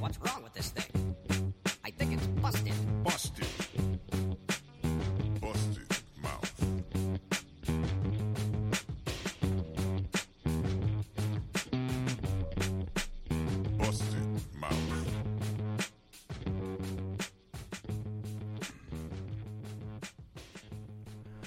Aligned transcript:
What's 0.00 0.18
wrong 0.20 0.42
with 0.42 0.54
this 0.54 0.70
thing? 0.70 1.14
I 1.84 1.90
think 1.90 2.14
it's 2.14 2.26
busted. 2.26 2.72
Busted. 3.04 3.46
Busted 5.42 5.88
mouth. 6.22 6.64
Busted 13.76 14.58
mouth. 14.58 15.06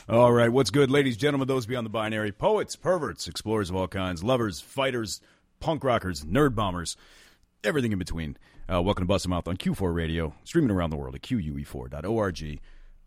All 0.08 0.32
right, 0.32 0.50
what's 0.50 0.70
good, 0.70 0.92
ladies, 0.92 1.16
and 1.16 1.22
gentlemen, 1.22 1.48
those 1.48 1.66
beyond 1.66 1.88
the 1.88 1.90
binary, 1.90 2.32
poets, 2.32 2.76
perverts, 2.76 3.28
explorers 3.28 3.72
of 3.72 3.76
all 3.76 3.88
kinds, 3.88 4.24
lovers, 4.24 4.62
fighters, 4.62 5.22
punk 5.60 5.84
rockers, 5.84 6.24
nerd 6.24 6.54
bombers, 6.54 6.96
everything 7.64 7.92
in 7.92 8.00
between. 8.00 8.38
Uh, 8.72 8.82
welcome 8.82 9.04
to 9.04 9.08
Bust 9.08 9.28
Mouth 9.28 9.48
on 9.48 9.58
Q4 9.58 9.94
Radio, 9.94 10.34
streaming 10.44 10.72
around 10.72 10.90
the 10.90 10.98
world 10.98 11.16
at 11.16 11.22
QUE4.org. 11.22 12.60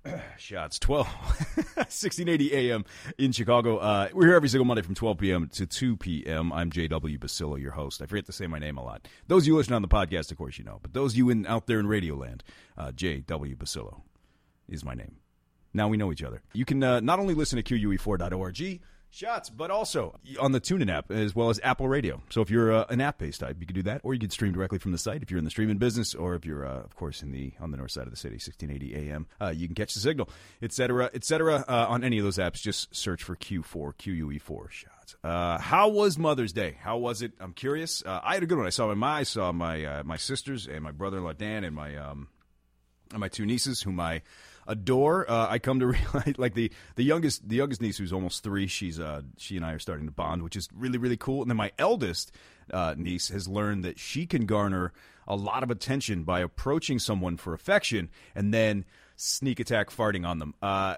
Shots 0.38 0.79
12, 0.79 1.06
1680 1.74 2.55
AM 2.55 2.84
in 3.19 3.32
Chicago. 3.32 3.79
Uh, 3.79 4.09
we're 4.12 4.27
here 4.27 4.37
every 4.37 4.48
single 4.48 4.65
Monday 4.65 4.82
from 4.82 4.95
12 4.95 5.19
p.m. 5.19 5.48
to 5.48 5.66
2 5.66 5.96
p.m. 5.96 6.52
I'm 6.52 6.70
JW 6.70 7.19
Basilo, 7.19 7.60
your 7.60 7.73
host. 7.73 8.01
I 8.01 8.06
forget 8.06 8.27
to 8.27 8.32
say 8.32 8.46
my 8.46 8.59
name 8.59 8.77
a 8.79 8.84
lot. 8.84 9.09
Those 9.27 9.42
of 9.42 9.48
you 9.48 9.56
listening 9.56 9.77
on 9.77 9.82
the 9.82 9.88
podcast, 9.88 10.30
of 10.30 10.38
course, 10.38 10.59
you 10.59 10.65
know. 10.65 10.79
But 10.80 10.93
those 10.93 11.12
of 11.12 11.18
you 11.18 11.30
in, 11.30 11.46
out 11.46 11.66
there 11.66 11.80
in 11.80 11.87
Radio 11.87 12.15
Land, 12.15 12.45
uh, 12.79 12.93
JW 12.93 13.57
Basilo 13.57 14.02
is 14.68 14.84
my 14.84 14.95
name. 14.95 15.16
Now 15.74 15.88
we 15.88 15.96
know 15.96 16.12
each 16.12 16.23
other. 16.23 16.43
You 16.54 16.65
can 16.65 16.82
uh, 16.82 17.01
not 17.01 17.18
only 17.18 17.34
listen 17.34 17.62
to 17.62 17.62
QUE4.org 17.62 18.80
shots, 19.16 19.51
but 19.51 19.70
also 19.70 20.19
on 20.38 20.52
the 20.52 20.61
TuneIn 20.61 20.93
app 20.93 21.11
as 21.11 21.34
well 21.34 21.51
as 21.51 21.59
Apple 21.62 21.88
Radio. 21.88 22.20
So 22.30 22.43
if 22.43 22.51
you're 22.51 22.73
uh, 22.73 22.84
an 22.91 23.01
app-based 23.01 23.41
type, 23.41 23.57
you 23.59 23.66
can 23.66 23.74
do 23.74 23.83
that, 23.84 24.02
or 24.05 24.15
you 24.15 24.20
can 24.20 24.30
stream 24.30 24.52
directly 24.52 24.79
from 24.79 24.93
the 24.93 24.99
site 24.99 25.23
if 25.23 25.30
you're 25.30 25.38
in 25.38 25.45
the 25.45 25.51
streaming 25.51 25.79
business, 25.79 26.15
or 26.15 26.35
if 26.35 26.45
you're, 26.45 26.66
uh, 26.66 26.80
of 26.80 26.95
course, 26.96 27.23
in 27.23 27.32
the 27.32 27.52
on 27.60 27.71
the 27.71 27.77
north 27.77 27.90
side 27.90 28.05
of 28.05 28.10
the 28.10 28.16
city, 28.16 28.35
1680 28.35 29.10
AM. 29.10 29.27
Uh, 29.40 29.49
you 29.49 29.66
can 29.66 29.74
catch 29.74 29.95
the 29.95 30.01
signal, 30.01 30.29
etc., 30.63 31.10
etc. 31.15 31.65
Uh, 31.66 31.87
on 31.88 32.05
any 32.05 32.18
of 32.18 32.24
those 32.24 32.38
apps. 32.38 32.60
Just 32.60 32.95
search 32.95 33.23
for 33.23 33.37
Q4 33.37 33.95
QUE4 33.95 34.71
shots. 34.71 35.16
Uh, 35.24 35.59
how 35.59 35.88
was 35.88 36.18
Mother's 36.18 36.52
Day? 36.52 36.77
How 36.80 36.99
was 36.99 37.23
it? 37.23 37.33
I'm 37.40 37.52
curious. 37.52 38.02
Uh, 38.05 38.21
I 38.23 38.35
had 38.35 38.43
a 38.43 38.46
good 38.46 38.59
one. 38.59 38.66
I 38.66 38.71
saw 38.71 38.95
my 38.95 39.16
I 39.16 39.23
saw 39.23 39.52
my 39.52 40.02
my 40.02 40.16
sisters 40.16 40.66
and 40.66 40.83
my 40.83 40.93
brother-in-law 40.93 41.35
Dan 41.35 41.65
and 41.65 41.74
my 41.74 41.96
um 41.96 42.29
and 43.12 43.21
my 43.21 43.29
two 43.29 43.46
nieces, 43.46 43.83
whom 43.83 44.01
I 44.01 44.23
adore. 44.66 45.30
Uh, 45.30 45.46
I 45.48 45.59
come 45.59 45.80
to 45.80 45.86
realize, 46.14 46.34
like 46.38 46.54
the 46.54 46.70
the 46.96 47.04
youngest 47.04 47.48
the 47.48 47.56
youngest 47.56 47.80
niece, 47.80 47.98
who's 47.98 48.12
almost 48.12 48.42
three, 48.42 48.66
she's 48.66 49.00
uh 49.00 49.22
she 49.36 49.56
and 49.56 49.64
I 49.64 49.72
are 49.72 49.78
starting 49.78 50.06
to 50.06 50.12
bond, 50.12 50.42
which 50.42 50.56
is 50.56 50.68
really 50.74 50.98
really 50.98 51.16
cool. 51.16 51.42
And 51.42 51.50
then 51.50 51.56
my 51.56 51.72
eldest 51.78 52.32
uh, 52.72 52.94
niece 52.96 53.28
has 53.28 53.46
learned 53.46 53.84
that 53.84 53.98
she 53.98 54.26
can 54.26 54.46
garner 54.46 54.92
a 55.28 55.37
lot 55.37 55.62
of 55.62 55.70
attention 55.70 56.22
by 56.22 56.40
approaching 56.40 56.98
someone 56.98 57.37
for 57.37 57.52
affection, 57.52 58.10
and 58.34 58.52
then 58.52 58.84
sneak 59.16 59.59
attack 59.59 59.90
farting 59.90 60.26
on 60.26 60.38
them. 60.38 60.54
Uh, 60.62 60.94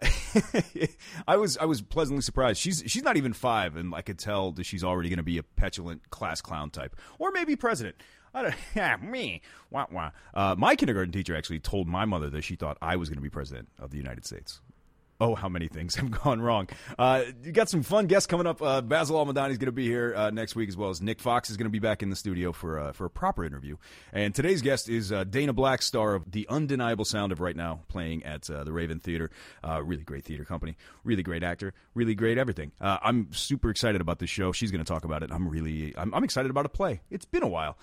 I 1.28 1.36
was 1.36 1.56
I 1.56 1.64
was 1.64 1.80
pleasantly 1.80 2.22
surprised. 2.22 2.60
She's 2.60 2.82
she's 2.86 3.02
not 3.02 3.16
even 3.16 3.32
five, 3.32 3.76
and 3.76 3.94
I 3.94 4.02
could 4.02 4.18
tell 4.18 4.52
that 4.52 4.66
she's 4.66 4.84
already 4.84 5.08
going 5.08 5.18
to 5.18 5.22
be 5.22 5.38
a 5.38 5.42
petulant 5.42 6.10
class 6.10 6.40
clown 6.40 6.70
type, 6.70 6.96
or 7.18 7.30
maybe 7.30 7.56
president. 7.56 7.96
I 8.34 8.42
don't, 8.42 8.54
yeah, 8.74 8.96
me. 8.96 9.42
Wah, 9.70 9.86
wah. 9.90 10.10
Uh, 10.34 10.54
my 10.58 10.76
kindergarten 10.76 11.12
teacher 11.12 11.36
actually 11.36 11.60
told 11.60 11.88
my 11.88 12.04
mother 12.04 12.30
that 12.30 12.42
she 12.42 12.56
thought 12.56 12.78
I 12.80 12.96
was 12.96 13.08
going 13.08 13.18
to 13.18 13.22
be 13.22 13.30
president 13.30 13.68
of 13.78 13.90
the 13.90 13.96
United 13.96 14.24
States. 14.24 14.60
Oh, 15.20 15.34
how 15.34 15.48
many 15.48 15.66
things 15.66 15.94
have 15.96 16.10
gone 16.12 16.40
wrong. 16.40 16.68
Uh, 16.96 17.24
you 17.42 17.50
got 17.50 17.68
some 17.68 17.82
fun 17.82 18.06
guests 18.06 18.28
coming 18.28 18.46
up. 18.46 18.62
Uh, 18.62 18.80
Basil 18.80 19.16
Almadani 19.16 19.50
is 19.50 19.58
going 19.58 19.66
to 19.66 19.72
be 19.72 19.86
here 19.86 20.14
uh, 20.14 20.30
next 20.30 20.54
week, 20.54 20.68
as 20.68 20.76
well 20.76 20.90
as 20.90 21.02
Nick 21.02 21.20
Fox 21.20 21.50
is 21.50 21.56
going 21.56 21.66
to 21.66 21.70
be 21.70 21.80
back 21.80 22.04
in 22.04 22.10
the 22.10 22.14
studio 22.14 22.52
for 22.52 22.78
uh, 22.78 22.92
for 22.92 23.06
a 23.06 23.10
proper 23.10 23.44
interview. 23.44 23.76
And 24.12 24.32
today's 24.32 24.62
guest 24.62 24.88
is 24.88 25.10
uh, 25.10 25.24
Dana 25.24 25.52
Black, 25.52 25.82
star 25.82 26.14
of 26.14 26.30
The 26.30 26.46
Undeniable 26.48 27.04
Sound 27.04 27.32
of 27.32 27.40
Right 27.40 27.56
Now, 27.56 27.80
playing 27.88 28.24
at 28.24 28.48
uh, 28.48 28.62
the 28.62 28.72
Raven 28.72 29.00
Theater. 29.00 29.30
Really 29.88 30.04
great 30.04 30.24
theater 30.24 30.44
company, 30.44 30.76
really 31.04 31.22
great 31.22 31.42
actor, 31.42 31.72
really 31.94 32.14
great 32.14 32.36
everything. 32.36 32.72
I'm 32.80 33.32
super 33.32 33.70
excited 33.70 34.00
about 34.00 34.18
this 34.18 34.30
show. 34.30 34.52
She's 34.52 34.70
going 34.70 34.84
to 34.84 34.90
talk 34.90 35.04
about 35.04 35.22
it. 35.22 35.30
I'm 35.32 35.48
really 35.48 35.94
I'm, 35.96 36.12
I'm 36.14 36.24
excited 36.24 36.50
about 36.50 36.66
a 36.66 36.68
play. 36.68 37.00
It's 37.10 37.24
been 37.24 37.42
a 37.42 37.48
while 37.48 37.78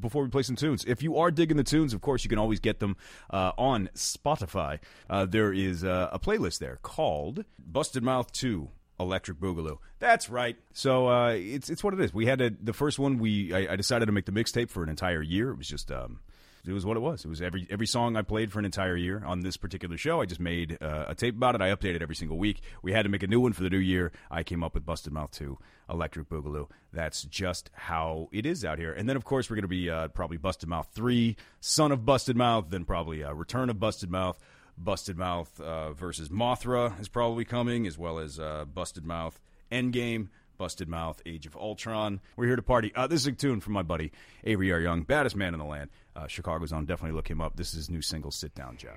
before 0.00 0.22
we 0.22 0.28
play 0.28 0.42
some 0.42 0.56
tunes. 0.56 0.84
If 0.86 1.02
you 1.02 1.16
are 1.16 1.30
digging 1.30 1.56
the 1.56 1.64
tunes, 1.64 1.94
of 1.94 2.00
course, 2.00 2.24
you 2.24 2.30
can 2.30 2.38
always 2.38 2.60
get 2.60 2.78
them 2.78 2.96
on 3.30 3.88
Spotify. 3.94 4.78
There 5.08 5.52
is 5.52 5.82
a 5.82 6.18
playlist 6.22 6.58
there 6.58 6.75
called 6.82 7.44
Busted 7.58 8.02
Mouth 8.02 8.32
2 8.32 8.68
Electric 8.98 9.38
Boogaloo. 9.38 9.78
That's 9.98 10.30
right. 10.30 10.56
So 10.72 11.08
uh, 11.08 11.30
it's 11.30 11.70
it's 11.70 11.84
what 11.84 11.94
it 11.94 12.00
is. 12.00 12.14
We 12.14 12.26
had 12.26 12.40
a, 12.40 12.50
the 12.50 12.72
first 12.72 12.98
one. 12.98 13.18
We 13.18 13.52
I, 13.52 13.72
I 13.72 13.76
decided 13.76 14.06
to 14.06 14.12
make 14.12 14.26
the 14.26 14.32
mixtape 14.32 14.70
for 14.70 14.82
an 14.82 14.88
entire 14.88 15.22
year. 15.22 15.50
It 15.50 15.58
was 15.58 15.68
just 15.68 15.90
um, 15.90 16.20
it 16.66 16.72
was 16.72 16.84
what 16.84 16.96
it 16.96 17.00
was. 17.00 17.24
It 17.24 17.28
was 17.28 17.40
every 17.40 17.66
every 17.70 17.86
song 17.86 18.16
I 18.16 18.22
played 18.22 18.52
for 18.52 18.58
an 18.58 18.64
entire 18.64 18.96
year 18.96 19.22
on 19.24 19.40
this 19.40 19.56
particular 19.56 19.96
show. 19.96 20.20
I 20.20 20.26
just 20.26 20.40
made 20.40 20.78
uh, 20.80 21.06
a 21.08 21.14
tape 21.14 21.36
about 21.36 21.54
it. 21.54 21.60
I 21.60 21.70
updated 21.70 22.02
every 22.02 22.16
single 22.16 22.38
week. 22.38 22.60
We 22.82 22.92
had 22.92 23.02
to 23.02 23.08
make 23.08 23.22
a 23.22 23.26
new 23.26 23.40
one 23.40 23.52
for 23.52 23.62
the 23.62 23.70
new 23.70 23.78
year. 23.78 24.12
I 24.30 24.42
came 24.42 24.64
up 24.64 24.74
with 24.74 24.84
Busted 24.84 25.12
Mouth 25.12 25.30
2, 25.32 25.58
Electric 25.90 26.28
Boogaloo. 26.28 26.68
That's 26.92 27.22
just 27.24 27.70
how 27.74 28.28
it 28.32 28.46
is 28.46 28.64
out 28.64 28.78
here. 28.78 28.92
And 28.92 29.08
then, 29.08 29.16
of 29.16 29.24
course, 29.24 29.48
we're 29.48 29.56
going 29.56 29.62
to 29.62 29.68
be 29.68 29.90
uh, 29.90 30.08
probably 30.08 30.38
Busted 30.38 30.68
Mouth 30.68 30.88
3, 30.94 31.36
Son 31.60 31.92
of 31.92 32.04
Busted 32.04 32.36
Mouth, 32.36 32.66
then 32.70 32.84
probably 32.84 33.22
uh, 33.22 33.32
Return 33.32 33.70
of 33.70 33.78
Busted 33.78 34.10
Mouth. 34.10 34.38
Busted 34.78 35.16
Mouth 35.16 35.60
uh, 35.60 35.92
versus 35.92 36.28
Mothra 36.28 36.98
is 37.00 37.08
probably 37.08 37.44
coming, 37.44 37.86
as 37.86 37.96
well 37.98 38.18
as 38.18 38.38
uh, 38.38 38.64
Busted 38.72 39.04
Mouth 39.04 39.40
Endgame. 39.70 40.28
Busted 40.58 40.88
Mouth, 40.88 41.20
Age 41.26 41.46
of 41.46 41.54
Ultron. 41.54 42.20
We're 42.34 42.46
here 42.46 42.56
to 42.56 42.62
party. 42.62 42.90
Uh, 42.94 43.06
this 43.06 43.20
is 43.20 43.26
a 43.26 43.32
tune 43.32 43.60
from 43.60 43.74
my 43.74 43.82
buddy 43.82 44.10
Avery 44.44 44.72
R. 44.72 44.80
Young, 44.80 45.02
baddest 45.02 45.36
man 45.36 45.52
in 45.52 45.58
the 45.58 45.66
land. 45.66 45.90
Uh, 46.14 46.26
Chicago's 46.28 46.72
on. 46.72 46.86
Definitely 46.86 47.14
look 47.14 47.28
him 47.28 47.42
up. 47.42 47.56
This 47.56 47.68
is 47.68 47.74
his 47.74 47.90
new 47.90 48.00
single, 48.00 48.30
Sit 48.30 48.54
Down 48.54 48.78
Job. 48.78 48.96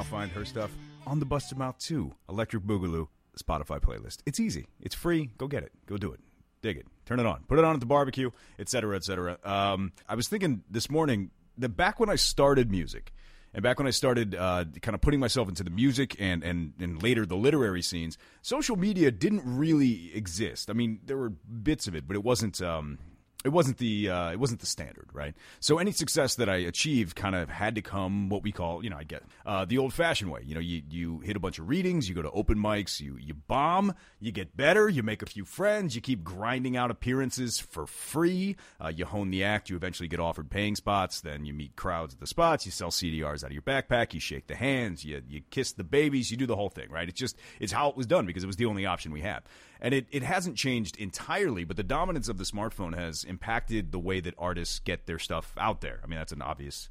Now 0.00 0.04
find 0.04 0.32
her 0.32 0.46
stuff 0.46 0.70
on 1.06 1.20
the 1.20 1.26
Busted 1.26 1.58
Mouth 1.58 1.76
2 1.78 2.10
Electric 2.30 2.62
Boogaloo 2.62 3.08
Spotify 3.38 3.78
playlist. 3.80 4.18
It's 4.24 4.40
easy. 4.40 4.66
It's 4.80 4.94
free. 4.94 5.28
Go 5.36 5.46
get 5.46 5.62
it. 5.62 5.72
Go 5.84 5.98
do 5.98 6.10
it. 6.12 6.20
Dig 6.62 6.78
it. 6.78 6.86
Turn 7.04 7.20
it 7.20 7.26
on. 7.26 7.44
Put 7.48 7.58
it 7.58 7.66
on 7.66 7.74
at 7.74 7.80
the 7.80 7.86
barbecue, 7.86 8.30
etc., 8.58 8.96
etc. 8.96 9.36
Um, 9.44 9.92
I 10.08 10.14
was 10.14 10.26
thinking 10.26 10.62
this 10.70 10.88
morning 10.88 11.32
that 11.58 11.70
back 11.70 12.00
when 12.00 12.08
I 12.08 12.14
started 12.14 12.70
music, 12.70 13.12
and 13.52 13.62
back 13.62 13.78
when 13.78 13.86
I 13.86 13.90
started 13.90 14.34
uh, 14.34 14.64
kind 14.80 14.94
of 14.94 15.02
putting 15.02 15.20
myself 15.20 15.50
into 15.50 15.64
the 15.64 15.70
music 15.70 16.16
and, 16.18 16.42
and, 16.42 16.72
and 16.80 17.02
later 17.02 17.26
the 17.26 17.36
literary 17.36 17.82
scenes, 17.82 18.16
social 18.40 18.76
media 18.76 19.10
didn't 19.10 19.42
really 19.44 20.12
exist. 20.14 20.70
I 20.70 20.72
mean, 20.72 21.00
there 21.04 21.18
were 21.18 21.30
bits 21.30 21.86
of 21.88 21.94
it, 21.94 22.06
but 22.06 22.16
it 22.16 22.24
wasn't. 22.24 22.62
Um, 22.62 22.98
it 23.44 23.48
wasn't 23.48 23.78
the 23.78 24.10
uh, 24.10 24.30
it 24.32 24.38
wasn't 24.38 24.60
the 24.60 24.66
standard, 24.66 25.08
right? 25.12 25.34
So 25.60 25.78
any 25.78 25.92
success 25.92 26.34
that 26.34 26.48
I 26.48 26.56
achieved 26.56 27.16
kind 27.16 27.34
of 27.34 27.48
had 27.48 27.74
to 27.76 27.82
come 27.82 28.28
what 28.28 28.42
we 28.42 28.52
call, 28.52 28.84
you 28.84 28.90
know, 28.90 28.98
I 28.98 29.04
get 29.04 29.22
uh, 29.46 29.64
the 29.64 29.78
old 29.78 29.94
fashioned 29.94 30.30
way. 30.30 30.42
You 30.44 30.54
know, 30.54 30.60
you 30.60 30.82
you 30.90 31.20
hit 31.20 31.36
a 31.36 31.40
bunch 31.40 31.58
of 31.58 31.68
readings, 31.68 32.08
you 32.08 32.14
go 32.14 32.22
to 32.22 32.30
open 32.30 32.58
mics, 32.58 33.00
you 33.00 33.16
you 33.18 33.32
bomb, 33.34 33.94
you 34.20 34.30
get 34.30 34.56
better, 34.56 34.88
you 34.88 35.02
make 35.02 35.22
a 35.22 35.26
few 35.26 35.44
friends, 35.46 35.94
you 35.94 36.02
keep 36.02 36.22
grinding 36.22 36.76
out 36.76 36.90
appearances 36.90 37.58
for 37.58 37.86
free, 37.86 38.56
uh, 38.82 38.88
you 38.88 39.06
hone 39.06 39.30
the 39.30 39.42
act, 39.42 39.70
you 39.70 39.76
eventually 39.76 40.08
get 40.08 40.20
offered 40.20 40.50
paying 40.50 40.76
spots, 40.76 41.22
then 41.22 41.46
you 41.46 41.54
meet 41.54 41.76
crowds 41.76 42.12
at 42.12 42.20
the 42.20 42.26
spots, 42.26 42.66
you 42.66 42.72
sell 42.72 42.90
CDRs 42.90 43.42
out 43.42 43.50
of 43.50 43.52
your 43.52 43.62
backpack, 43.62 44.12
you 44.12 44.20
shake 44.20 44.48
the 44.48 44.56
hands, 44.56 45.02
you 45.02 45.22
you 45.26 45.40
kiss 45.50 45.72
the 45.72 45.84
babies, 45.84 46.30
you 46.30 46.36
do 46.36 46.46
the 46.46 46.56
whole 46.56 46.70
thing, 46.70 46.90
right? 46.90 47.08
It's 47.08 47.18
just 47.18 47.38
it's 47.58 47.72
how 47.72 47.88
it 47.88 47.96
was 47.96 48.06
done 48.06 48.26
because 48.26 48.44
it 48.44 48.48
was 48.48 48.56
the 48.56 48.66
only 48.66 48.84
option 48.84 49.12
we 49.12 49.22
had. 49.22 49.42
And 49.80 49.94
it, 49.94 50.06
it 50.10 50.22
hasn't 50.22 50.56
changed 50.56 50.96
entirely, 50.98 51.64
but 51.64 51.76
the 51.76 51.82
dominance 51.82 52.28
of 52.28 52.38
the 52.38 52.44
smartphone 52.44 52.94
has 52.94 53.24
impacted 53.24 53.92
the 53.92 53.98
way 53.98 54.20
that 54.20 54.34
artists 54.38 54.78
get 54.78 55.06
their 55.06 55.18
stuff 55.18 55.54
out 55.58 55.80
there. 55.80 56.00
I 56.04 56.06
mean, 56.06 56.18
that's 56.18 56.32
an 56.32 56.42
obvious 56.42 56.90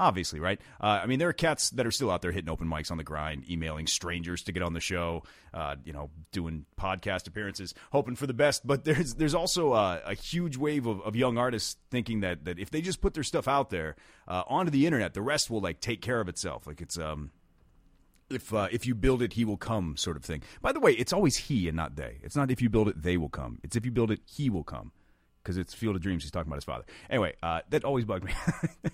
Obviously, 0.00 0.38
right? 0.38 0.60
Uh, 0.80 1.00
I 1.02 1.06
mean, 1.06 1.18
there 1.18 1.28
are 1.28 1.32
cats 1.32 1.70
that 1.70 1.84
are 1.84 1.90
still 1.90 2.08
out 2.08 2.22
there 2.22 2.30
hitting 2.30 2.48
open 2.48 2.68
mics 2.68 2.92
on 2.92 2.98
the 2.98 3.04
grind, 3.04 3.50
emailing 3.50 3.88
strangers 3.88 4.44
to 4.44 4.52
get 4.52 4.62
on 4.62 4.72
the 4.72 4.80
show, 4.80 5.24
uh, 5.52 5.74
you 5.84 5.92
know, 5.92 6.10
doing 6.30 6.66
podcast 6.80 7.26
appearances, 7.26 7.74
hoping 7.90 8.14
for 8.14 8.28
the 8.28 8.32
best. 8.32 8.64
But 8.64 8.84
there's 8.84 9.14
there's 9.14 9.34
also 9.34 9.72
a 9.72 10.14
huge 10.14 10.56
wave 10.56 10.86
of, 10.86 11.00
of 11.00 11.16
young 11.16 11.36
artists 11.36 11.76
thinking 11.90 12.20
that 12.20 12.44
that 12.44 12.60
if 12.60 12.70
they 12.70 12.80
just 12.80 13.00
put 13.00 13.14
their 13.14 13.24
stuff 13.24 13.48
out 13.48 13.70
there 13.70 13.96
uh, 14.28 14.44
onto 14.46 14.70
the 14.70 14.86
internet, 14.86 15.14
the 15.14 15.22
rest 15.22 15.50
will 15.50 15.60
like 15.60 15.80
take 15.80 16.00
care 16.00 16.20
of 16.20 16.28
itself. 16.28 16.64
Like 16.64 16.80
it's 16.80 16.96
um, 16.96 17.32
if 18.30 18.52
uh, 18.52 18.68
if 18.70 18.86
you 18.86 18.94
build 18.94 19.22
it, 19.22 19.34
he 19.34 19.44
will 19.44 19.56
come, 19.56 19.96
sort 19.96 20.16
of 20.16 20.24
thing. 20.24 20.42
By 20.60 20.72
the 20.72 20.80
way, 20.80 20.92
it's 20.92 21.12
always 21.12 21.36
he 21.36 21.68
and 21.68 21.76
not 21.76 21.96
they. 21.96 22.18
It's 22.22 22.36
not 22.36 22.50
if 22.50 22.60
you 22.60 22.68
build 22.68 22.88
it, 22.88 23.02
they 23.02 23.16
will 23.16 23.28
come. 23.28 23.58
It's 23.62 23.76
if 23.76 23.84
you 23.84 23.90
build 23.90 24.10
it, 24.10 24.20
he 24.26 24.50
will 24.50 24.64
come. 24.64 24.92
Because 25.42 25.56
it's 25.56 25.72
Field 25.72 25.96
of 25.96 26.02
Dreams. 26.02 26.24
He's 26.24 26.30
talking 26.30 26.48
about 26.48 26.56
his 26.56 26.64
father. 26.64 26.84
Anyway, 27.08 27.34
uh, 27.42 27.60
that 27.70 27.84
always 27.84 28.04
bugged 28.04 28.24
me. 28.24 28.32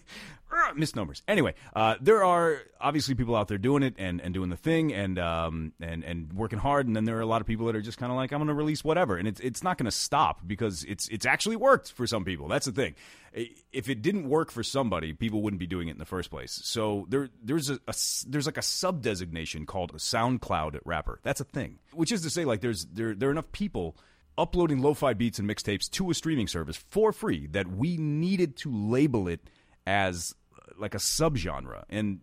Misnomers. 0.76 1.22
Anyway, 1.26 1.54
uh, 1.74 1.96
there 2.00 2.24
are 2.24 2.58
obviously 2.80 3.14
people 3.14 3.36
out 3.36 3.48
there 3.48 3.58
doing 3.58 3.82
it 3.82 3.94
and, 3.98 4.20
and 4.20 4.34
doing 4.34 4.50
the 4.50 4.56
thing 4.56 4.92
and 4.92 5.18
um, 5.18 5.72
and 5.80 6.04
and 6.04 6.32
working 6.32 6.58
hard, 6.58 6.86
and 6.86 6.94
then 6.94 7.04
there 7.04 7.16
are 7.16 7.20
a 7.20 7.26
lot 7.26 7.40
of 7.40 7.46
people 7.46 7.66
that 7.66 7.76
are 7.76 7.82
just 7.82 7.98
kind 7.98 8.12
of 8.12 8.16
like, 8.16 8.32
I'm 8.32 8.38
going 8.38 8.48
to 8.48 8.54
release 8.54 8.84
whatever, 8.84 9.16
and 9.16 9.28
it's 9.28 9.40
it's 9.40 9.62
not 9.62 9.78
going 9.78 9.86
to 9.86 9.96
stop 9.96 10.46
because 10.46 10.84
it's 10.84 11.08
it's 11.08 11.26
actually 11.26 11.56
worked 11.56 11.92
for 11.92 12.06
some 12.06 12.24
people. 12.24 12.48
That's 12.48 12.66
the 12.66 12.72
thing. 12.72 12.94
If 13.72 13.88
it 13.88 14.00
didn't 14.02 14.28
work 14.28 14.52
for 14.52 14.62
somebody, 14.62 15.12
people 15.12 15.42
wouldn't 15.42 15.58
be 15.58 15.66
doing 15.66 15.88
it 15.88 15.92
in 15.92 15.98
the 15.98 16.04
first 16.04 16.30
place. 16.30 16.60
So 16.62 17.06
there 17.08 17.28
there's 17.42 17.70
a, 17.70 17.80
a 17.88 17.94
there's 18.28 18.46
like 18.46 18.58
a 18.58 18.62
sub 18.62 19.02
designation 19.02 19.66
called 19.66 19.90
a 19.90 19.98
SoundCloud 19.98 20.78
rapper. 20.84 21.20
That's 21.22 21.40
a 21.40 21.44
thing, 21.44 21.78
which 21.92 22.12
is 22.12 22.22
to 22.22 22.30
say, 22.30 22.44
like 22.44 22.60
there's 22.60 22.84
there 22.86 23.14
there 23.14 23.28
are 23.28 23.32
enough 23.32 23.50
people 23.52 23.96
uploading 24.36 24.82
lo-fi 24.82 25.14
beats 25.14 25.38
and 25.38 25.48
mixtapes 25.48 25.88
to 25.90 26.10
a 26.10 26.14
streaming 26.14 26.48
service 26.48 26.76
for 26.76 27.12
free 27.12 27.46
that 27.48 27.68
we 27.68 27.96
needed 27.96 28.56
to 28.56 28.70
label 28.74 29.28
it 29.28 29.40
as 29.86 30.34
like 30.78 30.94
a 30.94 30.98
subgenre. 30.98 31.84
And 31.88 32.20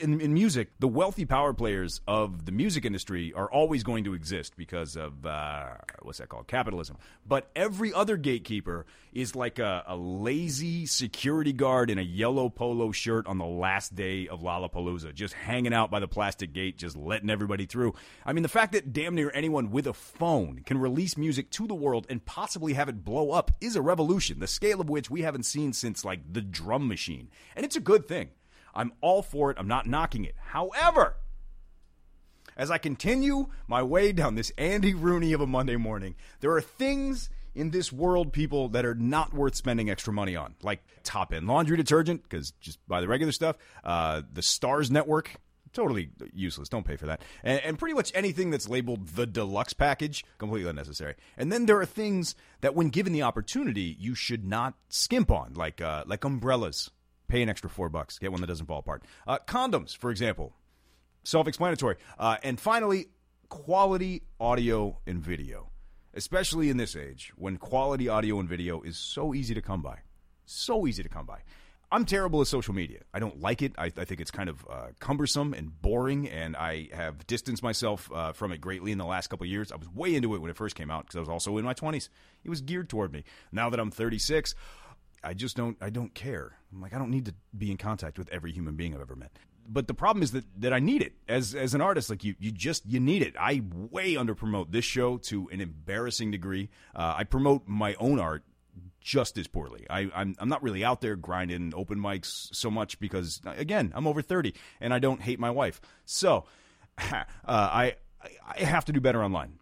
in, 0.00 0.20
in 0.20 0.32
music, 0.32 0.70
the 0.78 0.88
wealthy 0.88 1.24
power 1.24 1.52
players 1.52 2.00
of 2.06 2.46
the 2.46 2.52
music 2.52 2.84
industry 2.84 3.32
are 3.34 3.50
always 3.50 3.82
going 3.82 4.04
to 4.04 4.14
exist 4.14 4.56
because 4.56 4.96
of 4.96 5.24
uh, 5.26 5.74
what's 6.02 6.18
that 6.18 6.28
called? 6.28 6.46
Capitalism. 6.46 6.96
But 7.26 7.50
every 7.54 7.92
other 7.92 8.16
gatekeeper 8.16 8.86
is 9.12 9.36
like 9.36 9.58
a, 9.58 9.84
a 9.86 9.96
lazy 9.96 10.86
security 10.86 11.52
guard 11.52 11.90
in 11.90 11.98
a 11.98 12.02
yellow 12.02 12.48
polo 12.48 12.92
shirt 12.92 13.26
on 13.26 13.38
the 13.38 13.46
last 13.46 13.94
day 13.94 14.28
of 14.28 14.40
Lollapalooza, 14.40 15.14
just 15.14 15.34
hanging 15.34 15.72
out 15.72 15.90
by 15.90 16.00
the 16.00 16.08
plastic 16.08 16.52
gate, 16.52 16.76
just 16.76 16.96
letting 16.96 17.30
everybody 17.30 17.66
through. 17.66 17.94
I 18.26 18.32
mean, 18.32 18.42
the 18.42 18.48
fact 18.48 18.72
that 18.72 18.92
damn 18.92 19.14
near 19.14 19.30
anyone 19.34 19.70
with 19.70 19.86
a 19.86 19.92
phone 19.92 20.62
can 20.66 20.78
release 20.78 21.16
music 21.16 21.50
to 21.52 21.66
the 21.66 21.74
world 21.74 22.06
and 22.08 22.24
possibly 22.24 22.74
have 22.74 22.88
it 22.88 23.04
blow 23.04 23.30
up 23.30 23.50
is 23.60 23.76
a 23.76 23.82
revolution, 23.82 24.40
the 24.40 24.46
scale 24.46 24.80
of 24.80 24.88
which 24.88 25.10
we 25.10 25.22
haven't 25.22 25.44
seen 25.44 25.72
since 25.72 26.04
like 26.04 26.32
the 26.32 26.40
drum 26.40 26.88
machine. 26.88 27.28
And 27.56 27.64
it's 27.64 27.76
a 27.76 27.80
good 27.80 28.08
thing. 28.08 28.30
I'm 28.74 28.92
all 29.00 29.22
for 29.22 29.50
it. 29.50 29.56
I'm 29.58 29.68
not 29.68 29.86
knocking 29.86 30.24
it. 30.24 30.34
However, 30.38 31.16
as 32.56 32.70
I 32.70 32.78
continue 32.78 33.46
my 33.66 33.82
way 33.82 34.12
down 34.12 34.34
this 34.34 34.52
Andy 34.58 34.94
Rooney 34.94 35.32
of 35.32 35.40
a 35.40 35.46
Monday 35.46 35.76
morning, 35.76 36.14
there 36.40 36.52
are 36.52 36.60
things 36.60 37.30
in 37.54 37.70
this 37.70 37.92
world, 37.92 38.32
people, 38.32 38.68
that 38.70 38.84
are 38.84 38.96
not 38.96 39.32
worth 39.32 39.54
spending 39.54 39.88
extra 39.88 40.12
money 40.12 40.34
on, 40.34 40.54
like 40.62 40.84
top 41.04 41.32
end 41.32 41.46
laundry 41.46 41.76
detergent, 41.76 42.22
because 42.24 42.50
just 42.60 42.78
buy 42.88 43.00
the 43.00 43.08
regular 43.08 43.32
stuff, 43.32 43.56
uh, 43.84 44.22
the 44.32 44.40
Starz 44.40 44.90
Network. 44.90 45.36
Totally 45.72 46.10
useless. 46.32 46.68
Don't 46.68 46.86
pay 46.86 46.94
for 46.94 47.06
that. 47.06 47.22
And, 47.42 47.60
and 47.60 47.78
pretty 47.78 47.94
much 47.94 48.12
anything 48.14 48.50
that's 48.50 48.68
labeled 48.68 49.08
the 49.08 49.26
deluxe 49.26 49.72
package, 49.72 50.24
completely 50.38 50.70
unnecessary. 50.70 51.14
And 51.36 51.50
then 51.50 51.66
there 51.66 51.80
are 51.80 51.86
things 51.86 52.36
that, 52.60 52.76
when 52.76 52.90
given 52.90 53.12
the 53.12 53.22
opportunity, 53.22 53.96
you 53.98 54.14
should 54.14 54.44
not 54.44 54.74
skimp 54.88 55.32
on, 55.32 55.54
like 55.54 55.80
uh, 55.80 56.04
like 56.06 56.24
umbrellas. 56.24 56.92
Pay 57.34 57.42
an 57.42 57.48
extra 57.48 57.68
four 57.68 57.88
bucks. 57.88 58.16
Get 58.20 58.30
one 58.30 58.42
that 58.42 58.46
doesn't 58.46 58.66
fall 58.66 58.78
apart. 58.78 59.02
Uh, 59.26 59.38
condoms, 59.44 59.96
for 59.96 60.12
example, 60.12 60.54
self-explanatory. 61.24 61.96
Uh, 62.16 62.36
and 62.44 62.60
finally, 62.60 63.08
quality 63.48 64.22
audio 64.38 65.00
and 65.04 65.20
video, 65.20 65.70
especially 66.14 66.70
in 66.70 66.76
this 66.76 66.94
age 66.94 67.32
when 67.34 67.56
quality 67.56 68.08
audio 68.08 68.38
and 68.38 68.48
video 68.48 68.82
is 68.82 68.96
so 68.96 69.34
easy 69.34 69.52
to 69.52 69.60
come 69.60 69.82
by, 69.82 69.98
so 70.46 70.86
easy 70.86 71.02
to 71.02 71.08
come 71.08 71.26
by. 71.26 71.40
I'm 71.90 72.04
terrible 72.04 72.40
at 72.40 72.46
social 72.46 72.72
media. 72.72 73.00
I 73.12 73.18
don't 73.18 73.40
like 73.40 73.62
it. 73.62 73.72
I, 73.78 73.86
I 73.96 74.04
think 74.04 74.20
it's 74.20 74.30
kind 74.30 74.48
of 74.48 74.64
uh, 74.70 74.86
cumbersome 75.00 75.54
and 75.54 75.80
boring, 75.82 76.28
and 76.28 76.56
I 76.56 76.88
have 76.92 77.26
distanced 77.26 77.64
myself 77.64 78.10
uh, 78.14 78.32
from 78.32 78.52
it 78.52 78.60
greatly 78.60 78.92
in 78.92 78.98
the 78.98 79.04
last 79.04 79.26
couple 79.26 79.46
years. 79.46 79.72
I 79.72 79.76
was 79.76 79.88
way 79.88 80.14
into 80.14 80.36
it 80.36 80.40
when 80.40 80.50
it 80.52 80.56
first 80.56 80.76
came 80.76 80.90
out 80.90 81.06
because 81.06 81.16
I 81.16 81.20
was 81.20 81.28
also 81.28 81.56
in 81.56 81.64
my 81.64 81.74
20s. 81.74 82.08
It 82.44 82.50
was 82.50 82.60
geared 82.60 82.88
toward 82.88 83.12
me. 83.12 83.24
Now 83.50 83.70
that 83.70 83.80
I'm 83.80 83.90
36, 83.90 84.54
I 85.24 85.34
just 85.34 85.56
don't 85.56 85.76
I 85.80 85.90
don't 85.90 86.14
care. 86.14 86.52
I'm 86.72 86.80
like 86.80 86.94
I 86.94 86.98
don't 86.98 87.10
need 87.10 87.26
to 87.26 87.34
be 87.56 87.70
in 87.70 87.76
contact 87.76 88.18
with 88.18 88.28
every 88.30 88.52
human 88.52 88.76
being 88.76 88.94
I've 88.94 89.00
ever 89.00 89.16
met. 89.16 89.32
But 89.66 89.88
the 89.88 89.94
problem 89.94 90.22
is 90.22 90.32
that 90.32 90.44
that 90.60 90.72
I 90.72 90.78
need 90.78 91.02
it 91.02 91.14
as 91.28 91.54
as 91.54 91.74
an 91.74 91.80
artist. 91.80 92.10
Like 92.10 92.24
you, 92.24 92.34
you 92.38 92.52
just 92.52 92.84
you 92.86 93.00
need 93.00 93.22
it. 93.22 93.34
I 93.38 93.62
way 93.72 94.16
under 94.16 94.34
promote 94.34 94.72
this 94.72 94.84
show 94.84 95.16
to 95.18 95.48
an 95.50 95.60
embarrassing 95.60 96.30
degree. 96.30 96.68
Uh, 96.94 97.14
I 97.16 97.24
promote 97.24 97.66
my 97.66 97.94
own 97.94 98.20
art 98.20 98.44
just 99.00 99.38
as 99.38 99.46
poorly. 99.46 99.86
I, 99.88 100.10
I'm 100.14 100.34
I'm 100.38 100.48
not 100.48 100.62
really 100.62 100.84
out 100.84 101.00
there 101.00 101.16
grinding 101.16 101.72
open 101.74 101.98
mics 101.98 102.54
so 102.54 102.70
much 102.70 102.98
because 102.98 103.40
again 103.46 103.92
I'm 103.94 104.06
over 104.06 104.22
thirty 104.22 104.54
and 104.80 104.92
I 104.92 104.98
don't 104.98 105.22
hate 105.22 105.38
my 105.38 105.50
wife. 105.50 105.80
So 106.04 106.44
uh, 106.98 107.24
I 107.44 107.96
I 108.46 108.60
have 108.60 108.84
to 108.86 108.92
do 108.92 109.00
better 109.00 109.22
online. 109.22 109.58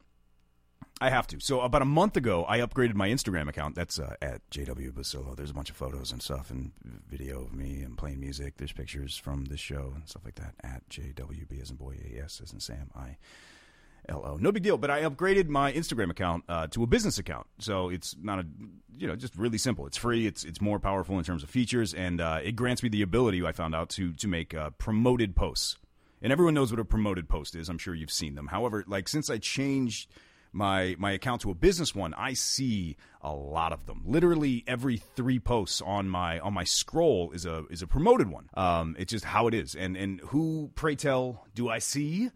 I 1.03 1.11
have 1.11 1.27
to. 1.29 1.41
So 1.41 1.63
about 1.63 1.83
a 1.83 1.87
month 1.87 2.17
ago, 2.17 2.47
I 2.49 2.59
upgraded 2.61 2.95
my 2.95 3.09
Instagram 3.09 3.49
account. 3.49 3.75
That's 3.75 3.99
uh, 3.99 4.15
at 4.23 4.49
JW 4.51 4.93
Basilo. 4.93 5.35
There's 5.35 5.51
a 5.51 5.55
bunch 5.55 5.69
of 5.69 5.75
photos 5.75 6.13
and 6.13 6.23
stuff 6.23 6.49
and 6.53 6.71
video 7.11 7.43
of 7.43 7.53
me 7.53 7.83
and 7.83 7.99
playing 7.99 8.21
music. 8.21 8.55
There's 8.57 8.71
pictures 8.71 9.17
from 9.17 9.47
this 9.47 9.59
show 9.59 9.91
and 9.97 10.09
stuff 10.09 10.25
like 10.25 10.37
that. 10.37 10.55
At 10.63 10.89
JWB 10.89 11.61
as 11.61 11.71
in 11.71 11.77
boy, 11.77 11.97
AS 12.17 12.41
as 12.41 12.53
in 12.53 12.61
Sam, 12.61 12.91
I. 12.95 13.17
No 14.09 14.53
big 14.53 14.63
deal, 14.63 14.79
but 14.79 14.91
I 14.91 15.03
upgraded 15.03 15.49
my 15.49 15.73
Instagram 15.73 16.11
account 16.11 16.45
uh, 16.49 16.69
to 16.69 16.85
a 16.85 16.87
business 16.87 17.19
account, 17.19 17.47
so 17.59 17.89
it's 17.89 18.17
not 18.21 18.41
a 18.41 18.47
you 18.97 19.07
know 19.07 19.15
just 19.15 19.37
really 19.37 19.59
simple. 19.59 19.87
It's 19.87 19.97
free. 19.97 20.27
It's 20.27 20.45
it's 20.45 20.61
more 20.61 20.79
powerful 20.79 21.19
in 21.19 21.25
terms 21.25 21.43
of 21.43 21.51
features, 21.51 21.95
and 21.95 22.21
uh, 22.21 22.41
it 22.43 22.57
grants 22.57 22.83
me 22.83 22.89
the 22.89 23.03
ability 23.03 23.45
I 23.45 23.53
found 23.53 23.75
out 23.75 23.91
to 23.91 24.13
to 24.13 24.29
make 24.29 24.55
uh, 24.55 24.71
promoted 24.71 25.35
posts. 25.37 25.79
And 26.21 26.33
everyone 26.33 26.55
knows 26.55 26.73
what 26.73 26.81
a 26.81 26.85
promoted 26.85 27.29
post 27.29 27.57
is. 27.57 27.69
I'm 27.69 27.79
sure 27.79 27.95
you've 27.95 28.11
seen 28.11 28.35
them. 28.35 28.49
However, 28.49 28.85
like 28.87 29.09
since 29.09 29.31
I 29.31 29.39
changed 29.39 30.09
my 30.53 30.97
my 30.99 31.13
account 31.13 31.41
to 31.43 31.51
a 31.51 31.55
business 31.55 31.95
one, 31.95 32.15
I 32.15 32.35
see 32.35 32.97
a 33.21 33.33
lot 33.33 33.73
of 33.73 33.87
them. 33.87 34.03
Literally 34.05 34.65
every 34.67 34.99
three 34.99 35.39
posts 35.39 35.81
on 35.81 36.09
my 36.09 36.39
on 36.41 36.53
my 36.53 36.65
scroll 36.65 37.33
is 37.33 37.47
a 37.47 37.65
is 37.71 37.83
a 37.83 37.87
promoted 37.87 38.29
one. 38.29 38.49
Um, 38.55 38.97
it's 38.99 39.11
just 39.11 39.25
how 39.25 39.49
it 39.49 39.55
is. 39.55 39.75
And 39.75 39.97
and 39.97 40.21
who 40.21 40.71
pray 40.75 40.95
tell 40.95 41.47
do 41.55 41.69
I 41.69 41.79
see? 41.79 42.31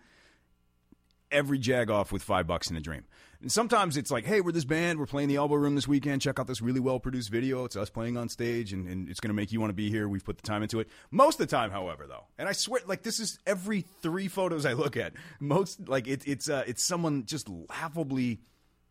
Every 1.30 1.58
jag 1.58 1.90
off 1.90 2.12
with 2.12 2.22
five 2.22 2.46
bucks 2.46 2.70
in 2.70 2.76
a 2.76 2.80
dream. 2.80 3.04
And 3.40 3.50
sometimes 3.52 3.96
it's 3.96 4.10
like, 4.10 4.24
hey, 4.24 4.40
we're 4.40 4.52
this 4.52 4.64
band, 4.64 4.98
we're 4.98 5.06
playing 5.06 5.28
the 5.28 5.36
Elbow 5.36 5.56
Room 5.56 5.74
this 5.74 5.86
weekend. 5.86 6.22
Check 6.22 6.38
out 6.38 6.46
this 6.46 6.62
really 6.62 6.80
well 6.80 6.98
produced 6.98 7.30
video. 7.30 7.64
It's 7.64 7.76
us 7.76 7.90
playing 7.90 8.16
on 8.16 8.28
stage, 8.28 8.72
and, 8.72 8.88
and 8.88 9.08
it's 9.08 9.20
going 9.20 9.30
to 9.30 9.34
make 9.34 9.52
you 9.52 9.60
want 9.60 9.70
to 9.70 9.74
be 9.74 9.90
here. 9.90 10.08
We've 10.08 10.24
put 10.24 10.36
the 10.36 10.42
time 10.42 10.62
into 10.62 10.80
it. 10.80 10.88
Most 11.10 11.40
of 11.40 11.48
the 11.48 11.54
time, 11.54 11.70
however, 11.70 12.06
though, 12.06 12.24
and 12.38 12.48
I 12.48 12.52
swear, 12.52 12.80
like 12.86 13.02
this 13.02 13.20
is 13.20 13.38
every 13.46 13.82
three 14.02 14.28
photos 14.28 14.64
I 14.64 14.72
look 14.72 14.96
at. 14.96 15.12
Most 15.40 15.88
like 15.88 16.08
it, 16.08 16.26
it's 16.26 16.48
uh, 16.48 16.64
it's 16.66 16.82
someone 16.82 17.24
just 17.26 17.48
laughably, 17.48 18.40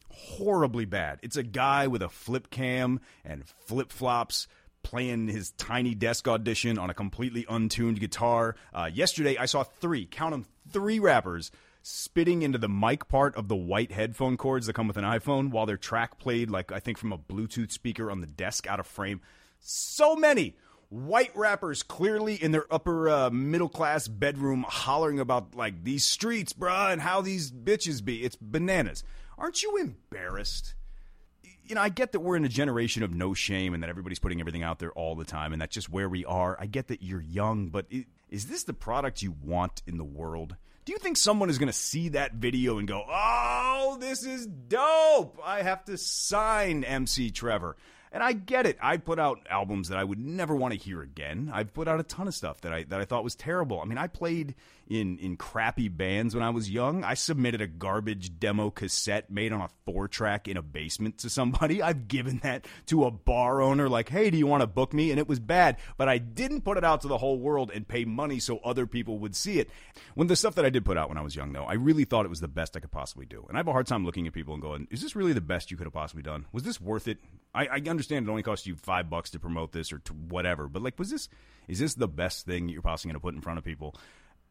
horribly 0.10 0.86
bad. 0.86 1.20
It's 1.24 1.38
a 1.38 1.44
guy 1.44 1.88
with 1.88 2.02
a 2.02 2.10
flip 2.10 2.50
cam 2.50 3.00
and 3.24 3.44
flip 3.66 3.92
flops 3.92 4.48
playing 4.84 5.28
his 5.28 5.50
tiny 5.52 5.96
desk 5.96 6.28
audition 6.28 6.78
on 6.78 6.92
a 6.92 6.94
completely 6.94 7.46
untuned 7.50 8.00
guitar. 8.00 8.56
Uh, 8.72 8.90
yesterday, 8.94 9.36
I 9.36 9.48
saw 9.48 9.64
three, 9.64 10.06
count 10.06 10.32
them, 10.32 10.46
three 10.72 11.00
rappers 11.00 11.52
spitting 11.88 12.42
into 12.42 12.58
the 12.58 12.68
mic 12.68 13.08
part 13.08 13.36
of 13.36 13.48
the 13.48 13.56
white 13.56 13.92
headphone 13.92 14.38
cords 14.38 14.66
that 14.66 14.74
come 14.74 14.88
with 14.88 14.98
an 14.98 15.04
iPhone 15.04 15.52
while 15.52 15.68
their 15.68 15.78
track 15.78 16.18
played, 16.18 16.50
like 16.50 16.72
I 16.72 16.80
think 16.80 16.98
from 16.98 17.14
a 17.14 17.18
Bluetooth 17.18 17.72
speaker 17.72 18.10
on 18.10 18.22
the 18.22 18.28
desk 18.28 18.66
out 18.66 18.80
of 18.80 18.88
frame. 18.88 19.22
So 19.60 20.16
many 20.16 20.58
white 20.90 21.30
rappers 21.36 21.84
clearly 21.84 22.42
in 22.42 22.52
their 22.52 22.66
upper 22.74 23.08
uh, 23.08 23.30
middle 23.30 23.70
class 23.70 24.08
bedroom 24.08 24.66
hollering 24.68 25.20
about 25.20 25.54
like 25.54 25.84
these 25.84 26.04
streets, 26.04 26.54
bruh, 26.54 26.92
and 26.92 27.04
how 27.04 27.22
these 27.22 27.52
bitches 27.52 28.04
be. 28.04 28.24
It's 28.24 28.36
bananas. 28.36 29.04
Aren't 29.38 29.62
you 29.62 29.78
embarrassed? 29.78 30.74
you 31.68 31.74
know, 31.74 31.82
I 31.82 31.90
get 31.90 32.12
that 32.12 32.20
we're 32.20 32.36
in 32.36 32.46
a 32.46 32.50
generation 32.50 33.02
of 33.02 33.12
no 33.12 33.34
shame 33.34 33.74
and 33.74 33.82
that 33.82 33.90
everybody's 33.90 34.20
putting 34.20 34.40
everything 34.40 34.62
out 34.62 34.78
there 34.80 34.92
all 34.92 35.16
the 35.16 35.26
time 35.26 35.52
and 35.52 35.62
that's 35.62 35.74
just 35.74 35.90
where 35.90 36.10
we 36.10 36.26
are. 36.26 36.58
I 36.60 36.66
get 36.66 36.88
that 36.88 37.02
you're 37.02 37.22
young, 37.22 37.70
but 37.70 37.88
is 38.30 38.48
this 38.48 38.64
the 38.64 38.74
product 38.74 39.22
you 39.22 39.36
want 39.44 39.82
in 39.88 39.98
the 39.98 40.04
world? 40.04 40.56
Do 40.86 40.92
you 40.92 41.00
think 41.00 41.18
someone 41.18 41.50
is 41.50 41.58
going 41.58 41.68
to 41.68 41.74
see 41.74 42.10
that 42.10 42.34
video 42.34 42.78
and 42.78 42.88
go, 42.88 43.04
oh, 43.10 43.98
this 44.00 44.24
is 44.24 44.46
dope? 44.46 45.40
I 45.44 45.64
have 45.64 45.84
to 45.86 45.98
sign 45.98 46.84
MC 46.84 47.32
Trevor. 47.32 47.76
And 48.12 48.22
I 48.22 48.34
get 48.34 48.68
it. 48.68 48.78
I 48.80 48.98
put 48.98 49.18
out 49.18 49.40
albums 49.50 49.90
that 49.90 49.98
I 49.98 50.04
would 50.04 50.20
never 50.20 50.56
want 50.56 50.74
to 50.74 50.80
hear 50.80 51.02
again. 51.02 51.50
I've 51.52 51.74
put 51.74 51.88
out 51.88 52.00
a 52.00 52.04
ton 52.04 52.28
of 52.28 52.36
stuff 52.36 52.62
that 52.62 52.72
I 52.72 52.84
that 52.84 53.02
I 53.02 53.06
thought 53.06 53.24
was 53.24 53.36
terrible. 53.36 53.82
I 53.82 53.86
mean, 53.86 53.98
I 53.98 54.06
played 54.06 54.54
in 54.88 55.18
in 55.20 55.38
crappy 55.38 55.88
bands 55.88 56.36
when 56.36 56.44
I 56.44 56.50
was 56.50 56.70
young. 56.70 57.04
I 57.04 57.16
submitted 57.16 57.62
a 57.62 57.68
garbage 57.68 58.40
demo 58.40 58.70
cassette 58.70 59.30
made 59.30 59.52
on 59.52 59.62
a 59.62 59.70
four 59.86 60.08
track 60.08 60.48
in 60.48 60.58
a 60.58 60.62
basement 60.62 61.20
to 61.20 61.30
somebody. 61.30 61.82
I've 61.82 62.08
given 62.08 62.40
that 62.44 62.66
to 62.88 63.06
a 63.06 63.12
bar 63.12 63.62
owner, 63.62 63.90
like, 63.90 64.10
hey, 64.10 64.30
do 64.30 64.38
you 64.38 64.48
want 64.48 64.62
to 64.62 64.68
book 64.68 64.94
me? 64.94 65.12
And 65.12 65.20
it 65.20 65.28
was 65.28 65.40
bad, 65.40 65.78
but 65.98 66.08
I 66.08 66.18
didn't 66.18 66.62
put 66.62 66.78
it 66.78 66.84
out 66.84 67.02
to 67.02 67.08
the 67.08 67.18
whole 67.18 67.40
world 67.40 67.72
and 67.74 67.88
pay 67.88 68.06
money 68.06 68.40
so 68.40 68.60
other 68.60 68.86
people 68.86 69.20
would 69.20 69.36
see 69.36 69.60
it. 69.60 69.70
When 70.14 70.28
the 70.28 70.36
stuff 70.36 70.56
that 70.56 70.66
I 70.66 70.70
did 70.70 70.86
put 70.86 70.98
out 70.98 71.10
when 71.10 71.18
I 71.18 71.22
was 71.22 71.36
young, 71.36 71.54
though, 71.54 71.66
I 71.66 71.74
really 71.74 72.06
thought 72.06 72.26
it 72.26 72.30
was 72.30 72.42
the 72.42 72.48
best 72.48 72.78
I 72.78 72.80
could 72.80 72.92
possibly 72.92 73.26
do. 73.26 73.46
And 73.48 73.58
I 73.58 73.60
have 73.60 73.68
a 73.68 73.72
hard 73.72 73.88
time 73.88 74.06
looking 74.06 74.28
at 74.28 74.34
people 74.34 74.54
and 74.54 74.62
going, 74.62 74.88
is 74.92 75.02
this 75.02 75.16
really 75.16 75.34
the 75.34 75.42
best 75.42 75.72
you 75.72 75.78
could 75.78 75.88
have 75.88 75.94
possibly 75.94 76.24
done? 76.24 76.46
Was 76.52 76.64
this 76.64 76.80
worth 76.80 77.08
it? 77.08 77.18
I, 77.54 77.68
I 77.68 77.82
understand 77.90 78.28
it 78.28 78.30
only 78.30 78.44
cost 78.44 78.68
you 78.68 78.76
five 78.76 79.10
bucks 79.10 79.32
to 79.32 79.40
promote 79.40 79.72
this 79.72 79.92
or 79.92 80.02
whatever, 80.30 80.68
but 80.68 80.82
like, 80.82 81.00
was 81.00 81.10
this 81.10 81.30
is 81.68 81.80
this 81.80 81.96
the 81.96 82.08
best 82.08 82.46
thing 82.46 82.70
you're 82.70 82.82
possibly 82.82 83.10
going 83.10 83.20
to 83.20 83.24
put 83.24 83.34
in 83.34 83.42
front 83.42 83.58
of 83.58 83.64
people? 83.64 83.96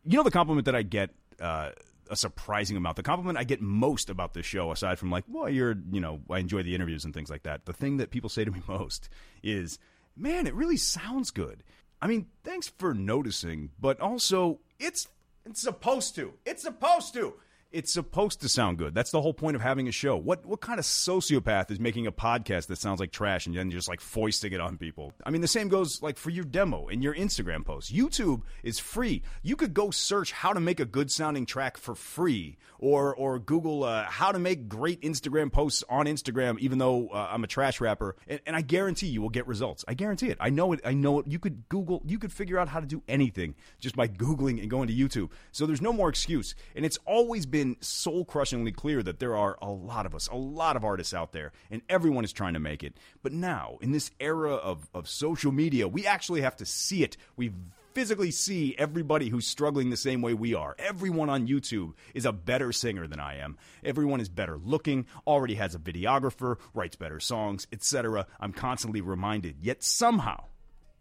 You 0.04 0.18
know, 0.18 0.22
the 0.22 0.30
compliment 0.30 0.66
that 0.66 0.74
I 0.74 0.82
get. 0.82 1.10
Uh, 1.40 1.70
a 2.10 2.16
surprising 2.16 2.76
amount. 2.76 2.96
The 2.96 3.02
compliment 3.02 3.38
I 3.38 3.44
get 3.44 3.62
most 3.62 4.10
about 4.10 4.34
this 4.34 4.44
show, 4.44 4.70
aside 4.70 4.98
from 4.98 5.10
like, 5.10 5.24
well, 5.26 5.48
you're, 5.48 5.74
you 5.90 6.00
know, 6.00 6.20
I 6.30 6.38
enjoy 6.38 6.62
the 6.62 6.74
interviews 6.74 7.04
and 7.04 7.14
things 7.14 7.30
like 7.30 7.44
that. 7.44 7.64
The 7.64 7.72
thing 7.72 7.96
that 7.96 8.10
people 8.10 8.28
say 8.28 8.44
to 8.44 8.50
me 8.50 8.62
most 8.68 9.08
is, 9.42 9.78
man, 10.16 10.46
it 10.46 10.54
really 10.54 10.76
sounds 10.76 11.30
good. 11.30 11.62
I 12.02 12.06
mean, 12.06 12.26
thanks 12.42 12.68
for 12.68 12.92
noticing, 12.92 13.70
but 13.80 14.00
also 14.00 14.60
it's 14.78 15.08
it's 15.46 15.62
supposed 15.62 16.14
to. 16.16 16.34
It's 16.44 16.62
supposed 16.62 17.14
to. 17.14 17.34
It's 17.74 17.92
supposed 17.92 18.40
to 18.42 18.48
sound 18.48 18.78
good. 18.78 18.94
That's 18.94 19.10
the 19.10 19.20
whole 19.20 19.34
point 19.34 19.56
of 19.56 19.60
having 19.60 19.88
a 19.88 19.92
show. 19.92 20.16
What 20.16 20.46
what 20.46 20.60
kind 20.60 20.78
of 20.78 20.84
sociopath 20.84 21.72
is 21.72 21.80
making 21.80 22.06
a 22.06 22.12
podcast 22.12 22.68
that 22.68 22.78
sounds 22.78 23.00
like 23.00 23.10
trash 23.10 23.46
and 23.46 23.56
then 23.56 23.72
just 23.72 23.88
like 23.88 24.00
foisting 24.00 24.52
it 24.52 24.60
on 24.60 24.78
people? 24.78 25.12
I 25.26 25.30
mean, 25.30 25.40
the 25.40 25.48
same 25.48 25.68
goes 25.68 26.00
like 26.00 26.16
for 26.16 26.30
your 26.30 26.44
demo 26.44 26.86
and 26.86 27.02
your 27.02 27.16
Instagram 27.16 27.64
post. 27.64 27.92
YouTube 27.92 28.42
is 28.62 28.78
free. 28.78 29.22
You 29.42 29.56
could 29.56 29.74
go 29.74 29.90
search 29.90 30.30
how 30.30 30.52
to 30.52 30.60
make 30.60 30.78
a 30.78 30.84
good 30.84 31.10
sounding 31.10 31.46
track 31.46 31.76
for 31.76 31.96
free, 31.96 32.58
or 32.78 33.12
or 33.12 33.40
Google 33.40 33.82
uh, 33.82 34.04
how 34.04 34.30
to 34.30 34.38
make 34.38 34.68
great 34.68 35.02
Instagram 35.02 35.50
posts 35.50 35.82
on 35.88 36.06
Instagram. 36.06 36.60
Even 36.60 36.78
though 36.78 37.08
uh, 37.08 37.28
I'm 37.32 37.42
a 37.42 37.48
trash 37.48 37.80
rapper, 37.80 38.14
and, 38.28 38.40
and 38.46 38.54
I 38.54 38.60
guarantee 38.60 39.08
you 39.08 39.20
will 39.20 39.30
get 39.30 39.48
results. 39.48 39.84
I 39.88 39.94
guarantee 39.94 40.28
it. 40.28 40.38
I 40.38 40.50
know 40.50 40.72
it. 40.74 40.80
I 40.84 40.94
know 40.94 41.18
it. 41.18 41.26
You 41.26 41.40
could 41.40 41.68
Google. 41.68 42.02
You 42.06 42.20
could 42.20 42.32
figure 42.32 42.56
out 42.56 42.68
how 42.68 42.78
to 42.78 42.86
do 42.86 43.02
anything 43.08 43.56
just 43.80 43.96
by 43.96 44.06
googling 44.06 44.60
and 44.60 44.70
going 44.70 44.86
to 44.86 44.94
YouTube. 44.94 45.30
So 45.50 45.66
there's 45.66 45.82
no 45.82 45.92
more 45.92 46.08
excuse. 46.08 46.54
And 46.76 46.84
it's 46.84 46.98
always 47.04 47.46
been 47.46 47.63
soul 47.80 48.24
crushingly 48.24 48.72
clear 48.72 49.02
that 49.02 49.18
there 49.18 49.36
are 49.36 49.56
a 49.60 49.70
lot 49.70 50.06
of 50.06 50.14
us, 50.14 50.28
a 50.28 50.36
lot 50.36 50.76
of 50.76 50.84
artists 50.84 51.14
out 51.14 51.32
there, 51.32 51.52
and 51.70 51.82
everyone 51.88 52.24
is 52.24 52.32
trying 52.32 52.54
to 52.54 52.60
make 52.60 52.82
it. 52.82 52.96
But 53.22 53.32
now, 53.32 53.78
in 53.80 53.92
this 53.92 54.10
era 54.20 54.54
of, 54.54 54.88
of 54.94 55.08
social 55.08 55.52
media, 55.52 55.88
we 55.88 56.06
actually 56.06 56.42
have 56.42 56.56
to 56.56 56.66
see 56.66 57.02
it. 57.02 57.16
We 57.36 57.52
physically 57.94 58.30
see 58.32 58.74
everybody 58.76 59.28
who's 59.28 59.46
struggling 59.46 59.90
the 59.90 59.96
same 59.96 60.20
way 60.20 60.34
we 60.34 60.54
are. 60.54 60.74
Everyone 60.78 61.30
on 61.30 61.46
YouTube 61.46 61.92
is 62.12 62.26
a 62.26 62.32
better 62.32 62.72
singer 62.72 63.06
than 63.06 63.20
I 63.20 63.36
am. 63.38 63.56
Everyone 63.84 64.20
is 64.20 64.28
better 64.28 64.58
looking, 64.58 65.06
already 65.26 65.54
has 65.54 65.74
a 65.74 65.78
videographer, 65.78 66.58
writes 66.74 66.96
better 66.96 67.20
songs, 67.20 67.66
etc. 67.72 68.26
I'm 68.40 68.52
constantly 68.52 69.00
reminded. 69.00 69.56
Yet 69.60 69.82
somehow, 69.82 70.44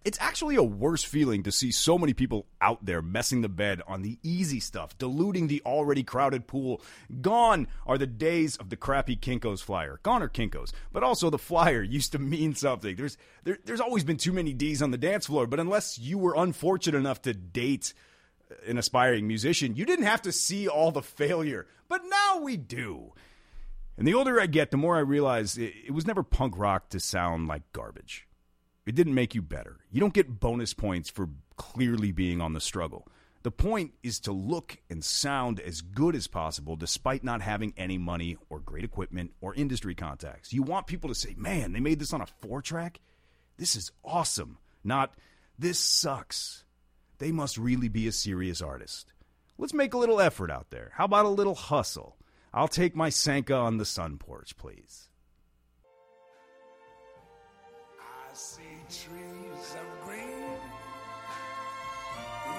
it's 0.05 0.17
actually 0.19 0.55
a 0.55 0.63
worse 0.63 1.03
feeling 1.03 1.43
to 1.43 1.51
see 1.51 1.72
so 1.72 1.98
many 1.98 2.13
people 2.13 2.45
out 2.60 2.86
there 2.86 3.01
messing 3.01 3.41
the 3.41 3.50
bed 3.50 3.81
on 3.88 4.01
the 4.01 4.19
easy 4.22 4.60
stuff, 4.60 4.98
diluting 4.98 5.48
the 5.48 5.62
already 5.65 6.03
crowded 6.03 6.45
pool. 6.45 6.81
Gone 7.22 7.67
are 7.88 7.98
the 7.98 8.07
days 8.07 8.57
of 8.57 8.69
the 8.69 8.75
crappy 8.75 9.15
Kinko's 9.15 9.62
flyer. 9.62 10.00
Gone 10.03 10.22
are 10.22 10.29
Kinko's, 10.29 10.74
but 10.91 11.03
also 11.03 11.29
the 11.29 11.38
flyer 11.38 11.81
used 11.83 12.12
to 12.12 12.19
mean 12.19 12.53
something. 12.55 12.95
There's 12.95 13.17
there, 13.43 13.57
there's 13.65 13.79
always 13.79 14.03
been 14.03 14.17
too 14.17 14.33
many 14.33 14.53
D's 14.53 14.81
on 14.81 14.91
the 14.91 14.98
dance 14.98 15.27
floor, 15.27 15.48
but 15.48 15.60
unless 15.60 15.98
you 15.98 16.17
were 16.17 16.36
unfortunate 16.36 16.98
enough 16.98 17.22
to 17.24 17.33
date 17.33 17.93
uh, 18.51 18.55
an 18.67 18.77
aspiring 18.77 19.27
musician, 19.27 19.75
you 19.75 19.86
didn't 19.86 20.05
have 20.05 20.22
to 20.24 20.31
see 20.31 20.67
all 20.67 20.91
the 20.91 21.01
failure. 21.01 21.65
But 21.88 22.01
now 22.05 22.39
we 22.41 22.57
do. 22.57 23.13
And 23.98 24.07
the 24.07 24.15
older 24.15 24.41
I 24.41 24.48
get, 24.48 24.72
the 24.72 24.77
more 24.77 24.98
I 24.98 25.01
realize 25.01 25.57
it, 25.57 25.74
it 25.88 25.91
was 25.91 26.07
never 26.07 26.24
punk 26.24 26.57
rock 26.57 26.89
to 26.89 27.00
sound 27.00 27.48
like 27.48 27.62
garbage. 27.74 28.27
It 28.85 28.95
didn't 28.95 29.13
make 29.13 29.33
you 29.33 29.41
better. 29.41 29.77
You 29.91 29.99
don't 29.99 30.13
get 30.13 30.39
bonus 30.39 30.73
points 30.73 31.09
for 31.09 31.29
clearly 31.55 32.11
being 32.11 32.41
on 32.41 32.53
the 32.53 32.59
struggle. 32.59 33.07
The 33.43 33.51
point 33.51 33.93
is 34.03 34.19
to 34.21 34.31
look 34.31 34.77
and 34.89 35.03
sound 35.03 35.59
as 35.59 35.81
good 35.81 36.15
as 36.15 36.27
possible 36.27 36.75
despite 36.77 37.23
not 37.23 37.41
having 37.41 37.73
any 37.75 37.97
money 37.97 38.37
or 38.49 38.59
great 38.59 38.85
equipment 38.85 39.33
or 39.41 39.53
industry 39.53 39.95
contacts. 39.95 40.53
You 40.53 40.63
want 40.63 40.87
people 40.87 41.09
to 41.09 41.15
say, 41.15 41.35
man, 41.37 41.73
they 41.73 41.81
made 41.81 41.99
this 41.99 42.13
on 42.13 42.21
a 42.21 42.27
four 42.41 42.61
track? 42.61 43.01
This 43.57 43.75
is 43.75 43.91
awesome. 44.03 44.59
Not, 44.83 45.13
this 45.59 45.77
sucks. 45.79 46.63
They 47.17 47.31
must 47.31 47.57
really 47.57 47.89
be 47.89 48.07
a 48.07 48.13
serious 48.13 48.61
artist. 48.61 49.11
Let's 49.57 49.73
make 49.73 49.93
a 49.93 49.97
little 49.97 50.21
effort 50.21 50.49
out 50.49 50.71
there. 50.71 50.91
How 50.95 51.05
about 51.05 51.25
a 51.25 51.29
little 51.29 51.55
hustle? 51.55 52.17
I'll 52.53 52.67
take 52.67 52.95
my 52.95 53.09
Sanka 53.09 53.55
on 53.55 53.77
the 53.77 53.85
sun 53.85 54.17
porch, 54.17 54.55
please. 54.57 55.09
Trees 59.01 59.75
of 59.81 60.05
green, 60.05 60.53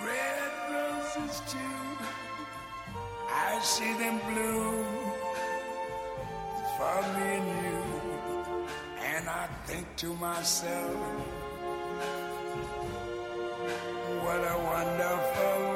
red 0.04 0.52
roses 0.72 1.40
too. 1.46 1.84
I 3.30 3.60
see 3.62 3.92
them 4.02 4.18
bloom 4.28 4.84
for 6.76 6.98
me 7.14 7.28
and 7.38 7.48
you. 7.64 7.82
And 9.14 9.28
I 9.28 9.46
think 9.66 9.86
to 9.98 10.12
myself, 10.14 10.96
what 14.24 14.40
a 14.54 14.58
wonderful 14.72 15.73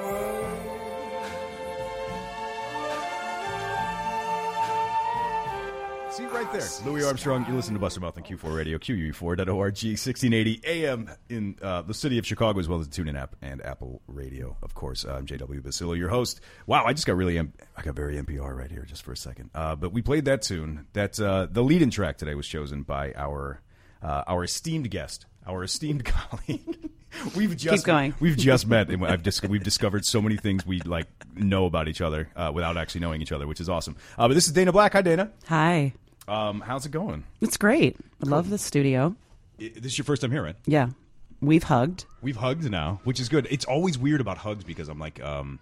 See 6.18 6.26
right 6.26 6.52
there, 6.52 6.66
Louis 6.84 7.04
Armstrong. 7.04 7.46
You 7.46 7.54
listen 7.54 7.74
to 7.74 7.78
Busted 7.78 8.02
Mouth 8.02 8.16
on 8.16 8.24
Q4 8.24 8.52
Radio, 8.52 8.76
QU4.org, 8.78 9.46
1680 9.46 10.60
AM 10.66 11.08
in 11.28 11.56
uh, 11.62 11.82
the 11.82 11.94
city 11.94 12.18
of 12.18 12.26
Chicago, 12.26 12.58
as 12.58 12.66
well 12.68 12.80
as 12.80 12.88
the 12.88 13.04
TuneIn 13.04 13.16
app 13.16 13.36
and 13.40 13.64
Apple 13.64 14.02
Radio. 14.08 14.56
Of 14.60 14.74
course, 14.74 15.04
I'm 15.04 15.26
JW 15.26 15.60
Basilo, 15.60 15.96
your 15.96 16.08
host. 16.08 16.40
Wow, 16.66 16.84
I 16.84 16.92
just 16.92 17.06
got 17.06 17.14
really, 17.14 17.38
M- 17.38 17.52
I 17.76 17.82
got 17.82 17.94
very 17.94 18.16
NPR 18.20 18.52
right 18.52 18.68
here, 18.68 18.82
just 18.84 19.04
for 19.04 19.12
a 19.12 19.16
second. 19.16 19.50
Uh, 19.54 19.76
but 19.76 19.92
we 19.92 20.02
played 20.02 20.24
that 20.24 20.42
tune. 20.42 20.86
That 20.92 21.20
uh, 21.20 21.46
the 21.48 21.62
lead-in 21.62 21.92
track 21.92 22.18
today 22.18 22.34
was 22.34 22.48
chosen 22.48 22.82
by 22.82 23.12
our 23.14 23.62
uh, 24.02 24.24
our 24.26 24.42
esteemed 24.42 24.90
guest, 24.90 25.24
our 25.46 25.62
esteemed 25.62 26.04
colleague. 26.04 26.90
We've 27.36 27.56
just 27.56 27.84
Keep 27.84 27.86
going. 27.86 28.14
We've 28.18 28.36
just 28.36 28.66
met, 28.66 28.90
and 28.90 29.06
I've 29.06 29.22
dis- 29.22 29.40
we've 29.44 29.62
discovered 29.62 30.04
so 30.04 30.20
many 30.20 30.36
things 30.36 30.66
we 30.66 30.80
like 30.80 31.06
know 31.36 31.66
about 31.66 31.86
each 31.86 32.00
other 32.00 32.28
uh, 32.34 32.50
without 32.52 32.76
actually 32.76 33.02
knowing 33.02 33.22
each 33.22 33.30
other, 33.30 33.46
which 33.46 33.60
is 33.60 33.68
awesome. 33.68 33.94
Uh, 34.18 34.26
but 34.26 34.34
this 34.34 34.46
is 34.46 34.52
Dana 34.52 34.72
Black. 34.72 34.94
Hi, 34.94 35.02
Dana. 35.02 35.30
Hi. 35.46 35.94
Um, 36.28 36.60
how's 36.60 36.84
it 36.86 36.90
going? 36.92 37.24
It's 37.40 37.56
great. 37.56 37.96
I 38.24 38.28
love 38.28 38.50
the 38.50 38.58
studio. 38.58 39.16
I- 39.60 39.72
This 39.74 39.92
is 39.92 39.98
your 39.98 40.04
first 40.04 40.22
time 40.22 40.30
here, 40.30 40.42
right? 40.42 40.56
Yeah. 40.66 40.90
We've 41.40 41.62
hugged. 41.62 42.04
We've 42.20 42.36
hugged 42.36 42.68
now, 42.70 43.00
which 43.04 43.20
is 43.20 43.28
good. 43.28 43.46
It's 43.50 43.64
always 43.64 43.96
weird 43.98 44.20
about 44.20 44.38
hugs 44.38 44.64
because 44.64 44.88
I'm 44.88 44.98
like, 44.98 45.22
um, 45.22 45.58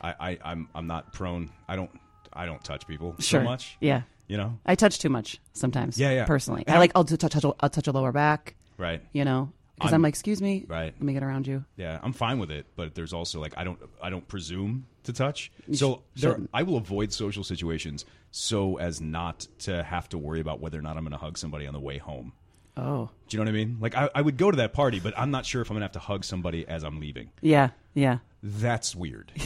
I, 0.00 0.14
I, 0.18 0.38
I'm, 0.44 0.68
I'm 0.74 0.86
not 0.86 1.12
prone. 1.12 1.50
I 1.68 1.76
don't, 1.76 1.90
I 2.32 2.46
don't 2.46 2.62
touch 2.64 2.86
people 2.86 3.14
Sure. 3.18 3.40
so 3.40 3.44
much. 3.44 3.76
Yeah. 3.80 4.02
You 4.26 4.36
know, 4.36 4.58
I 4.66 4.74
touch 4.74 4.98
too 4.98 5.08
much 5.08 5.38
sometimes. 5.54 5.98
Yeah, 5.98 6.10
yeah. 6.12 6.24
Personally. 6.26 6.64
I 6.66 6.78
like, 6.78 6.92
I'll 6.94 7.04
touch, 7.04 7.34
I'll 7.60 7.68
touch 7.70 7.86
a 7.86 7.92
lower 7.92 8.12
back, 8.12 8.56
right? 8.76 9.02
you 9.12 9.24
know, 9.24 9.50
because 9.78 9.92
I'm- 9.92 10.00
I'm, 10.00 10.02
like, 10.02 10.12
excuse 10.12 10.40
me. 10.42 10.64
Right. 10.68 10.92
Let 10.92 11.02
me 11.02 11.12
get 11.12 11.22
around 11.22 11.46
you. 11.46 11.64
Yeah, 11.76 11.98
I'm 12.02 12.12
fine 12.12 12.38
with 12.38 12.50
it, 12.50 12.66
but 12.76 12.94
there's 12.94 13.12
also 13.12 13.40
like 13.40 13.54
I 13.56 13.64
don't, 13.64 13.78
I 14.02 14.10
don't 14.10 14.26
presume 14.26 14.86
to 15.04 15.12
touch. 15.12 15.50
So 15.72 16.02
sh- 16.16 16.22
there. 16.22 16.40
I 16.52 16.62
will 16.62 16.76
avoid 16.76 17.12
social 17.12 17.44
situations 17.44 18.04
so 18.30 18.76
as 18.78 19.00
not 19.00 19.46
to 19.60 19.82
have 19.82 20.08
to 20.10 20.18
worry 20.18 20.40
about 20.40 20.60
whether 20.60 20.78
or 20.78 20.82
not 20.82 20.96
I'm 20.96 21.04
going 21.04 21.12
to 21.12 21.18
hug 21.18 21.38
somebody 21.38 21.66
on 21.66 21.72
the 21.72 21.80
way 21.80 21.98
home. 21.98 22.32
Oh. 22.76 23.10
Do 23.28 23.36
you 23.36 23.42
know 23.42 23.50
what 23.50 23.54
I 23.54 23.64
mean? 23.64 23.78
Like 23.80 23.96
I, 23.96 24.08
I 24.14 24.22
would 24.22 24.36
go 24.36 24.50
to 24.50 24.56
that 24.58 24.72
party, 24.72 25.00
but 25.00 25.12
I'm 25.18 25.30
not 25.30 25.44
sure 25.46 25.62
if 25.62 25.70
I'm 25.70 25.74
going 25.74 25.80
to 25.80 25.86
have 25.86 25.92
to 25.92 25.98
hug 25.98 26.24
somebody 26.24 26.66
as 26.68 26.84
I'm 26.84 27.00
leaving. 27.00 27.30
Yeah. 27.40 27.70
Yeah. 27.94 28.18
That's 28.42 28.94
weird. 28.94 29.32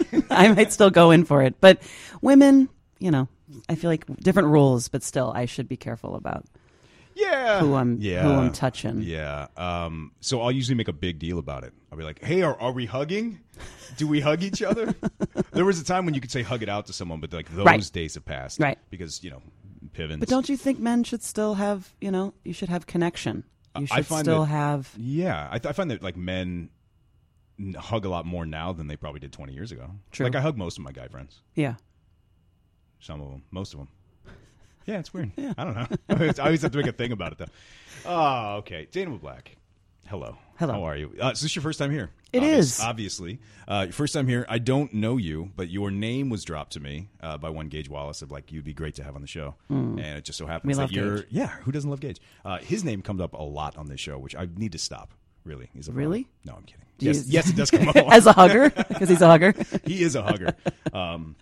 I 0.30 0.52
might 0.52 0.72
still 0.72 0.90
go 0.90 1.10
in 1.10 1.24
for 1.24 1.42
it. 1.42 1.60
But 1.60 1.82
women, 2.20 2.68
you 3.00 3.10
know, 3.10 3.26
I 3.68 3.74
feel 3.74 3.90
like 3.90 4.06
different 4.18 4.48
rules, 4.48 4.86
but 4.88 5.02
still, 5.02 5.32
I 5.34 5.46
should 5.46 5.68
be 5.68 5.76
careful 5.76 6.14
about 6.14 6.44
Yeah. 7.20 7.60
who 7.60 7.74
I'm, 7.74 7.98
yeah. 8.00 8.22
who 8.22 8.30
I'm 8.32 8.52
touching. 8.52 9.02
Yeah. 9.02 9.46
Um, 9.56 10.12
so 10.20 10.40
I'll 10.40 10.52
usually 10.52 10.74
make 10.76 10.88
a 10.88 10.92
big 10.92 11.18
deal 11.18 11.38
about 11.38 11.64
it. 11.64 11.72
I'll 11.92 11.98
be 11.98 12.04
like, 12.04 12.22
hey, 12.24 12.42
are, 12.42 12.58
are 12.60 12.72
we 12.72 12.86
hugging? 12.86 13.40
Do 13.96 14.06
we 14.08 14.20
hug 14.20 14.42
each 14.42 14.62
other? 14.62 14.94
there 15.52 15.64
was 15.64 15.80
a 15.80 15.84
time 15.84 16.04
when 16.04 16.14
you 16.14 16.20
could 16.20 16.30
say 16.30 16.42
hug 16.42 16.62
it 16.62 16.68
out 16.68 16.86
to 16.86 16.92
someone, 16.92 17.20
but 17.20 17.32
like 17.32 17.48
those 17.54 17.66
Right. 17.66 17.90
days 17.92 18.14
have 18.14 18.24
passed. 18.24 18.60
Right. 18.60 18.78
Because, 18.90 19.22
you 19.22 19.30
know, 19.30 19.42
Pivens. 19.92 20.20
But 20.20 20.28
don't 20.28 20.48
you 20.48 20.56
think 20.56 20.78
men 20.78 21.04
should 21.04 21.22
still 21.22 21.54
have, 21.54 21.92
you 22.00 22.10
know, 22.10 22.32
you 22.44 22.52
should 22.52 22.68
have 22.68 22.86
connection? 22.86 23.44
You 23.76 23.86
I 23.90 23.96
should 23.98 24.06
find 24.06 24.24
still 24.24 24.40
that- 24.40 24.46
have. 24.46 24.92
Yeah. 24.96 25.48
I, 25.50 25.58
th- 25.58 25.70
I 25.70 25.72
find 25.72 25.90
that 25.90 26.02
like 26.02 26.16
men 26.16 26.70
hug 27.76 28.04
a 28.04 28.08
lot 28.08 28.24
more 28.24 28.46
now 28.46 28.72
than 28.72 28.86
they 28.86 28.96
probably 28.96 29.20
did 29.20 29.32
20 29.32 29.52
years 29.52 29.70
ago. 29.72 29.90
True. 30.12 30.24
Like 30.24 30.34
I 30.36 30.40
hug 30.40 30.56
most 30.56 30.78
of 30.78 30.84
my 30.84 30.92
guy 30.92 31.08
friends. 31.08 31.42
Yeah. 31.54 31.74
Some 33.00 33.20
of 33.20 33.30
them. 33.30 33.42
Most 33.50 33.72
of 33.74 33.78
them. 33.80 33.88
Yeah, 34.90 34.98
it's 34.98 35.14
weird. 35.14 35.30
Yeah. 35.36 35.52
I 35.56 35.64
don't 35.64 35.74
know. 35.74 35.86
I 36.08 36.42
always 36.42 36.62
have 36.62 36.72
to 36.72 36.78
make 36.78 36.88
a 36.88 36.92
thing 36.92 37.12
about 37.12 37.30
it, 37.30 37.38
though. 37.38 37.46
Oh, 38.04 38.56
okay. 38.56 38.88
Dana 38.90 39.16
Black. 39.18 39.56
Hello. 40.08 40.36
Hello. 40.58 40.72
How 40.72 40.82
are 40.82 40.96
you? 40.96 41.14
Uh, 41.22 41.28
is 41.30 41.40
this 41.42 41.54
your 41.54 41.62
first 41.62 41.78
time 41.78 41.92
here? 41.92 42.10
It 42.32 42.42
is. 42.42 42.80
Obviously. 42.80 43.38
Uh, 43.68 43.86
first 43.86 44.12
time 44.14 44.26
here. 44.26 44.44
I 44.48 44.58
don't 44.58 44.92
know 44.92 45.16
you, 45.16 45.52
but 45.54 45.68
your 45.68 45.92
name 45.92 46.28
was 46.28 46.42
dropped 46.42 46.72
to 46.72 46.80
me 46.80 47.08
uh, 47.22 47.38
by 47.38 47.50
one 47.50 47.68
Gage 47.68 47.88
Wallace 47.88 48.20
of 48.20 48.32
like, 48.32 48.50
you'd 48.50 48.64
be 48.64 48.74
great 48.74 48.96
to 48.96 49.04
have 49.04 49.14
on 49.14 49.20
the 49.20 49.28
show. 49.28 49.54
And 49.68 50.00
it 50.00 50.24
just 50.24 50.38
so 50.38 50.46
happens. 50.46 50.66
We 50.66 50.74
that 50.74 50.80
love 50.80 50.92
you're. 50.92 51.16
Gage. 51.18 51.26
Yeah, 51.30 51.46
who 51.46 51.70
doesn't 51.70 51.88
love 51.88 52.00
Gage? 52.00 52.20
Uh, 52.44 52.58
his 52.58 52.82
name 52.82 53.00
comes 53.00 53.20
up 53.20 53.34
a 53.34 53.42
lot 53.42 53.76
on 53.76 53.86
this 53.86 54.00
show, 54.00 54.18
which 54.18 54.34
I 54.34 54.48
need 54.56 54.72
to 54.72 54.78
stop. 54.78 55.14
Really? 55.44 55.70
He's 55.72 55.88
a 55.88 55.92
Really? 55.92 56.28
No, 56.44 56.54
I'm 56.54 56.64
kidding. 56.64 56.84
Yes, 56.98 57.26
yes, 57.28 57.48
it 57.48 57.54
does 57.56 57.70
come 57.70 57.88
up. 57.90 57.94
a 57.94 58.00
lot. 58.00 58.12
As 58.12 58.26
a 58.26 58.32
hugger, 58.32 58.70
because 58.70 59.08
he's 59.08 59.22
a 59.22 59.26
hugger. 59.28 59.54
he 59.84 60.02
is 60.02 60.16
a 60.16 60.22
hugger. 60.22 60.54
Um, 60.92 61.36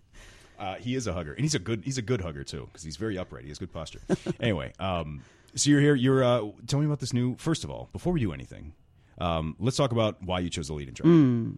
uh, 0.59 0.75
he 0.77 0.95
is 0.95 1.07
a 1.07 1.13
hugger, 1.13 1.33
and 1.33 1.43
he's 1.45 1.55
a 1.55 1.59
good 1.59 1.83
he's 1.85 1.99
a 1.99 2.03
good 2.03 2.21
hugger 2.21 2.45
too 2.45 2.67
because 2.67 2.83
he's 2.83 2.97
very 2.97 3.17
upright. 3.19 3.45
He 3.45 3.51
has 3.51 3.59
good 3.59 3.73
posture. 3.73 4.01
anyway, 4.41 4.73
um, 4.79 5.23
so 5.55 5.71
you're 5.71 5.81
here. 5.81 5.95
You're 5.95 6.25
uh, 6.25 6.43
tell 6.67 6.81
me 6.81 6.87
about 6.87 7.01
this 7.01 7.13
new. 7.13 7.37
First 7.37 7.65
of 7.65 7.71
all, 7.71 7.89
before 7.93 8.13
we 8.13 8.21
do 8.21 8.33
anything, 8.33 8.75
um, 9.19 9.57
let's 9.59 9.77
talk 9.77 9.93
about 9.93 10.23
why 10.23 10.41
you 10.41 10.51
chose 10.51 10.69
the 10.69 10.75
lead 10.75 10.89
in 10.89 10.95
track. 10.95 11.07
Hmm. 11.07 11.53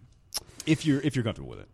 If 0.67 0.85
you're 0.85 1.01
if 1.01 1.17
you're 1.17 1.25
comfortable 1.25 1.51
with 1.51 1.61
it, 1.61 1.69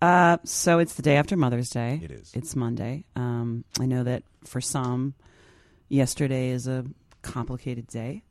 Uh, 0.00 0.36
so 0.44 0.78
it's 0.78 0.94
the 0.94 1.02
day 1.02 1.16
after 1.16 1.36
Mother's 1.36 1.70
Day. 1.70 2.00
It 2.02 2.10
is. 2.10 2.30
It's 2.34 2.54
Monday. 2.54 3.04
Um, 3.16 3.64
I 3.80 3.86
know 3.86 4.04
that 4.04 4.22
for 4.44 4.60
some, 4.60 5.14
yesterday 5.88 6.50
is 6.50 6.68
a 6.68 6.84
complicated 7.22 7.86
day. 7.88 8.22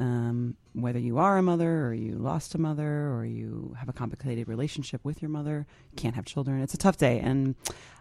Um, 0.00 0.56
whether 0.72 0.98
you 0.98 1.18
are 1.18 1.36
a 1.38 1.42
mother 1.42 1.86
or 1.86 1.92
you 1.94 2.12
lost 2.16 2.54
a 2.54 2.58
mother 2.58 3.12
or 3.12 3.24
you 3.24 3.74
have 3.78 3.88
a 3.88 3.92
complicated 3.92 4.48
relationship 4.48 5.04
with 5.04 5.20
your 5.20 5.28
mother, 5.28 5.66
can't 5.96 6.14
have 6.14 6.24
children. 6.24 6.60
It's 6.62 6.74
a 6.74 6.78
tough 6.78 6.96
day. 6.96 7.20
And 7.20 7.54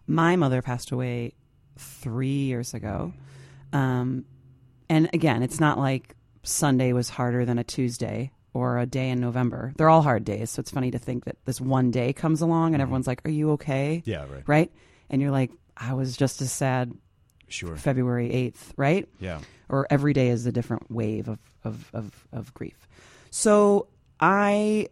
my 0.07 0.35
mother 0.37 0.61
passed 0.61 0.91
away 0.91 1.33
three 1.77 2.27
years 2.45 2.73
ago. 2.73 3.13
Um, 3.73 4.25
and 4.89 5.09
again, 5.13 5.43
it's 5.43 5.59
not 5.59 5.77
like 5.77 6.15
Sunday 6.43 6.93
was 6.93 7.09
harder 7.09 7.43
than 7.45 7.59
a 7.59 7.63
Tuesday 7.65 8.31
or 8.53 8.79
a 8.79 8.85
day 8.85 9.09
in 9.09 9.19
November. 9.19 9.73
They're 9.77 9.89
all 9.89 10.01
hard 10.01 10.23
days. 10.23 10.49
So 10.51 10.61
it's 10.61 10.71
funny 10.71 10.91
to 10.91 10.99
think 10.99 11.25
that 11.25 11.35
this 11.45 11.59
one 11.59 11.91
day 11.91 12.13
comes 12.13 12.41
along 12.41 12.73
and 12.73 12.81
everyone's 12.81 13.07
like, 13.07 13.21
Are 13.27 13.29
you 13.31 13.51
okay? 13.51 14.01
yeah, 14.05 14.25
right, 14.31 14.43
Right? 14.47 14.71
And 15.09 15.21
you're 15.21 15.31
like, 15.31 15.51
I 15.75 15.93
was 15.93 16.15
just 16.15 16.41
as 16.41 16.51
sad 16.51 16.93
sure, 17.49 17.75
February 17.75 18.29
8th, 18.29 18.71
right? 18.77 19.07
yeah, 19.19 19.39
or 19.69 19.85
every 19.89 20.13
day 20.13 20.29
is 20.29 20.45
a 20.45 20.51
different 20.51 20.89
wave 20.91 21.27
of, 21.27 21.39
of, 21.63 21.89
of, 21.93 22.27
of 22.31 22.53
grief. 22.53 22.87
So 23.31 23.87
I 24.19 24.87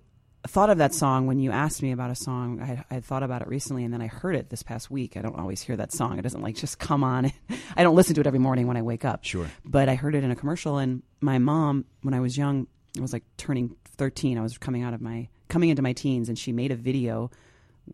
thought 0.47 0.69
of 0.69 0.77
that 0.77 0.93
song 0.93 1.27
when 1.27 1.39
you 1.39 1.51
asked 1.51 1.81
me 1.81 1.91
about 1.91 2.09
a 2.09 2.15
song. 2.15 2.61
I, 2.61 2.95
I 2.95 2.99
thought 2.99 3.23
about 3.23 3.41
it 3.41 3.47
recently, 3.47 3.83
and 3.83 3.93
then 3.93 4.01
I 4.01 4.07
heard 4.07 4.35
it 4.35 4.49
this 4.49 4.63
past 4.63 4.89
week. 4.89 5.17
I 5.17 5.21
don't 5.21 5.37
always 5.37 5.61
hear 5.61 5.75
that 5.77 5.91
song. 5.91 6.17
It 6.17 6.21
doesn't 6.21 6.41
like 6.41 6.55
just 6.55 6.79
come 6.79 7.03
on. 7.03 7.31
I 7.77 7.83
don't 7.83 7.95
listen 7.95 8.15
to 8.15 8.21
it 8.21 8.27
every 8.27 8.39
morning 8.39 8.67
when 8.67 8.77
I 8.77 8.81
wake 8.81 9.05
up. 9.05 9.23
Sure. 9.23 9.47
But 9.65 9.89
I 9.89 9.95
heard 9.95 10.15
it 10.15 10.23
in 10.23 10.31
a 10.31 10.35
commercial, 10.35 10.77
and 10.77 11.03
my 11.21 11.37
mom, 11.37 11.85
when 12.01 12.13
I 12.13 12.19
was 12.19 12.37
young, 12.37 12.67
I 12.97 13.01
was 13.01 13.13
like 13.13 13.23
turning 13.37 13.75
13. 13.97 14.37
I 14.37 14.41
was 14.41 14.57
coming 14.57 14.83
out 14.83 14.93
of 14.93 15.01
my 15.01 15.27
coming 15.49 15.69
into 15.69 15.81
my 15.81 15.93
teens, 15.93 16.29
and 16.29 16.37
she 16.37 16.51
made 16.51 16.71
a 16.71 16.75
video 16.75 17.31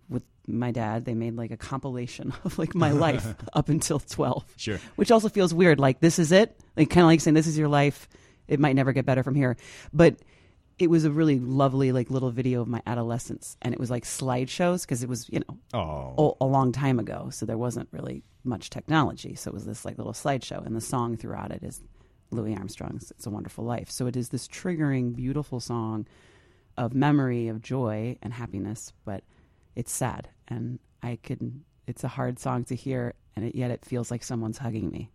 with 0.09 0.23
my 0.47 0.71
dad. 0.71 1.05
They 1.05 1.13
made 1.13 1.35
like 1.35 1.51
a 1.51 1.57
compilation 1.57 2.33
of 2.43 2.57
like 2.59 2.75
my 2.75 2.91
life 3.07 3.35
up 3.53 3.69
until 3.69 3.99
12 3.99 4.45
sure. 4.57 4.79
which 4.95 5.11
also 5.11 5.29
feels 5.29 5.53
weird. 5.53 5.79
Like 5.79 5.99
this 5.99 6.19
is 6.19 6.31
it, 6.31 6.59
like 6.77 6.89
kind 6.89 7.03
of 7.03 7.07
like 7.07 7.21
saying 7.21 7.35
this 7.35 7.47
is 7.47 7.57
your 7.57 7.67
life. 7.67 8.07
It 8.47 8.59
might 8.59 8.75
never 8.75 8.93
get 8.93 9.05
better 9.05 9.23
from 9.23 9.35
here, 9.35 9.57
but 9.93 10.15
it 10.79 10.89
was 10.89 11.05
a 11.05 11.11
really 11.11 11.39
lovely 11.39 11.91
like 11.91 12.09
little 12.09 12.31
video 12.31 12.61
of 12.61 12.67
my 12.67 12.81
adolescence, 12.85 13.57
and 13.61 13.73
it 13.73 13.79
was 13.79 13.91
like 13.91 14.03
slideshows 14.03 14.81
because 14.81 15.03
it 15.03 15.09
was 15.09 15.29
you 15.29 15.39
know 15.39 15.57
Oh, 15.73 16.37
a, 16.41 16.45
a 16.45 16.47
long 16.47 16.71
time 16.71 16.99
ago, 16.99 17.29
so 17.31 17.45
there 17.45 17.57
wasn't 17.57 17.89
really 17.91 18.23
much 18.43 18.69
technology. 18.69 19.35
So 19.35 19.51
it 19.51 19.53
was 19.53 19.65
this 19.65 19.85
like 19.85 19.97
little 19.97 20.13
slideshow, 20.13 20.65
and 20.65 20.75
the 20.75 20.81
song 20.81 21.15
throughout 21.17 21.51
it 21.51 21.63
is 21.63 21.81
Louis 22.31 22.55
Armstrong's 22.55 23.11
"It's 23.11 23.27
a 23.27 23.29
Wonderful 23.29 23.63
Life." 23.63 23.91
So 23.91 24.07
it 24.07 24.15
is 24.15 24.29
this 24.29 24.47
triggering, 24.47 25.15
beautiful 25.15 25.59
song 25.59 26.07
of 26.75 26.95
memory, 26.95 27.47
of 27.49 27.61
joy 27.61 28.17
and 28.23 28.33
happiness, 28.33 28.93
but 29.05 29.23
it's 29.75 29.91
sad, 29.91 30.29
and 30.47 30.79
I 31.03 31.19
can. 31.21 31.63
It's 31.85 32.03
a 32.03 32.07
hard 32.07 32.39
song 32.39 32.63
to 32.65 32.75
hear, 32.75 33.13
and 33.35 33.45
it, 33.45 33.55
yet 33.55 33.69
it 33.69 33.85
feels 33.85 34.09
like 34.09 34.23
someone's 34.23 34.57
hugging 34.57 34.89
me, 34.89 35.11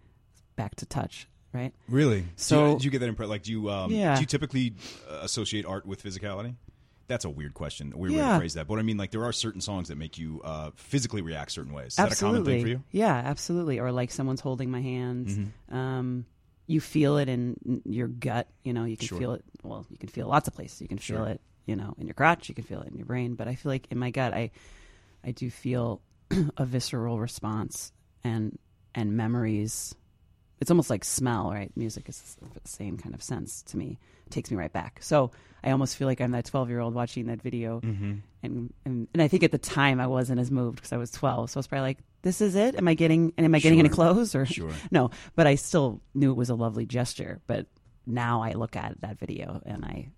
back 0.55 0.75
to 0.77 0.87
touch, 0.87 1.29
right? 1.53 1.73
really? 1.89 2.25
So- 2.37 2.57
So, 2.57 2.73
did 2.79 2.85
you 2.85 2.91
get 2.91 3.01
that 3.01 3.09
impression? 3.09 3.31
Like, 3.31 3.43
do 3.43 3.51
you 3.53 3.71
um, 3.71 3.91
Yeah. 3.93 4.15
do 4.15 4.21
you 4.21 4.27
typically 4.27 4.75
uh, 5.11 5.21
associate 5.23 5.65
art 5.67 5.87
with 5.87 6.03
physicality? 6.03 6.55
That's 7.07 7.25
a 7.25 7.31
weird 7.31 7.55
question, 7.55 7.93
a 7.95 7.97
weird 7.97 8.13
way 8.13 8.19
to 8.19 8.37
phrase 8.39 8.53
that. 8.55 8.67
But 8.67 8.79
I 8.79 8.83
mean, 8.83 8.99
like, 8.99 9.13
there 9.13 9.25
are 9.25 9.33
certain 9.33 9.63
songs 9.63 9.89
that 9.89 9.97
make 9.97 10.19
you 10.19 10.43
uh, 10.45 10.73
physically 10.77 11.23
react 11.23 11.51
certain 11.53 11.73
ways. 11.73 11.93
Is 11.93 11.97
that 11.97 12.09
a 12.09 12.11
absolutely. 12.11 12.39
common 12.41 12.53
thing 12.53 12.63
for 12.63 12.69
you? 12.69 12.83
Yeah, 12.93 13.15
absolutely. 13.15 13.79
Or 13.81 13.91
like 13.93 14.11
someone's 14.11 14.43
holding 14.43 14.71
my 14.71 14.83
hands. 14.83 15.39
Mm-hmm. 15.39 15.75
Um, 15.75 16.27
you 16.67 16.83
feel 16.83 17.17
it 17.17 17.31
in 17.31 17.57
your 17.87 18.09
gut. 18.09 18.47
You 18.63 18.75
know, 18.75 18.85
you 18.85 18.99
can 18.99 19.09
Sure. 19.09 19.19
feel 19.19 19.33
it. 19.33 19.45
Well, 19.63 19.87
you 19.91 19.97
can 19.97 20.11
feel 20.11 20.29
lots 20.29 20.49
of 20.49 20.55
places. 20.55 20.83
You 20.83 20.89
can 20.89 20.99
feel 20.99 21.17
Sure. 21.25 21.29
it, 21.29 21.41
you 21.65 21.77
know, 21.77 21.95
in 21.97 22.07
your 22.07 22.13
crotch. 22.13 22.51
You 22.51 22.55
can 22.55 22.65
feel 22.65 22.83
it 22.83 22.89
in 22.89 22.97
your 22.99 23.07
brain. 23.07 23.37
But 23.37 23.49
I 23.49 23.55
feel 23.55 23.73
like 23.73 23.87
in 23.91 23.97
my 23.99 24.11
gut, 24.11 24.35
I, 24.35 24.51
I 25.25 25.31
do 25.31 25.49
feel 25.49 26.03
a 26.59 26.67
visceral 26.67 27.19
response 27.19 27.91
and 28.23 28.59
and 28.95 29.17
memories. 29.17 29.95
It's 30.61 30.71
almost 30.71 30.91
like 30.91 31.05
smell, 31.05 31.51
right? 31.53 31.71
Music 31.77 32.09
is 32.09 32.37
the 32.41 32.69
same 32.69 32.97
kind 32.99 33.15
of 33.15 33.23
sense 33.23 33.63
to 33.65 33.77
me. 33.77 33.99
It 34.27 34.31
takes 34.31 34.51
me 34.51 34.57
right 34.57 34.73
back. 34.73 34.99
So 35.03 35.31
I 35.63 35.71
almost 35.71 35.97
feel 35.97 36.07
like 36.09 36.21
I'm 36.21 36.33
that 36.33 36.45
12 36.47 36.69
year 36.69 36.81
old 36.81 36.95
watching 36.95 37.27
that 37.27 37.41
video, 37.43 37.81
Mm-hmm. 37.81 38.13
and, 38.43 38.73
and 38.85 39.09
and 39.13 39.23
I 39.23 39.29
think 39.29 39.43
at 39.45 39.53
the 39.53 39.59
time 39.59 40.01
I 40.01 40.07
wasn't 40.07 40.41
as 40.41 40.51
moved 40.51 40.77
because 40.77 40.93
I 40.93 40.97
was 40.97 41.11
12. 41.13 41.51
So 41.51 41.59
I 41.59 41.61
was 41.61 41.67
probably 41.67 41.83
like, 41.89 41.99
"This 42.23 42.41
is 42.41 42.55
it? 42.55 42.75
Am 42.77 42.87
I 42.89 42.95
getting? 42.95 43.33
And 43.37 43.45
am 43.45 43.55
I 43.55 43.59
getting 43.61 43.79
any 43.79 43.89
clothes 43.89 44.35
or 44.35 44.47
Sure. 44.47 44.71
no?" 44.91 45.11
But 45.37 45.47
I 45.47 45.55
still 45.57 46.01
knew 46.15 46.31
it 46.31 46.37
was 46.37 46.51
a 46.51 46.55
lovely 46.55 46.87
gesture. 46.87 47.41
But 47.47 47.67
now 48.07 48.43
I 48.43 48.53
look 48.53 48.75
at 48.77 49.01
that 49.01 49.19
video 49.19 49.61
and 49.67 49.85
I, 49.85 50.09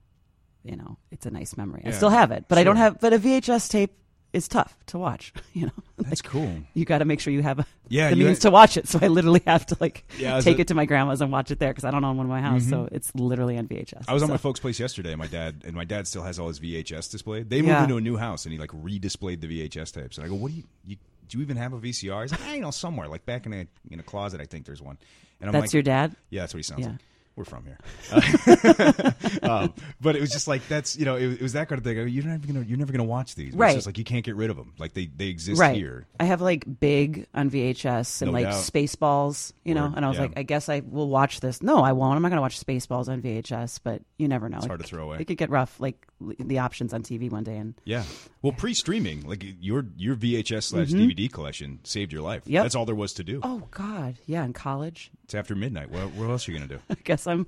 you 0.63 0.77
know, 0.77 0.97
it's 1.11 1.27
a 1.27 1.31
nice 1.31 1.57
memory. 1.57 1.83
I 1.87 1.91
still 1.93 2.11
have 2.11 2.31
it, 2.33 2.45
but 2.49 2.57
I 2.59 2.65
don't 2.65 2.77
have. 2.77 2.99
But 3.01 3.13
a 3.13 3.19
VHS 3.19 3.69
tape 3.71 3.93
is 4.33 4.47
tough 4.49 4.77
to 4.87 4.99
watch. 4.99 5.33
You 5.53 5.67
know, 5.67 5.73
That's 5.99 6.23
cool. 6.23 6.51
you 6.75 6.85
got 6.85 6.99
to 6.99 7.05
make 7.05 7.21
sure 7.21 7.33
you 7.33 7.43
have 7.43 7.59
a, 7.59 7.67
Yeah, 7.89 8.11
the 8.11 8.17
means 8.17 8.39
ha- 8.39 8.49
to 8.49 8.51
watch 8.53 8.77
it. 8.77 8.87
So 8.89 8.99
I 9.03 9.09
literally 9.09 9.43
have 9.47 9.67
to 9.67 9.77
like 9.81 10.05
Yeah, 10.19 10.41
take 10.41 10.59
a- 10.59 10.61
it 10.63 10.69
to 10.69 10.75
my 10.75 10.85
grandma's 10.87 11.21
and 11.21 11.31
watch 11.33 11.51
it 11.51 11.59
there 11.59 11.71
because 11.71 11.85
I 11.85 11.91
don't 11.91 12.05
own 12.05 12.17
one 12.17 12.27
in 12.27 12.31
my 12.31 12.41
house. 12.41 12.65
So 12.69 12.89
it's 12.93 13.13
literally 13.15 13.59
on 13.59 13.67
VHS. 13.67 13.89
Mm-hmm. 14.01 14.11
I 14.11 14.15
was 14.15 14.23
on 14.23 14.29
my 14.31 14.37
folks' 14.37 14.61
place 14.61 14.79
yesterday, 14.81 15.11
and 15.13 15.19
my 15.19 15.27
dad 15.27 15.63
and 15.67 15.75
my 15.75 15.85
dad 15.85 16.07
still 16.07 16.23
has 16.23 16.39
all 16.39 16.49
his 16.49 16.61
VHS 16.61 17.11
displayed. 17.11 17.51
They 17.51 17.59
moved 17.63 17.69
Yeah. 17.71 17.83
into 17.83 17.97
a 17.97 18.01
new 18.01 18.17
house, 18.17 18.45
and 18.47 18.53
he 18.53 18.59
like 18.59 18.71
redisplayed 18.71 19.41
the 19.41 19.49
VHS 19.69 19.93
tapes. 19.93 20.17
And 20.19 20.25
I 20.25 20.29
go, 20.29 20.35
"What 20.37 20.51
do 20.53 20.57
you, 20.59 20.63
you 20.87 20.97
do? 21.29 21.39
You 21.39 21.43
even 21.45 21.57
have 21.57 21.73
a 21.73 21.79
VCR?" 21.79 22.23
He's 22.23 22.31
like, 22.33 22.47
"I 22.47 22.59
know 22.61 22.71
somewhere, 22.71 23.09
like 23.09 23.27
back 23.27 23.45
in 23.47 23.53
a 23.53 23.67
in 23.91 23.99
a 24.01 24.05
closet. 24.05 24.41
I 24.41 24.47
think 24.47 24.65
there's 24.67 24.81
one." 24.83 24.97
And 25.41 25.49
I'm 25.49 25.53
That's 25.53 25.67
like, 25.69 25.73
your 25.75 25.83
dad. 25.83 26.15
Yeah, 26.31 26.43
that's 26.43 26.55
what 26.55 26.59
he 26.59 26.63
sounds 26.63 26.83
Yeah. 26.83 26.91
like. 26.93 27.01
We're 27.41 27.45
from 27.45 27.65
here, 27.65 27.79
um, 29.43 29.73
but 29.99 30.15
it 30.15 30.21
was 30.21 30.31
just 30.31 30.47
like 30.47 30.67
that's 30.69 30.95
you 30.95 31.07
know 31.07 31.17
it, 31.17 31.33
it 31.33 31.41
was 31.41 31.55
that 31.55 31.69
kind 31.69 31.79
of 31.79 31.85
thing. 31.85 31.99
I 31.99 32.03
go, 32.03 32.07
You're 32.07 32.25
never 32.25 32.47
gonna 32.47 32.61
you're 32.67 32.77
never 32.77 32.93
gonna 32.93 33.05
watch 33.05 33.35
these. 33.35 33.55
Right. 33.55 33.69
It's 33.69 33.77
just 33.77 33.87
like 33.87 33.97
you 33.97 34.05
can't 34.05 34.25
get 34.25 34.37
rid 34.37 34.51
of 34.51 34.57
them. 34.57 34.75
Like 34.79 34.93
they 34.93 35.07
they 35.07 35.29
exist 35.29 35.59
right. 35.59 35.75
here. 35.75 36.07
I 36.19 36.25
have 36.25 36.43
like 36.43 36.65
big 36.81 37.27
on 37.33 37.51
VHS 37.51 38.21
and 38.21 38.31
No 38.31 38.39
like 38.39 38.45
doubt. 38.45 38.63
Spaceballs, 38.63 39.53
you 39.65 39.75
know, 39.75 39.85
Word, 39.85 39.93
and 39.97 40.05
I 40.05 40.09
was 40.09 40.19
yeah. 40.19 40.23
like, 40.25 40.39
I 40.39 40.43
guess 40.43 40.69
I 40.69 40.83
will 40.87 41.09
watch 41.09 41.41
this. 41.41 41.63
No, 41.63 41.83
I 41.83 41.93
won't. 41.93 42.17
I'm 42.17 42.23
not 42.23 42.29
going 42.29 42.37
to 42.37 42.43
watch 42.43 42.61
Spaceballs 42.61 43.09
on 43.09 43.23
VHS, 43.23 43.81
but 43.83 44.03
you 44.19 44.29
never 44.29 44.49
know. 44.51 44.59
It's 44.59 44.67
hard 44.67 44.81
It- 44.81 44.85
to 44.85 44.89
throw 44.89 45.05
away. 45.05 45.19
It 45.21 45.25
could 45.27 45.39
get 45.39 45.49
rough, 45.49 45.81
like 45.81 46.07
the 46.21 46.59
options 46.59 46.93
on 46.93 47.03
TV 47.03 47.31
one 47.31 47.45
day. 47.45 47.57
And 47.57 47.75
Yeah. 47.85 48.05
Well, 48.43 48.53
pre-streaming, 48.53 49.29
like 49.29 49.45
your 49.61 49.85
your 49.97 50.17
VHS 50.17 50.63
slash 50.65 50.89
DVD 50.89 51.31
collection 51.31 51.81
saved 51.85 52.13
your 52.13 52.23
life. 52.23 52.43
Mm-hmm. 52.43 52.53
Yep. 52.53 52.63
That's 52.65 52.75
all 52.75 52.87
there 52.87 52.95
was 52.95 53.13
to 53.15 53.25
do. 53.25 53.41
oh 53.43 53.69
God, 53.71 54.17
yeah, 54.27 54.45
in 54.45 54.53
college, 54.55 55.11
It's 55.25 55.35
after 55.35 55.55
midnight. 55.55 55.91
What, 55.91 56.13
what 56.15 56.31
else 56.31 56.49
are 56.49 56.53
you 56.53 56.59
gonna 56.59 56.69
do? 56.69 56.79
I 56.91 56.97
guess 57.05 57.27
I'm 57.27 57.47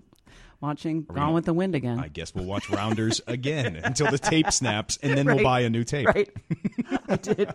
watching 0.60 1.02
Gone 1.04 1.16
gonna- 1.16 1.32
with 1.32 1.44
the 1.46 1.54
Wind 1.54 1.74
again. 1.74 1.98
I 1.98 2.08
guess 2.08 2.34
we'll 2.34 2.44
watch 2.44 2.68
Rounders 2.70 3.20
again 3.26 3.76
until 3.82 4.10
the 4.10 4.18
tape 4.18 4.52
snaps, 4.52 4.98
and 5.02 5.16
then 5.16 5.26
we'll 5.26 5.42
buy 5.42 5.60
a 5.60 5.70
new 5.70 5.82
tape. 5.84 6.06
right? 6.08 6.28
I 7.08 7.16
did. 7.16 7.54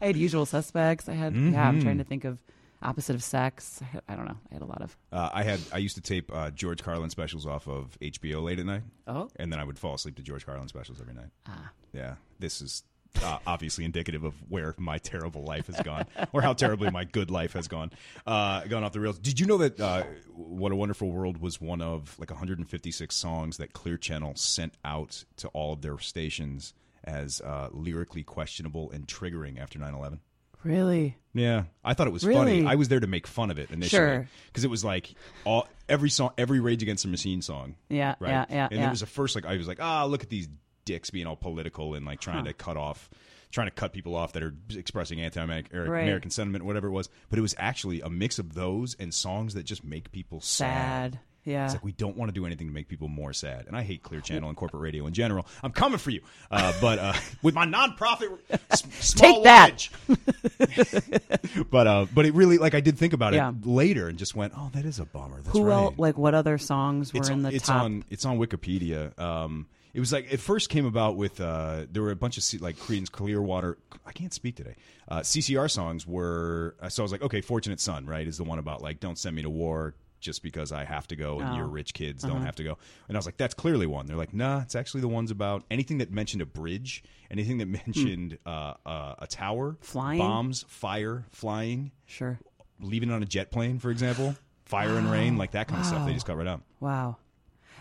I 0.00 0.06
had 0.06 0.16
Usual 0.16 0.44
Suspects. 0.44 1.08
I 1.08 1.14
had 1.14 1.34
yeah. 1.34 1.40
Mm-hmm. 1.40 1.56
I'm 1.58 1.82
trying 1.82 1.98
to 1.98 2.04
think 2.04 2.24
of 2.24 2.38
opposite 2.82 3.14
of 3.14 3.22
sex. 3.22 3.80
I, 4.08 4.14
don't 4.14 4.26
know. 4.26 4.36
I 4.50 4.54
had 4.54 4.62
a 4.62 4.66
lot 4.66 4.82
of. 4.82 4.96
Uh, 5.12 5.30
I 5.32 5.42
had 5.42 5.60
I 5.72 5.78
used 5.78 5.96
to 5.96 6.02
tape 6.02 6.30
uh, 6.34 6.50
George 6.50 6.82
Carlin 6.82 7.10
specials 7.10 7.46
off 7.46 7.66
of 7.68 7.96
HBO 8.00 8.42
late 8.42 8.58
at 8.58 8.66
night, 8.66 8.82
Oh, 9.06 9.28
and 9.36 9.52
then 9.52 9.58
I 9.58 9.64
would 9.64 9.78
fall 9.78 9.94
asleep 9.94 10.16
to 10.16 10.22
George 10.22 10.44
Carlin 10.46 10.68
specials 10.68 11.00
every 11.00 11.14
night. 11.14 11.30
ah, 11.46 11.70
Yeah, 11.92 12.14
this 12.38 12.60
is 12.60 12.82
uh, 13.22 13.38
obviously 13.46 13.84
indicative 13.86 14.24
of 14.24 14.34
where 14.50 14.74
my 14.76 14.98
terrible 14.98 15.42
life 15.42 15.68
has 15.68 15.80
gone, 15.82 16.04
or 16.32 16.42
how 16.42 16.52
terribly 16.52 16.90
my 16.90 17.04
good 17.04 17.30
life 17.30 17.54
has 17.54 17.66
gone, 17.66 17.90
uh, 18.26 18.62
gone 18.64 18.84
off 18.84 18.92
the 18.92 19.00
rails. 19.00 19.18
Did 19.18 19.40
you 19.40 19.46
know 19.46 19.56
that 19.58 19.80
uh, 19.80 20.02
"What 20.34 20.70
a 20.72 20.76
Wonderful 20.76 21.10
World" 21.10 21.38
was 21.40 21.60
one 21.60 21.80
of 21.80 22.14
like 22.18 22.30
156 22.30 23.14
songs 23.14 23.56
that 23.56 23.72
Clear 23.72 23.96
Channel 23.96 24.34
sent 24.36 24.74
out 24.84 25.24
to 25.38 25.48
all 25.48 25.72
of 25.72 25.80
their 25.82 25.98
stations 25.98 26.74
as 27.04 27.40
uh, 27.40 27.68
lyrically 27.72 28.22
questionable 28.24 28.90
and 28.90 29.06
triggering 29.06 29.58
after 29.58 29.78
9/11? 29.78 30.18
Really? 30.66 31.16
Yeah, 31.34 31.64
I 31.84 31.94
thought 31.94 32.06
it 32.06 32.12
was 32.12 32.24
Really? 32.24 32.38
funny. 32.62 32.66
I 32.66 32.76
was 32.76 32.88
there 32.88 33.00
to 33.00 33.06
make 33.06 33.26
fun 33.26 33.50
of 33.50 33.58
it 33.58 33.70
initially 33.70 33.98
Sure. 34.00 34.28
because 34.46 34.64
it 34.64 34.70
was 34.70 34.84
like 34.84 35.14
all 35.44 35.68
every 35.88 36.08
song, 36.10 36.30
every 36.38 36.60
Rage 36.60 36.82
Against 36.82 37.02
the 37.04 37.10
Machine 37.10 37.42
song. 37.42 37.74
Yeah, 37.90 38.14
right. 38.20 38.30
yeah, 38.30 38.44
yeah, 38.48 38.68
And 38.70 38.80
yeah. 38.80 38.86
it 38.86 38.90
was 38.90 39.00
the 39.00 39.06
first 39.06 39.34
like 39.34 39.44
I 39.44 39.56
was 39.56 39.68
like, 39.68 39.78
ah, 39.80 40.04
look 40.06 40.22
at 40.22 40.30
these 40.30 40.48
dicks 40.86 41.10
being 41.10 41.26
all 41.26 41.36
political 41.36 41.94
and 41.94 42.06
like 42.06 42.20
trying 42.20 42.44
to 42.46 42.52
cut 42.54 42.76
off, 42.78 43.10
trying 43.50 43.66
to 43.66 43.70
cut 43.72 43.92
people 43.92 44.14
off 44.14 44.32
that 44.32 44.42
are 44.42 44.54
expressing 44.74 45.20
anti-American 45.20 45.78
Right. 45.90 46.02
American 46.04 46.30
sentiment, 46.30 46.64
whatever 46.64 46.86
it 46.88 46.92
was. 46.92 47.08
But 47.28 47.38
it 47.38 47.42
was 47.42 47.54
actually 47.58 48.00
a 48.00 48.08
mix 48.08 48.38
of 48.38 48.54
those 48.54 48.94
and 48.98 49.12
songs 49.12 49.52
that 49.54 49.64
just 49.64 49.84
make 49.84 50.12
people 50.12 50.40
sad. 50.40 51.14
Sad. 51.14 51.20
Yeah. 51.46 51.64
It's 51.64 51.74
like 51.74 51.84
we 51.84 51.92
don't 51.92 52.16
want 52.16 52.28
to 52.28 52.34
do 52.34 52.44
anything 52.44 52.66
to 52.66 52.74
make 52.74 52.88
people 52.88 53.06
more 53.08 53.32
sad. 53.32 53.66
And 53.68 53.76
I 53.76 53.82
hate 53.82 54.02
Clear 54.02 54.20
Channel 54.20 54.48
and 54.48 54.56
corporate 54.58 54.82
radio 54.82 55.06
in 55.06 55.14
general. 55.14 55.46
I'm 55.62 55.70
coming 55.72 55.98
for 55.98 56.10
you. 56.10 56.20
Uh, 56.50 56.72
but 56.80 56.98
uh, 56.98 57.12
with 57.42 57.54
my 57.54 57.64
nonprofit 57.64 58.36
s- 58.70 58.82
small 58.98 59.34
Take 59.34 59.44
that. 59.44 59.88
but 61.70 61.86
uh, 61.86 62.06
but 62.14 62.26
it 62.26 62.34
really 62.34 62.58
like 62.58 62.74
I 62.74 62.80
did 62.80 62.98
think 62.98 63.12
about 63.12 63.32
Yeah. 63.32 63.50
it 63.50 63.66
later 63.66 64.08
and 64.08 64.18
just 64.18 64.34
went, 64.34 64.52
oh, 64.56 64.70
that 64.74 64.84
is 64.84 64.98
a 64.98 65.04
bummer. 65.04 65.36
That's 65.40 65.56
Who 65.56 65.64
right. 65.64 65.74
else? 65.74 65.94
Like, 65.98 66.18
what 66.18 66.34
other 66.34 66.58
songs 66.58 67.12
were 67.12 67.20
it's 67.20 67.28
in 67.28 67.42
the 67.42 67.54
it's 67.54 67.66
top? 67.66 67.82
on 67.82 68.04
it's 68.10 68.24
on 68.24 68.38
Wikipedia. 68.38 69.16
Um, 69.18 69.66
it 69.94 70.00
was 70.00 70.12
like 70.12 70.26
it 70.30 70.40
first 70.40 70.68
came 70.68 70.84
about 70.84 71.16
with 71.16 71.40
uh, 71.40 71.86
there 71.90 72.02
were 72.02 72.10
a 72.10 72.16
bunch 72.16 72.36
of 72.36 72.42
C- 72.42 72.58
like 72.58 72.76
Creedence 72.76 73.10
Clearwater. 73.10 73.78
I 74.04 74.12
can't 74.12 74.32
speak 74.32 74.56
today. 74.56 74.74
Uh, 75.08 75.20
CCR 75.20 75.70
songs 75.70 76.06
were 76.06 76.74
so 76.88 77.02
I 77.02 77.04
was 77.04 77.12
like, 77.12 77.22
okay, 77.22 77.40
Fortunate 77.40 77.80
Son, 77.80 78.04
right, 78.04 78.26
is 78.26 78.36
the 78.36 78.44
one 78.44 78.58
about 78.58 78.82
like 78.82 79.00
don't 79.00 79.18
send 79.18 79.36
me 79.36 79.42
to 79.42 79.50
war 79.50 79.94
just 80.26 80.42
because 80.42 80.72
I 80.72 80.84
have 80.84 81.06
to 81.08 81.16
go 81.16 81.40
and 81.40 81.50
Oh. 81.50 81.56
your 81.56 81.66
rich 81.68 81.94
kids 81.94 82.22
Uh-huh. 82.24 82.34
don't 82.34 82.44
have 82.44 82.56
to 82.56 82.64
go. 82.64 82.76
And 83.08 83.16
I 83.16 83.18
was 83.18 83.24
like, 83.26 83.38
that's 83.38 83.54
clearly 83.54 83.86
one. 83.86 84.04
They're 84.06 84.16
like, 84.16 84.34
nah, 84.34 84.60
it's 84.60 84.74
actually 84.76 85.00
the 85.00 85.08
ones 85.08 85.30
about 85.30 85.64
anything 85.70 85.98
that 85.98 86.10
mentioned 86.10 86.42
a 86.42 86.46
bridge, 86.46 87.02
anything 87.30 87.56
that 87.58 87.66
mentioned 87.86 88.36
uh, 88.44 88.74
uh, 88.84 89.14
a 89.20 89.26
tower. 89.26 89.78
Flying? 89.80 90.18
bombs, 90.18 90.64
fire, 90.68 91.24
flying, 91.30 91.92
Sure. 92.04 92.38
leaving 92.80 93.10
on 93.10 93.22
a 93.22 93.26
jet 93.26 93.50
plane, 93.50 93.78
for 93.78 93.90
example, 93.90 94.36
fire 94.66 94.96
and 94.98 95.10
rain, 95.10 95.38
like 95.38 95.52
that 95.52 95.68
kind 95.68 95.80
of 95.80 95.86
stuff. 95.86 96.04
They 96.06 96.12
just 96.12 96.26
cut 96.26 96.36
right 96.36 96.46
out. 96.48 96.60
Wow. 96.80 97.16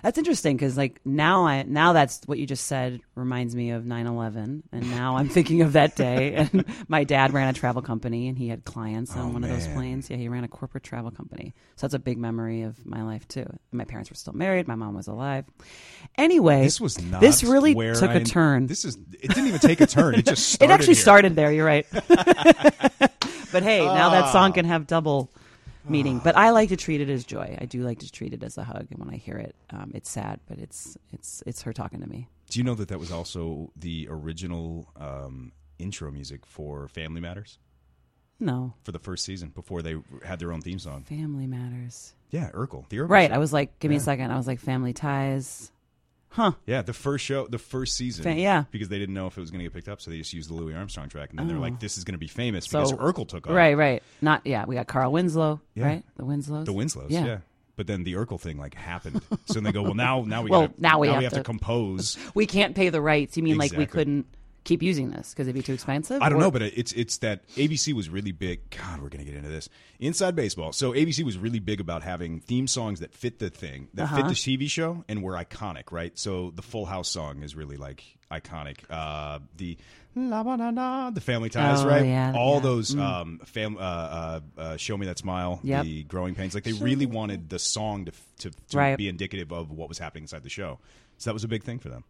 That's 0.05 0.19
interesting 0.19 0.55
because 0.55 0.77
like 0.77 1.01
now 1.03 1.47
I 1.47 1.63
now 1.63 1.91
that's 1.93 2.21
what 2.27 2.37
you 2.37 2.45
just 2.45 2.67
said 2.67 3.01
reminds 3.15 3.55
me 3.55 3.71
of 3.71 3.85
9/11 3.85 4.61
and 4.71 4.91
now 4.91 5.17
I'm 5.17 5.29
thinking 5.29 5.63
of 5.63 5.73
that 5.73 5.95
day 5.95 6.35
and 6.53 6.63
my 6.87 7.03
dad 7.05 7.33
ran 7.33 7.47
a 7.47 7.53
travel 7.53 7.81
company 7.81 8.27
and 8.27 8.37
he 8.37 8.47
had 8.47 8.65
clients 8.65 9.15
on 9.15 9.25
Oh, 9.25 9.27
one 9.29 9.43
of 9.43 9.49
those 9.49 9.67
planes. 9.69 10.07
Yeah, 10.11 10.17
he 10.17 10.29
ran 10.29 10.43
a 10.43 10.47
corporate 10.47 10.83
travel 10.83 11.09
company. 11.09 11.55
So 11.75 11.87
that's 11.87 11.95
a 11.95 11.99
big 11.99 12.19
memory 12.19 12.61
of 12.61 12.85
my 12.85 13.01
life 13.01 13.27
too. 13.27 13.47
My 13.71 13.83
parents 13.83 14.11
were 14.11 14.15
still 14.15 14.33
married, 14.33 14.67
my 14.67 14.75
mom 14.75 14.93
was 14.93 15.07
alive. 15.07 15.45
Anyway, 16.19 16.61
This 16.61 16.79
was 16.79 17.01
not. 17.01 17.19
This 17.19 17.43
really 17.43 17.73
took 17.73 18.11
I- 18.11 18.15
a 18.17 18.23
turn. 18.23 18.67
This 18.67 18.85
is. 18.85 18.97
It 19.19 19.29
didn't 19.29 19.47
even 19.47 19.59
take 19.59 19.81
a 19.81 19.87
turn. 19.87 20.13
It 20.13 20.25
just. 20.27 20.49
Started. 20.49 20.65
It 20.71 20.71
actually 20.71 20.93
here. 20.93 21.01
started 21.01 21.35
there, 21.35 21.51
you're 21.51 21.65
right. 21.65 21.87
but 21.91 23.63
hey, 23.63 23.83
now 23.83 24.09
that 24.11 24.25
Ah. 24.25 24.31
song 24.31 24.53
can 24.53 24.65
have 24.65 24.85
double 24.85 25.31
meaning. 25.89 26.19
But 26.23 26.35
I 26.37 26.49
like 26.51 26.69
to 26.69 26.77
treat 26.77 27.01
it 27.01 27.09
as 27.09 27.23
joy. 27.25 27.57
I 27.59 27.65
do 27.65 27.83
like 27.83 27.99
to 27.99 28.11
treat 28.11 28.33
it 28.33 28.43
as 28.43 28.57
a 28.57 28.63
hug. 28.63 28.87
And 28.89 28.99
when 28.99 29.09
I 29.09 29.17
hear 29.17 29.37
it, 29.37 29.55
um, 29.69 29.91
it's 29.93 30.09
sad, 30.09 30.39
but 30.47 30.59
it's 30.59 30.97
it's 31.11 31.43
it's 31.45 31.61
her 31.63 31.73
talking 31.73 32.01
to 32.01 32.07
me. 32.07 32.27
Do 32.49 32.59
you 32.59 32.63
know 32.63 32.75
that 32.75 32.89
that 32.89 32.99
was 32.99 33.11
also 33.11 33.71
the 33.75 34.07
original 34.09 34.87
um, 34.97 35.51
intro 35.79 36.11
music 36.11 36.45
for 36.45 36.87
Family 36.87 37.19
Matters 37.19 37.57
No, 38.39 38.73
for 38.83 38.91
the 38.91 38.99
first 38.99 39.25
season 39.25 39.49
before 39.49 39.81
they 39.81 39.95
had 40.23 40.39
their 40.39 40.51
own 40.53 40.61
theme 40.61 40.79
song? 40.79 41.03
Family 41.03 41.47
Matters. 41.47 42.13
Yeah, 42.29 42.51
Urkel. 42.51 42.87
The 42.89 42.97
Urkel. 42.97 43.09
Right. 43.09 43.29
show. 43.29 43.35
I 43.35 43.37
was 43.39 43.51
like, 43.53 43.79
give 43.79 43.89
me 43.89 43.97
a 43.97 44.01
second. 44.01 44.31
I 44.31 44.37
was 44.37 44.45
like, 44.47 44.59
Family 44.59 44.93
Ties. 44.93 45.71
Huh. 46.35 46.51
Yeah, 46.65 46.81
the 46.81 46.93
first 46.93 47.23
show, 47.23 47.47
the 47.47 47.57
first 47.57 47.95
season. 47.95 48.23
Fa- 48.23 48.33
yeah. 48.35 48.65
because 48.71 48.89
they 48.89 48.99
didn't 48.99 49.15
know 49.15 49.27
if 49.27 49.37
it 49.37 49.41
was 49.41 49.51
going 49.51 49.59
to 49.59 49.63
get 49.65 49.73
picked 49.73 49.87
up, 49.87 50.01
so 50.01 50.11
they 50.11 50.17
just 50.17 50.33
used 50.33 50.49
the 50.49 50.53
Louis 50.53 50.73
Armstrong 50.73 51.07
track, 51.07 51.29
and 51.29 51.39
then 51.39 51.47
they're 51.47 51.55
Oh. 51.57 51.61
like, 51.61 51.79
"This 51.79 51.97
is 51.97 52.03
going 52.03 52.13
to 52.15 52.19
be 52.19 52.27
famous 52.27 52.65
So- 52.65 52.79
because 52.79 52.91
Urkel 52.93 53.27
took 53.27 53.47
off." 53.47 53.53
Right, 53.55 53.73
right. 53.75 54.03
Not, 54.21 54.41
yeah, 54.45 54.65
we 54.65 54.75
got 54.75 54.87
Carl 54.87 55.11
Winslow, 55.13 55.61
Yeah. 55.75 55.85
right? 55.85 56.03
The 56.17 56.25
Winslows. 56.25 56.65
The 56.65 56.73
Winslows. 56.73 57.11
Yeah. 57.11 57.37
But 57.77 57.87
then 57.87 58.03
the 58.03 58.13
Urkel 58.13 58.39
thing 58.39 58.57
like 58.57 58.73
happened, 58.75 59.21
so 59.45 59.53
then 59.55 59.63
they 59.63 59.71
go, 59.71 59.81
"Well, 59.83 59.93
now, 59.95 60.23
now 60.27 60.41
we, 60.43 60.49
Well, 60.51 60.67
gotta, 60.67 60.73
now 60.81 60.99
we 60.99 61.07
have 61.07 61.23
have 61.23 61.31
to 61.33 61.37
to- 61.39 61.43
compose." 61.43 62.17
We 62.35 62.45
can't 62.45 62.75
pay 62.75 62.89
the 62.89 63.01
rights. 63.01 63.35
You 63.37 63.43
mean 63.43 63.57
like 63.57 63.71
we 63.71 63.77
Exactly. 63.83 63.99
couldn't 63.99 64.25
keep 64.65 64.83
using 64.83 65.11
this 65.11 65.29
because 65.29 65.47
it'd 65.47 65.55
be 65.55 65.61
too 65.63 65.73
expensive? 65.73 66.21
I 66.21 66.27
don't 66.27 66.39
Or- 66.39 66.41
know, 66.41 66.51
but 66.51 66.61
it's 66.61 66.91
it's 66.91 67.17
that 67.19 67.47
ABC 67.55 67.93
was 67.93 68.09
really 68.09 68.33
big. 68.33 68.69
God, 68.71 69.01
we're 69.01 69.07
gonna 69.09 69.23
get 69.23 69.35
into 69.35 69.47
this 69.49 69.69
inside 69.99 70.35
baseball. 70.35 70.73
So 70.73 70.91
ABC 70.91 71.23
was 71.23 71.37
really 71.37 71.59
big 71.59 71.79
about 71.79 72.03
having 72.03 72.41
theme 72.41 72.67
songs 72.67 72.99
that 72.99 73.13
fit 73.13 73.39
the 73.39 73.49
thing, 73.49 73.87
that 73.93 74.03
Uh-huh. 74.03 74.17
fit 74.17 74.27
the 74.27 74.33
TV 74.35 74.67
show, 74.69 75.05
and 75.07 75.23
were 75.23 75.33
iconic, 75.33 75.91
right? 75.93 76.17
So 76.19 76.51
the 76.53 76.61
Full 76.61 76.85
House 76.85 77.09
song 77.09 77.41
is 77.43 77.55
really 77.55 77.77
like 77.77 78.03
iconic. 78.29 78.79
Uh, 78.89 79.39
the 79.55 79.77
la 80.15 80.43
ba 80.43 81.11
the 81.13 81.21
Family 81.21 81.49
Ties, 81.49 81.81
Oh, 81.83 81.87
right? 81.87 82.05
yeah, 82.05 82.33
All 82.35 82.55
yeah. 82.55 82.59
those 82.61 82.95
um, 82.95 83.39
fam- 83.45 83.77
uh, 83.77 83.79
uh, 83.79 84.39
uh, 84.57 84.77
Show 84.77 84.97
Me 84.97 85.05
That 85.05 85.17
Smile, 85.19 85.59
Yep. 85.63 85.83
the 85.85 86.03
Growing 86.03 86.35
Pains. 86.35 86.53
Like 86.55 86.63
they 86.63 86.73
really 86.73 87.05
wanted 87.05 87.49
the 87.49 87.59
song 87.59 88.05
to 88.05 88.11
to, 88.39 88.51
to 88.69 88.77
Right. 88.77 88.97
be 88.97 89.07
indicative 89.07 89.51
of 89.53 89.71
what 89.71 89.87
was 89.89 89.97
happening 89.99 90.23
inside 90.23 90.43
the 90.43 90.49
show. 90.49 90.79
So 91.17 91.29
that 91.29 91.33
was 91.33 91.43
a 91.45 91.47
big 91.47 91.63
thing 91.63 91.79
for 91.79 91.89
them. 91.89 92.03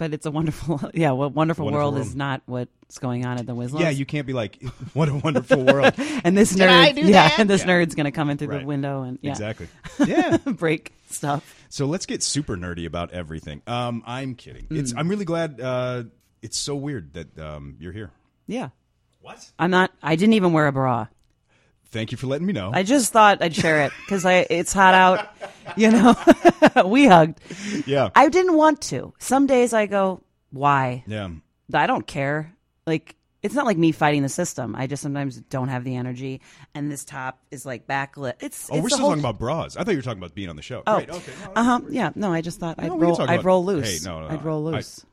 But 0.00 0.14
it's 0.14 0.24
a 0.24 0.30
wonderful, 0.30 0.80
yeah, 0.94 1.10
what 1.10 1.34
wonderful, 1.34 1.66
Wonderful 1.66 1.92
world, 1.92 1.98
is 2.06 2.16
not 2.16 2.40
what's 2.46 2.98
going 3.00 3.26
on 3.26 3.36
at 3.36 3.44
the 3.44 3.54
Winslows. 3.54 3.82
Yeah, 3.82 3.90
you 3.90 4.06
can't 4.06 4.26
be 4.26 4.32
like, 4.32 4.56
"What 4.94 5.10
a 5.10 5.14
wonderful 5.14 5.62
world." 5.62 5.92
and 6.24 6.34
this 6.34 6.52
Did 6.54 6.68
I 6.70 6.90
nerd, 6.90 6.94
do 6.94 7.00
yeah, 7.02 7.28
that? 7.28 7.38
and 7.38 7.50
this 7.50 7.60
Yeah. 7.60 7.66
nerd's 7.66 7.94
gonna 7.94 8.10
come 8.10 8.30
in 8.30 8.38
through 8.38 8.58
the 8.60 8.64
window 8.64 9.02
and 9.02 9.18
yeah, 9.20 9.32
Exactly. 9.32 9.68
Yeah. 10.06 10.38
break 10.38 10.94
stuff. 11.10 11.54
So 11.68 11.84
let's 11.84 12.06
get 12.06 12.22
super 12.22 12.56
nerdy 12.56 12.86
about 12.86 13.12
everything. 13.12 13.60
Um, 13.66 14.02
I'm 14.06 14.36
kidding. 14.36 14.68
Mm. 14.68 14.78
It's. 14.78 14.94
I'm 14.96 15.06
really 15.06 15.26
glad. 15.26 15.60
Uh, 15.60 16.04
it's 16.40 16.56
so 16.56 16.76
weird 16.76 17.12
that 17.12 17.38
um, 17.38 17.76
you're 17.78 17.92
here. 17.92 18.10
Yeah, 18.46 18.70
What? 19.20 19.50
I'm 19.58 19.70
not. 19.70 19.92
I 20.02 20.16
didn't 20.16 20.32
even 20.32 20.54
wear 20.54 20.66
a 20.66 20.72
bra. 20.72 21.08
Thank 21.90 22.12
you 22.12 22.18
for 22.18 22.26
letting 22.28 22.46
me 22.46 22.52
know. 22.52 22.70
I 22.72 22.82
just 22.84 23.12
thought 23.12 23.42
I'd 23.42 23.54
share 23.54 23.82
it 23.82 23.92
because 24.04 24.24
I 24.24 24.46
it's 24.48 24.72
hot 24.72 24.94
out. 24.94 25.28
You 25.76 25.90
know, 25.90 26.14
we 26.86 27.06
hugged. 27.06 27.40
yeah. 27.86 28.10
I 28.14 28.28
didn't 28.28 28.54
want 28.56 28.80
to. 28.82 29.12
Some 29.18 29.46
days 29.46 29.72
I 29.72 29.86
go, 29.86 30.22
why? 30.50 31.02
yeah. 31.06 31.28
I 31.74 31.86
don't 31.86 32.06
care. 32.06 32.54
Like 32.86 33.16
it's 33.42 33.54
not 33.54 33.64
like 33.64 33.78
me 33.78 33.90
fighting 33.92 34.22
the 34.22 34.28
system. 34.28 34.76
I 34.76 34.86
just 34.86 35.02
sometimes 35.02 35.36
don't 35.42 35.68
have 35.68 35.82
the 35.84 35.96
energy, 35.96 36.40
and 36.74 36.90
this 36.90 37.04
top 37.04 37.40
is 37.50 37.64
like 37.64 37.86
backlit. 37.86 38.34
It's 38.40 38.68
Oh, 38.70 38.74
it's 38.76 38.82
we're 38.82 38.88
still 38.90 38.98
whole- 39.00 39.08
talking 39.10 39.22
about 39.22 39.38
bras. 39.38 39.76
I 39.76 39.82
thought 39.84 39.92
you 39.92 39.98
were 39.98 40.02
talking 40.02 40.18
about 40.18 40.34
being 40.34 40.48
on 40.48 40.56
the 40.56 40.62
show. 40.62 40.82
Oh, 40.86 40.96
Great. 40.96 41.10
Okay. 41.10 41.32
No, 41.46 41.52
uh 41.56 41.62
huh. 41.64 41.80
Yeah, 41.88 42.10
no, 42.14 42.32
I 42.32 42.40
just 42.40 42.60
thought 42.60 42.78
No, 42.78 42.84
I'd 42.96 43.00
roll. 43.00 43.20
I'd 43.22 43.30
about- 43.34 43.44
roll 43.44 43.64
loose. 43.64 44.02
Hey, 44.04 44.08
no, 44.10 44.20
no, 44.20 44.28
I'd 44.28 44.44
roll 44.44 44.62
loose. 44.64 45.04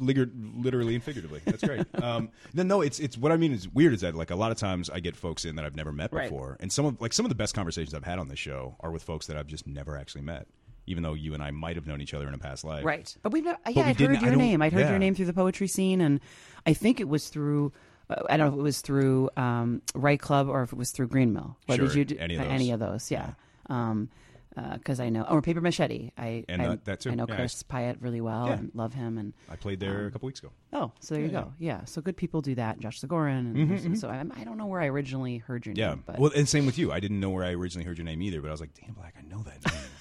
Literally 0.00 0.94
and 0.94 1.04
figuratively. 1.04 1.40
That's 1.44 1.62
great. 1.62 1.86
um, 2.02 2.30
no, 2.54 2.62
no, 2.62 2.80
it's 2.80 2.98
it's 2.98 3.16
what 3.18 3.30
I 3.32 3.36
mean 3.36 3.52
is 3.52 3.68
weird 3.68 3.92
is 3.92 4.00
that 4.00 4.14
like 4.14 4.30
a 4.30 4.34
lot 4.36 4.50
of 4.50 4.56
times 4.58 4.88
I 4.90 5.00
get 5.00 5.14
folks 5.16 5.44
in 5.44 5.56
that 5.56 5.64
I've 5.64 5.76
never 5.76 5.92
met 5.92 6.12
Right. 6.12 6.28
before, 6.30 6.56
and 6.60 6.72
some 6.72 6.86
of 6.86 7.00
like 7.00 7.12
some 7.12 7.24
of 7.26 7.28
the 7.28 7.34
best 7.36 7.54
conversations 7.54 7.94
I've 7.94 8.04
had 8.04 8.18
on 8.18 8.28
this 8.28 8.38
show 8.38 8.76
are 8.80 8.90
with 8.90 9.02
folks 9.02 9.26
that 9.26 9.36
I've 9.36 9.46
just 9.46 9.66
never 9.66 9.96
actually 9.96 10.22
met, 10.22 10.46
even 10.86 11.02
though 11.02 11.14
you 11.14 11.34
and 11.34 11.42
I 11.42 11.50
might 11.50 11.76
have 11.76 11.86
known 11.86 12.00
each 12.00 12.14
other 12.14 12.26
in 12.26 12.34
a 12.34 12.38
past 12.38 12.64
life. 12.64 12.84
Right. 12.84 13.14
But 13.22 13.32
we've 13.32 13.44
never, 13.44 13.58
yeah, 13.68 13.84
we 13.84 13.90
I'd 13.90 14.00
heard 14.00 14.22
your 14.22 14.36
name. 14.36 14.62
I'd 14.62 14.72
heard 14.72 14.80
yeah. 14.80 14.90
your 14.90 14.98
name 14.98 15.14
through 15.14 15.26
the 15.26 15.32
poetry 15.34 15.68
scene, 15.68 16.00
and 16.00 16.20
I 16.66 16.72
think 16.72 17.00
it 17.00 17.08
was 17.08 17.28
through. 17.28 17.72
Uh, 18.08 18.22
I 18.28 18.36
don't 18.36 18.48
know 18.48 18.54
if 18.54 18.58
it 18.58 18.62
was 18.62 18.80
through 18.80 19.30
um, 19.36 19.82
Write 19.94 20.20
Club 20.20 20.48
or 20.48 20.62
if 20.62 20.72
it 20.72 20.76
was 20.76 20.90
through 20.90 21.08
Green 21.08 21.32
Mill. 21.32 21.56
What 21.66 21.76
Sure, 21.76 21.86
did 21.86 21.94
you 21.94 22.04
do? 22.04 22.16
any 22.18 22.34
of 22.36 22.42
those. 22.42 22.50
Any 22.50 22.70
of 22.72 22.80
those, 22.80 23.10
yeah. 23.10 23.32
Um, 23.68 24.08
because 24.54 25.00
I 25.00 25.08
know, 25.10 25.22
or 25.30 25.40
Paper 25.42 25.60
Machete. 25.60 26.10
I 26.18 26.44
And, 26.48 26.60
I, 26.62 26.66
uh, 26.66 26.76
that 26.84 27.00
too. 27.00 27.10
I 27.10 27.14
know 27.14 27.26
Yeah, 27.28 27.36
Chris 27.36 27.54
s- 27.54 27.62
Piatt 27.62 27.96
really 28.00 28.20
well 28.20 28.46
Yeah. 28.48 28.54
and 28.54 28.70
love 28.74 28.92
him. 28.94 29.16
And 29.18 29.32
I 29.48 29.56
played 29.56 29.80
there 29.80 30.06
a 30.06 30.10
couple 30.10 30.26
weeks 30.26 30.40
ago. 30.40 30.50
oh, 30.72 30.92
so 31.00 31.14
there 31.14 31.22
you 31.24 31.30
go. 31.30 31.52
Yeah, 31.58 31.84
so 31.84 32.00
good 32.02 32.16
people 32.16 32.40
do 32.42 32.54
that. 32.56 32.78
Josh 32.80 33.00
Zagorin, 33.00 33.54
and 33.84 33.98
so 33.98 34.08
I, 34.08 34.24
I 34.38 34.44
don't 34.44 34.58
know 34.58 34.66
where 34.66 34.80
I 34.80 34.86
originally 34.86 35.38
heard 35.38 35.66
your 35.66 35.74
Mm-hmm, 35.74 35.80
Yeah. 35.80 35.88
name, 35.90 36.02
but 36.06 36.18
Well, 36.18 36.32
and 36.34 36.48
same 36.48 36.66
with 36.66 36.78
you. 36.78 36.90
I 36.92 37.00
didn't 37.00 37.20
know 37.20 37.30
where 37.30 37.44
I 37.44 37.52
originally 37.52 37.84
heard 37.86 37.98
your 37.98 38.04
name 38.04 38.22
either, 38.22 38.40
but 38.40 38.48
I 38.48 38.50
was 38.50 38.60
like, 38.60 38.74
damn, 38.74 38.94
Black, 38.94 39.14
I 39.18 39.22
know 39.22 39.42
that 39.44 39.64
name. 39.72 39.82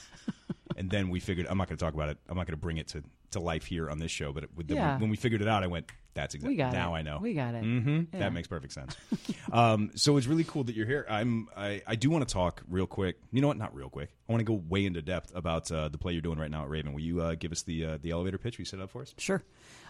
and 0.79 0.89
then 0.89 1.09
we 1.09 1.19
figured, 1.19 1.45
I'm 1.47 1.57
not 1.59 1.67
going 1.67 1.77
to 1.77 1.83
talk 1.85 1.93
about 1.93 2.09
it. 2.09 2.17
I'm 2.27 2.35
not 2.37 2.47
going 2.47 2.57
to 2.57 2.61
bring 2.61 2.77
it 2.77 2.87
to, 2.89 3.03
to 3.31 3.39
life 3.39 3.65
here 3.65 3.89
on 3.89 3.99
this 3.99 4.09
show. 4.11 4.31
But 4.33 4.45
with 4.55 4.67
the, 4.67 4.75
Yeah. 4.75 4.97
when 4.97 5.09
we 5.11 5.17
figured 5.17 5.41
it 5.43 5.47
out, 5.47 5.61
I 5.63 5.67
went, 5.67 5.91
that's 6.15 6.33
exactly 6.33 6.55
we 6.55 6.57
got 6.57 6.73
now 6.73 6.95
it. 6.95 6.99
I 6.99 7.01
know. 7.03 7.19
We 7.21 7.33
got 7.35 7.53
it. 7.53 7.63
hmm 7.63 8.01
Yeah. 8.11 8.19
That 8.19 8.33
makes 8.33 8.47
perfect 8.47 8.73
sense. 8.73 8.97
um, 9.51 9.91
so 9.95 10.17
it's 10.17 10.25
really 10.25 10.43
cool 10.43 10.63
that 10.63 10.75
you're 10.75 10.87
here. 10.87 11.05
I'm 11.09 11.47
I, 11.55 11.81
I 11.85 11.95
do 11.95 12.09
want 12.09 12.27
to 12.27 12.33
talk 12.33 12.63
real 12.67 12.87
quick. 12.87 13.17
You 13.31 13.41
know 13.41 13.47
what? 13.47 13.57
Not 13.57 13.75
real 13.75 13.89
quick. 13.89 14.09
I 14.27 14.31
want 14.31 14.39
to 14.41 14.45
go 14.45 14.53
way 14.67 14.85
into 14.85 15.01
depth 15.03 15.31
about 15.35 15.71
uh, 15.71 15.87
the 15.89 15.97
play 15.99 16.13
you're 16.13 16.21
doing 16.23 16.39
right 16.39 16.49
now 16.49 16.63
at 16.63 16.69
Raven. 16.69 16.93
Will 16.93 17.01
you 17.01 17.21
uh, 17.21 17.35
give 17.35 17.51
us 17.51 17.61
the 17.61 17.85
uh, 17.85 17.97
the 18.01 18.09
elevator 18.11 18.37
pitch? 18.39 18.57
Will 18.57 18.61
you 18.63 18.65
set 18.65 18.79
it 18.79 18.83
up 18.83 18.89
for 18.89 19.01
us? 19.03 19.13
Sure. 19.17 19.43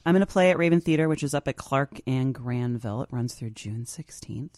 I'm 0.06 0.14
going 0.14 0.20
to 0.26 0.32
play 0.32 0.52
at 0.52 0.58
Raven 0.58 0.82
Theater, 0.82 1.08
which 1.08 1.24
is 1.24 1.34
up 1.34 1.48
at 1.48 1.56
Clark 1.56 2.02
and 2.06 2.34
Granville. 2.36 3.02
It 3.04 3.10
runs 3.12 3.34
through 3.34 3.52
June 3.52 3.86
16th. 3.86 4.56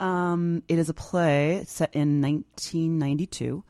Um, 0.00 0.62
it 0.68 0.78
is 0.78 0.88
a 0.88 0.94
play 0.94 1.64
set 1.66 1.94
in 1.94 2.20
1992 2.22 3.62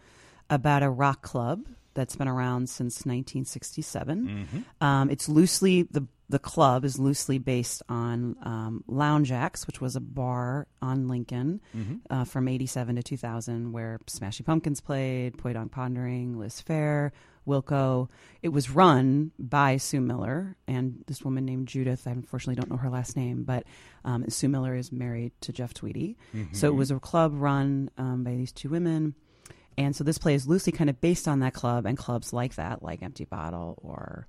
about 0.51 0.83
a 0.83 0.91
rock 0.91 1.23
club 1.23 1.67
that's 1.95 2.17
been 2.17 2.29
around 2.29 2.69
since 2.69 3.07
1967. 3.07 4.47
Um, 4.81 5.11
it's 5.11 5.29
loosely 5.29 5.83
the 5.83 6.07
the 6.31 6.39
club 6.39 6.87
is 6.87 6.99
loosely 6.99 7.39
based 7.39 7.83
on 7.89 8.35
um, 8.43 8.83
Lounge 8.89 9.31
Ax, 9.31 9.67
which 9.67 9.81
was 9.83 9.95
a 9.95 10.01
bar 10.01 10.67
on 10.81 11.07
Lincoln 11.07 11.61
uh, 12.09 12.25
from 12.25 12.49
'87 12.49 12.97
to 12.97 13.03
2000, 13.03 13.73
where 13.73 14.01
Smashing 14.07 14.45
Pumpkins 14.47 14.81
played, 14.81 15.37
Poi 15.37 15.53
Dog 15.53 15.71
Pondering, 15.71 16.39
Liz 16.39 16.63
Phair, 16.67 17.11
Wilco. 17.47 18.09
It 18.43 18.49
was 18.49 18.71
run 18.71 19.33
by 19.39 19.77
Sue 19.77 20.01
Miller 20.01 20.57
and 20.67 21.05
this 21.07 21.23
woman 21.23 21.45
named 21.45 21.69
Judith. 21.69 22.07
I 22.07 22.13
unfortunately 22.13 22.57
don't 22.57 22.71
know 22.71 22.79
her 22.79 22.89
last 22.91 23.17
name, 23.17 23.45
but 23.45 23.65
um, 24.05 24.25
Sue 24.31 24.49
Miller 24.49 24.75
is 24.75 24.91
married 24.91 25.33
to 25.43 25.53
Jeff 25.53 25.75
Tweedy. 25.75 26.17
So 26.53 26.69
it 26.69 26.75
was 26.75 26.91
a 26.91 26.99
club 26.99 27.33
run 27.35 27.91
um, 27.99 28.25
by 28.25 28.31
these 28.33 28.51
two 28.51 28.71
women. 28.71 29.15
And 29.77 29.95
so 29.95 30.05
this 30.05 30.19
play 30.19 30.35
is 30.35 30.47
loosely 30.47 30.73
kind 30.73 30.89
of 30.91 31.01
based 31.01 31.27
on 31.27 31.41
that 31.41 31.55
club 31.55 31.87
and 31.87 31.97
clubs 31.99 32.33
like 32.33 32.55
that, 32.57 32.83
like 32.83 33.03
Empty 33.03 33.25
Bottle 33.25 33.79
or, 33.83 34.27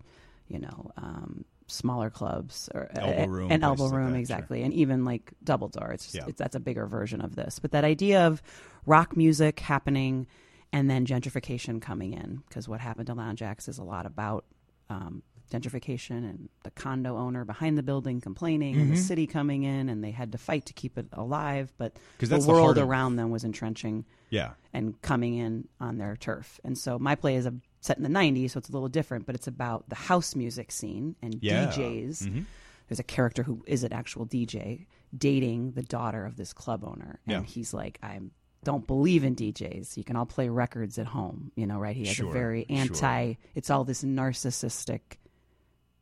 you 0.48 0.60
know, 0.60 0.92
um, 0.98 1.46
smaller 1.68 2.10
clubs 2.10 2.70
or 2.74 2.90
Elbow 2.96 3.26
Room, 3.28 3.52
and 3.52 3.62
places 3.62 3.64
elbow 3.64 3.84
like 3.86 3.94
room 3.94 4.10
sure. 4.12 4.20
exactly, 4.20 4.64
and 4.64 4.74
even 4.74 5.06
like 5.06 5.34
Double 5.44 5.68
Door. 5.68 5.92
It's, 5.94 6.04
just, 6.06 6.16
Yeah. 6.16 6.26
it's 6.28 6.38
that's 6.38 6.56
a 6.56 6.60
bigger 6.60 6.86
version 6.88 7.22
of 7.22 7.36
this. 7.36 7.60
But 7.60 7.72
that 7.72 7.84
idea 7.84 8.28
of 8.28 8.42
rock 8.86 9.16
music 9.18 9.60
happening 9.60 10.28
and 10.72 10.90
then 10.90 11.06
gentrification 11.06 11.82
coming 11.82 12.14
in 12.14 12.44
because 12.48 12.68
what 12.68 12.82
happened 12.82 13.08
to 13.08 13.14
Lounge 13.14 13.42
Ax 13.42 13.68
is 13.68 13.78
a 13.78 13.84
lot 13.84 14.06
about 14.06 14.46
um, 14.90 15.24
gentrification 15.52 16.18
and 16.30 16.50
the 16.64 16.72
condo 16.72 17.18
owner 17.18 17.46
behind 17.46 17.78
the 17.78 17.84
building 17.84 18.20
complaining 18.22 18.76
and 18.76 18.90
the 18.92 18.96
mm-hmm. 18.96 19.04
city 19.04 19.28
coming 19.28 19.64
in 19.64 19.90
and 19.90 20.04
they 20.04 20.12
had 20.12 20.32
to 20.32 20.38
fight 20.38 20.66
to 20.66 20.74
keep 20.74 20.98
it 20.98 21.06
alive 21.14 21.72
but 21.78 21.96
the 22.20 22.26
that's 22.26 22.46
the 22.46 22.52
world 22.52 22.64
heart 22.66 22.78
of- 22.78 22.88
around 22.90 23.16
them 23.16 23.30
was 23.30 23.44
entrenching 23.44 24.06
Yeah. 24.30 24.52
and 24.74 25.00
coming 25.02 25.36
in 25.36 25.68
on 25.80 25.98
their 25.98 26.16
turf 26.16 26.60
and 26.64 26.78
so 26.78 26.98
my 26.98 27.16
play 27.16 27.36
is 27.36 27.46
a, 27.46 27.54
set 27.82 27.98
in 27.98 28.04
the 28.04 28.10
90s 28.10 28.52
so 28.52 28.58
it's 28.58 28.70
a 28.70 28.72
little 28.72 28.90
different 28.90 29.26
but 29.26 29.36
it's 29.36 29.48
about 29.48 29.88
the 29.90 29.96
house 29.96 30.36
music 30.36 30.72
scene 30.72 31.16
and 31.22 31.38
Yeah. 31.42 31.68
djs 31.68 32.24
mm-hmm. 32.24 32.42
there's 32.90 33.00
a 33.00 33.04
character 33.04 33.44
who 33.44 33.64
is 33.68 33.84
an 33.84 33.94
actual 33.94 34.26
dj 34.26 34.88
dating 35.16 35.72
the 35.74 35.84
daughter 35.84 36.26
of 36.26 36.36
this 36.38 36.54
club 36.54 36.84
owner 36.84 37.20
and 37.28 37.44
Yeah. 37.44 37.48
he's 37.48 37.74
like 37.74 38.00
i'm 38.02 38.32
don't 38.64 38.88
believe 38.88 39.24
in 39.24 39.36
DJs. 39.36 39.96
You 39.96 40.04
can 40.04 40.16
all 40.16 40.26
play 40.26 40.50
records 40.50 40.98
at 40.98 41.06
home, 41.06 41.52
you 41.56 41.68
know, 41.68 41.78
right? 41.78 41.96
He 41.96 42.08
has 42.08 42.16
Sure, 42.16 42.30
a 42.32 42.34
very 42.34 42.66
sure. 42.68 42.78
anti. 42.80 43.36
It's 43.54 43.70
all 43.70 43.84
this 43.84 44.04
narcissistic 44.04 45.02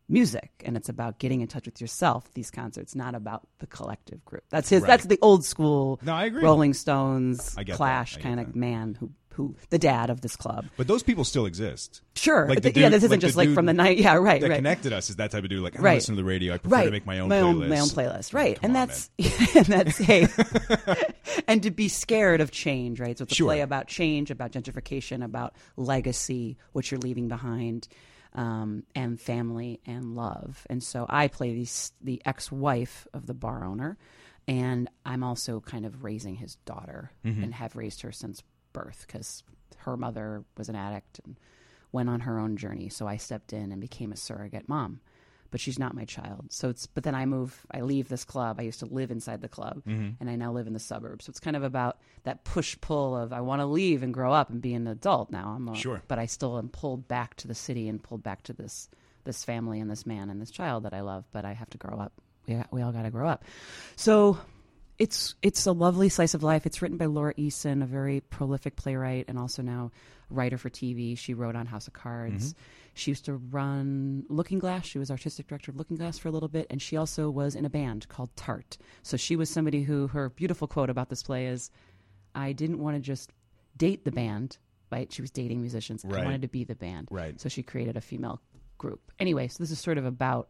music, 0.09 0.51
and 0.65 0.75
it's 0.77 0.89
about 0.89 1.19
getting 1.19 1.41
in 1.41 1.47
touch 1.47 1.65
with 1.65 1.79
yourself. 1.81 2.31
These 2.33 2.51
concerts, 2.51 2.95
not 2.95 3.15
about 3.15 3.47
the 3.59 3.67
collective 3.67 4.23
group. 4.25 4.43
That's 4.49 4.69
his. 4.69 4.81
Right. 4.81 4.87
That's 4.87 5.05
the 5.05 5.19
old 5.21 5.45
school. 5.45 5.99
No, 6.03 6.13
I 6.13 6.25
agree. 6.25 6.43
Rolling 6.43 6.73
Stones. 6.73 7.55
Clash 7.71 8.17
kind 8.17 8.39
of 8.39 8.55
man 8.55 8.95
who 8.99 9.11
who 9.33 9.55
the 9.71 9.79
dad 9.79 10.11
of 10.11 10.21
this 10.21 10.35
club. 10.35 10.67
But 10.77 10.85
those 10.85 11.01
people 11.01 11.23
still 11.23 11.47
exist. 11.47 12.01
Sure, 12.15 12.47
Like 12.47 12.61
the 12.61 12.69
th- 12.71 12.77
yeah, 12.77 12.89
this 12.89 12.97
isn't 12.97 13.09
like 13.09 13.19
just 13.19 13.35
like 13.35 13.49
from 13.51 13.65
the 13.65 13.73
night. 13.73 13.97
Yeah, 14.03 14.13
right, 14.13 14.39
That 14.39 14.51
right. 14.51 14.55
connected 14.57 14.93
us 14.93 15.09
is 15.09 15.15
that 15.15 15.31
type 15.31 15.43
of 15.43 15.49
dude. 15.49 15.63
Like 15.63 15.79
I 15.79 15.81
Right. 15.81 15.95
listen 15.95 16.15
to 16.15 16.21
the 16.21 16.23
radio. 16.23 16.53
I 16.53 16.59
prefer 16.59 16.75
right. 16.75 16.85
to 16.85 16.91
make 16.91 17.07
my 17.07 17.17
own 17.17 17.29
my 17.29 17.37
playlist. 17.37 17.41
own 17.63 17.69
my 17.69 17.79
own 17.79 17.87
playlist, 17.87 18.33
right? 18.35 18.61
Come 18.61 18.75
and 18.75 18.77
on, 18.77 18.87
that's 18.87 19.09
and 19.55 19.65
that's 19.65 19.97
hey, 19.97 20.27
and 21.47 21.63
to 21.63 21.71
be 21.71 21.87
scared 21.87 22.41
of 22.41 22.51
change, 22.51 22.99
right? 22.99 23.17
So 23.17 23.23
it's 23.23 23.31
a 23.31 23.35
Sure. 23.35 23.47
play 23.47 23.61
about 23.61 23.87
change, 23.87 24.29
about 24.29 24.51
gentrification, 24.51 25.23
about 25.23 25.55
legacy, 25.77 26.57
what 26.73 26.91
you're 26.91 26.99
leaving 26.99 27.27
behind, 27.27 27.87
um, 28.35 28.83
and 28.95 29.19
family 29.19 29.79
and 29.85 30.15
love. 30.15 30.65
And 30.69 30.81
so 30.83 31.05
I 31.09 31.27
play 31.27 31.53
the 31.53 31.69
the 32.01 32.21
ex-wife 32.25 33.07
of 33.13 33.25
the 33.27 33.33
bar 33.33 33.63
owner, 33.65 33.97
and 34.47 34.89
I'm 35.05 35.23
also 35.23 35.59
kind 35.59 35.85
of 35.85 36.03
raising 36.03 36.35
his 36.35 36.55
daughter 36.65 37.11
Mm-hmm. 37.25 37.43
and 37.43 37.53
have 37.53 37.75
raised 37.75 38.01
her 38.01 38.11
since 38.11 38.43
birth 38.73 39.05
because 39.07 39.43
her 39.77 39.95
mother 39.97 40.43
was 40.57 40.69
an 40.69 40.75
addict 40.75 41.19
and 41.25 41.35
went 41.91 42.09
on 42.09 42.21
her 42.21 42.39
own 42.39 42.57
journey. 42.57 42.89
So 42.89 43.07
I 43.07 43.17
stepped 43.17 43.53
in 43.53 43.71
and 43.71 43.79
became 43.79 44.11
a 44.11 44.17
surrogate 44.17 44.67
mom. 44.67 44.99
But 45.53 45.61
she's 45.61 45.77
not 45.77 45.93
my 45.93 46.03
child. 46.05 46.47
So 46.49 46.69
it's 46.69 46.87
but 46.87 47.03
then 47.03 47.13
I 47.13 47.27
move 47.27 47.63
I 47.69 47.81
leave 47.81 48.09
this 48.09 48.23
club. 48.25 48.59
I 48.59 48.63
used 48.63 48.79
to 48.79 48.87
live 48.87 49.11
inside 49.11 49.41
the 49.41 49.47
club 49.47 49.83
Mm-hmm. 49.87 50.09
and 50.19 50.27
I 50.29 50.35
now 50.35 50.51
live 50.51 50.65
in 50.65 50.73
the 50.73 50.79
suburbs. 50.79 51.25
So 51.25 51.29
it's 51.29 51.39
kind 51.39 51.55
of 51.55 51.61
about 51.63 51.99
that 52.23 52.43
push 52.43 52.75
pull 52.81 53.15
of 53.15 53.31
I 53.31 53.41
want 53.41 53.59
to 53.61 53.67
leave 53.67 54.01
and 54.01 54.11
grow 54.11 54.33
up 54.33 54.49
and 54.49 54.59
be 54.63 54.73
an 54.73 54.87
adult 54.87 55.29
now. 55.29 55.53
I'm 55.55 55.69
a, 55.69 55.75
Sure. 55.75 56.01
but 56.07 56.17
I 56.17 56.25
still 56.25 56.57
am 56.57 56.69
pulled 56.69 57.07
back 57.07 57.35
to 57.35 57.47
the 57.47 57.53
city 57.53 57.87
and 57.87 58.01
pulled 58.01 58.23
back 58.23 58.41
to 58.43 58.53
this 58.53 58.89
this 59.25 59.43
family 59.43 59.79
and 59.79 59.91
this 59.91 60.05
man 60.07 60.31
and 60.31 60.41
this 60.41 60.49
child 60.51 60.83
that 60.85 60.93
I 60.95 61.01
love, 61.01 61.23
but 61.31 61.45
I 61.45 61.53
have 61.53 61.69
to 61.69 61.77
grow 61.77 61.99
up. 61.99 62.13
We 62.47 62.59
we 62.71 62.81
all 62.81 62.91
got 62.91 63.03
to 63.03 63.11
grow 63.11 63.27
up. 63.29 63.43
So 63.95 64.39
it's 64.99 65.35
it's 65.41 65.65
a 65.65 65.71
lovely 65.71 66.09
slice 66.09 66.33
of 66.33 66.43
life. 66.43 66.65
It's 66.65 66.81
written 66.81 66.97
by 66.97 67.05
Laura 67.05 67.33
Eason, 67.33 67.81
a 67.81 67.85
very 67.85 68.21
prolific 68.21 68.75
playwright 68.75 69.25
and 69.27 69.39
also 69.39 69.61
now 69.61 69.91
writer 70.29 70.57
for 70.57 70.69
TV. 70.69 71.17
She 71.17 71.33
wrote 71.33 71.55
on 71.55 71.65
House 71.65 71.87
of 71.87 71.93
Cards. 71.93 72.53
Mm-hmm. 72.53 72.61
She 72.95 73.11
used 73.11 73.25
to 73.25 73.33
run 73.33 74.25
Looking 74.29 74.59
Glass. 74.59 74.85
She 74.85 74.99
was 74.99 75.09
artistic 75.09 75.47
director 75.47 75.71
of 75.71 75.77
Looking 75.77 75.97
Glass 75.97 76.19
for 76.19 76.27
a 76.27 76.31
little 76.31 76.49
bit, 76.49 76.67
and 76.69 76.81
she 76.81 76.95
also 76.95 77.29
was 77.29 77.55
in 77.55 77.65
a 77.65 77.69
band 77.69 78.07
called 78.07 78.35
Tart. 78.35 78.77
So 79.01 79.17
she 79.17 79.35
was 79.35 79.49
somebody 79.49 79.81
who 79.81 80.07
her 80.07 80.29
beautiful 80.29 80.67
quote 80.67 80.91
about 80.91 81.09
this 81.09 81.23
play 81.23 81.47
is, 81.47 81.71
"I 82.35 82.53
didn't 82.53 82.79
want 82.79 82.95
to 82.95 83.01
just 83.01 83.31
date 83.75 84.05
the 84.05 84.11
band." 84.11 84.57
Right? 84.91 85.11
She 85.11 85.23
was 85.23 85.31
dating 85.31 85.61
musicians. 85.61 86.05
Right. 86.05 86.21
I 86.21 86.23
wanted 86.23 86.43
to 86.43 86.47
be 86.47 86.65
the 86.65 86.75
band. 86.75 87.07
Right. 87.09 87.39
So 87.41 87.49
she 87.49 87.63
created 87.63 87.97
a 87.97 88.01
female 88.01 88.39
group. 88.77 89.11
Anyway, 89.17 89.47
so 89.47 89.63
this 89.63 89.71
is 89.71 89.79
sort 89.79 89.97
of 89.97 90.05
about 90.05 90.49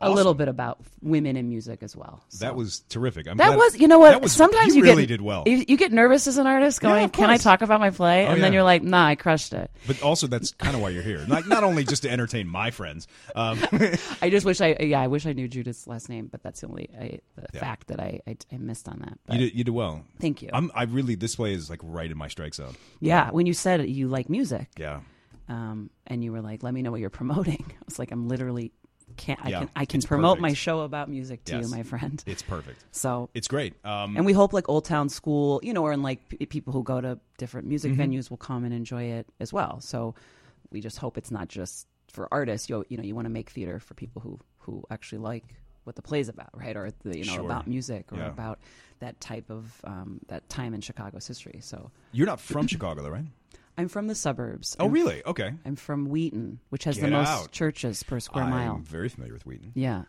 a 0.00 0.10
little 0.10 0.34
bit 0.34 0.48
about 0.48 0.80
women 1.00 1.36
in 1.36 1.48
music 1.48 1.82
as 1.82 1.96
well. 1.96 2.22
So. 2.28 2.44
That 2.44 2.56
was 2.56 2.80
terrific. 2.88 3.26
I'm 3.28 3.36
That 3.38 3.56
was, 3.56 3.78
you 3.78 3.88
know 3.88 3.98
what? 3.98 4.20
was- 4.20 4.32
Sometimes 4.32 4.74
you, 4.76 4.82
really 4.82 5.02
get, 5.06 5.14
did 5.14 5.20
well. 5.22 5.44
You, 5.46 5.64
you 5.68 5.76
get 5.76 5.92
nervous 5.92 6.26
as 6.26 6.36
an 6.36 6.46
artist, 6.46 6.80
going, 6.80 7.04
of 7.04 7.12
"Can 7.12 7.30
I 7.30 7.36
talk 7.36 7.62
about 7.62 7.80
my 7.80 7.90
play?" 7.90 8.26
Oh, 8.26 8.30
and 8.32 8.42
then 8.42 8.52
you're 8.52 8.64
like, 8.64 8.82
"Nah, 8.82 9.06
I 9.06 9.14
crushed 9.14 9.52
it." 9.54 9.70
But 9.86 10.02
also, 10.02 10.26
that's 10.26 10.52
kind 10.52 10.74
of 10.74 10.82
why 10.82 10.90
you're 10.90 11.02
here. 11.02 11.24
Like, 11.28 11.46
not 11.46 11.62
only 11.64 11.84
just 11.84 12.02
to 12.02 12.10
entertain 12.10 12.48
my 12.48 12.70
friends. 12.70 13.06
Um, 13.34 13.58
I 14.20 14.30
just 14.30 14.44
wish 14.44 14.60
I, 14.60 14.76
yeah, 14.80 15.00
I 15.00 15.06
wish 15.06 15.26
I 15.26 15.32
knew 15.32 15.48
Judith's 15.48 15.86
last 15.86 16.08
name, 16.08 16.26
but 16.26 16.42
that's 16.42 16.60
the 16.60 16.66
only 16.66 16.90
I, 17.00 17.18
the 17.36 17.46
Yeah. 17.54 17.60
fact 17.60 17.86
that 17.88 18.00
I, 18.00 18.20
I, 18.26 18.36
I 18.52 18.56
missed 18.58 18.88
on 18.88 18.98
that. 18.98 19.18
But 19.26 19.36
you 19.38 19.46
did, 19.48 19.58
you 19.58 19.64
did 19.64 19.72
well. 19.72 20.02
Thank 20.20 20.42
you. 20.42 20.50
I'm, 20.52 20.70
I 20.74 20.82
really, 20.84 21.14
this 21.14 21.36
play 21.36 21.54
is 21.54 21.70
like 21.70 21.80
right 21.82 22.10
in 22.10 22.18
my 22.18 22.28
strike 22.28 22.54
zone. 22.54 22.74
yeah, 23.00 23.30
when 23.30 23.46
you 23.46 23.54
said 23.54 23.88
you 23.88 24.08
like 24.08 24.28
music, 24.28 24.68
Yeah. 24.76 25.00
um, 25.48 25.90
and 26.06 26.22
you 26.24 26.32
were 26.32 26.40
like, 26.40 26.62
"Let 26.62 26.74
me 26.74 26.82
know 26.82 26.90
what 26.90 27.00
you're 27.00 27.10
promoting," 27.22 27.64
I 27.70 27.82
was 27.86 27.98
like, 27.98 28.10
"I'm 28.10 28.28
literally 28.28 28.72
can't 29.16 29.40
I 29.42 29.50
Yeah, 29.50 29.58
can 29.60 29.70
I 29.76 29.84
can 29.84 30.02
promote 30.02 30.38
perfect. 30.38 30.42
my 30.42 30.52
show 30.54 30.80
about 30.80 31.08
music 31.08 31.44
to 31.44 31.56
Yes. 31.56 31.64
you, 31.64 31.76
my 31.76 31.82
friend." 31.82 32.22
It's 32.26 32.42
perfect. 32.42 32.84
So 32.92 33.30
It's 33.34 33.48
great. 33.48 33.74
Um, 33.84 34.16
and 34.16 34.24
we 34.26 34.32
hope 34.32 34.52
like 34.52 34.68
Old 34.68 34.84
Town 34.84 35.08
School, 35.08 35.60
you 35.62 35.72
know, 35.72 35.82
or 35.82 35.92
in 35.92 36.02
like 36.02 36.28
p- 36.28 36.46
people 36.46 36.72
who 36.72 36.82
go 36.82 37.00
to 37.00 37.18
different 37.38 37.66
music 37.66 37.92
Mm-hmm. 37.92 38.00
venues 38.02 38.30
will 38.30 38.36
come 38.36 38.64
and 38.64 38.72
enjoy 38.74 39.04
it 39.04 39.26
as 39.40 39.52
well. 39.52 39.80
So 39.80 40.14
we 40.70 40.80
just 40.80 40.98
hope 40.98 41.16
it's 41.18 41.30
not 41.30 41.48
just 41.48 41.86
for 42.08 42.28
artists. 42.32 42.68
You 42.68 42.84
you 42.88 42.96
know, 42.96 43.02
you 43.04 43.14
want 43.14 43.26
to 43.26 43.30
make 43.30 43.50
theater 43.50 43.78
for 43.80 43.94
people 43.94 44.20
who 44.22 44.38
who 44.58 44.84
actually 44.90 45.18
like 45.18 45.44
what 45.84 45.96
the 45.96 46.02
play's 46.02 46.30
about, 46.30 46.48
right? 46.54 46.76
Or 46.76 46.90
the, 47.02 47.18
you 47.18 47.24
know 47.26 47.34
Sure. 47.34 47.44
about 47.44 47.66
music 47.66 48.10
or 48.12 48.18
Yeah. 48.18 48.28
about 48.28 48.58
that 49.00 49.20
type 49.20 49.50
of 49.50 49.80
um, 49.84 50.20
that 50.28 50.48
time 50.48 50.72
in 50.74 50.80
Chicago's 50.80 51.26
history. 51.26 51.58
So 51.62 51.90
you're 52.12 52.26
not 52.26 52.40
from 52.52 52.66
Chicago, 52.66 53.02
though, 53.02 53.10
right? 53.10 53.26
I'm 53.76 53.88
from 53.88 54.06
the 54.06 54.14
suburbs. 54.14 54.76
Oh, 54.78 54.84
I'm- 54.84 54.92
really? 54.92 55.22
Okay. 55.24 55.52
I'm 55.64 55.76
from 55.76 56.06
Wheaton, 56.06 56.60
which 56.68 56.84
has 56.84 56.98
the 56.98 57.08
most 57.08 57.28
out. 57.28 57.50
churches 57.52 58.02
per 58.02 58.20
square 58.20 58.44
mile. 58.44 58.76
I'm 58.76 58.84
very 58.84 59.08
familiar 59.08 59.32
with 59.34 59.44
Wheaton. 59.46 59.72
Yeah. 59.74 60.04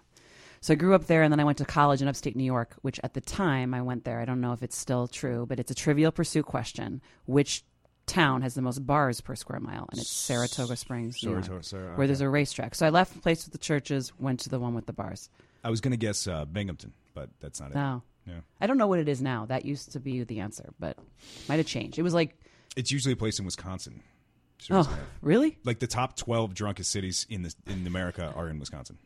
So 0.62 0.74
I 0.74 0.76
grew 0.76 0.96
up 0.96 1.06
there, 1.06 1.22
and 1.22 1.32
then 1.32 1.40
I 1.40 1.44
went 1.44 1.60
to 1.60 1.66
college 1.66 2.02
in 2.02 2.08
upstate 2.08 2.36
New 2.36 2.44
York, 2.44 2.76
which 2.82 3.00
at 3.04 3.14
the 3.14 3.22
time 3.22 3.74
I 3.74 3.82
went 3.82 4.04
there. 4.04 4.20
I 4.20 4.26
don't 4.26 4.42
know 4.42 4.52
if 4.54 4.64
it's 4.64 4.78
still 4.78 5.08
true, 5.08 5.46
but 5.48 5.60
it's 5.60 5.70
a 5.70 5.76
trivial 5.76 6.12
pursuit 6.12 6.46
question. 6.46 7.02
Which 7.26 7.64
town 8.08 8.42
has 8.44 8.54
the 8.56 8.62
most 8.62 8.86
bars 8.86 9.22
per 9.22 9.36
square 9.36 9.60
mile? 9.60 9.88
And 9.92 10.00
it's 10.00 10.10
Saratoga 10.10 10.76
Springs, 10.76 11.22
New 11.24 11.32
York, 11.32 11.44
Saratoga- 11.46 11.64
Sar- 11.66 11.96
where 11.96 12.08
there's 12.08 12.22
a 12.22 12.30
racetrack. 12.30 12.74
So 12.76 12.86
I 12.86 12.90
left 12.90 13.14
the 13.14 13.20
place 13.20 13.46
with 13.46 13.52
the 13.52 13.58
churches, 13.60 14.12
went 14.20 14.40
to 14.42 14.50
the 14.50 14.60
one 14.60 14.74
with 14.74 14.86
the 14.88 14.94
bars. 14.94 15.30
I 15.64 15.70
was 15.70 15.82
going 15.82 15.92
to 15.92 15.98
guess 15.98 16.26
uh, 16.28 16.46
Binghamton, 16.46 16.94
but 17.14 17.30
that's 17.40 17.60
not 17.60 17.72
it. 17.72 17.76
No. 17.76 18.02
Yeah. 18.28 18.40
I 18.60 18.66
don't 18.66 18.78
know 18.80 18.88
what 18.88 18.98
it 19.00 19.08
is 19.08 19.22
now. 19.22 19.46
That 19.46 19.66
used 19.66 19.92
to 19.92 20.00
be 20.00 20.24
the 20.24 20.40
answer, 20.40 20.72
but 20.80 20.98
might 21.48 21.58
have 21.58 21.68
changed. 21.68 22.00
It 22.00 22.02
was 22.02 22.14
like, 22.16 22.36
It's 22.76 22.92
usually 22.92 23.14
a 23.14 23.18
place 23.18 23.40
in 23.40 23.46
Wisconsin. 23.46 24.02
Seriously. 24.60 24.94
oh, 24.96 25.06
really? 25.22 25.58
Like 25.64 25.80
the 25.80 25.88
top 25.88 26.16
12 26.16 26.54
drunkest 26.54 26.92
cities 26.92 27.26
in 27.30 27.44
the 27.44 27.54
in 27.68 27.86
America 27.86 28.34
are 28.36 28.50
in 28.50 28.60
Wisconsin. 28.60 28.98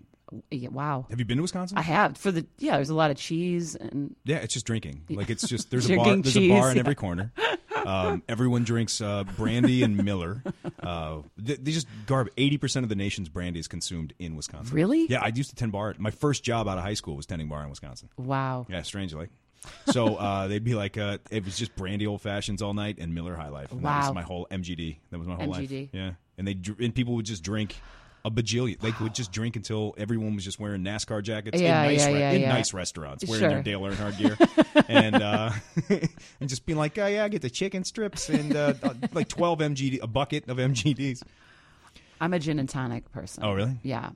Yeah, 0.51 0.69
wow. 0.69 1.07
Have 1.09 1.19
you 1.19 1.25
been 1.25 1.37
to 1.37 1.41
Wisconsin? 1.41 1.77
I 1.77 1.81
have 1.81 2.17
for 2.17 2.31
the 2.31 2.45
yeah. 2.59 2.75
There's 2.75 2.91
a 2.91 2.95
lot 2.95 3.09
of 3.09 3.17
cheese 3.17 3.75
and 3.75 4.15
Yeah, 4.25 4.37
it's 4.37 4.53
just 4.53 4.65
drinking. 4.65 5.05
Like 5.09 5.29
it's 5.29 5.47
just 5.47 5.71
there's 5.71 5.89
a 5.89 5.95
bar 5.95 6.05
there's 6.05 6.33
cheese, 6.33 6.51
a 6.51 6.53
bar 6.53 6.69
in 6.69 6.75
yeah. 6.75 6.79
every 6.81 6.95
corner. 6.95 7.31
Um, 7.85 8.23
everyone 8.27 8.65
drinks 8.65 8.99
uh, 8.99 9.23
brandy 9.37 9.83
and 9.83 10.03
Miller. 10.03 10.43
Uh, 10.83 11.21
they, 11.37 11.55
they 11.55 11.71
just 11.71 11.87
garb 12.07 12.29
eighty 12.37 12.57
percent 12.57 12.83
of 12.83 12.89
the 12.89 12.95
nation's 12.95 13.29
brandy 13.29 13.59
is 13.59 13.67
consumed 13.67 14.13
in 14.17 14.35
Wisconsin. 14.35 14.73
Really? 14.73 15.05
Yeah, 15.07 15.21
I 15.21 15.31
used 15.33 15.49
to 15.49 15.55
tend 15.55 15.71
bar. 15.71 15.93
My 15.97 16.09
first 16.09 16.43
job 16.43 16.67
out 16.67 16.77
of 16.77 16.83
high 16.83 16.93
school 16.93 17.15
was 17.15 17.25
tending 17.25 17.47
bar 17.47 17.63
in 17.63 17.69
Wisconsin. 17.69 18.09
wow. 18.17 18.65
Yeah, 18.69 18.81
strangely. 18.81 19.27
So 19.91 20.15
uh, 20.15 20.47
they'd 20.47 20.63
be 20.63 20.75
like, 20.75 20.97
uh, 20.97 21.17
it 21.31 21.43
was 21.45 21.57
just 21.57 21.75
brandy 21.75 22.07
old 22.07 22.21
fashions 22.21 22.61
all 22.61 22.73
night 22.73 22.97
and 22.99 23.13
Miller 23.13 23.35
High 23.35 23.49
Life. 23.49 23.71
And 23.71 23.81
That 23.81 23.85
Wow. 24.01 24.07
was 24.07 24.15
my 24.15 24.21
whole 24.23 24.47
MGD. 24.51 24.97
That 25.11 25.17
was 25.19 25.27
my 25.27 25.35
whole 25.35 25.47
life. 25.47 25.69
MGD. 25.69 25.89
Yeah, 25.93 26.11
and 26.37 26.47
they 26.47 26.53
dr- 26.53 26.79
and 26.79 26.93
people 26.93 27.15
would 27.15 27.25
just 27.25 27.43
drink. 27.43 27.75
A 28.25 28.29
bajillion. 28.29 28.77
They 28.81 28.91
would 28.99 29.15
just 29.15 29.31
drink 29.31 29.55
until 29.55 29.95
everyone 29.97 30.35
was 30.35 30.43
just 30.43 30.59
wearing 30.59 30.83
NASCAR 30.83 31.23
jackets 31.23 31.57
Yeah, 31.61 31.83
in, 31.83 31.87
nice, 31.93 32.01
yeah, 32.05 32.09
yeah, 32.17 32.31
in 32.31 32.41
yeah. 32.41 32.49
nice 32.49 32.73
restaurants, 32.73 33.25
wearing 33.25 33.39
Sure. 33.39 33.49
their 33.49 33.63
Dale 33.63 33.79
Earnhardt 33.79 34.17
gear, 34.17 34.37
and 34.89 35.15
uh, 35.15 35.51
and 36.41 36.49
just 36.49 36.65
being 36.65 36.77
like, 36.77 36.97
oh 36.97 37.07
yeah, 37.07 37.23
I 37.23 37.29
get 37.29 37.41
the 37.41 37.49
chicken 37.49 37.85
strips 37.85 38.27
and 38.27 38.53
uh, 38.53 38.73
like 39.13 39.29
twelve 39.29 39.59
MGD, 39.59 39.99
a 40.03 40.07
bucket 40.07 40.49
of 40.49 40.57
MGDs. 40.57 41.23
I'm 42.19 42.33
a 42.33 42.39
gin 42.39 42.59
and 42.59 42.67
tonic 42.67 43.09
person. 43.13 43.41
Oh, 43.45 43.53
really? 43.53 43.77
Yeah. 43.83 44.09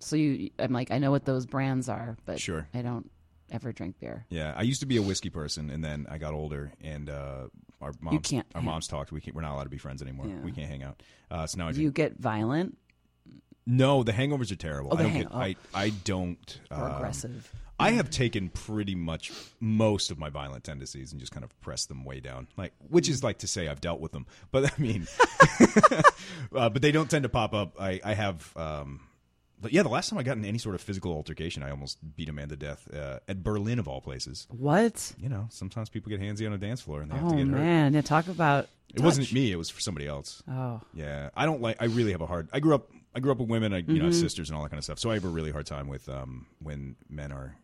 So 0.00 0.16
you, 0.16 0.50
I'm 0.58 0.72
like, 0.74 0.90
I 0.90 0.98
know 0.98 1.10
what 1.10 1.24
those 1.24 1.46
brands 1.46 1.88
are, 1.88 2.18
but 2.26 2.38
Sure. 2.38 2.68
I 2.74 2.82
don't 2.82 3.10
ever 3.50 3.72
drink 3.72 4.00
beer. 4.00 4.26
Yeah, 4.28 4.54
I 4.56 4.62
used 4.62 4.80
to 4.80 4.86
be 4.86 4.96
a 4.96 5.02
whiskey 5.02 5.30
person, 5.30 5.70
and 5.70 5.84
then 5.84 6.06
I 6.10 6.18
got 6.18 6.34
older, 6.34 6.72
and 6.82 7.08
uh, 7.10 7.48
our 7.80 7.92
moms, 8.00 8.32
our 8.32 8.44
hang- 8.54 8.64
moms 8.64 8.86
talked. 8.88 9.12
We 9.12 9.20
can't, 9.20 9.34
we're 9.34 9.42
not 9.42 9.54
allowed 9.54 9.64
to 9.64 9.70
be 9.70 9.78
friends 9.78 10.02
anymore. 10.02 10.26
Yeah. 10.26 10.40
We 10.40 10.52
can't 10.52 10.68
hang 10.68 10.82
out. 10.82 11.02
Uh, 11.30 11.46
so 11.46 11.58
now 11.58 11.68
I 11.68 11.72
drink. 11.72 11.82
you 11.84 11.90
get 11.90 12.18
violent 12.18 12.76
no, 13.66 14.02
the 14.02 14.12
hangovers 14.12 14.50
are 14.50 14.56
terrible. 14.56 14.90
Oh, 14.92 14.96
I 14.96 15.02
don't 15.02 15.10
hang- 15.12 15.22
get. 15.22 15.32
oh. 15.32 15.38
I 15.38 15.56
I 15.72 15.90
don't. 15.90 16.60
um, 16.70 16.92
aggressive? 16.92 17.52
I 17.78 17.92
have 17.92 18.10
taken 18.10 18.50
pretty 18.50 18.94
much 18.94 19.32
most 19.58 20.10
of 20.10 20.18
my 20.18 20.28
violent 20.28 20.64
tendencies 20.64 21.12
and 21.12 21.20
just 21.20 21.32
kind 21.32 21.44
of 21.44 21.60
pressed 21.62 21.88
them 21.88 22.04
way 22.04 22.20
down, 22.20 22.48
like 22.58 22.72
which 22.88 23.08
is 23.08 23.24
like 23.24 23.38
to 23.38 23.46
say 23.46 23.68
I've 23.68 23.80
dealt 23.80 24.00
with 24.00 24.12
them. 24.12 24.26
But 24.50 24.66
I 24.66 24.82
mean, 24.82 25.06
uh, 26.54 26.68
but 26.68 26.82
they 26.82 26.92
don't 26.92 27.08
tend 27.10 27.22
to 27.22 27.28
pop 27.28 27.54
up. 27.54 27.80
I 27.80 28.00
I 28.04 28.14
have 28.14 28.54
um, 28.56 29.00
but 29.60 29.72
yeah, 29.72 29.82
the 29.82 29.88
last 29.88 30.08
time 30.10 30.18
I 30.18 30.22
got 30.22 30.36
in 30.36 30.44
any 30.44 30.58
sort 30.58 30.74
of 30.74 30.80
physical 30.80 31.12
altercation, 31.12 31.62
I 31.62 31.70
almost 31.70 31.98
beat 32.16 32.28
a 32.28 32.32
man 32.32 32.48
to 32.48 32.56
death 32.56 32.88
uh, 32.94 33.18
at 33.28 33.42
Berlin 33.42 33.78
of 33.78 33.86
all 33.88 34.00
places. 34.00 34.46
What? 34.50 35.12
You 35.18 35.28
know, 35.28 35.46
sometimes 35.50 35.88
people 35.88 36.10
get 36.10 36.20
handsy 36.20 36.46
on 36.46 36.52
a 36.52 36.58
dance 36.58 36.80
floor 36.80 37.00
and 37.02 37.10
they 37.10 37.16
have 37.16 37.26
Oh 37.26 37.30
to 37.30 37.36
get 37.36 37.46
hurt. 37.48 37.58
man, 37.60 37.92
yeah. 37.94 38.00
Talk 38.00 38.28
about. 38.28 38.68
It 38.94 39.00
wasn't 39.00 39.32
me; 39.32 39.52
it 39.52 39.56
was 39.56 39.70
for 39.70 39.80
somebody 39.80 40.06
else. 40.08 40.42
Oh, 40.50 40.80
Yeah, 40.94 41.30
I 41.36 41.46
don't 41.46 41.60
like. 41.62 41.76
I 41.80 41.84
really 41.84 42.10
have 42.12 42.20
a 42.22 42.26
hard. 42.26 42.48
I 42.52 42.58
grew 42.60 42.74
up. 42.74 42.90
I 43.14 43.20
grew 43.20 43.30
up 43.32 43.38
with 43.38 43.48
women. 43.48 43.72
I, 43.72 43.78
you 43.78 43.98
know, 44.00 44.08
Mm-hmm. 44.08 44.12
sisters 44.20 44.50
and 44.50 44.56
all 44.56 44.62
that 44.64 44.70
kind 44.70 44.78
of 44.78 44.84
stuff. 44.84 44.98
So 44.98 45.10
I 45.10 45.14
have 45.14 45.24
a 45.24 45.28
really 45.28 45.50
hard 45.52 45.66
time 45.66 45.86
with 45.88 46.08
um, 46.08 46.46
when 46.60 46.96
men 47.08 47.30
are 47.32 47.56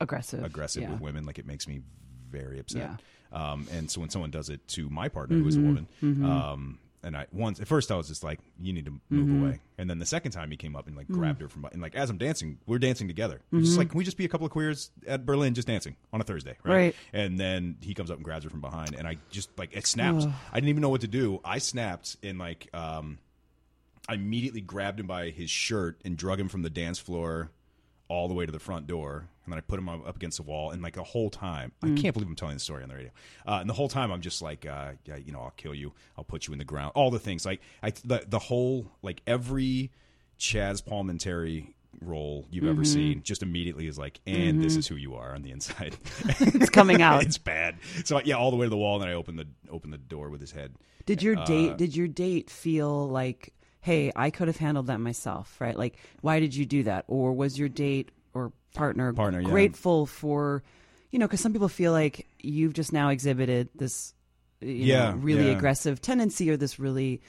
aggressive. 0.00 0.44
aggressive 0.44 0.82
yeah. 0.82 0.90
with 0.92 1.00
women. 1.00 1.24
Like 1.24 1.38
it 1.38 1.46
makes 1.46 1.66
me 1.66 1.80
very 2.30 2.58
upset. 2.60 2.90
Yeah. 3.32 3.52
Um, 3.52 3.66
and 3.72 3.90
so 3.90 4.00
when 4.00 4.10
someone 4.10 4.30
does 4.30 4.50
it 4.50 4.66
to 4.68 4.88
my 4.90 5.08
partner, 5.08 5.38
who 5.38 5.48
is 5.48 5.56
Mm-hmm. 5.56 5.64
a 5.64 5.68
woman, 6.20 6.24
um, 6.30 6.78
and 7.02 7.16
I 7.16 7.26
once 7.32 7.58
at 7.60 7.66
first 7.68 7.90
I 7.90 7.96
was 7.96 8.08
just 8.08 8.22
like, 8.24 8.38
"You 8.60 8.72
need 8.72 8.84
to 8.86 8.92
move 9.10 9.26
Mm-hmm. 9.28 9.42
away." 9.44 9.60
And 9.78 9.90
then 9.90 9.98
the 9.98 10.06
second 10.06 10.32
time 10.32 10.50
he 10.50 10.56
came 10.56 10.76
up 10.76 10.86
and 10.86 10.96
like 10.96 11.08
grabbed 11.08 11.40
her 11.40 11.48
from, 11.48 11.64
and 11.72 11.82
like 11.82 11.94
as 11.94 12.10
I'm 12.10 12.18
dancing, 12.18 12.58
we're 12.66 12.78
dancing 12.78 13.08
together. 13.08 13.36
It's 13.36 13.44
Mm-hmm. 13.52 13.64
just 13.64 13.78
like, 13.78 13.88
can 13.90 13.98
we 13.98 14.04
just 14.04 14.16
be 14.16 14.24
a 14.24 14.28
couple 14.28 14.46
of 14.46 14.52
queers 14.52 14.90
at 15.06 15.26
Berlin 15.26 15.54
just 15.54 15.66
dancing 15.68 15.96
on 16.12 16.20
a 16.20 16.24
Thursday, 16.24 16.56
right? 16.64 16.74
Right. 16.74 16.94
And 17.12 17.38
then 17.38 17.76
he 17.80 17.94
comes 17.94 18.10
up 18.10 18.16
and 18.16 18.24
grabs 18.24 18.44
her 18.44 18.50
from 18.50 18.60
behind, 18.60 18.94
and 18.94 19.06
I 19.08 19.16
just 19.30 19.50
like 19.58 19.76
it 19.76 19.86
snaps. 19.86 20.26
I 20.52 20.56
didn't 20.56 20.68
even 20.70 20.82
know 20.82 20.88
what 20.90 21.00
to 21.02 21.08
do. 21.08 21.40
I 21.44 21.58
snapped 21.58 22.16
and 22.22 22.38
like 22.38 22.68
um, 22.74 23.18
I 24.08 24.14
immediately 24.14 24.60
grabbed 24.60 25.00
him 25.00 25.06
by 25.06 25.30
his 25.30 25.50
shirt 25.50 26.00
and 26.04 26.16
drug 26.16 26.38
him 26.40 26.48
from 26.48 26.62
the 26.62 26.70
dance 26.70 26.98
floor 26.98 27.50
all 28.08 28.28
the 28.28 28.34
way 28.34 28.46
to 28.46 28.52
the 28.52 28.58
front 28.58 28.86
door. 28.86 29.28
And 29.44 29.52
then 29.52 29.58
I 29.58 29.60
put 29.60 29.78
him 29.78 29.88
up 29.88 30.14
against 30.16 30.36
the 30.36 30.44
wall. 30.44 30.70
And 30.70 30.82
like 30.82 30.94
the 30.94 31.02
whole 31.02 31.28
time, 31.30 31.72
I 31.82 31.88
can't 31.94 32.12
believe 32.14 32.28
I'm 32.28 32.36
telling 32.36 32.54
the 32.54 32.60
story 32.60 32.82
on 32.82 32.88
the 32.88 32.94
radio. 32.94 33.10
Uh, 33.46 33.58
and 33.60 33.68
the 33.68 33.74
whole 33.74 33.88
time, 33.88 34.12
I'm 34.12 34.20
just 34.20 34.40
like, 34.42 34.64
uh, 34.66 34.92
yeah, 35.04 35.16
you 35.16 35.32
know, 35.32 35.40
I'll 35.40 35.54
kill 35.56 35.74
you. 35.74 35.92
I'll 36.16 36.24
put 36.24 36.46
you 36.46 36.52
in 36.52 36.58
the 36.58 36.64
ground. 36.64 36.92
All 36.94 37.10
the 37.10 37.18
things. 37.18 37.44
Like 37.44 37.60
I, 37.82 37.90
the, 37.90 38.24
the 38.28 38.38
whole, 38.38 38.86
like 39.02 39.20
every 39.26 39.90
Chazz 40.38 40.82
Palminteri 40.82 41.74
role 42.00 42.46
you've 42.50 42.66
ever 42.66 42.84
seen 42.84 43.22
just 43.22 43.42
immediately 43.42 43.86
is 43.86 43.98
like, 43.98 44.20
and 44.26 44.62
this 44.62 44.76
is 44.76 44.86
who 44.86 44.96
you 44.96 45.14
are 45.14 45.34
on 45.34 45.42
the 45.42 45.50
inside. 45.50 45.96
It's 46.40 46.70
coming 46.70 47.02
out. 47.08 47.22
it's 47.22 47.38
bad. 47.38 47.76
So 48.04 48.20
yeah, 48.24 48.36
all 48.36 48.50
the 48.50 48.56
way 48.56 48.66
to 48.66 48.70
the 48.70 48.76
wall. 48.76 48.94
And 48.96 49.02
then 49.02 49.10
I 49.10 49.14
open 49.14 49.36
the 49.36 49.46
open 49.70 49.90
the 49.90 49.98
door 49.98 50.30
with 50.30 50.40
his 50.40 50.52
head. 50.52 50.74
Did 51.04 51.22
your 51.22 51.38
Uh, 51.38 51.44
date? 51.44 51.76
Did 51.76 51.94
your 51.96 52.08
date 52.08 52.48
feel 52.48 53.08
like, 53.08 53.52
hey, 53.80 54.10
I 54.16 54.30
could 54.30 54.48
have 54.48 54.56
handled 54.56 54.86
that 54.86 55.00
myself, 55.00 55.60
right? 55.60 55.76
Like, 55.76 55.96
why 56.22 56.40
did 56.40 56.54
you 56.54 56.64
do 56.64 56.84
that? 56.84 57.04
Or 57.08 57.32
was 57.32 57.58
your 57.58 57.68
date 57.68 58.10
or 58.34 58.52
partner, 58.74 59.12
Partner, 59.12 59.40
yeah. 59.40 59.48
grateful 59.48 60.06
for, 60.06 60.62
you 61.10 61.18
know, 61.18 61.26
because 61.26 61.40
some 61.40 61.52
people 61.52 61.68
feel 61.68 61.92
like 61.92 62.26
you've 62.40 62.72
just 62.74 62.92
now 62.92 63.10
exhibited 63.10 63.68
this, 63.74 64.14
you 64.60 64.70
Yeah, 64.72 65.10
know, 65.10 65.16
really 65.16 65.46
yeah. 65.50 65.56
aggressive 65.56 66.00
tendency 66.00 66.50
or 66.50 66.56
this 66.56 66.78
really 66.78 67.20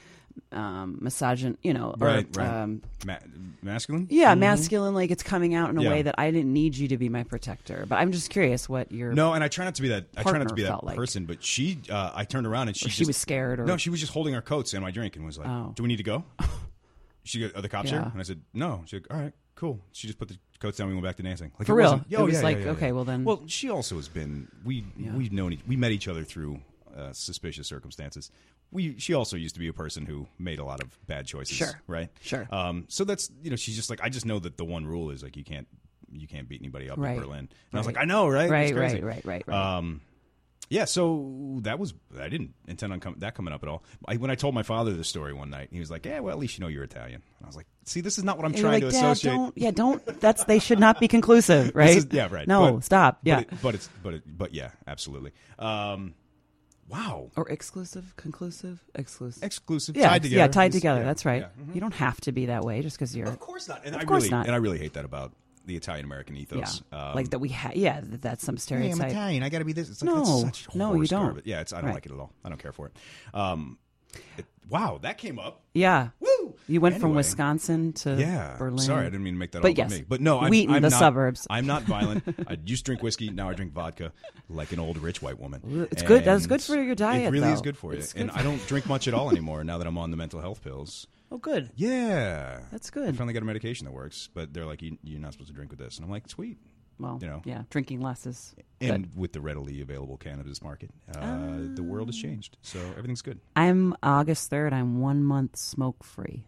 um, 0.51 0.99
misogyn, 1.03 1.57
you 1.61 1.73
know, 1.75 1.93
or, 2.01 2.07
Right, 2.07 2.27
right. 2.35 2.47
Um, 2.47 2.81
Ma- 3.05 3.19
masculine. 3.61 4.07
yeah, 4.09 4.33
masculine. 4.33 4.95
Like 4.95 5.11
it's 5.11 5.21
coming 5.21 5.53
out 5.53 5.69
in 5.69 5.77
a 5.77 5.79
Mm-hmm. 5.81 5.85
Yeah. 5.85 5.91
way 5.91 6.01
that 6.01 6.15
I 6.17 6.31
didn't 6.31 6.51
need 6.51 6.75
you 6.75 6.87
to 6.87 6.97
be 6.97 7.07
my 7.07 7.21
protector. 7.23 7.85
But 7.87 7.97
I'm 7.97 8.11
just 8.11 8.31
curious 8.31 8.67
what 8.67 8.91
your 8.91 9.13
No, 9.13 9.33
and 9.33 9.43
I 9.43 9.47
try 9.47 9.63
not 9.65 9.75
to 9.75 9.83
be 9.83 9.89
that. 9.89 10.07
I 10.17 10.23
try 10.23 10.39
not 10.39 10.47
to 10.47 10.55
be 10.55 10.63
that 10.63 10.69
felt 10.69 10.83
like. 10.85 10.95
person. 10.95 11.25
But 11.25 11.43
she, 11.43 11.79
uh, 11.87 12.11
I 12.15 12.23
turned 12.25 12.47
around 12.47 12.69
and 12.69 12.75
she, 12.77 12.89
she 12.89 12.99
just- 12.99 13.07
was 13.09 13.17
scared 13.17 13.59
or- 13.59 13.65
no, 13.65 13.77
she 13.77 13.91
was 13.91 13.99
just 13.99 14.11
holding 14.13 14.33
our 14.33 14.41
coats 14.41 14.73
and 14.73 14.81
my 14.83 14.89
drink 14.89 15.15
and 15.17 15.23
was 15.25 15.37
like, 15.37 15.47
Oh. 15.47 15.73
"Do 15.75 15.83
we 15.83 15.87
need 15.89 15.97
to 15.97 16.03
go?" 16.03 16.23
She 17.25 17.39
go, 17.39 17.49
"Are 17.55 17.61
the 17.61 17.69
cops 17.69 17.89
Yeah. 17.91 17.99
here?" 18.01 18.09
And 18.11 18.19
I 18.19 18.23
said, 18.23 18.41
"No." 18.53 18.81
She 18.85 18.97
like, 18.97 19.05
"All 19.13 19.17
right, 19.19 19.33
cool." 19.55 19.79
She 19.91 20.07
just 20.07 20.19
put 20.19 20.27
the 20.29 20.37
coats 20.59 20.77
down. 20.77 20.87
We 20.87 20.93
went 20.93 21.05
back 21.05 21.17
to 21.17 21.23
dancing. 21.23 21.51
Like 21.59 21.67
For 21.67 21.73
it 21.73 21.75
real? 21.75 21.91
wasn't- 21.91 22.11
It 22.11 22.15
oh, 22.17 22.25
was 22.25 22.33
yeah, 22.35 22.41
like, 22.41 22.57
yeah, 22.59 22.65
yeah, 22.65 22.71
okay, 22.71 22.91
well 22.91 23.03
then- 23.05 23.23
Well, 23.23 23.43
she 23.47 23.69
also 23.69 23.95
has 23.97 24.07
been. 24.07 24.47
We 24.63 24.85
Yeah. 24.97 25.13
we've 25.15 25.31
known. 25.33 25.53
each- 25.53 25.65
We 25.67 25.75
met 25.75 25.91
each 25.91 26.07
other 26.07 26.23
through 26.23 26.61
uh, 26.95 27.11
suspicious 27.13 27.67
circumstances. 27.67 28.29
We 28.71 28.97
she 28.99 29.13
also 29.13 29.35
used 29.37 29.55
to 29.55 29.59
be 29.59 29.67
a 29.67 29.73
person 29.73 30.05
who 30.05 30.27
made 30.39 30.59
a 30.59 30.63
lot 30.65 30.81
of 30.81 30.97
bad 31.07 31.25
choices. 31.27 31.57
Sure. 31.57 31.79
Right. 31.87 32.09
Sure. 32.21 32.47
Um. 32.51 32.85
So 32.87 33.03
that's 33.03 33.29
you 33.43 33.49
know 33.49 33.55
she's 33.55 33.75
just 33.75 33.89
like 33.89 33.99
I 34.01 34.09
just 34.09 34.25
know 34.25 34.39
that 34.39 34.57
the 34.57 34.65
one 34.65 34.85
rule 34.85 35.09
is 35.11 35.21
like 35.23 35.35
you 35.37 35.43
can't 35.43 35.67
you 36.11 36.27
can't 36.27 36.47
beat 36.47 36.61
anybody 36.61 36.89
up 36.89 36.97
Right. 36.97 37.15
in 37.15 37.19
Berlin. 37.19 37.39
And 37.39 37.49
I 37.73 37.77
was 37.77 37.87
Right. 37.87 37.95
like 37.95 38.01
I 38.03 38.05
know 38.05 38.27
right 38.27 38.49
right, 38.49 38.75
right, 38.75 39.03
right, 39.03 39.25
right, 39.25 39.43
right. 39.47 39.77
Um, 39.77 40.01
yeah, 40.69 40.85
so 40.85 41.59
that 41.61 41.77
was 41.77 41.93
I 42.19 42.29
didn't 42.29 42.53
intend 42.67 42.93
on 42.93 42.99
com- 42.99 43.15
that 43.19 43.35
coming 43.35 43.53
up 43.53 43.61
at 43.63 43.69
all. 43.69 43.83
I, 44.07 44.15
when 44.17 44.31
I 44.31 44.35
told 44.35 44.55
my 44.55 44.63
father 44.63 44.93
the 44.93 45.03
story 45.03 45.33
one 45.33 45.49
night, 45.49 45.69
he 45.71 45.79
was 45.79 45.91
like, 45.91 46.05
"Yeah, 46.05 46.19
well, 46.21 46.33
at 46.33 46.39
least 46.39 46.57
you 46.57 46.63
know 46.63 46.67
you're 46.69 46.83
Italian." 46.83 47.21
And 47.37 47.43
I 47.43 47.47
was 47.47 47.55
like, 47.55 47.67
"See, 47.85 48.01
this 48.01 48.17
is 48.17 48.23
not 48.23 48.37
what 48.37 48.45
I'm 48.45 48.51
And 48.53 48.59
you're 48.59 48.69
trying 48.69 48.81
like, 48.83 48.91
to 48.93 48.99
Dad, 48.99 49.11
associate." 49.11 49.31
don't, 49.33 49.57
yeah, 49.57 49.71
don't. 49.71 50.05
That's 50.19 50.43
they 50.45 50.59
should 50.59 50.79
not 50.79 50.99
be 50.99 51.07
conclusive, 51.07 51.71
right? 51.75 51.87
This 51.95 52.05
is- 52.05 52.07
yeah, 52.11 52.27
right. 52.31 52.47
No, 52.47 52.73
But- 52.75 52.83
stop. 52.85 53.19
but 53.23 53.27
Yeah, 53.29 53.39
it- 53.41 53.49
but 53.61 53.75
it's 53.75 53.89
but 54.01 54.13
it, 54.15 54.23
but 54.25 54.53
yeah, 54.53 54.71
absolutely. 54.87 55.31
Um, 55.59 56.15
wow, 56.89 57.29
or 57.35 57.47
exclusive, 57.49 58.13
conclusive, 58.17 58.83
exclusive. 58.95 59.43
exclusive, 59.43 59.95
yeah, 59.97 60.09
tied 60.09 60.23
together. 60.23 60.39
yeah, 60.39 60.47
tied 60.47 60.71
together. 60.71 60.99
yeah, 61.01 61.05
That's 61.05 61.25
right. 61.25 61.41
yeah. 61.41 61.63
Mhm. 61.65 61.75
You 61.75 61.81
don't 61.81 61.93
have 61.95 62.19
to 62.21 62.31
be 62.31 62.47
that 62.47 62.63
way 62.63 62.81
just 62.81 62.97
because 62.97 63.15
you're. 63.15 63.27
Of 63.27 63.39
course 63.39 63.67
not. 63.67 63.81
And 63.85 63.95
Of 63.95 64.01
I 64.01 64.05
course 64.05 64.23
really 64.23 64.31
not. 64.31 64.45
and 64.47 64.55
I 64.55 64.57
really 64.59 64.79
hate 64.79 64.93
that 64.93 65.05
about 65.05 65.33
the 65.65 65.75
Italian 65.75 66.05
American 66.05 66.35
Yeah, 66.35 66.41
ethos. 66.41 66.83
Um, 66.91 67.15
like 67.15 67.29
that 67.29 67.39
we 67.39 67.49
have. 67.49 67.75
Yeah, 67.75 68.01
that's 68.03 68.43
some 68.43 68.57
Hey, 68.57 68.91
I'm. 68.91 69.01
Italian. 69.01 69.43
I 69.43 69.49
got 69.49 69.59
to 69.59 69.65
be 69.65 69.73
this. 69.73 69.89
It's 69.89 70.01
like 70.03 70.13
No, 70.13 70.51
no, 70.75 70.93
you 70.95 71.07
don't. 71.07 71.25
garbage. 71.25 71.45
Yeah, 71.45 71.61
it's, 71.61 71.73
I 71.73 71.77
don't 71.77 71.87
Right. 71.87 71.93
like 71.95 72.05
it 72.05 72.11
at 72.11 72.19
all. 72.19 72.31
I 72.43 72.49
don't 72.49 72.57
care 72.61 72.71
for 72.73 72.87
it. 72.87 72.93
Um, 73.33 73.77
it- 74.37 74.45
wow, 74.69 74.99
that 75.01 75.17
came 75.17 75.39
up. 75.39 75.61
yeah, 75.73 76.09
Woo! 76.19 76.55
you 76.67 76.79
went 76.81 76.99
from 76.99 77.15
Wisconsin 77.15 77.93
to 77.93 78.15
Yeah, 78.15 78.55
Berlin. 78.57 78.77
Sorry, 78.79 79.01
I 79.01 79.09
didn't 79.09 79.23
mean 79.23 79.33
to 79.33 79.39
make 79.39 79.51
that 79.53 79.61
But 79.61 79.69
all 79.69 79.73
yes, 79.77 79.91
me. 79.91 80.03
But 80.07 80.21
no, 80.21 80.39
I'm, 80.39 80.49
Wheaton, 80.51 80.75
I'm 80.75 80.81
the 80.83 80.89
not, 80.89 80.99
suburbs. 80.99 81.47
I'm 81.49 81.65
not 81.65 81.83
violent. 81.83 82.23
I 82.47 82.57
used 82.65 82.85
to 82.85 82.89
drink 82.89 83.01
whiskey. 83.01 83.29
Now 83.29 83.49
I 83.49 83.53
drink 83.53 83.73
vodka, 83.73 84.11
like 84.49 84.71
an 84.71 84.79
old 84.79 84.97
rich 84.99 85.21
white 85.21 85.39
woman. 85.39 85.87
It's 85.91 86.03
good. 86.03 86.23
That's 86.25 86.45
good 86.45 86.61
for 86.61 86.75
your 86.81 86.95
diet, 86.95 87.25
It 87.25 87.29
really 87.31 87.51
is 87.51 87.61
good 87.61 87.77
for 87.77 87.93
you. 87.93 87.99
It's 87.99 88.13
and 88.13 88.31
for- 88.31 88.37
I 88.37 88.43
don't 88.43 88.65
drink 88.67 88.85
much 88.85 89.07
at 89.07 89.13
all 89.13 89.29
anymore 89.31 89.63
now 89.63 89.77
that 89.79 89.87
I'm 89.87 89.97
on 89.97 90.11
the 90.11 90.17
mental 90.17 90.41
health 90.41 90.63
pills. 90.63 91.07
Oh, 91.33 91.39
good. 91.39 91.71
Yeah, 91.75 92.59
That's 92.71 92.89
I 92.89 92.93
good. 92.93 93.17
finally 93.17 93.33
got 93.33 93.41
a 93.41 93.45
medication 93.45 93.85
that 93.85 93.91
works, 93.91 94.29
but 94.35 94.53
they're 94.53 94.67
like, 94.67 94.83
you, 94.83 94.97
"You're 95.03 95.19
not 95.19 95.33
supposed 95.33 95.49
to 95.49 95.53
drink 95.55 95.71
with 95.71 95.79
this," 95.79 95.97
and 95.97 96.05
I'm 96.05 96.11
like, 96.11 96.29
"Sweet." 96.29 96.59
Well, 96.99 97.17
You 97.21 97.27
know. 97.27 97.41
yeah, 97.43 97.63
drinking 97.71 98.01
less 98.01 98.27
is 98.27 98.53
And 98.79 99.05
good. 99.09 99.17
with 99.17 99.33
the 99.33 99.41
readily 99.41 99.81
available 99.81 100.15
cannabis 100.15 100.61
market, 100.61 100.91
uh, 101.17 101.55
the 101.73 101.81
world 101.81 102.07
has 102.09 102.15
changed, 102.17 102.57
so 102.61 102.79
everything's 102.91 103.23
good. 103.23 103.39
I'm 103.55 103.95
August 104.03 104.51
third. 104.51 104.73
I'm 104.73 104.99
one 105.01 105.23
month 105.23 105.57
smoke 105.57 106.03
free 106.03 106.45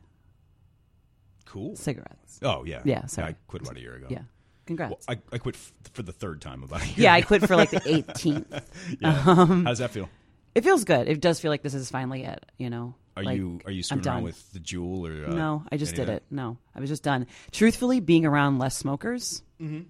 Cool. 1.45 1.75
cigarettes. 1.75 2.39
Oh 2.43 2.63
yeah, 2.63 2.81
Yeah, 2.85 3.07
sorry. 3.07 3.29
I 3.29 3.35
quit 3.47 3.63
about 3.63 3.77
a 3.77 3.81
year 3.81 3.95
ago. 3.95 4.07
Yeah, 4.09 4.21
congrats. 4.67 4.91
Well, 5.07 5.17
I, 5.31 5.35
I 5.35 5.39
quit 5.39 5.55
f- 5.55 5.73
for 5.93 6.03
the 6.03 6.11
third 6.13 6.41
time 6.41 6.61
about 6.61 6.83
a 6.83 6.85
year. 6.85 6.95
yeah, 6.97 7.13
I 7.13 7.21
quit 7.21 7.41
for 7.47 7.55
like 7.55 7.71
the 7.71 7.79
18th. 7.81 8.63
Yeah. 9.01 9.23
Um, 9.25 9.63
How 9.63 9.71
does 9.71 9.79
that 9.79 9.89
feel? 9.89 10.09
It 10.53 10.63
feels 10.63 10.83
good. 10.85 11.07
It 11.07 11.21
does 11.21 11.39
feel 11.39 11.49
like 11.51 11.63
this 11.63 11.73
is 11.73 11.89
finally 11.89 12.23
it. 12.23 12.45
You 12.59 12.69
know. 12.69 12.93
Are 13.17 13.23
Like, 13.23 13.37
you 13.37 13.61
are 13.65 13.71
you 13.71 13.81
screwing 13.81 14.05
around 14.05 14.23
with 14.23 14.51
the 14.51 14.59
Juul 14.59 15.07
or 15.07 15.27
uh, 15.27 15.33
no, 15.33 15.63
I 15.71 15.77
just 15.77 15.95
did 15.95 16.09
it. 16.09 16.23
No, 16.29 16.57
I 16.75 16.81
was 16.81 16.89
just 16.89 17.03
done. 17.03 17.27
Truthfully, 17.51 18.01
being 18.01 18.25
around 18.25 18.59
less 18.59 18.75
smokers 18.75 19.41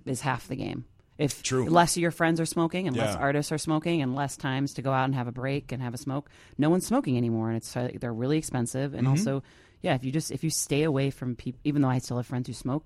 is 0.05 0.21
half 0.21 0.47
the 0.47 0.55
game. 0.55 0.85
If 1.17 1.35
Mm-hmm. 1.35 1.41
True. 1.43 1.69
less 1.69 1.95
of 1.95 2.01
your 2.01 2.11
friends 2.11 2.39
are 2.41 2.45
smoking 2.45 2.88
and 2.88 2.95
less 2.95 3.15
artists 3.15 3.51
are 3.51 3.57
smoking 3.57 4.01
and 4.01 4.15
less 4.15 4.35
times 4.38 4.73
to 4.75 4.81
go 4.81 4.91
out 4.91 5.05
and 5.05 5.15
have 5.15 5.27
a 5.27 5.31
break 5.31 5.71
and 5.71 5.81
have 5.81 5.93
a 5.93 5.97
smoke, 5.97 6.29
no 6.57 6.69
one's 6.69 6.85
smoking 6.85 7.17
anymore, 7.17 7.47
and 7.47 7.57
it's 7.57 7.75
uh, 7.75 7.89
they're 7.99 8.13
really 8.13 8.38
expensive. 8.38 8.91
Mm-hmm. 8.91 8.99
And 8.99 9.07
also, 9.07 9.41
yeah, 9.81 9.95
if 9.95 10.03
you 10.03 10.11
just 10.11 10.29
if 10.31 10.43
you 10.43 10.49
stay 10.49 10.83
away 10.83 11.09
from 11.09 11.35
people, 11.35 11.59
even 11.63 11.81
though 11.81 11.89
I 11.89 11.99
still 11.99 12.17
have 12.17 12.27
friends 12.27 12.47
who 12.47 12.53
smoke, 12.53 12.85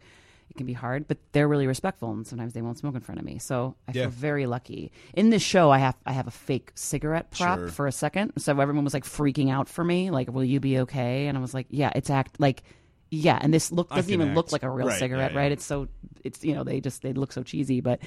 it 0.50 0.58
can 0.58 0.66
be 0.66 0.74
hard. 0.74 1.08
But 1.08 1.18
they're 1.32 1.48
really 1.48 1.68
respectful, 1.68 2.12
and 2.12 2.26
sometimes 2.26 2.54
they 2.54 2.62
won't 2.62 2.78
smoke 2.78 2.96
in 2.96 3.02
front 3.02 3.20
of 3.20 3.26
me. 3.26 3.38
So 3.40 3.76
I 3.88 3.92
Yeah. 3.94 4.04
feel 4.04 4.10
very 4.12 4.46
lucky. 4.46 4.92
In 5.14 5.30
this 5.30 5.42
show, 5.44 5.70
I 5.72 5.78
have 5.80 5.96
I 6.06 6.14
have 6.14 6.28
a 6.28 6.32
fake 6.32 6.72
cigarette 6.76 7.32
prop 7.32 7.58
Sure. 7.60 7.68
for 7.70 7.88
a 7.88 7.92
second, 7.92 8.34
so 8.38 8.60
everyone 8.60 8.84
was 8.84 8.94
like 8.94 9.04
freaking 9.06 9.50
out 9.52 9.70
for 9.70 9.84
me, 9.84 10.10
like, 10.12 10.32
"Will 10.32 10.44
you 10.46 10.60
be 10.60 10.80
okay?" 10.80 11.28
And 11.28 11.38
I 11.38 11.42
was 11.42 11.54
like, 11.54 11.68
"Yeah, 11.70 11.92
it's 11.96 12.10
act 12.10 12.40
like." 12.40 12.64
Yeah, 13.12 13.40
and 13.42 13.52
this 13.52 13.72
look 13.72 13.90
doesn't 13.90 14.14
even 14.14 14.36
look 14.36 14.52
like 14.52 14.62
a 14.62 14.70
real 14.70 14.86
Right, 14.86 15.00
cigarette, 15.00 15.32
yeah. 15.32 15.38
right? 15.40 15.52
It's 15.52 15.66
so 15.66 15.88
it's 16.24 16.44
you 16.44 16.54
know 16.54 16.64
they 16.64 16.80
just 16.80 17.02
they 17.02 17.14
look 17.14 17.32
so 17.32 17.42
cheesy, 17.42 17.82
but 17.82 18.00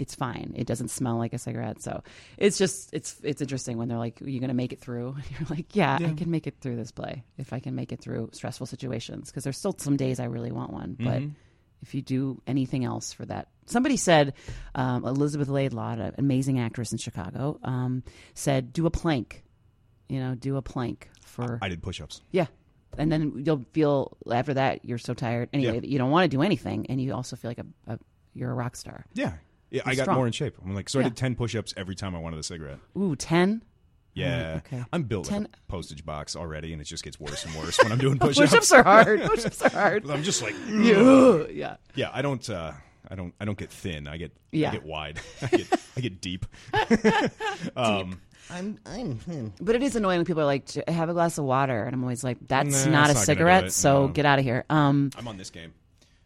it's 0.00 0.16
fine. 0.16 0.54
It 0.56 0.66
doesn't 0.66 0.88
smell 0.88 1.18
like 1.18 1.32
a 1.32 1.38
cigarette, 1.38 1.80
so 1.80 2.02
it's 2.36 2.58
just 2.58 2.90
it's 2.92 3.20
it's 3.22 3.40
interesting 3.40 3.78
when 3.78 3.86
they're 3.86 3.98
like, 3.98 4.20
"Are 4.20 4.28
you 4.28 4.40
going 4.40 4.48
to 4.48 4.54
make 4.54 4.72
it 4.72 4.80
through?" 4.80 5.14
And 5.16 5.24
you're 5.30 5.48
like, 5.50 5.76
"Yeah, 5.76 5.98
I 6.00 6.14
can 6.14 6.32
make 6.32 6.48
it 6.48 6.56
through 6.60 6.74
this 6.76 6.90
play 6.90 7.22
if 7.38 7.52
I 7.52 7.60
can 7.60 7.76
make 7.76 7.92
it 7.92 8.00
through 8.00 8.30
stressful 8.32 8.66
situations." 8.66 9.30
Because 9.30 9.44
there's 9.44 9.56
still 9.58 9.76
some 9.78 9.96
days 9.96 10.18
I 10.18 10.24
really 10.24 10.50
want 10.50 10.72
one, 10.72 10.96
but 10.98 11.20
Mm-hmm. 11.22 11.28
If 11.82 11.94
you 11.94 12.02
do 12.02 12.40
anything 12.46 12.84
else 12.84 13.12
for 13.12 13.24
that, 13.26 13.48
somebody 13.66 13.96
said 13.96 14.34
um, 14.74 15.04
Elizabeth 15.04 15.48
Laidlaw, 15.48 15.92
an 15.92 16.14
amazing 16.18 16.58
actress 16.60 16.92
in 16.92 16.98
Chicago, 16.98 17.58
um, 17.64 18.02
said, 18.34 18.72
"Do 18.72 18.86
a 18.86 18.90
plank." 18.90 19.42
You 20.08 20.18
know, 20.20 20.34
do 20.34 20.56
a 20.56 20.62
plank 20.62 21.08
for 21.24 21.58
I 21.62 21.68
did 21.68 21.82
push-ups. 21.82 22.20
yeah. 22.32 22.46
And 22.98 23.12
then 23.12 23.44
you'll 23.46 23.64
feel 23.72 24.16
after 24.28 24.54
that 24.54 24.84
you're 24.84 24.98
so 24.98 25.14
tired 25.14 25.48
anyway 25.52 25.74
Yeah. 25.76 25.80
you 25.88 25.96
don't 25.98 26.10
want 26.10 26.28
to 26.28 26.36
do 26.36 26.42
anything, 26.42 26.86
and 26.88 27.00
you 27.00 27.14
also 27.14 27.36
feel 27.36 27.50
like 27.52 27.58
a, 27.60 27.66
a 27.92 27.98
you're 28.34 28.50
a 28.50 28.54
rock 28.54 28.74
star. 28.74 29.06
Yeah, 29.14 29.34
yeah. 29.70 29.82
I 29.86 29.94
got 29.94 30.02
strong. 30.02 30.16
more 30.16 30.26
in 30.26 30.32
shape. 30.32 30.56
I'm 30.64 30.74
like, 30.74 30.88
so 30.88 30.98
I 30.98 31.04
did 31.04 31.16
ten 31.16 31.36
push-ups 31.36 31.72
every 31.76 31.94
time 31.94 32.16
I 32.16 32.18
wanted 32.18 32.40
a 32.40 32.42
cigarette. 32.42 32.78
Ooh, 32.98 33.14
ten 33.14 33.62
Yeah, 34.14 34.60
okay. 34.66 34.84
I'm 34.92 35.04
built 35.04 35.30
like 35.30 35.42
a 35.42 35.48
postage 35.68 36.04
box 36.04 36.34
already, 36.36 36.72
and 36.72 36.82
it 36.82 36.84
just 36.86 37.04
gets 37.04 37.18
worse 37.20 37.44
and 37.44 37.54
worse 37.54 37.78
when 37.82 37.92
I'm 37.92 37.98
doing 37.98 38.18
push-ups. 38.20 38.50
push-ups 38.50 38.72
are 38.72 38.82
hard. 38.82 39.22
push-ups 39.24 39.62
are 39.62 39.70
hard. 39.70 40.10
I'm 40.10 40.22
just 40.22 40.42
like, 40.42 40.54
yeah, 40.68 41.44
yeah. 41.50 41.76
yeah. 41.94 42.10
I 42.12 42.20
don't. 42.22 42.48
Uh, 42.50 42.72
I 43.08 43.14
don't. 43.14 43.32
I 43.40 43.44
don't 43.44 43.56
get 43.58 43.70
thin. 43.70 44.06
I 44.08 44.16
get. 44.16 44.32
Yeah. 44.52 44.70
I 44.70 44.72
get 44.72 44.84
wide. 44.84 45.20
I 45.42 45.46
get. 45.46 45.80
I 45.96 46.00
get 46.00 46.20
deep. 46.20 46.46
um, 47.76 48.20
I'm. 48.50 48.78
I'm 48.86 49.16
thin. 49.16 49.52
But 49.60 49.76
it 49.76 49.82
is 49.82 49.96
annoying 49.96 50.18
when 50.18 50.26
people 50.26 50.42
are 50.42 50.46
like, 50.46 50.70
"Have 50.88 51.08
a 51.08 51.12
glass 51.12 51.38
of 51.38 51.44
water," 51.44 51.84
and 51.84 51.94
I'm 51.94 52.02
always 52.02 52.24
like, 52.24 52.38
"That's 52.46 52.86
Nah, 52.86 52.90
not 52.92 53.10
a 53.10 53.14
not 53.14 53.22
cigarette, 53.24 53.72
so 53.72 54.06
no. 54.06 54.12
get 54.12 54.26
out 54.26 54.38
of 54.38 54.44
here." 54.44 54.64
Um, 54.70 55.10
I'm 55.16 55.28
on 55.28 55.36
this 55.36 55.50
game. 55.50 55.72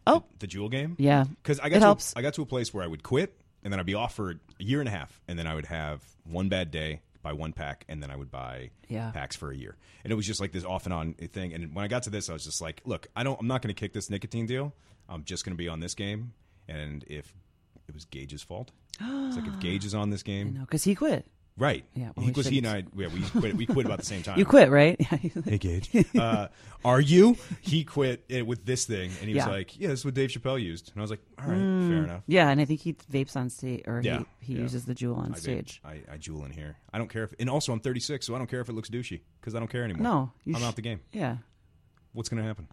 Oh. 0.06 0.22
the, 0.38 0.46
the 0.46 0.56
Juul 0.58 0.70
game. 0.70 0.96
Yeah. 0.98 1.24
because 1.42 1.58
I 1.60 1.68
got 1.70 1.76
It 1.76 1.80
to 1.80 1.86
helps. 1.86 2.12
A, 2.14 2.18
I 2.18 2.22
got 2.22 2.34
to 2.34 2.42
a 2.42 2.46
place 2.46 2.74
where 2.74 2.84
I 2.84 2.86
would 2.86 3.02
quit, 3.02 3.34
and 3.62 3.72
then 3.72 3.80
I'd 3.80 3.86
be 3.86 3.94
off 3.94 4.14
for 4.14 4.30
a 4.32 4.34
year 4.58 4.80
and 4.80 4.88
a 4.88 4.92
half, 4.92 5.18
and 5.28 5.38
then 5.38 5.46
I 5.46 5.54
would 5.54 5.66
have 5.66 6.02
one 6.24 6.48
bad 6.50 6.70
day, 6.70 7.00
buy 7.24 7.32
one 7.32 7.52
pack, 7.52 7.84
and 7.88 8.00
then 8.00 8.10
I 8.12 8.16
would 8.16 8.30
buy 8.30 8.70
Yeah. 8.88 9.10
packs 9.10 9.34
for 9.34 9.50
a 9.50 9.56
year, 9.56 9.76
and 10.04 10.12
it 10.12 10.14
was 10.14 10.26
just 10.26 10.40
like 10.40 10.52
this 10.52 10.64
off 10.64 10.84
and 10.84 10.92
on 10.94 11.14
thing. 11.14 11.52
And 11.54 11.74
when 11.74 11.84
I 11.84 11.88
got 11.88 12.04
to 12.04 12.10
this, 12.10 12.30
I 12.30 12.32
was 12.34 12.44
just 12.44 12.60
like, 12.60 12.80
look, 12.84 13.08
I 13.16 13.24
don't, 13.24 13.40
I'm 13.40 13.48
not 13.48 13.62
going 13.62 13.74
to 13.74 13.78
kick 13.80 13.92
this 13.92 14.08
nicotine 14.10 14.46
deal. 14.46 14.72
I'm 15.08 15.24
just 15.24 15.44
going 15.44 15.54
to 15.56 15.58
be 15.58 15.68
on 15.68 15.80
this 15.80 15.94
game, 15.94 16.34
and 16.68 17.02
if 17.08 17.34
it 17.88 17.94
was 17.94 18.04
Gage's 18.04 18.42
fault, 18.42 18.70
it's 19.00 19.36
like 19.36 19.46
if 19.48 19.58
Gage 19.60 19.84
is 19.84 19.94
on 19.94 20.10
this 20.10 20.22
game, 20.22 20.54
No, 20.54 20.60
because 20.60 20.84
he 20.84 20.94
quit. 20.94 21.26
Right? 21.56 21.84
Yeah, 21.94 22.10
well, 22.16 22.26
he 22.26 22.42
he 22.42 22.58
and 22.58 22.66
I. 22.66 22.84
Yeah, 22.96 23.06
we 23.14 23.20
quit. 23.22 23.54
We 23.54 23.64
quit 23.64 23.86
about 23.86 24.00
the 24.00 24.04
same 24.04 24.22
time. 24.24 24.36
You 24.38 24.44
quit, 24.44 24.70
right? 24.70 25.00
Hey 25.44 25.58
Gage, 25.58 25.88
uh, 26.18 26.48
are 26.84 27.00
you? 27.00 27.36
He 27.60 27.84
quit 27.84 28.24
with 28.44 28.64
this 28.66 28.86
thing, 28.86 29.12
and 29.20 29.28
he 29.28 29.36
was 29.36 29.46
like, 29.46 29.78
"Yeah, 29.78 29.88
this 29.88 30.00
is 30.00 30.04
what 30.04 30.14
Dave 30.14 30.30
Chappelle 30.30 30.60
used." 30.60 30.90
And 30.92 31.00
I 31.00 31.02
was 31.02 31.10
like, 31.10 31.20
"All 31.38 31.46
right, 31.46 31.56
fair 31.56 32.04
enough." 32.04 32.22
yeah, 32.26 32.48
and 32.48 32.60
I 32.60 32.64
think 32.64 32.80
he 32.80 32.94
vapes 32.94 33.36
on 33.36 33.50
stage, 33.50 33.82
or 33.86 34.00
Yeah, 34.02 34.24
he, 34.40 34.46
he 34.46 34.54
yeah. 34.54 34.62
uses 34.62 34.84
the 34.84 34.96
Juul 34.96 35.16
on 35.16 35.32
I, 35.32 35.38
stage. 35.38 35.80
I, 35.84 36.00
I 36.12 36.18
Juul 36.18 36.44
in 36.44 36.50
here. 36.50 36.76
I 36.92 36.98
don't 36.98 37.08
care 37.08 37.22
if, 37.22 37.32
and 37.38 37.48
also 37.48 37.72
I'm 37.72 37.78
36, 37.80 38.26
so 38.26 38.34
I 38.34 38.38
don't 38.38 38.48
care 38.48 38.60
if 38.60 38.68
it 38.68 38.72
looks 38.72 38.90
douchey 38.90 39.20
because 39.40 39.54
I 39.54 39.60
don't 39.60 39.70
care 39.70 39.84
anymore. 39.84 40.02
No, 40.02 40.32
I'm 40.56 40.60
sh- 40.60 40.64
out 40.64 40.74
the 40.74 40.82
game. 40.82 41.00
Yeah, 41.12 41.36
What's 42.14 42.28
gonna 42.28 42.42
happen? 42.42 42.66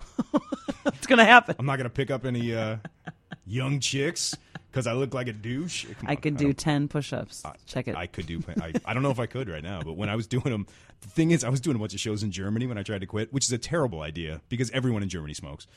What's 0.83 1.05
gonna 1.07 1.25
happen. 1.25 1.55
I'm 1.59 1.67
not 1.67 1.77
gonna 1.77 1.89
pick 1.91 2.09
up 2.09 2.25
any 2.25 2.55
uh, 2.55 2.77
young 3.45 3.79
chicks 3.79 4.35
because 4.71 4.87
I 4.87 4.93
look 4.93 5.13
like 5.13 5.27
a 5.27 5.33
douche. 5.33 5.85
Come 5.99 6.07
I 6.07 6.11
on, 6.11 6.17
could 6.17 6.37
do 6.37 6.45
don't- 6.45 6.57
ten 6.57 6.87
push-ups. 6.87 7.43
Check 7.65 7.87
it. 7.87 7.95
I 7.95 8.07
could 8.07 8.25
do. 8.25 8.41
I, 8.61 8.73
I 8.85 8.93
don't 8.93 9.03
know 9.03 9.11
if 9.11 9.19
I 9.19 9.25
could 9.25 9.49
right 9.49 9.63
now, 9.63 9.81
but 9.81 9.93
when 9.97 10.09
I 10.09 10.15
was 10.15 10.27
doing 10.27 10.43
them, 10.45 10.65
the 11.01 11.09
thing 11.09 11.31
is, 11.31 11.43
I 11.43 11.49
was 11.49 11.59
doing 11.59 11.75
a 11.75 11.79
bunch 11.79 11.93
of 11.93 11.99
shows 11.99 12.23
in 12.23 12.31
Germany 12.31 12.67
when 12.67 12.77
I 12.77 12.83
tried 12.83 13.01
to 13.01 13.07
quit, 13.07 13.33
which 13.33 13.45
is 13.45 13.51
a 13.51 13.57
terrible 13.57 14.01
idea 14.01 14.41
because 14.49 14.71
everyone 14.71 15.03
in 15.03 15.09
Germany 15.09 15.33
smokes, 15.33 15.67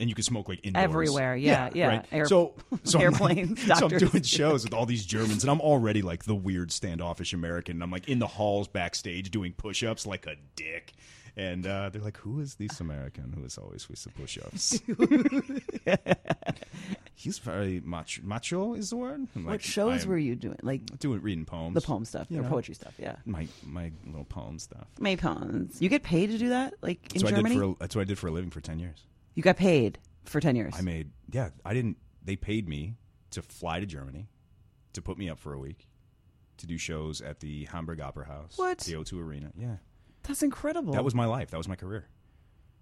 and 0.00 0.08
you 0.08 0.14
can 0.14 0.24
smoke 0.24 0.48
like 0.48 0.60
indoors 0.64 0.84
Everywhere, 0.84 1.36
yeah, 1.36 1.70
yeah. 1.74 1.88
Right. 1.88 2.06
Air- 2.12 2.26
so, 2.26 2.54
so 2.84 2.98
I'm 3.00 3.12
like- 3.12 3.36
airplanes, 3.38 3.62
so 3.66 3.72
I'm 3.74 3.80
doctors. 3.80 4.10
doing 4.10 4.22
shows 4.22 4.64
with 4.64 4.74
all 4.74 4.86
these 4.86 5.04
Germans, 5.04 5.42
and 5.42 5.50
I'm 5.50 5.60
already 5.60 6.02
like 6.02 6.24
the 6.24 6.34
weird 6.34 6.72
standoffish 6.72 7.32
American. 7.32 7.76
And 7.76 7.82
I'm 7.82 7.90
like 7.90 8.08
in 8.08 8.18
the 8.18 8.26
halls 8.26 8.68
backstage 8.68 9.30
doing 9.30 9.52
push-ups 9.52 10.06
like 10.06 10.26
a 10.26 10.36
dick. 10.54 10.92
And 11.38 11.66
uh, 11.66 11.90
they're 11.90 12.00
like, 12.00 12.16
"Who 12.18 12.40
is 12.40 12.54
this 12.54 12.80
American 12.80 13.34
who 13.36 13.44
is 13.44 13.58
always 13.58 13.90
with 13.90 14.02
the 14.04 14.08
push-ups?" 14.08 14.80
He's 17.18 17.38
very 17.38 17.80
macho. 17.82 18.20
Macho 18.24 18.74
is 18.74 18.90
the 18.90 18.96
word. 18.96 19.26
I'm 19.34 19.44
what 19.46 19.62
shows 19.62 20.04
I'm 20.04 20.10
were 20.10 20.18
you 20.18 20.36
doing? 20.36 20.58
Like 20.62 20.98
doing 20.98 21.22
reading 21.22 21.46
poems? 21.46 21.74
the 21.74 21.80
poem 21.80 22.04
stuff 22.04 22.26
You 22.28 22.40
or 22.40 22.42
know. 22.42 22.48
poetry 22.50 22.74
stuff? 22.74 22.92
Yeah, 22.98 23.16
my 23.24 23.48
my 23.64 23.90
little 24.04 24.26
poem 24.26 24.58
stuff. 24.58 24.86
My 25.00 25.16
poems. 25.16 25.80
You 25.80 25.88
get 25.88 26.02
paid 26.02 26.30
to 26.30 26.36
do 26.38 26.50
that? 26.50 26.74
Like 26.82 26.98
in 27.14 27.22
That's 27.22 27.32
Germany? 27.34 27.54
did 27.54 27.58
for. 27.60 27.70
A, 27.70 27.74
that's 27.80 27.96
what 27.96 28.02
I 28.02 28.04
did 28.04 28.18
for 28.18 28.26
a 28.28 28.30
living 28.32 28.50
for 28.50 28.60
ten 28.60 28.78
years. 28.78 29.06
you 29.34 29.42
got 29.42 29.56
paid 29.56 29.98
for 30.24 30.40
ten 30.40 30.56
years. 30.56 30.74
I 30.76 30.82
made. 30.82 31.10
Yeah, 31.30 31.48
I 31.64 31.72
didn't. 31.72 31.96
They 32.22 32.36
paid 32.36 32.68
me 32.68 32.96
to 33.30 33.40
fly 33.40 33.80
to 33.80 33.86
Germany, 33.86 34.28
to 34.92 35.00
put 35.00 35.16
me 35.16 35.30
up 35.30 35.38
for 35.38 35.54
a 35.54 35.58
week, 35.58 35.88
to 36.58 36.66
do 36.66 36.76
shows 36.76 37.22
at 37.22 37.40
the 37.40 37.64
Hamburg 37.64 38.00
Opera 38.02 38.26
House, 38.26 38.58
What? 38.58 38.78
the 38.80 38.92
O2 38.92 39.18
Arena. 39.22 39.52
Yeah, 39.56 39.76
That's 40.24 40.42
incredible. 40.42 40.92
that 40.92 41.04
was 41.04 41.14
my 41.14 41.24
life. 41.26 41.50
That 41.50 41.56
was 41.58 41.66
my 41.68 41.76
career. 41.76 42.06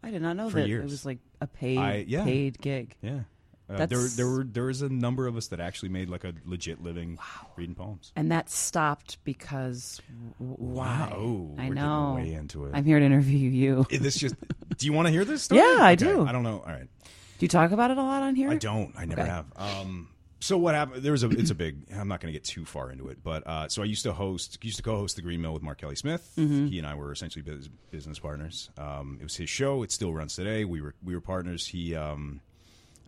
I 0.02 0.10
did 0.10 0.22
not 0.22 0.36
know 0.36 0.50
for 0.50 0.60
that 0.60 0.68
years. 0.68 0.82
it 0.82 0.90
was 0.90 1.06
like 1.06 1.18
a 1.40 1.46
paid 1.46 1.78
I- 1.78 2.04
yeah. 2.08 2.24
paid 2.24 2.60
gig. 2.60 2.96
Yeah. 3.00 3.20
Uh, 3.68 3.86
there, 3.86 3.98
there 4.08 4.28
were 4.28 4.44
there 4.44 4.64
was 4.64 4.82
a 4.82 4.88
number 4.90 5.26
of 5.26 5.36
us 5.38 5.46
that 5.48 5.58
actually 5.58 5.88
made 5.88 6.10
like 6.10 6.22
a 6.24 6.34
legit 6.44 6.82
living 6.82 7.18
reading 7.56 7.74
poems. 7.74 8.12
And 8.14 8.30
that 8.30 8.50
stopped 8.50 9.16
because 9.24 10.02
w- 10.38 10.56
why? 10.58 11.10
Oh, 11.14 11.54
I 11.58 11.68
we're 11.68 11.74
know. 11.74 12.14
way 12.16 12.34
into 12.34 12.66
it. 12.66 12.72
I'm 12.74 12.84
here 12.84 12.98
to 12.98 13.04
interview 13.04 13.48
you. 13.48 13.86
Is 13.90 14.00
this 14.00 14.16
just? 14.16 14.34
do 14.76 14.84
you 14.86 14.92
want 14.92 15.06
to 15.06 15.12
hear 15.12 15.24
this? 15.24 15.44
Story? 15.44 15.60
Yeah, 15.62 15.78
I 15.80 15.92
Okay, 15.92 16.04
do. 16.04 16.26
I 16.26 16.32
don't 16.32 16.42
know. 16.42 16.58
All 16.66 16.72
right. 16.72 16.88
Do 17.08 17.44
you 17.44 17.48
talk 17.48 17.72
about 17.72 17.90
it 17.90 17.96
a 17.96 18.02
lot 18.02 18.22
on 18.22 18.34
here? 18.34 18.50
I 18.50 18.56
don't. 18.56 18.92
I 18.98 19.06
never 19.06 19.22
Okay. 19.22 19.30
have. 19.30 19.46
Um, 19.56 20.08
so 20.40 20.58
what 20.58 20.74
happened? 20.74 21.02
There 21.02 21.12
was 21.12 21.24
a. 21.24 21.30
It's 21.30 21.50
a 21.50 21.54
big. 21.54 21.86
I'm 21.90 22.06
not 22.06 22.20
going 22.20 22.32
to 22.32 22.38
get 22.38 22.44
too 22.44 22.66
far 22.66 22.90
into 22.92 23.08
it, 23.08 23.24
but 23.24 23.46
uh, 23.46 23.68
so 23.68 23.80
I 23.80 23.86
used 23.86 24.02
to 24.02 24.12
host. 24.12 24.62
Used 24.62 24.76
to 24.76 24.82
co-host 24.82 25.16
the 25.16 25.22
Green 25.22 25.40
Mill 25.40 25.54
with 25.54 25.62
Marc 25.62 25.78
Kelly 25.78 25.96
Smith. 25.96 26.30
Mm-hmm. 26.36 26.66
He 26.66 26.76
and 26.78 26.86
I 26.86 26.94
were 26.96 27.10
essentially 27.12 27.40
bus 27.40 27.70
business 27.90 28.18
partners. 28.18 28.68
Um, 28.76 29.16
it 29.20 29.24
was 29.24 29.36
his 29.36 29.48
show. 29.48 29.82
It 29.82 29.90
still 29.90 30.12
runs 30.12 30.36
today. 30.36 30.66
We 30.66 30.82
were 30.82 30.94
we 31.02 31.14
were 31.14 31.22
partners. 31.22 31.66
He 31.66 31.94
um, 31.96 32.42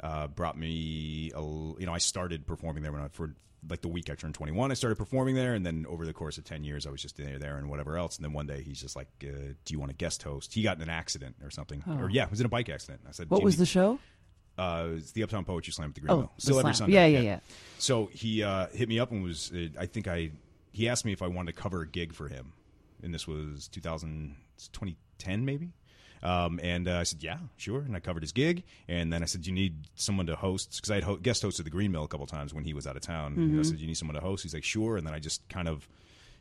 uh, 0.03 0.26
brought 0.28 0.59
me. 0.59 1.30
A, 1.34 1.40
you 1.40 1.86
know, 1.86 1.92
I 1.92 1.99
started 1.99 2.47
performing 2.47 2.82
there 2.82 2.92
when 2.92 3.03
I 3.03 3.09
for 3.09 3.34
like 3.68 3.80
the 3.80 3.88
week 3.88 4.11
I 4.11 4.14
turned 4.14 4.34
21. 4.34 4.70
I 4.70 4.74
started 4.74 4.97
performing 4.97 5.34
there, 5.34 5.55
and 5.55 5.66
then 5.66 5.86
over 5.88 6.07
the 6.07 6.12
course 6.12 6.38
of 6.38 6.44
10 6.44 6.62
years, 6.62 6.86
I 6.86 6.90
was 6.90 7.03
just 7.03 7.16
there, 7.16 7.38
there 7.38 7.57
and 7.57 7.68
whatever 7.68 7.97
else. 7.97 8.16
And 8.16 8.24
then 8.24 8.32
one 8.32 8.47
day, 8.47 8.62
he's 8.62 8.80
just 8.80 8.94
like, 8.94 9.09
uh, 9.24 9.55
"Do 9.64 9.72
you 9.74 9.80
want 9.80 9.90
a 9.90 9.94
guest 9.94 10.22
host?" 10.22 10.55
He 10.55 10.62
got 10.62 10.76
in 10.76 10.82
an 10.82 10.90
accident 10.90 11.36
or 11.42 11.51
something, 11.51 11.82
or 12.01 12.09
yeah, 12.11 12.24
it 12.24 12.30
was 12.30 12.40
in 12.40 12.47
a 12.47 12.49
bike 12.51 12.68
accident. 12.68 13.01
I 13.09 13.12
said, 13.12 13.26
Oh. 13.30 13.36
what 13.36 13.44
was 13.44 13.57
the 13.57 13.66
show? 13.66 13.99
uh, 14.59 14.88
it's 14.97 15.12
the 15.12 15.22
Uptown 15.22 15.44
Poetry 15.44 15.72
Slam 15.72 15.88
at 15.90 15.94
the 15.94 16.01
Green 16.01 16.12
Oh, 16.12 16.16
Mill. 16.18 16.32
Still 16.38 16.59
every. 16.61 16.72
Sunday. 16.74 16.94
Yeah, 16.94 17.07
yeah, 17.07 17.20
yeah. 17.20 17.40
So 17.78 18.07
he 18.12 18.42
uh, 18.42 18.68
hit 18.68 18.88
me 18.88 18.99
up 18.99 19.11
and 19.11 19.22
was, 19.22 19.53
uh, 19.53 19.68
I 19.78 19.84
think 19.86 20.09
I, 20.09 20.30
he 20.72 20.88
asked 20.88 21.05
me 21.05 21.12
if 21.12 21.20
I 21.20 21.26
wanted 21.26 21.55
to 21.55 21.61
cover 21.61 21.82
a 21.82 21.86
gig 21.86 22.14
for 22.14 22.28
him, 22.28 22.53
and 23.03 23.12
this 23.12 23.26
was 23.28 23.68
2000, 23.68 24.34
2010 24.72 25.44
maybe. 25.44 25.72
Um, 26.23 26.59
and 26.62 26.89
uh, 26.89 26.99
I 26.99 27.03
said, 27.05 27.23
yeah, 27.23 27.39
sure. 27.57 27.81
And 27.81 27.95
I 27.97 28.01
covered 28.01 28.23
his 28.23 28.33
gig. 28.33 28.64
And 28.89 29.12
then 29.12 29.23
I 29.23 29.27
said, 29.27 29.47
you 29.47 29.53
need 29.53 29.89
someone 29.95 30.27
to 30.27 30.37
host 30.37 30.77
because 30.77 30.91
I 30.91 30.95
had 30.97 31.05
ho- 31.05 31.17
guest 31.17 31.43
hosted 31.43 31.64
the 31.64 31.71
Green 31.71 31.93
Mill 31.93 32.05
a 32.05 32.09
couple 32.09 32.27
times 32.27 32.53
when 32.55 32.64
he 32.64 32.75
was 32.75 32.87
out 32.87 32.97
of 32.97 33.03
town. 33.03 33.35
And 33.35 33.59
I 33.61 33.62
said, 33.62 33.79
you 33.81 33.87
need 33.87 33.97
someone 33.97 34.14
to 34.14 34.21
host. 34.21 34.43
He's 34.43 34.55
like, 34.55 34.64
sure. 34.64 34.97
And 34.97 35.07
then 35.07 35.14
I 35.14 35.19
just 35.19 35.47
kind 35.49 35.69
of, 35.69 35.89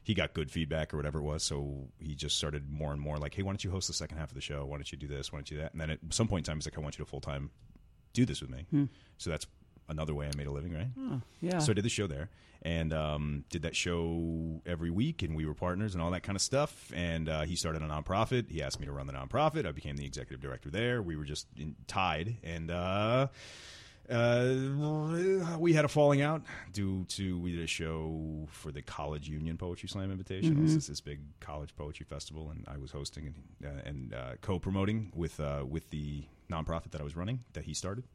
he 0.03 0.13
got 0.13 0.33
good 0.33 0.51
feedback 0.51 0.93
or 0.93 0.97
whatever 0.97 1.19
it 1.19 1.23
was. 1.23 1.43
So 1.43 1.87
he 1.99 2.15
just 2.15 2.37
started 2.37 2.69
more 2.69 2.91
and 2.91 3.01
more 3.01 3.17
like, 3.17 3.33
hey, 3.33 3.41
why 3.43 3.51
don't 3.51 3.63
you 3.63 3.71
host 3.71 3.87
the 3.87 3.93
second 3.93 4.17
half 4.17 4.29
of 4.29 4.35
the 4.35 4.41
show? 4.41 4.65
Why 4.65 4.77
don't 4.77 4.91
you 4.91 4.97
do 4.97 5.07
this? 5.07 5.31
Why 5.31 5.37
don't 5.37 5.49
you 5.51 5.57
do 5.57 5.63
that? 5.63 5.71
And 5.73 5.81
then 5.81 5.89
at 5.89 5.99
some 6.11 6.27
point 6.27 6.47
in 6.47 6.51
time, 6.51 6.57
he's 6.57 6.67
like, 6.67 6.77
I 6.77 6.81
want 6.81 6.97
you 6.97 7.03
to 7.05 7.09
full 7.09 7.21
time 7.21 7.49
do 8.13 8.25
this 8.25 8.41
with 8.41 8.49
me. 8.49 8.65
So 9.17 9.29
that's 9.29 9.47
another 9.89 10.13
way 10.13 10.27
I 10.27 10.31
made 10.37 10.47
a 10.47 10.51
living, 10.51 10.73
right? 10.73 10.87
Yeah. 11.41 11.59
So 11.59 11.71
I 11.71 11.73
did 11.73 11.85
the 11.85 11.89
show 11.89 12.07
there 12.07 12.29
and 12.65 12.91
um, 12.93 13.45
did 13.51 13.61
that 13.61 13.75
show 13.75 14.59
every 14.65 14.89
week, 14.89 15.21
and 15.21 15.35
we 15.35 15.45
were 15.45 15.53
partners 15.53 15.93
and 15.93 16.01
all 16.01 16.09
that 16.09 16.23
kind 16.23 16.35
of 16.35 16.41
stuff. 16.41 16.91
And 16.95 17.29
uh, 17.29 17.41
he 17.43 17.55
started 17.55 17.83
a 17.83 17.85
nonprofit. 17.85 18.49
He 18.49 18.63
asked 18.63 18.79
me 18.79 18.87
to 18.87 18.91
run 18.91 19.05
the 19.05 19.13
nonprofit. 19.13 19.67
I 19.67 19.71
became 19.71 19.97
the 19.97 20.05
executive 20.05 20.41
director 20.41 20.71
there. 20.71 21.03
We 21.03 21.15
were 21.15 21.25
just 21.25 21.45
in, 21.55 21.75
tied, 21.85 22.37
and 22.43 22.71
uh, 22.71 23.27
uh, 24.09 24.55
we 25.59 25.73
had 25.73 25.85
a 25.85 25.87
falling 25.87 26.23
out 26.23 26.41
due 26.73 27.05
to 27.09 27.37
we 27.39 27.51
did 27.51 27.63
a 27.63 27.67
show 27.67 28.47
for 28.49 28.71
the 28.71 28.81
College 28.81 29.29
Union 29.29 29.57
Poetry 29.57 29.87
Slam 29.87 30.11
Invitation. 30.11 30.63
This 30.63 30.73
is 30.73 30.87
this 30.87 31.01
big 31.01 31.19
college 31.39 31.75
poetry 31.75 32.07
festival, 32.09 32.49
and 32.49 32.65
I 32.67 32.77
was 32.77 32.91
hosting 32.91 33.27
and, 33.27 33.35
uh, 33.63 33.81
and 33.85 34.13
uh, 34.13 34.31
co-promoting 34.41 35.11
with 35.15 35.39
uh, 35.39 35.63
with 35.67 35.91
the 35.91 36.23
nonprofit 36.51 36.91
that 36.91 37.01
I 37.01 37.03
was 37.03 37.15
running 37.15 37.43
that 37.53 37.65
he 37.65 37.75
started, 37.75 38.05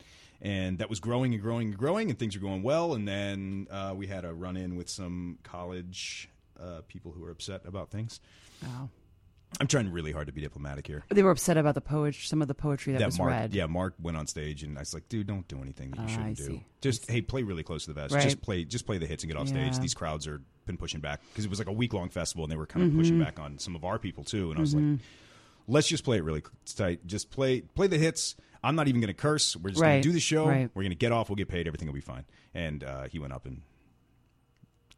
and 0.43 0.79
that 0.79 0.89
was 0.91 1.01
growing 1.01 1.33
and 1.35 1.43
growing 1.43 1.69
and 1.69 1.77
growing, 1.79 2.11
and 2.11 2.19
things 2.19 2.35
were 2.37 2.41
going 2.43 2.63
well. 2.63 2.95
And 2.95 3.07
then 3.07 3.67
uh, 3.71 3.95
we 3.97 4.07
had 4.07 4.25
a 4.25 4.33
run 4.33 4.57
in 4.57 4.77
with 4.77 4.89
some 4.89 5.39
college 5.43 6.29
uh, 6.61 6.81
people 6.89 7.13
who 7.13 7.21
were 7.23 7.31
upset 7.31 7.63
about 7.65 7.91
things. 7.91 8.21
Wow. 8.63 8.89
I'm 9.61 9.67
trying 9.67 9.91
really 9.91 10.13
hard 10.13 10.29
to 10.29 10.33
be 10.33 10.41
diplomatic 10.41 10.87
here. 10.87 11.03
They 11.09 11.25
were 11.25 11.33
upset 11.33 11.57
about 11.57 11.75
the 11.75 11.81
poetry, 11.81 12.23
some 12.25 12.41
of 12.41 12.47
the 12.47 12.55
poetry 12.55 12.93
that, 12.93 13.05
was 13.05 13.19
Marc, 13.19 13.31
read. 13.33 13.53
yeah, 13.53 13.67
Marc 13.67 13.95
went 14.01 14.17
on 14.17 14.29
stage, 14.29 14.63
and 14.63 14.79
I 14.79 14.83
was 14.83 14.95
like, 14.95 15.09
"Dude, 15.09 15.27
don't 15.27 15.47
do 15.49 15.61
anything 15.61 15.91
that 15.91 15.99
you 15.99 16.05
Ah, 16.05 16.09
shouldn't 16.09 16.37
do. 16.37 16.61
Just 16.81 17.11
hey, 17.11 17.21
play 17.21 17.43
really 17.43 17.65
close 17.65 17.85
to 17.87 17.93
the 17.93 18.01
vest. 18.01 18.15
Right. 18.15 18.23
Just 18.23 18.41
play, 18.43 18.65
just 18.65 18.87
play 18.87 18.99
the 18.99 19.07
hits 19.07 19.25
and 19.25 19.33
get 19.33 19.37
off 19.41 19.49
stage. 19.49 19.77
These 19.81 19.95
crowds 19.95 20.29
are 20.29 20.41
been 20.67 20.77
pushing 20.77 21.01
back 21.01 21.21
because 21.33 21.45
it 21.45 21.51
was 21.51 21.59
like 21.59 21.67
a 21.67 21.73
week 21.73 21.93
long 21.93 22.11
festival, 22.11 22.45
and 22.45 22.53
they 22.53 22.57
were 22.57 22.67
kind 22.67 22.85
of 22.85 22.91
Mm-hmm. 22.91 23.01
pushing 23.01 23.19
back 23.19 23.41
on 23.41 23.59
some 23.59 23.75
of 23.75 23.85
our 23.85 23.99
people 23.99 24.23
too. 24.23 24.51
And 24.51 24.59
I 24.59 24.61
was 24.61 24.73
like, 24.73 25.01
let's 25.67 25.89
just 25.89 26.05
play 26.05 26.19
it 26.19 26.23
really 26.23 26.45
tight. 26.77 27.05
Just 27.07 27.31
play, 27.33 27.63
play 27.63 27.89
the 27.89 27.99
hits. 27.99 28.37
I'm 28.63 28.75
not 28.77 28.89
even 28.89 29.01
going 29.01 29.09
to 29.09 29.15
curse. 29.15 29.57
We're 29.57 29.71
just 29.71 29.81
going 29.81 29.95
Right. 29.95 30.03
to 30.03 30.09
do 30.09 30.13
the 30.13 30.21
show. 30.21 30.47
Right. 30.47 30.71
We're 30.75 30.83
going 30.83 30.91
to 30.91 30.97
get 30.97 31.13
off. 31.13 31.29
We'll 31.31 31.37
get 31.37 31.49
paid. 31.49 31.67
Everything 31.67 31.89
will 31.89 31.95
be 31.95 32.01
fine. 32.01 32.25
And 32.55 32.85
uh, 32.85 33.05
he 33.05 33.19
went 33.19 33.33
up 33.33 33.47
and 33.47 33.63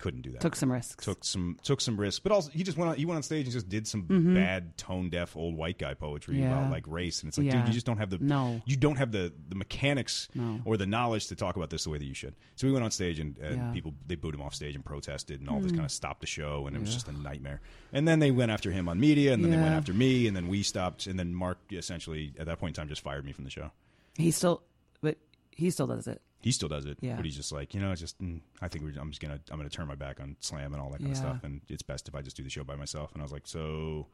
couldn't 0.02 0.22
do 0.22 0.32
that 0.32 0.40
Took 0.40 0.56
some 0.56 0.70
risks. 0.70 1.04
took 1.04 1.24
some 1.24 1.58
took 1.62 1.80
some 1.80 1.96
risks, 1.98 2.18
but 2.18 2.32
also 2.32 2.50
he 2.50 2.62
just 2.64 2.76
went 2.76 2.90
on 2.90 2.96
he 2.96 3.04
went 3.04 3.16
on 3.16 3.22
stage 3.22 3.44
and 3.46 3.52
just 3.52 3.68
did 3.68 3.86
some 3.86 4.02
bad 4.34 4.76
tone 4.76 5.08
deaf 5.10 5.36
old 5.36 5.56
white 5.56 5.78
guy 5.78 5.94
poetry 5.94 6.34
Mm-hmm. 6.34 6.42
Yeah. 6.42 6.58
about 6.58 6.70
like 6.72 6.84
race, 6.88 7.20
and 7.22 7.28
it's 7.28 7.38
like, 7.38 7.46
Yeah. 7.46 7.58
dude, 7.58 7.68
you 7.68 7.72
just 7.74 7.86
don't 7.86 7.98
have 7.98 8.10
the 8.10 8.18
No. 8.18 8.60
you 8.66 8.76
don't 8.76 8.96
have 8.96 9.12
the 9.12 9.32
the 9.48 9.54
mechanics 9.54 10.28
No. 10.34 10.60
or 10.64 10.76
the 10.76 10.86
knowledge 10.86 11.28
to 11.28 11.36
talk 11.36 11.56
about 11.56 11.70
this 11.70 11.84
the 11.84 11.90
way 11.90 11.98
that 11.98 12.04
you 12.04 12.14
should. 12.14 12.34
So 12.56 12.66
we 12.66 12.72
went 12.72 12.84
on 12.84 12.90
stage 12.90 13.18
and, 13.20 13.38
and 13.38 13.56
Yeah. 13.56 13.62
Mm. 13.62 13.72
people 13.74 13.94
they 14.06 14.16
booed 14.16 14.34
him 14.34 14.42
off 14.42 14.54
stage 14.54 14.74
and 14.74 14.84
protested 14.84 15.40
and 15.40 15.48
all 15.48 15.60
this 15.60 15.72
kind 15.72 15.84
of 15.84 15.90
stopped 15.92 16.20
the 16.20 16.26
show, 16.26 16.66
and 16.66 16.76
it 16.76 16.80
was 16.80 16.92
just 16.92 17.06
a 17.08 17.12
nightmare. 17.12 17.60
And 17.92 18.06
then 18.08 18.18
they 18.18 18.30
went 18.32 18.50
after 18.50 18.70
him 18.72 18.88
on 18.88 18.98
media, 18.98 19.32
and 19.32 19.44
then 19.44 19.50
they 19.52 19.56
went 19.56 19.74
after 19.74 19.92
me, 19.94 20.26
and 20.26 20.36
then 20.36 20.48
we 20.48 20.62
stopped, 20.62 21.06
and 21.06 21.18
then 21.18 21.32
Marc 21.34 21.58
essentially 21.70 22.32
at 22.38 22.46
that 22.46 22.58
point 22.58 22.76
in 22.76 22.80
time 22.82 22.88
just 22.88 23.02
fired 23.02 23.24
me 23.24 23.32
from 23.32 23.44
the 23.44 23.50
show. 23.50 23.70
He 24.16 24.30
still, 24.32 24.62
but 25.00 25.16
he 25.52 25.70
still 25.70 25.86
does 25.86 26.06
it. 26.08 26.20
He 26.42 26.50
still 26.52 26.68
does 26.68 26.84
it, 26.86 26.98
Yeah. 27.00 27.16
but 27.16 27.24
he's 27.24 27.36
just 27.36 27.52
like 27.52 27.72
you 27.74 27.80
know, 27.80 27.92
it's 27.92 28.00
just 28.00 28.20
mm, 28.20 28.40
I 28.60 28.68
think 28.68 28.84
we're, 28.84 29.00
I'm 29.00 29.10
just 29.10 29.20
gonna 29.22 29.40
I'm 29.50 29.56
gonna 29.58 29.68
turn 29.70 29.86
my 29.88 29.94
back 29.94 30.20
on 30.20 30.36
slam 30.40 30.72
and 30.74 30.82
all 30.82 30.90
that 30.90 30.98
kind 30.98 31.12
of 31.12 31.16
stuff, 31.16 31.44
and 31.44 31.60
it's 31.68 31.82
best 31.82 32.08
if 32.08 32.14
I 32.14 32.22
just 32.22 32.36
do 32.36 32.42
the 32.42 32.50
show 32.50 32.64
by 32.64 32.74
myself. 32.76 33.12
And 33.12 33.22
I 33.22 33.24
was 33.24 33.32
like, 33.32 33.46
so 33.46 34.06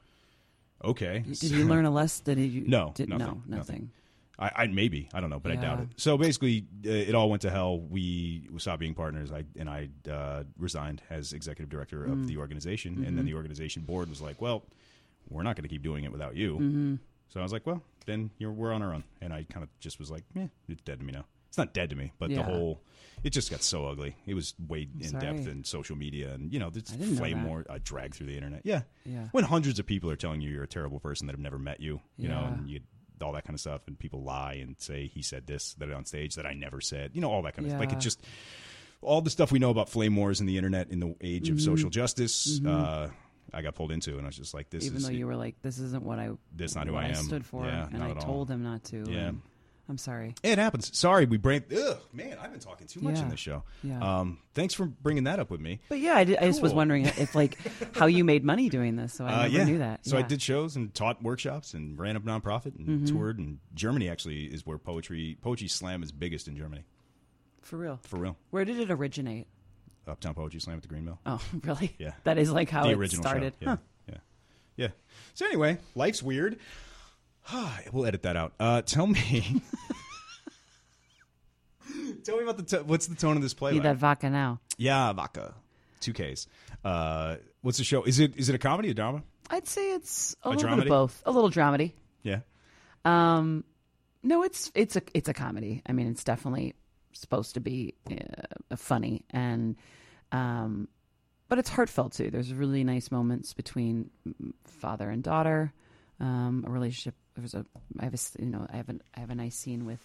okay, 0.85 1.25
Did 1.27 1.51
you 1.51 1.65
learn 1.67 1.85
a 1.85 1.91
lesson? 2.01 2.25
Did 2.37 2.39
you? 2.53 2.65
No, 2.67 2.93
Did, 2.95 3.09
nothing, 3.09 3.27
no, 3.27 3.33
nothing. 3.33 3.57
nothing. 3.57 3.91
I, 4.41 4.51
I 4.55 4.67
maybe 4.69 5.09
I 5.13 5.21
don't 5.21 5.31
know, 5.31 5.41
but 5.41 5.51
I 5.51 5.57
doubt 5.57 5.81
it. 5.81 5.89
So 5.97 6.17
basically, 6.17 6.65
uh, 6.87 6.91
it 6.91 7.15
all 7.17 7.29
went 7.29 7.43
to 7.43 7.51
hell. 7.51 7.81
We 7.81 8.49
stopped 8.59 8.79
being 8.79 8.95
partners. 8.95 9.33
I 9.33 9.43
and 9.59 9.69
I 9.69 9.89
uh, 10.09 10.45
resigned 10.57 11.03
as 11.11 11.33
executive 11.33 11.69
director 11.71 12.05
of 12.05 12.11
Mm. 12.13 12.27
the 12.29 12.37
organization, 12.37 12.95
and 12.99 13.05
then 13.05 13.15
Mm-hmm. 13.17 13.25
the 13.27 13.35
organization 13.35 13.83
board 13.83 14.09
was 14.09 14.21
like, 14.21 14.41
"Well, 14.41 14.63
we're 15.29 15.43
not 15.43 15.57
going 15.57 15.65
to 15.65 15.69
keep 15.69 15.83
doing 15.83 16.05
it 16.05 16.13
without 16.13 16.37
you." 16.37 16.55
Mm-hmm. 16.55 16.95
So 17.31 17.41
I 17.41 17.43
was 17.43 17.53
like, 17.53 17.67
well, 17.67 17.83
then 18.07 18.31
you're, 18.39 18.51
we're 18.53 18.73
on 18.73 18.81
our 18.81 18.95
own. 18.95 19.05
And 19.21 19.35
I 19.35 19.43
kind 19.43 19.63
of 19.63 19.69
just 19.81 19.99
was 19.99 20.11
like, 20.11 20.23
eh, 20.35 20.47
it's 20.67 20.81
dead 20.81 20.99
to 21.01 21.05
me 21.05 21.13
now. 21.13 21.27
It's 21.49 21.59
not 21.59 21.75
dead 21.75 21.91
to 21.91 21.97
me, 21.97 22.13
but 22.19 22.31
the 22.31 22.43
whole 22.43 22.83
it 23.25 23.31
just 23.31 23.51
got 23.51 23.63
so 23.63 23.87
ugly. 23.87 24.15
It 24.27 24.35
was 24.35 24.55
way 24.69 24.87
in 25.01 25.09
sorry. 25.09 25.21
depth 25.25 25.49
in 25.49 25.65
social 25.65 25.97
media, 25.97 26.33
and 26.35 26.53
you 26.53 26.61
know, 26.61 26.71
this 26.71 26.85
I 26.93 26.97
flame 27.17 27.45
war 27.45 27.65
I 27.69 27.79
dragged 27.79 28.15
through 28.15 28.27
the 28.29 28.37
internet. 28.37 28.63
Yeah, 28.65 28.83
Yeah. 29.05 29.29
When 29.33 29.45
hundreds 29.45 29.79
of 29.81 29.87
people 29.87 30.11
are 30.11 30.17
telling 30.17 30.41
you 30.41 30.51
you're 30.51 30.63
a 30.63 30.69
terrible 30.69 31.01
person 31.01 31.27
that 31.27 31.33
have 31.33 31.41
never 31.41 31.59
met 31.59 31.81
you, 31.81 32.01
you 32.17 32.29
know, 32.29 32.45
and 32.45 32.69
you 32.71 32.81
all 33.21 33.33
that 33.33 33.43
kind 33.45 33.55
of 33.55 33.61
stuff, 33.61 33.81
and 33.89 33.99
people 33.99 34.23
lie 34.23 34.55
and 34.63 34.77
say 34.79 35.09
he 35.09 35.23
said 35.23 35.47
this 35.49 35.75
that 35.75 35.91
on 35.91 36.05
stage 36.05 36.37
that 36.37 36.47
I 36.47 36.53
never 36.55 36.81
said, 36.81 37.11
you 37.15 37.21
know, 37.21 37.31
all 37.33 37.43
that 37.43 37.57
kind 37.57 37.67
of 37.71 37.79
like 37.81 37.93
it 37.93 37.99
just 37.99 38.21
all 39.01 39.21
the 39.23 39.31
stuff 39.31 39.51
we 39.53 39.59
know 39.59 39.71
about 39.71 39.89
flame 39.89 40.15
wars 40.17 40.39
and 40.41 40.49
the 40.49 40.57
internet 40.57 40.91
in 40.91 41.01
the 41.01 41.15
age 41.21 41.49
of 41.49 41.57
Mm-hmm. 41.57 41.65
social 41.65 41.91
justice. 41.91 42.61
Uh, 42.65 43.09
I 43.53 43.63
got 43.63 43.75
pulled 43.75 43.91
into, 43.93 44.13
and 44.19 44.23
I 44.23 44.27
was 44.27 44.37
just 44.37 44.53
like, 44.55 44.69
"This 44.71 44.85
Even 44.85 44.99
is 44.99 45.07
though 45.07 45.13
you 45.13 45.27
were 45.27 45.35
like, 45.37 45.61
"This 45.63 45.79
isn't 45.79 46.05
what 46.05 46.19
I 46.19 46.31
This 46.55 46.75
not 46.75 46.87
who 46.87 46.93
what 46.93 47.05
I 47.05 47.09
am." 47.09 47.15
stood 47.25 47.47
for," 47.47 47.65
Yeah, 47.65 47.89
and 47.93 48.03
I 48.05 48.11
all. 48.11 48.15
told 48.21 48.51
him 48.51 48.63
not 48.63 48.85
to. 48.85 49.07
Yeah. 49.09 49.29
and 49.29 49.41
I'm 49.91 49.97
sorry. 49.99 50.35
It 50.43 50.59
happens. 50.59 50.95
Sorry, 50.97 51.25
we 51.25 51.39
brain. 51.39 51.65
Ugh, 51.75 51.97
man, 52.13 52.37
I've 52.43 52.51
been 52.51 52.61
talking 52.61 52.87
too 52.87 53.01
much 53.01 53.17
in 53.17 53.23
Yeah. 53.25 53.29
this 53.31 53.41
show. 53.41 53.63
Yeah. 53.83 54.19
Um, 54.21 54.39
thanks 54.55 54.75
for 54.75 54.85
bringing 54.85 55.25
that 55.25 55.39
up 55.41 55.49
with 55.51 55.61
me. 55.63 55.81
But 55.89 55.99
yeah, 56.01 56.15
I, 56.15 56.25
did, 56.25 56.37
I 56.39 56.47
just 56.47 56.61
was 56.61 56.73
Cool. 56.73 56.77
wondering 56.77 57.07
if 57.07 57.35
like 57.35 57.57
how 57.97 58.05
you 58.07 58.23
made 58.23 58.45
money 58.45 58.69
doing 58.69 58.97
this. 58.97 59.15
So 59.15 59.25
I 59.25 59.29
Uh, 59.33 59.37
never 59.45 59.49
yeah. 59.57 59.65
knew 59.65 59.79
that. 59.79 60.05
So 60.05 60.17
I 60.17 60.19
Yeah. 60.19 60.23
Mm-hmm. 60.25 60.29
did 60.29 60.43
shows 60.43 60.77
and 60.77 60.93
taught 60.95 61.23
workshops 61.23 61.73
and 61.73 61.99
ran 61.99 62.17
a 62.17 62.21
nonprofit 62.21 62.77
and 62.79 63.07
toured. 63.09 63.39
And 63.39 63.59
Germany 63.75 64.11
actually 64.11 64.45
is 64.45 64.67
where 64.67 64.77
poetry 64.77 65.39
poetry 65.41 65.69
slam 65.69 66.03
is 66.03 66.13
biggest 66.13 66.49
in 66.49 66.57
Germany 66.57 66.85
for 67.63 67.79
real. 67.79 67.99
for 68.03 68.19
real. 68.19 68.37
Where 68.51 68.65
did 68.67 68.79
it 68.79 68.91
originate? 68.91 69.47
Uptown 70.07 70.33
Poetry 70.35 70.59
Slam 70.61 70.77
at 70.77 70.83
the 70.83 70.89
Green 70.89 71.05
Mill. 71.05 71.19
Oh, 71.27 71.39
really? 71.65 71.95
Yeah. 71.99 72.13
That 72.25 72.39
is 72.39 72.51
like 72.51 72.71
how 72.71 72.85
the 72.85 72.91
it 72.91 72.97
original 72.99 73.23
started. 73.23 73.53
show. 73.63 73.67
Yeah, 73.67 73.69
Huh. 73.71 73.77
yeah, 74.09 74.15
yeah. 74.77 74.89
So 75.35 75.45
anyway, 75.47 75.79
life's 75.95 76.23
weird. 76.23 76.59
we'll 77.93 78.07
edit 78.07 78.23
that 78.23 78.37
out. 78.37 78.53
Uh, 78.59 78.83
tell 78.83 79.07
me. 79.07 79.63
tell 82.25 82.37
me 82.37 82.43
about 82.43 82.57
the 82.57 82.63
to- 82.65 82.85
what's 82.85 83.07
the 83.07 83.15
tone 83.15 83.37
of 83.37 83.43
this 83.43 83.55
play? 83.55 83.73
Need 83.73 83.79
like? 83.79 83.85
that 83.85 83.97
vodka 83.97 84.31
now. 84.31 84.61
Yeah, 84.77 85.13
Vodka. 85.13 85.55
Two 86.01 86.13
Ks. 86.13 86.47
Uh, 86.85 87.37
what's 87.63 87.79
the 87.79 87.85
show? 87.85 88.05
Is 88.05 88.21
it 88.21 88.37
is 88.37 88.49
it 88.49 88.55
a 88.55 88.59
comedy, 88.59 88.89
or 88.89 88.93
a 88.93 88.95
drama? 88.95 89.23
I'd 89.51 89.67
say 89.67 89.93
it's 89.93 90.37
a, 90.45 90.49
A 90.49 90.51
little 90.51 90.77
bit 90.77 90.79
of 90.81 90.89
both. 90.89 91.23
A 91.27 91.31
little 91.31 91.51
dramedy. 91.51 91.93
Yeah. 92.23 92.41
Um, 93.05 93.65
no, 94.23 94.43
it's 94.43 94.71
it's 94.75 94.97
a 94.97 95.03
it's 95.15 95.29
a 95.29 95.35
comedy. 95.35 95.83
I 95.87 95.93
mean, 95.93 96.09
it's 96.09 96.25
definitely 96.25 96.75
supposed 97.13 97.55
to 97.55 97.61
be 97.61 97.95
uh, 98.11 98.77
funny 98.77 99.25
and 99.31 99.77
um, 100.31 100.89
but 101.49 101.59
it's 101.59 101.71
heartfelt 101.71 102.13
too. 102.13 102.31
There's 102.31 102.53
really 102.53 102.85
nice 102.85 103.11
moments 103.11 103.55
between 103.55 104.11
father 104.65 105.09
and 105.11 105.23
daughter. 105.23 105.73
Um, 106.21 106.65
a 106.67 106.71
relationship. 106.71 107.15
There's 107.39 107.55
a 107.55 107.65
I 107.99 108.05
have 108.05 108.15
a 108.15 108.19
you 108.39 108.47
know 108.47 108.67
I 108.73 108.77
have 108.77 108.89
a 108.89 108.97
I 109.17 109.21
have 109.21 109.31
a 109.31 109.35
nice 109.35 109.57
scene 109.57 109.87
with 109.87 110.01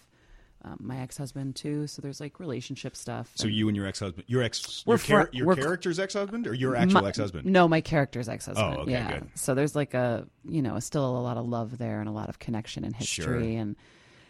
um, 0.64 0.78
my 0.80 0.98
ex 1.00 1.18
husband 1.18 1.56
too. 1.56 1.86
So 1.86 2.00
there's 2.00 2.20
like 2.20 2.40
relationship 2.40 2.96
stuff. 2.96 3.30
So 3.34 3.46
you 3.46 3.68
and 3.68 3.76
your 3.76 3.86
ex 3.86 4.00
husband, 4.00 4.24
your 4.28 4.42
ex, 4.42 4.82
your, 4.86 4.98
char- 4.98 5.28
your 5.32 5.54
character's 5.54 5.98
ex 5.98 6.14
husband, 6.14 6.46
or 6.46 6.54
your 6.54 6.74
actual 6.74 7.06
ex 7.06 7.18
husband? 7.18 7.46
No, 7.46 7.68
my 7.68 7.80
character's 7.80 8.28
ex 8.28 8.46
husband. 8.46 8.76
Oh, 8.78 8.82
okay, 8.82 8.92
yeah. 8.92 9.18
good. 9.18 9.30
So 9.34 9.54
there's 9.54 9.76
like 9.76 9.94
a 9.94 10.26
you 10.48 10.62
know 10.62 10.78
still 10.80 11.04
a 11.04 11.20
lot 11.20 11.36
of 11.36 11.46
love 11.46 11.76
there 11.78 12.00
and 12.00 12.08
a 12.08 12.12
lot 12.12 12.28
of 12.28 12.38
connection 12.38 12.84
and 12.84 12.94
history 12.94 13.24
Sure. 13.24 13.60
and 13.60 13.76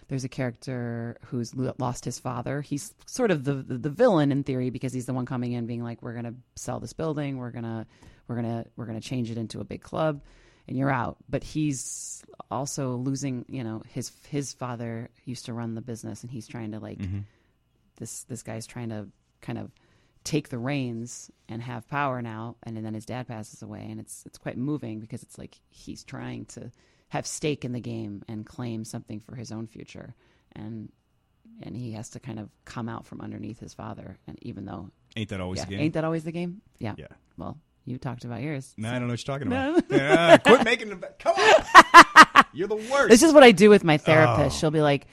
there's 0.09 0.25
a 0.25 0.29
character 0.29 1.17
who's 1.27 1.55
lost 1.55 2.05
his 2.05 2.19
father. 2.19 2.61
He's 2.61 2.93
sort 3.07 3.31
of 3.31 3.45
the, 3.45 3.55
the 3.55 3.79
the 3.79 3.91
villain 3.91 4.33
in 4.33 4.43
theory 4.43 4.71
because 4.71 4.93
he's 4.93 5.07
the 5.07 5.15
one 5.15 5.27
coming 5.27 5.53
in 5.53 5.67
being 5.67 5.83
like 5.83 6.03
we're 6.03 6.13
going 6.13 6.25
to 6.27 6.35
sell 6.57 6.81
this 6.81 6.93
building, 6.93 7.39
we're 7.39 7.51
going 7.51 7.65
to 7.65 7.87
we're 8.29 8.41
going 8.41 8.65
to 8.65 8.69
we're 8.77 8.87
going 8.87 9.01
to 9.01 9.07
change 9.07 9.31
it 9.31 9.39
into 9.39 9.61
a 9.61 9.65
big 9.65 9.83
club 9.83 10.21
and 10.69 10.77
you're 10.77 10.91
out. 10.91 11.17
But 11.29 11.45
he's 11.45 12.23
also 12.51 12.97
losing, 12.97 13.45
you 13.49 13.65
know, 13.65 13.83
his 13.89 14.11
his 14.29 14.53
father 14.53 15.11
used 15.25 15.47
to 15.47 15.53
run 15.53 15.75
the 15.75 15.81
business 15.83 16.23
and 16.23 16.31
he's 16.31 16.47
trying 16.49 16.73
to 16.73 16.81
like 16.81 16.99
Mm-hmm. 16.99 17.21
this 17.99 18.25
this 18.25 18.43
guy's 18.43 18.67
trying 18.67 18.89
to 18.91 19.09
kind 19.41 19.59
of 19.59 19.71
take 20.25 20.49
the 20.49 20.59
reins 20.59 21.31
and 21.51 21.61
have 21.63 21.87
power 21.89 22.23
now 22.23 22.57
and 22.63 22.77
and 22.79 22.87
then 22.87 22.95
his 22.95 23.05
dad 23.05 23.29
passes 23.29 23.61
away 23.61 23.87
and 23.91 24.01
it's 24.01 24.23
it's 24.25 24.39
quite 24.39 24.57
moving 24.57 24.99
because 24.99 25.23
it's 25.23 25.37
like 25.37 25.61
he's 25.69 26.03
trying 26.03 26.47
to 26.47 26.71
have 27.11 27.27
stake 27.27 27.63
in 27.65 27.73
the 27.73 27.81
game 27.81 28.23
and 28.27 28.47
claim 28.47 28.85
something 28.87 29.21
for 29.21 29.35
his 29.35 29.53
own 29.53 29.67
future 29.67 30.15
and 30.53 30.91
and 31.63 31.77
he 31.77 31.93
has 31.93 32.09
to 32.09 32.19
kind 32.21 32.39
of 32.41 32.49
come 32.65 32.89
out 32.89 33.05
from 33.05 33.21
underneath 33.21 33.61
his 33.61 33.75
father 33.75 34.17
and 34.27 34.39
even 34.43 34.65
though 34.65 34.89
Ain't 35.15 35.29
that 35.29 35.41
always 35.43 35.59
yeah, 35.59 35.65
the 35.67 35.71
game? 35.73 35.81
ain't 35.81 35.95
that 35.95 36.05
always 36.05 36.25
the 36.25 36.33
game 36.33 36.63
yeah 36.79 36.95
Yeah. 36.97 37.09
well 37.37 37.59
you 37.85 37.99
talked 37.99 38.25
about 38.25 38.41
yours 38.43 38.73
No, 38.77 38.89
I 38.89 38.93
don't 38.99 39.09
know 39.09 39.13
what 39.13 39.27
you're 39.27 39.35
talking 39.39 39.47
about. 39.47 39.85
Yeah, 39.91 40.37
quit 40.47 40.65
making 40.65 40.89
the. 40.91 40.97
Come 41.19 41.35
on, 41.37 42.45
you're 42.53 42.69
the 42.69 42.77
worst. 42.77 43.09
This 43.11 43.23
is 43.23 43.33
what 43.33 43.43
I 43.43 43.53
do 43.53 43.71
with 43.71 43.85
my 43.85 43.99
therapist. 43.99 44.57
Oh. 44.57 44.59
She'll 44.59 44.71
be 44.71 44.81
like, 44.83 45.07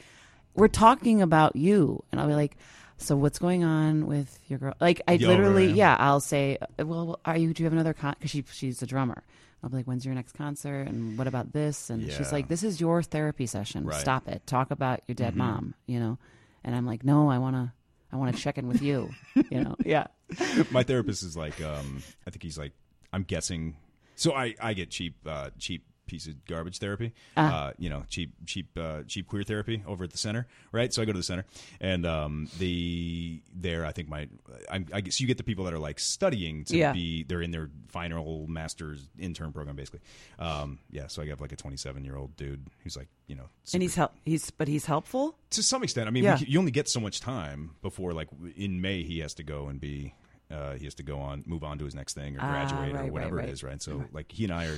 "We're 0.56 0.68
talking 0.68 1.22
about 1.22 1.56
you," 1.56 2.04
and 2.12 2.20
I'll 2.22 2.28
be 2.28 2.34
like, 2.36 2.58
"So 2.98 3.16
what's 3.16 3.40
going 3.40 3.64
on 3.64 4.08
with 4.08 4.40
your 4.48 4.60
girl?" 4.60 4.74
Like 4.80 5.02
I 5.08 5.14
Yo, 5.14 5.28
literally, 5.28 5.68
right. 5.68 5.76
yeah, 5.76 5.96
I'll 6.00 6.20
say, 6.22 6.58
"Well, 6.80 7.20
are 7.26 7.38
you? 7.38 7.54
Do 7.54 7.64
you 7.64 7.66
have 7.66 7.74
another 7.74 7.94
con?" 7.94 8.16
Because 8.18 8.32
she 8.32 8.44
she's 8.52 8.82
a 8.82 8.88
drummer. 8.88 9.24
I'll 9.64 9.70
be 9.70 9.78
like, 9.78 9.86
"When's 9.86 10.06
your 10.06 10.16
next 10.16 10.34
concert?" 10.34 10.88
And 10.88 11.18
what 11.18 11.28
about 11.28 11.54
this? 11.54 11.90
And 11.90 12.02
Yeah. 12.04 12.18
she's 12.18 12.32
like, 12.32 12.48
"This 12.48 12.64
is 12.64 12.80
your 12.82 13.04
therapy 13.04 13.46
session. 13.48 13.86
Right. 13.86 13.94
Mm-hmm. 13.96 14.02
Stop 14.02 14.28
it. 14.28 14.48
Talk 14.48 14.72
about 14.72 15.02
your 15.08 15.16
dead 15.16 15.36
mom." 15.36 15.76
You 15.88 16.00
know, 16.00 16.18
and 16.64 16.74
I'm 16.76 16.86
like, 16.86 17.04
"No, 17.04 17.30
I 17.30 17.38
want 17.38 17.56
to." 17.58 17.74
I 18.14 18.18
want 18.18 18.36
to 18.36 18.42
check 18.42 18.58
in 18.58 18.68
with 18.68 18.82
you, 18.82 19.10
you 19.50 19.64
know. 19.64 19.78
Yeah, 19.86 20.08
My 20.72 20.84
therapist 20.84 21.24
is 21.24 21.36
like, 21.38 21.62
um, 21.62 22.04
I 22.28 22.30
think 22.30 22.44
he's 22.44 22.58
like, 22.58 22.74
I'm 23.14 23.24
guessing. 23.24 23.76
So 24.16 24.34
I, 24.34 24.56
I 24.62 24.74
get 24.74 24.90
cheap, 24.92 25.16
uh, 25.26 25.50
cheap 25.60 25.86
piece 26.08 26.28
of 26.28 26.44
garbage 26.44 26.80
therapy. 26.80 27.14
uh 27.38 27.72
you 27.78 27.90
know, 27.90 28.04
cheap, 28.10 28.34
cheap, 28.46 28.68
uh, 28.78 29.02
cheap 29.08 29.28
queer 29.28 29.44
therapy 29.44 29.82
over 29.88 30.04
at 30.04 30.12
the 30.12 30.18
center, 30.18 30.46
right? 30.74 30.94
So 30.94 31.02
I 31.02 31.06
go 31.06 31.14
to 31.14 31.18
the 31.18 31.24
center, 31.24 31.46
and 31.80 32.06
um, 32.06 32.50
the 32.60 33.42
there, 33.56 33.86
I 33.86 33.94
think 33.94 34.10
my, 34.10 34.28
I'm, 34.70 34.88
I 34.94 35.00
guess 35.00 35.22
you 35.22 35.28
get 35.28 35.38
the 35.38 35.44
people 35.46 35.64
that 35.66 35.74
are 35.74 35.80
like 35.80 36.00
studying 36.00 36.66
to 36.66 36.76
Yeah. 36.78 36.92
be, 36.92 37.24
they're 37.24 37.42
in 37.42 37.52
their 37.52 37.70
final 37.88 38.46
master's 38.48 39.08
intern 39.18 39.54
program, 39.54 39.78
basically. 39.78 40.02
Um, 40.38 40.80
yeah, 40.90 41.08
so 41.08 41.22
I 41.22 41.28
got 41.28 41.40
like 41.40 41.54
a 41.54 41.56
27 41.56 42.04
year 42.04 42.18
old 42.18 42.36
dude 42.36 42.68
who's 42.84 42.98
like, 42.98 43.08
you 43.28 43.36
know, 43.36 43.48
and 43.74 43.82
he's 43.82 43.96
help. 43.96 44.12
He's 44.26 44.50
but 44.52 44.68
he's 44.68 44.86
helpful. 44.86 45.38
to 45.52 45.64
some 45.64 45.82
extent. 45.82 46.08
I 46.08 46.12
mean, 46.12 46.26
Yeah. 46.26 46.38
we, 46.40 46.46
you 46.48 46.60
only 46.60 46.72
get 46.72 46.90
so 46.90 47.00
much 47.00 47.22
time 47.22 47.72
before, 47.82 48.12
like 48.12 48.28
in 48.58 48.82
May, 48.82 49.04
he 49.04 49.20
has 49.20 49.34
to 49.36 49.44
go 49.44 49.68
and 49.70 49.80
be, 49.80 50.14
uh, 50.52 50.74
he 50.74 50.86
has 50.86 50.96
to 50.96 51.04
go 51.04 51.20
on, 51.20 51.44
move 51.46 51.64
on 51.64 51.78
to 51.80 51.86
his 51.86 51.96
next 51.96 52.14
thing 52.14 52.38
or 52.38 52.42
Ah, 52.42 52.52
graduate 52.52 52.94
right, 52.94 53.10
or 53.10 53.12
whatever 53.12 53.36
right. 53.38 53.50
it 53.50 53.52
is, 53.52 53.64
right? 53.64 53.82
So, 53.82 54.04
like 54.12 54.32
he 54.32 54.44
and 54.46 54.54
I 54.54 54.66
are 54.68 54.78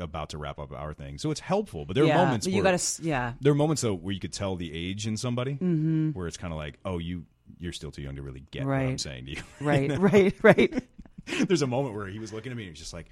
about 0.00 0.30
to 0.30 0.38
wrap 0.38 0.58
up 0.58 0.72
our 0.72 0.94
thing, 0.94 1.18
so 1.18 1.30
it's 1.30 1.40
helpful. 1.40 1.84
But 1.84 1.94
there 1.94 2.04
are 2.04 2.24
moments 2.24 2.46
but 2.46 2.52
you 2.54 2.62
where 2.62 2.72
got 2.72 2.78
to. 2.80 3.02
Yeah, 3.02 3.32
there 3.40 3.52
are 3.52 3.56
moments 3.56 3.82
though 3.82 3.94
where 3.94 4.12
you 4.14 4.20
could 4.20 4.32
tell 4.32 4.56
the 4.56 4.72
age 4.72 5.06
in 5.06 5.16
somebody, 5.16 5.52
mm-hmm. 5.54 6.10
where 6.10 6.26
it's 6.26 6.36
kind 6.36 6.52
of 6.52 6.58
like, 6.58 6.78
oh, 6.84 6.98
you 6.98 7.24
you're 7.58 7.72
still 7.72 7.90
too 7.90 8.02
young 8.02 8.16
to 8.16 8.22
really 8.22 8.44
get 8.50 8.64
what 8.64 8.72
I'm 8.74 8.88
Right. 8.88 9.00
saying 9.00 9.26
to 9.26 9.32
you. 9.32 9.42
right, 9.60 9.98
right, 9.98 10.34
right. 10.42 10.84
There's 11.46 11.62
a 11.62 11.66
moment 11.66 11.94
where 11.94 12.06
he 12.06 12.18
was 12.18 12.32
looking 12.32 12.50
at 12.52 12.56
me 12.56 12.62
and 12.64 12.68
he 12.68 12.72
was 12.72 12.78
just 12.80 12.92
like. 12.92 13.06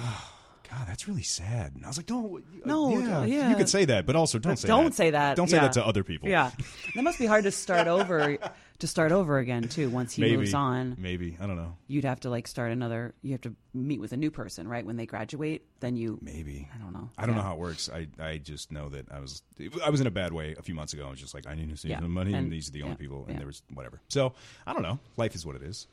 Oh, 0.00 0.32
God, 0.70 0.88
that's 0.88 1.06
really 1.06 1.22
sad. 1.22 1.74
And 1.76 1.84
I 1.84 1.88
was 1.88 1.96
like, 1.96 2.10
"No, 2.10 2.40
No, 2.64 2.98
yeah, 2.98 3.24
yeah. 3.24 3.50
you 3.50 3.54
could 3.56 3.68
say 3.68 3.84
that, 3.84 4.04
but 4.04 4.16
also 4.16 4.40
don't 4.40 4.56
say 4.56 4.66
don't 4.66 4.86
that. 4.86 4.94
say 4.94 5.10
that. 5.10 5.36
Don't 5.36 5.48
say 5.48 5.58
Yeah. 5.58 5.62
that 5.62 5.72
to 5.74 5.86
other 5.86 6.02
people. 6.02 6.28
Yeah, 6.28 6.50
that 6.96 7.02
must 7.04 7.20
be 7.20 7.26
hard 7.26 7.44
to 7.44 7.52
start 7.52 7.86
over. 7.86 8.36
To 8.80 8.86
start 8.86 9.10
over 9.10 9.38
again 9.38 9.68
too. 9.68 9.88
Once 9.88 10.14
he 10.14 10.22
maybe 10.22 10.36
moves 10.36 10.52
on, 10.52 10.96
Maybe 10.98 11.36
I 11.40 11.46
don't 11.46 11.56
know. 11.56 11.76
you'd 11.88 12.04
have 12.04 12.20
to 12.20 12.30
like 12.30 12.46
start 12.46 12.72
another. 12.72 13.14
You 13.22 13.32
have 13.32 13.40
to 13.42 13.54
meet 13.72 14.00
with 14.00 14.12
a 14.12 14.16
new 14.18 14.30
person, 14.30 14.68
right? 14.68 14.84
When 14.84 14.96
they 14.96 15.06
graduate, 15.06 15.64
then 15.80 15.96
you. 15.96 16.18
Maybe 16.20 16.68
I 16.74 16.78
don't 16.78 16.92
know. 16.92 17.08
I 17.16 17.22
don't 17.24 17.34
Yeah. 17.36 17.42
know 17.42 17.48
how 17.48 17.54
it 17.54 17.58
works. 17.58 17.88
I 17.88 18.06
I 18.18 18.36
just 18.38 18.70
know 18.72 18.88
that 18.90 19.10
I 19.10 19.20
was 19.20 19.42
I 19.82 19.88
was 19.88 20.00
in 20.02 20.06
a 20.06 20.10
bad 20.10 20.32
way 20.34 20.54
a 20.58 20.62
few 20.62 20.74
months 20.74 20.92
ago. 20.92 21.06
I 21.06 21.10
was 21.10 21.18
just 21.20 21.32
like 21.32 21.46
I 21.46 21.54
need 21.54 21.70
to 21.70 21.76
save 21.76 21.92
Yeah. 21.92 22.00
some 22.00 22.10
money, 22.12 22.32
and, 22.34 22.44
And- 22.44 22.52
these 22.52 22.68
are 22.68 22.72
the 22.72 22.82
only 22.82 22.94
yeah, 22.96 22.98
people, 22.98 23.24
and 23.28 23.38
there 23.38 23.46
was 23.46 23.62
whatever. 23.72 24.00
So 24.08 24.34
I 24.66 24.72
don't 24.74 24.82
know. 24.82 24.98
Life 25.16 25.34
is 25.34 25.46
what 25.46 25.56
it 25.56 25.62
is. 25.62 25.86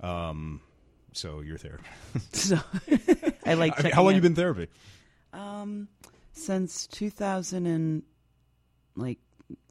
Um. 0.00 0.60
So 1.12 1.40
you're 1.42 1.58
therapy. 1.58 1.84
So 2.32 2.58
I 2.86 2.90
like. 2.90 3.44
I 3.46 3.54
mean, 3.54 3.72
checking 3.76 3.90
how 3.92 4.02
long 4.02 4.10
in. 4.10 4.16
you 4.16 4.22
been 4.22 4.34
therapy? 4.34 4.66
Um, 5.32 5.88
since 6.32 6.86
two 6.88 7.08
thousand 7.10 7.66
and 7.66 8.02
like 8.96 9.18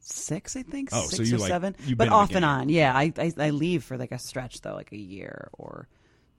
six, 0.00 0.56
I 0.56 0.62
think. 0.62 0.90
Oh, 0.92 1.02
so 1.02 1.16
six 1.16 1.30
you, 1.30 1.36
or 1.36 1.40
like, 1.40 1.48
seven, 1.48 1.76
but 1.96 2.08
off 2.08 2.34
and 2.34 2.44
on. 2.44 2.68
Yeah, 2.68 2.96
I, 2.96 3.12
I 3.16 3.32
I 3.38 3.50
leave 3.50 3.84
for 3.84 3.96
like 3.96 4.12
a 4.12 4.18
stretch 4.18 4.60
though, 4.62 4.74
like 4.74 4.92
a 4.92 4.96
year 4.96 5.48
or 5.54 5.88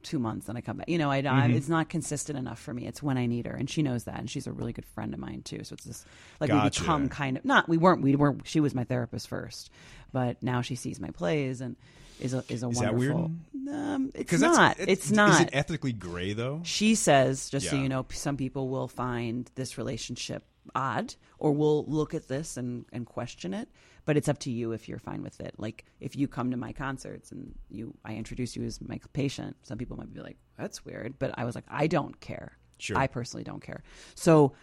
two 0.04 0.20
months, 0.20 0.48
and 0.48 0.58
I 0.58 0.62
come 0.62 0.78
back. 0.78 0.88
You 0.90 0.98
know, 0.98 1.12
I, 1.12 1.22
Mm-hmm. 1.22 1.54
It's 1.58 1.68
not 1.68 1.90
consistent 1.90 2.38
enough 2.38 2.60
for 2.60 2.74
me. 2.74 2.88
It's 2.88 3.04
when 3.04 3.18
I 3.18 3.26
need 3.26 3.46
her, 3.46 3.54
and 3.54 3.70
she 3.70 3.82
knows 3.84 4.06
that, 4.06 4.20
and 4.20 4.30
she's 4.30 4.48
a 4.48 4.52
really 4.52 4.72
good 4.74 4.86
friend 4.86 5.14
of 5.14 5.20
mine 5.20 5.42
too. 5.44 5.64
So 5.64 5.74
it's 5.74 5.84
just 5.86 6.06
like 6.40 6.50
Gotcha. 6.50 6.82
we 6.82 6.86
become 6.86 7.10
kind 7.10 7.38
of 7.38 7.46
not. 7.46 7.68
We 7.68 7.78
weren't. 7.78 8.02
We 8.02 8.16
weren't. 8.16 8.48
She 8.48 8.60
was 8.60 8.74
my 8.74 8.84
therapist 8.86 9.28
first, 9.28 9.70
but 10.14 10.42
now 10.42 10.62
she 10.62 10.76
sees 10.76 11.00
my 11.00 11.10
plays 11.10 11.62
and 11.62 11.76
is 12.20 12.34
a 12.34 12.44
is 12.50 12.64
a 12.64 12.70
Is 12.70 12.80
that 12.80 12.96
weird? 12.96 13.14
wonderful. 13.14 13.36
Um, 13.70 14.12
it's 14.16 14.32
not. 14.40 14.78
that's- 14.78 14.88
it's 14.88 15.12
not. 15.12 15.32
Is 15.32 15.40
it 15.42 15.50
ethically 15.54 15.92
gray 15.94 16.34
though? 16.34 16.62
She 16.64 16.96
says, 16.96 17.50
just 17.50 17.70
so 17.70 17.76
you 17.76 17.90
know, 17.90 18.06
some 18.12 18.38
people 18.38 18.70
will 18.70 18.88
find 18.88 19.50
this 19.56 19.78
relationship 19.78 20.44
odd 20.74 21.16
or 21.40 21.52
we'll 21.52 21.86
look 21.86 22.14
at 22.14 22.28
this 22.28 22.58
and, 22.58 22.86
and 22.92 23.06
question 23.06 23.54
it, 23.54 23.70
but 24.06 24.18
it's 24.18 24.28
up 24.30 24.40
to 24.40 24.52
you 24.52 24.72
if 24.72 24.88
you're 24.90 25.00
fine 25.00 25.22
with 25.22 25.40
it. 25.40 25.54
Like 25.58 25.86
if 26.00 26.16
you 26.16 26.28
come 26.28 26.52
to 26.52 26.58
my 26.58 26.74
concerts 26.74 27.32
and 27.32 27.54
you 27.70 27.94
I 28.06 28.16
introduce 28.16 28.56
you 28.56 28.64
as 28.64 28.80
my 28.82 29.00
patient, 29.14 29.56
some 29.64 29.78
people 29.78 29.98
might 29.98 30.14
be 30.14 30.22
like, 30.22 30.38
That's 30.58 30.84
weird. 30.86 31.20
But 31.20 31.32
I 31.38 31.46
was 31.46 31.56
like, 31.56 31.66
I 31.70 31.88
don't 31.88 32.20
care. 32.20 32.58
Sure. 32.80 32.98
I 32.98 33.08
personally 33.08 33.44
don't 33.44 33.62
care. 33.62 33.84
So 34.16 34.54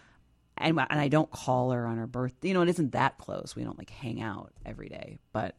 and 0.57 0.79
and 0.79 1.01
I 1.01 1.09
don't 1.09 1.31
call 1.31 1.73
her 1.73 1.87
on 1.87 1.97
her 1.99 2.07
birthday. 2.07 2.49
You 2.49 2.55
know, 2.55 2.63
it 2.63 2.69
isn't 2.69 2.93
that 2.93 3.19
close. 3.19 3.55
We 3.57 3.65
don't 3.65 3.79
like 3.79 3.91
hang 3.91 4.21
out 4.23 4.53
every 4.65 4.89
day, 4.89 5.19
but 5.33 5.57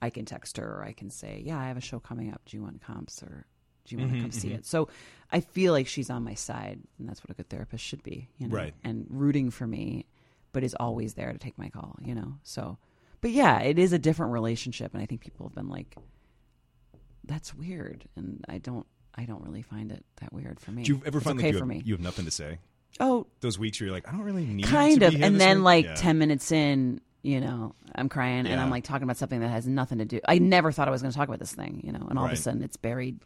I 0.00 0.10
can 0.10 0.24
text 0.24 0.56
her 0.58 0.78
or 0.78 0.84
I 0.84 0.92
can 0.92 1.10
say, 1.10 1.42
"Yeah, 1.44 1.58
I 1.58 1.66
have 1.68 1.76
a 1.76 1.80
show 1.80 1.98
coming 1.98 2.32
up. 2.32 2.42
Do 2.46 2.56
you 2.56 2.62
want 2.62 2.80
comps 2.80 3.22
or 3.24 3.46
do 3.86 3.94
you 3.94 3.98
want 3.98 4.12
Mm-hmm, 4.12 4.18
to 4.18 4.22
come 4.22 4.30
see 4.30 4.52
it?" 4.52 4.64
So 4.64 4.88
I 5.32 5.40
feel 5.40 5.72
like 5.72 5.88
she's 5.88 6.10
on 6.10 6.22
my 6.22 6.34
side, 6.34 6.78
and 6.98 7.08
that's 7.08 7.24
what 7.24 7.30
a 7.30 7.34
good 7.34 7.48
therapist 7.48 7.82
should 7.82 8.02
be, 8.04 8.28
you 8.38 8.46
know, 8.46 8.54
Right. 8.54 8.74
and 8.84 9.06
rooting 9.08 9.50
for 9.50 9.66
me, 9.66 10.06
but 10.56 10.64
is 10.64 10.74
always 10.80 11.12
there 11.12 11.30
to 11.30 11.38
take 11.38 11.58
my 11.58 11.68
call, 11.68 11.98
you 12.00 12.14
know. 12.14 12.38
So, 12.42 12.78
but 13.20 13.30
yeah, 13.30 13.60
it 13.60 13.78
is 13.78 13.92
a 13.92 13.98
different 13.98 14.32
relationship, 14.32 14.94
and 14.94 15.02
I 15.02 15.06
think 15.06 15.20
people 15.20 15.46
have 15.46 15.54
been 15.54 15.68
like, 15.68 15.94
"That's 17.24 17.54
weird," 17.54 18.04
and 18.16 18.42
I 18.48 18.56
don't. 18.58 18.86
I 19.14 19.24
don't 19.24 19.42
really 19.42 19.60
find 19.62 19.92
it 19.92 20.04
that 20.20 20.32
weird 20.32 20.60
for 20.60 20.70
me. 20.72 20.82
Do 20.84 20.92
you 20.92 21.02
ever 21.06 21.18
It's 21.18 21.26
find 21.26 21.38
okay 21.38 21.48
like 21.48 21.52
you 21.54 21.58
for 21.58 21.64
have, 21.64 21.68
me? 21.76 21.82
you 21.84 21.94
have 21.94 22.00
nothing 22.02 22.24
to 22.26 22.30
say? 22.30 22.58
oh, 23.00 23.26
Those 23.40 23.58
weeks 23.58 23.78
where 23.78 23.86
you're 23.88 23.94
like, 23.94 24.08
I 24.08 24.12
don't 24.12 24.22
really 24.22 24.46
need 24.46 24.64
kind 24.64 25.02
of 25.02 25.14
and 25.14 25.38
then 25.38 25.58
week? 25.58 25.64
like 25.64 25.84
Yeah. 25.84 25.94
10 25.96 26.16
minutes 26.18 26.50
in 26.52 27.00
you 27.22 27.40
know 27.40 27.74
i'm 27.96 28.08
crying 28.08 28.46
and 28.46 28.60
i'm 28.60 28.70
like 28.70 28.84
talking 28.84 29.02
about 29.02 29.16
something 29.16 29.40
that 29.40 29.48
has 29.48 29.66
nothing 29.66 29.98
to 29.98 30.04
do 30.04 30.20
i 30.28 30.38
never 30.38 30.70
thought 30.70 30.86
i 30.86 30.92
was 30.92 31.02
going 31.02 31.10
to 31.10 31.16
talk 31.18 31.26
about 31.26 31.40
this 31.40 31.52
thing 31.52 31.80
you 31.82 31.90
know 31.90 32.06
and 32.08 32.18
all 32.20 32.24
of 32.24 32.30
a 32.30 32.36
sudden 32.36 32.62
it's 32.62 32.76
buried 32.76 33.18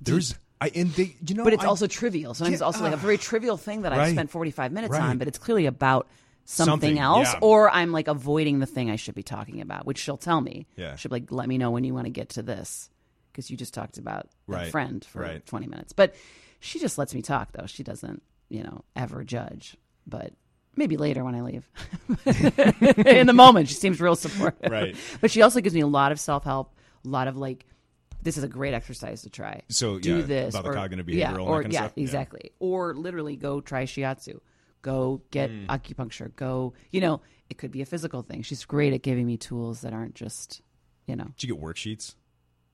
There's 0.00 0.34
I 0.60 0.70
and 0.74 0.90
they 0.92 1.14
you 1.28 1.34
know 1.34 1.44
but 1.44 1.52
it's 1.52 1.62
I- 1.62 1.66
also 1.66 1.86
trivial 1.86 2.32
sometimes 2.32 2.54
it's 2.54 2.62
also 2.62 2.82
like 2.82 2.94
a 2.94 2.96
very 2.96 3.18
trivial 3.18 3.58
thing 3.58 3.82
that 3.82 3.92
i've 3.92 4.10
spent 4.12 4.30
45 4.30 4.72
minutes 4.72 4.92
Right. 4.92 5.02
on 5.02 5.18
but 5.18 5.28
it's 5.28 5.36
clearly 5.38 5.66
about 5.66 6.08
something, 6.44 6.72
Something, 6.72 6.98
else 6.98 7.32
yeah. 7.32 7.38
or 7.40 7.70
i'm 7.70 7.92
like 7.92 8.08
avoiding 8.08 8.58
the 8.58 8.66
thing 8.66 8.90
i 8.90 8.96
should 8.96 9.14
be 9.14 9.22
talking 9.22 9.60
about 9.60 9.86
which 9.86 9.98
she'll 9.98 10.16
tell 10.16 10.40
me 10.40 10.66
Yeah. 10.76 10.96
she'll 10.96 11.08
be 11.10 11.14
like 11.20 11.30
let 11.32 11.48
me 11.48 11.56
know 11.58 11.70
when 11.70 11.84
you 11.84 11.94
want 11.94 12.06
to 12.06 12.10
get 12.10 12.30
to 12.30 12.42
this 12.42 12.90
because 13.30 13.50
you 13.50 13.56
just 13.56 13.72
talked 13.74 13.96
about 13.98 14.28
Right. 14.46 14.70
friend 14.70 15.04
for 15.04 15.22
Right. 15.22 15.44
20 15.46 15.66
minutes 15.68 15.92
but 15.92 16.14
she 16.60 16.78
just 16.78 16.98
lets 16.98 17.14
me 17.14 17.22
talk 17.22 17.52
though 17.52 17.66
she 17.66 17.82
doesn't 17.82 18.22
you 18.48 18.62
know 18.62 18.84
ever 18.96 19.24
judge 19.24 19.76
but 20.06 20.32
maybe 20.76 20.96
later 20.96 21.22
when 21.24 21.34
i 21.34 21.40
leave 21.42 21.68
in 23.06 23.26
the 23.26 23.32
moment 23.34 23.68
she 23.68 23.74
seems 23.74 24.00
real 24.00 24.16
supportive 24.16 24.70
Right. 24.70 24.96
but 25.20 25.30
she 25.30 25.42
also 25.42 25.60
gives 25.60 25.74
me 25.74 25.80
a 25.80 25.86
lot 25.86 26.12
of 26.12 26.20
self-help 26.20 26.74
a 27.04 27.08
lot 27.08 27.28
of 27.28 27.36
like 27.36 27.66
this 28.22 28.36
is 28.38 28.44
a 28.44 28.48
great 28.48 28.72
exercise 28.72 29.22
to 29.22 29.30
try 29.30 29.62
So, 29.68 29.98
do 29.98 30.18
yeah, 30.18 30.22
this 30.22 30.54
about 30.54 30.62
the 30.64 30.70
or, 30.70 30.74
cognitive 30.74 31.08
yeah, 31.08 31.32
behavioral 31.32 31.38
and 31.38 31.46
that 31.46 31.50
or 31.50 31.62
yeah 31.62 31.78
stuff? 31.80 31.92
Yeah. 31.96 32.02
exactly 32.02 32.52
or 32.60 32.94
literally 32.94 33.36
go 33.36 33.60
try 33.60 33.84
shiatsu 33.84 34.40
go 34.82 35.22
get 35.30 35.50
Hmm. 35.50 35.66
acupuncture 35.66 36.34
go 36.36 36.74
you 36.90 37.00
know 37.00 37.20
it 37.48 37.56
could 37.58 37.70
be 37.70 37.82
a 37.82 37.86
physical 37.86 38.22
thing 38.22 38.42
she's 38.42 38.64
great 38.64 38.92
at 38.92 39.02
giving 39.02 39.26
me 39.26 39.36
tools 39.36 39.80
that 39.82 39.92
aren't 39.92 40.14
just 40.14 40.60
you 41.06 41.16
know 41.16 41.28
Did 41.38 41.48
you 41.48 41.54
get 41.54 41.62
worksheets? 41.64 42.14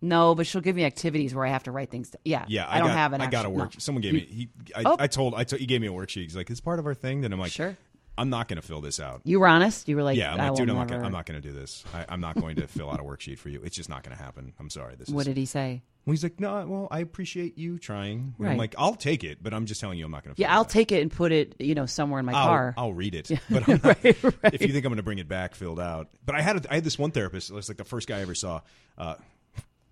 no 0.01 0.35
but 0.35 0.47
she'll 0.47 0.61
give 0.61 0.77
me 0.77 0.85
activities 0.85 1.35
where 1.35 1.45
i 1.45 1.51
have 1.51 1.65
to 1.65 1.71
write 1.71 1.91
things 1.91 2.11
to, 2.11 2.19
yeah 2.25 2.45
Yeah, 2.49 2.67
i, 2.69 2.79
don't 2.79 2.89
got, 2.89 2.97
have 2.97 3.13
an 3.13 3.21
I 3.21 3.27
got 3.31 3.45
a 3.47 3.51
work. 3.51 3.75
no. 3.75 3.79
Someone 3.79 4.03
gave 4.03 4.15
me. 4.15 4.21
He, 4.21 4.49
I, 4.75 4.83
Oh. 4.87 4.97
I 4.99 5.07
told. 5.07 5.35
I 5.35 5.45
told. 5.45 5.61
He 5.61 5.67
gave 5.67 5.81
me 5.81 5.87
a 5.89 5.91
worksheet. 5.93 6.23
He's 6.23 6.37
like, 6.37 6.49
"It's 6.51 6.61
part 6.61 6.79
of 6.79 6.87
our 6.87 6.95
thing." 6.95 7.21
Then 7.23 7.33
I'm 7.33 7.41
like, 7.41 7.51
Sure. 7.53 7.77
I'm 8.19 8.31
not 8.31 8.49
going 8.49 8.61
to 8.61 8.67
fill 8.67 8.81
this 8.81 9.01
out. 9.01 9.21
you 9.25 9.41
were 9.41 9.49
honest 9.49 9.89
you 9.89 9.97
were 9.97 10.03
like 10.03 10.17
yeah, 10.19 10.33
I'm 10.33 10.39
like, 10.39 10.55
dude, 10.57 10.69
I'm 10.69 10.77
not, 10.77 10.89
gonna, 10.89 11.05
I'm 11.05 11.13
not 11.13 11.25
going 11.27 11.41
to 11.41 11.49
do 11.49 11.55
this. 11.55 11.85
I, 11.95 12.05
I'm 12.09 12.21
not 12.21 12.35
going 12.39 12.57
to 12.57 12.67
fill 12.67 12.91
out 12.91 13.01
a 13.01 13.03
worksheet 13.03 13.39
for 13.39 13.49
you. 13.49 13.61
It's 13.65 13.77
just 13.77 13.89
not 13.89 14.03
going 14.03 14.17
to 14.17 14.23
happen. 14.23 14.53
I'm 14.59 14.69
sorry. 14.71 14.97
This 14.97 15.09
what 15.09 15.21
is. 15.23 15.27
did 15.29 15.37
he 15.37 15.47
say 15.47 15.83
Well, 16.05 16.13
he's 16.13 16.23
like, 16.23 16.41
no, 16.41 16.67
well, 16.67 16.89
I 16.91 17.01
appreciate 17.01 17.57
you 17.57 17.79
trying. 17.79 18.35
And 18.39 18.49
I'm 18.49 18.57
like, 18.57 18.75
I'll 18.77 18.95
take 18.95 19.25
it, 19.25 19.43
but 19.43 19.55
I'm 19.55 19.67
just 19.67 19.81
telling 19.81 19.99
you, 19.99 20.05
I'm 20.05 20.11
not 20.11 20.25
going 20.25 20.35
to. 20.35 20.41
yeah 20.43 20.55
i'll 20.55 20.65
take 20.65 20.93
it 20.93 21.01
and 21.03 21.11
put 21.11 21.33
it 21.33 21.55
you 21.59 21.75
know 21.75 21.87
somewhere 21.87 22.21
in 22.21 22.27
my 22.27 22.33
I'll, 22.33 22.47
car 22.47 22.75
I'll 22.77 22.93
read 22.93 23.15
it, 23.15 23.31
but 23.51 23.69
I'm 23.69 23.81
not, 23.83 23.99
if 24.05 24.23
you 24.63 24.69
think 24.73 24.85
I'm 24.85 24.91
going 24.91 24.97
to 24.97 25.03
bring 25.03 25.19
it 25.19 25.29
back 25.29 25.55
filled 25.55 25.81
out. 25.81 26.09
But 26.27 26.35
I 26.35 26.43
had 26.43 26.65
a, 26.65 26.71
I 26.73 26.75
had 26.77 26.85
this 26.85 26.99
one 26.99 27.11
therapist. 27.13 27.51
It 27.51 27.55
was 27.55 27.69
like 27.69 27.79
the 27.79 27.85
first 27.85 28.09
guy 28.09 28.19
I 28.19 28.23
ever 28.23 28.35
saw. 28.35 28.61
Uh, 28.97 29.15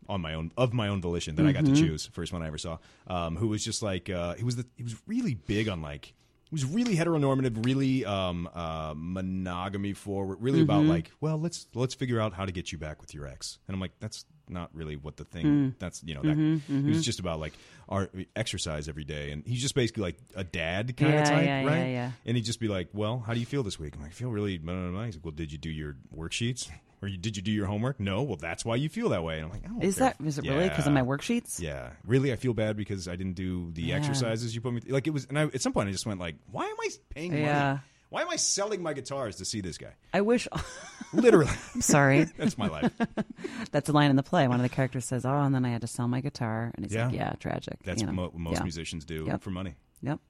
on 0.09 0.21
my 0.21 0.35
own 0.35 0.53
of 0.57 0.73
my 0.73 0.87
own 0.87 1.01
volition 1.03 1.35
that 1.35 1.45
I 1.47 1.51
got 1.51 1.65
to 1.65 1.73
Mm-hmm. 1.73 1.85
choose 1.85 2.07
first 2.07 2.33
one 2.33 2.41
I 2.41 2.47
ever 2.47 2.59
saw 2.59 2.79
um, 3.09 3.35
who 3.35 3.49
was 3.49 3.65
just 3.65 3.83
like 3.83 4.09
uh, 4.09 4.35
he 4.35 4.45
was 4.45 4.55
the 4.55 4.65
he 4.77 4.85
was 4.85 4.95
really 5.09 5.35
big 5.35 5.69
on 5.69 5.83
like 5.83 6.15
was 6.53 6.65
really 6.65 6.95
heteronormative 6.97 7.65
really 7.65 8.05
um, 8.05 8.49
uh, 8.55 8.95
monogamy 8.97 9.93
forward 9.93 10.39
really 10.41 10.61
about 10.63 10.83
Mm-hmm. 10.83 10.91
like 10.91 11.11
well 11.21 11.39
let's 11.39 11.67
let's 11.75 11.95
figure 11.95 12.21
out 12.21 12.33
how 12.33 12.45
to 12.47 12.53
get 12.53 12.71
you 12.73 12.79
back 12.79 13.01
with 13.01 13.15
your 13.15 13.27
ex 13.27 13.59
and 13.67 13.75
I'm 13.75 13.81
like 13.81 13.93
that's 14.01 14.25
not 14.49 14.71
really 14.73 14.95
what 14.95 15.17
the 15.17 15.25
thing 15.25 15.45
Mm. 15.47 15.75
that's 15.81 16.03
you 16.05 16.15
know 16.15 16.23
that 16.23 16.37
Mm-hmm, 16.37 16.87
it 16.87 16.89
was 16.89 17.05
just 17.05 17.19
about 17.19 17.41
like 17.41 17.55
our 17.89 18.09
exercise 18.37 18.89
every 18.89 19.05
day 19.05 19.33
and 19.33 19.45
he's 19.47 19.61
just 19.61 19.75
basically 19.75 20.03
like 20.05 20.19
a 20.37 20.45
dad 20.45 20.97
kind 20.97 21.13
Yeah, 21.15 21.21
of 21.23 21.29
type 21.29 21.45
yeah, 21.47 21.61
yeah, 21.63 21.67
right 21.67 21.89
yeah. 21.91 22.11
and 22.25 22.37
he'd 22.37 22.45
just 22.45 22.61
be 22.61 22.69
like, 22.69 22.89
"Well, 22.93 23.19
how 23.19 23.35
do 23.35 23.41
you 23.41 23.47
feel 23.47 23.63
this 23.65 23.79
week?" 23.81 23.95
I'm 23.97 24.03
like, 24.03 24.11
"I 24.11 24.15
feel 24.15 24.31
really." 24.31 24.59
Blah, 24.59 24.75
blah, 24.75 24.91
blah. 24.91 25.05
He's 25.05 25.17
like, 25.17 25.25
"Well, 25.25 25.33
did 25.33 25.51
you 25.53 25.59
do 25.59 25.71
your 25.71 25.97
worksheets, 26.17 26.69
or 27.03 27.09
you, 27.09 27.17
did 27.19 27.37
you 27.37 27.43
do 27.43 27.51
your 27.53 27.67
homework?" 27.67 27.99
No. 28.01 28.23
Well, 28.23 28.37
that's 28.37 28.65
why 28.65 28.77
you 28.77 28.89
feel 28.89 29.11
that 29.11 29.23
way. 29.25 29.37
And 29.37 29.45
I'm 29.47 29.51
like, 29.51 29.65
I 29.65 29.69
don't 29.69 29.83
is 29.83 29.99
care. 29.99 30.15
that 30.19 30.27
is 30.27 30.39
it 30.39 30.45
really 30.47 30.69
because 30.69 30.87
of 30.87 30.93
my 30.93 31.03
worksheets 31.03 31.61
Yeah, 31.61 31.91
really, 32.07 32.33
I 32.33 32.37
feel 32.37 32.55
bad 32.55 32.77
because 32.77 33.09
I 33.09 33.17
didn't 33.17 33.35
do 33.35 33.71
the 33.73 33.83
Yeah. 33.83 33.97
exercises 33.97 34.55
you 34.55 34.61
put 34.61 34.73
me. 34.75 34.81
Th- 34.81 34.93
like 34.93 35.07
it 35.07 35.11
was, 35.11 35.27
and 35.27 35.39
I, 35.39 35.43
at 35.45 35.61
some 35.63 35.73
point, 35.73 35.89
I 35.89 35.93
just 35.93 36.07
went 36.07 36.21
like, 36.21 36.37
"Why 36.51 36.65
am 36.67 36.77
I 36.81 36.89
paying 37.15 37.31
money? 37.33 37.43
Yeah. 37.45 37.79
Why 38.09 38.23
am 38.23 38.31
I 38.31 38.37
selling 38.37 38.83
my 38.83 38.93
guitars 38.93 39.37
to 39.37 39.45
see 39.45 39.61
this 39.61 39.79
guy?" 39.79 39.93
i 40.15 40.21
wish 40.21 40.47
Literally, 41.13 41.51
i'm 41.75 41.81
sorry 41.83 42.25
that's 42.37 42.59
my 42.59 42.69
life. 42.69 42.93
That's 43.73 43.89
a 43.89 43.93
line 43.93 44.11
in 44.11 44.17
the 44.17 44.23
play. 44.23 44.49
One 44.49 44.59
of 44.59 44.63
the 44.63 44.69
characters 44.75 45.05
says, 45.05 45.25
"Oh, 45.27 45.41
and 45.41 45.55
then 45.55 45.65
I 45.65 45.69
had 45.71 45.81
to 45.83 45.87
sell 45.87 46.09
my 46.09 46.21
guitar," 46.21 46.71
and 46.75 46.85
he's 46.85 46.95
like, 46.95 47.13
Yeah. 47.13 47.19
"Yeah, 47.29 47.33
tragic." 47.39 47.79
That's 47.85 48.01
you 48.01 48.07
know? 48.07 48.13
mo- 48.13 48.23
what 48.25 48.35
most 48.37 48.57
Yeah. 48.59 48.63
musicians 48.63 49.05
do 49.05 49.25
Yep. 49.27 49.43
for 49.43 49.51
money. 49.51 49.75
Yep. 50.03 50.21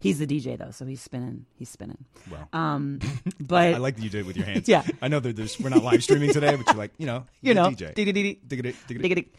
He's 0.00 0.18
the 0.18 0.26
DJ 0.26 0.58
though, 0.58 0.70
so 0.70 0.84
he's 0.84 1.00
spinning. 1.00 1.46
He's 1.56 1.68
spinning. 1.70 2.04
Well, 2.30 2.48
Um, 2.52 3.00
but 3.40 3.74
I 3.74 3.78
like 3.78 3.96
that 3.96 4.02
you 4.02 4.10
did 4.10 4.20
it 4.20 4.26
with 4.26 4.36
your 4.36 4.46
hands. 4.46 4.68
Yeah. 4.68 4.82
I 5.02 5.08
know 5.08 5.20
that 5.20 5.34
there's 5.34 5.58
we're 5.58 5.70
not 5.70 5.82
live 5.82 6.02
streaming 6.02 6.32
today, 6.32 6.54
but 6.56 6.66
you're 6.66 6.76
like, 6.76 6.92
you 6.98 7.06
know, 7.06 7.24
you 7.40 7.54
know, 7.54 7.70
DJ. 7.70 7.94
Diggity, 7.94 8.40
diggity. 8.46 9.32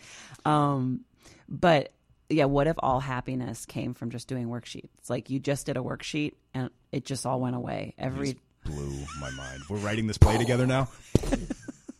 um, 0.45 1.01
but 1.47 1.91
yeah, 2.29 2.45
what 2.45 2.65
if 2.67 2.75
all 2.79 2.99
happiness 2.99 3.65
came 3.67 3.93
from 3.93 4.09
just 4.09 4.27
doing 4.27 4.47
worksheets? 4.47 5.09
Like 5.09 5.29
you 5.29 5.39
just 5.39 5.67
did 5.67 5.77
a 5.77 5.81
worksheet 5.81 6.33
and 6.53 6.71
it 6.91 7.05
just 7.05 7.25
all 7.25 7.39
went 7.39 7.55
away. 7.55 7.93
Every 7.99 8.37
blew 8.65 8.91
my 9.19 9.29
mind. 9.31 9.61
We're 9.69 9.77
writing 9.77 10.07
this 10.07 10.17
play 10.17 10.37
together 10.39 10.65
now. 10.65 10.89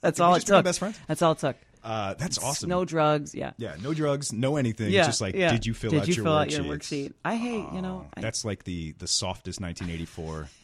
that's 0.02 0.20
all 0.20 0.34
it 0.34 0.44
took. 0.46 0.64
best 0.66 0.80
friends? 0.80 1.00
That's 1.08 1.22
all 1.22 1.34
it 1.34 1.38
took. 1.40 1.56
Uh, 1.86 2.16
that's 2.16 2.40
awesome. 2.40 2.68
No 2.68 2.84
drugs. 2.84 3.36
Yeah. 3.36 3.52
yeah, 3.58 3.76
no 3.82 3.94
drugs, 3.94 4.34
no 4.34 4.58
anything. 4.58 4.90
Yeah. 4.92 5.06
just 5.06 5.22
like, 5.22 5.36
yeah. 5.36 5.52
did 5.52 5.68
you 5.68 5.76
fill 5.76 5.92
did 5.92 6.02
out 6.02 6.08
you 6.08 6.16
your 6.16 6.24
fill 6.24 6.34
out 6.34 6.52
your 6.52 6.64
worksheet? 6.64 7.14
I 7.24 7.36
hate. 7.36 7.66
You 7.72 7.82
know. 7.82 8.08
I, 8.18 8.22
That's 8.22 8.44
like 8.44 8.64
the 8.64 8.94
the 8.94 9.08
softest 9.08 9.62
1984. 9.62 10.50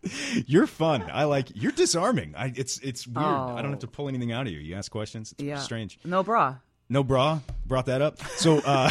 You're 0.46 0.66
fun. 0.66 1.04
I 1.10 1.24
like. 1.24 1.48
You're 1.54 1.72
disarming. 1.72 2.34
I, 2.36 2.52
it's 2.54 2.78
it's 2.78 3.06
weird. 3.06 3.26
I 3.26 3.62
don't 3.62 3.70
have 3.70 3.80
to 3.80 3.86
pull 3.86 4.08
anything 4.08 4.32
out 4.32 4.46
of 4.46 4.52
you. 4.52 4.58
You 4.58 4.74
ask 4.76 4.90
questions. 4.90 5.32
It's 5.32 5.42
yeah. 5.42 5.58
strange. 5.58 5.98
No 6.04 6.22
bra. 6.22 6.56
No 6.88 7.02
bra. 7.02 7.40
Brought 7.66 7.86
that 7.86 8.02
up. 8.02 8.20
So 8.36 8.58
uh, 8.58 8.90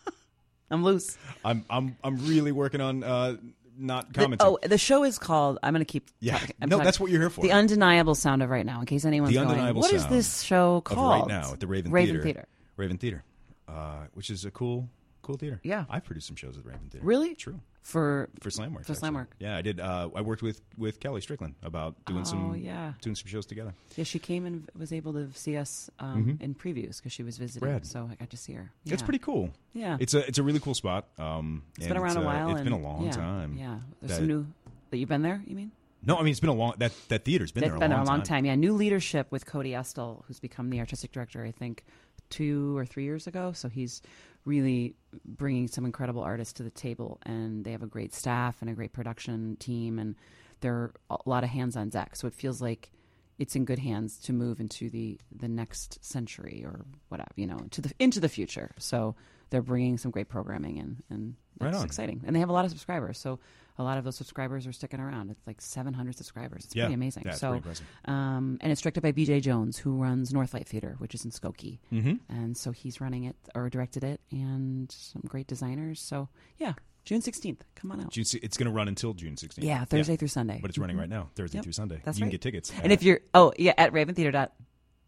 I'm 0.70 0.84
loose. 0.84 1.16
I'm 1.44 1.64
I'm 1.70 1.96
I'm 2.02 2.26
really 2.26 2.52
working 2.52 2.80
on 2.80 3.02
uh, 3.02 3.36
not 3.80 4.12
The- 4.12 4.20
commenting. 4.20 4.46
oh, 4.46 4.58
the 4.62 4.78
show 4.78 5.04
is 5.04 5.18
called. 5.18 5.58
I'm 5.62 5.72
going 5.74 5.84
to 5.84 5.90
keep. 5.90 6.08
Yeah. 6.20 6.34
talking- 6.38 6.54
No, 6.60 6.66
talking- 6.68 6.84
that's 6.84 7.00
what 7.00 7.10
you're 7.10 7.20
here 7.20 7.30
for. 7.30 7.42
The 7.42 7.52
undeniable 7.52 8.14
sound 8.14 8.42
of 8.42 8.50
right 8.50 8.64
now. 8.66 8.80
In 8.80 8.86
case 8.86 9.04
anyone's 9.04 9.34
The 9.34 9.42
going, 9.42 9.74
what 9.74 9.92
is 9.92 10.06
this 10.08 10.42
show 10.42 10.76
of 10.76 10.84
called? 10.84 11.28
right 11.28 11.28
now 11.28 11.52
at 11.52 11.60
the 11.60 11.66
Raven, 11.66 11.90
Raven 11.90 12.14
Theater. 12.16 12.22
Theater. 12.24 12.46
Raven 12.76 12.98
Theater, 12.98 13.24
uh, 13.68 14.06
which 14.14 14.30
is 14.30 14.44
a 14.44 14.50
cool 14.50 14.88
cool 15.30 15.38
theater. 15.38 15.60
Yeah. 15.62 15.84
I've 15.88 16.04
produced 16.04 16.26
some 16.26 16.36
shows 16.36 16.56
at 16.58 16.64
Raven 16.64 16.88
Theater. 16.90 17.06
Really? 17.06 17.34
True. 17.34 17.60
For 17.82 18.28
For 18.40 18.50
Slamworks. 18.50 18.84
For 18.86 18.92
actually. 18.92 19.08
Slamwork. 19.10 19.26
Yeah, 19.38 19.56
I 19.56 19.62
did. 19.62 19.80
Uh, 19.80 20.10
I 20.14 20.20
worked 20.20 20.42
with 20.42 20.60
with 20.76 21.00
Kelly 21.00 21.22
Strickland 21.22 21.54
about 21.62 21.94
doing 22.04 22.24
some 22.26 22.50
Oh, 22.50 22.54
yeah. 22.54 22.92
doing 23.00 23.16
some 23.16 23.26
shows 23.26 23.46
together. 23.46 23.72
yeah, 23.96 24.04
she 24.04 24.18
came 24.18 24.44
and 24.44 24.68
was 24.78 24.92
able 24.92 25.14
to 25.14 25.30
see 25.32 25.56
us 25.56 25.88
um, 25.98 26.36
in 26.42 26.54
previews 26.54 26.98
because 26.98 27.12
she 27.12 27.22
was 27.22 27.38
visiting. 27.38 27.66
Mm-hmm. 27.66 27.72
Rad. 27.76 27.86
So 27.86 28.08
I 28.10 28.16
got 28.16 28.28
to 28.30 28.36
see 28.36 28.52
her. 28.52 28.70
It's 28.84 29.02
pretty 29.02 29.18
cool. 29.18 29.50
Yeah. 29.72 29.96
It's 29.98 30.12
a 30.12 30.26
it's 30.28 30.38
a 30.38 30.42
really 30.42 30.60
cool 30.60 30.74
spot. 30.74 31.06
Um, 31.18 31.62
It's 31.78 31.86
been 31.86 31.96
around 31.96 32.18
a 32.18 32.20
uh, 32.20 32.24
while. 32.24 32.50
It's 32.50 32.60
and, 32.60 32.64
been 32.64 32.78
a 32.78 32.82
long 32.82 33.06
yeah, 33.06 33.10
time. 33.12 33.56
Yeah, 33.58 33.78
there's 34.02 34.10
that- 34.10 34.16
some 34.18 34.26
new 34.26 34.46
that 34.90 34.98
you've 34.98 35.08
been 35.08 35.22
there. 35.22 35.42
You 35.46 35.56
mean? 35.56 35.70
No, 36.02 36.16
I 36.16 36.22
mean 36.22 36.30
it's 36.32 36.40
been 36.40 36.50
a 36.50 36.54
long 36.54 36.74
that 36.78 36.92
that 37.08 37.24
theater's 37.24 37.50
been 37.52 37.62
That's 37.62 37.70
there 37.70 37.76
a 37.76 37.80
been 37.80 37.90
long 37.92 38.04
there 38.04 38.04
a 38.04 38.16
long 38.16 38.22
time. 38.22 38.44
time. 38.44 38.44
Yeah, 38.44 38.54
new 38.56 38.74
leadership 38.74 39.26
with 39.30 39.46
Cody 39.46 39.70
Estle, 39.72 40.22
who's 40.26 40.38
become 40.38 40.68
the 40.70 40.80
artistic 40.80 41.12
director. 41.12 41.44
I 41.44 41.50
think 41.50 41.84
two 42.28 42.76
or 42.76 42.84
three 42.86 43.04
years 43.04 43.26
ago. 43.26 43.52
So 43.52 43.68
he's 43.68 44.02
really 44.44 44.94
bringing 45.24 45.68
some 45.68 45.84
incredible 45.84 46.22
artists 46.22 46.54
to 46.54 46.62
the 46.62 46.70
table, 46.70 47.18
and 47.24 47.64
they 47.64 47.72
have 47.72 47.82
a 47.82 47.86
great 47.86 48.14
staff 48.14 48.56
and 48.60 48.70
a 48.70 48.74
great 48.74 48.92
production 48.92 49.56
team, 49.56 49.98
and 49.98 50.14
there 50.60 50.74
are 50.74 50.94
a 51.10 51.18
lot 51.26 51.44
of 51.44 51.50
hands 51.50 51.76
on 51.76 51.88
deck. 51.88 52.16
So 52.16 52.26
it 52.26 52.34
feels 52.34 52.60
like 52.60 52.90
it's 53.38 53.56
in 53.56 53.64
good 53.64 53.78
hands 53.78 54.18
to 54.18 54.32
move 54.32 54.60
into 54.60 54.90
the 54.90 55.18
the 55.34 55.48
next 55.48 56.04
century 56.04 56.62
or 56.64 56.84
whatever, 57.08 57.30
you 57.36 57.46
know, 57.46 57.58
to 57.70 57.80
the 57.80 57.92
into 57.98 58.20
the 58.20 58.28
future. 58.28 58.72
So 58.78 59.14
they're 59.48 59.62
bringing 59.62 59.98
some 59.98 60.10
great 60.10 60.28
programming 60.28 60.76
in, 60.76 61.02
and 61.10 61.34
Right 61.60 61.70
that's 61.70 61.80
on. 61.80 61.86
exciting. 61.86 62.22
And 62.26 62.34
they 62.34 62.40
have 62.40 62.48
a 62.48 62.52
lot 62.52 62.64
of 62.64 62.70
subscribers, 62.70 63.18
so 63.18 63.38
a 63.78 63.82
lot 63.82 63.96
of 63.98 64.04
those 64.04 64.16
subscribers 64.16 64.66
are 64.66 64.72
sticking 64.72 65.00
around. 65.00 65.30
It's 65.30 65.46
like 65.46 65.60
700 65.60 66.16
subscribers. 66.16 66.64
It's 66.66 66.74
Yeah. 66.76 66.84
pretty 66.84 66.94
amazing. 66.94 67.22
Yeah, 67.24 67.32
it's 67.32 67.40
so, 67.40 67.58
pretty 67.60 67.80
um, 68.06 68.58
and 68.60 68.70
it's 68.72 68.80
directed 68.82 69.02
by 69.02 69.12
BJ 69.12 69.40
Jones, 69.40 69.78
who 69.78 69.92
runs 69.96 70.32
Northlight 70.32 70.66
Theater, 70.66 70.96
which 70.98 71.14
is 71.14 71.24
in 71.24 71.30
Skokie. 71.30 71.78
Mm-hmm. 71.92 72.14
And 72.28 72.56
so 72.56 72.72
he's 72.72 73.00
running 73.00 73.24
it 73.24 73.36
or 73.54 73.70
directed 73.70 74.04
it, 74.04 74.20
and 74.30 74.90
some 74.92 75.22
great 75.26 75.46
designers. 75.46 76.00
So 76.00 76.28
yeah, 76.58 76.74
June 77.04 77.22
16th. 77.22 77.60
Come 77.74 77.92
on 77.92 78.00
out. 78.02 78.10
June, 78.10 78.24
it's 78.42 78.56
going 78.58 78.66
to 78.66 78.72
run 78.72 78.88
until 78.88 79.14
June 79.14 79.34
16th. 79.36 79.62
yeah, 79.64 79.84
Thursday 79.86 80.16
through 80.16 80.28
Sunday. 80.28 80.58
but 80.60 80.68
it's 80.70 80.78
running 80.78 80.98
right 80.98 81.08
now, 81.08 81.30
Thursday 81.34 81.56
Yep, 81.58 81.64
through 81.64 81.72
Sunday. 81.72 82.00
That's 82.04 82.18
you 82.18 82.24
right. 82.24 82.28
can 82.28 82.32
get 82.32 82.40
tickets. 82.42 82.70
And 82.82 82.92
if 82.92 83.02
you're 83.02 83.20
oh 83.32 83.52
yeah 83.58 83.72
at 83.78 83.92
Raven 83.94 84.14
Theater 84.14 84.30
dot 84.32 84.52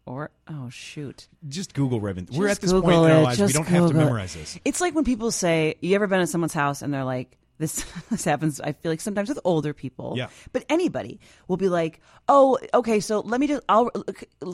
or 0.05 0.31
oh 0.47 0.69
shoot. 0.69 1.27
Just 1.47 1.73
Google 1.73 1.99
Raven. 2.01 2.27
We're 2.31 2.47
at 2.49 2.59
this 2.59 2.71
Google 2.71 2.89
point 2.91 3.05
in 3.05 3.11
our 3.11 3.17
it. 3.19 3.23
lives. 3.23 3.39
We 3.39 3.43
Just 3.45 3.55
don't 3.55 3.65
have 3.67 3.73
to 3.83 3.87
Google 3.87 4.01
it. 4.01 4.03
memorize 4.05 4.33
this. 4.33 4.59
It's 4.65 4.81
like 4.81 4.95
when 4.95 5.03
people 5.05 5.31
say, 5.31 5.75
"You 5.81 5.95
ever 5.95 6.07
been 6.07 6.19
at 6.21 6.29
someone's 6.29 6.53
house?" 6.53 6.81
and 6.81 6.93
they're 6.93 7.03
like, 7.05 7.37
"This 7.57 7.85
this 8.09 8.25
happens." 8.25 8.59
I 8.59 8.73
feel 8.73 8.91
like 8.91 9.01
sometimes 9.01 9.29
with 9.29 9.39
older 9.43 9.73
people, 9.73 10.13
Yeah. 10.17 10.27
But 10.51 10.65
anybody 10.69 11.19
will 11.47 11.57
be 11.57 11.69
like, 11.69 12.01
"Oh, 12.27 12.57
okay, 12.73 12.99
so 12.99 13.19
let 13.21 13.39
me 13.39 13.47
just. 13.47 13.63
I'll 13.69 13.89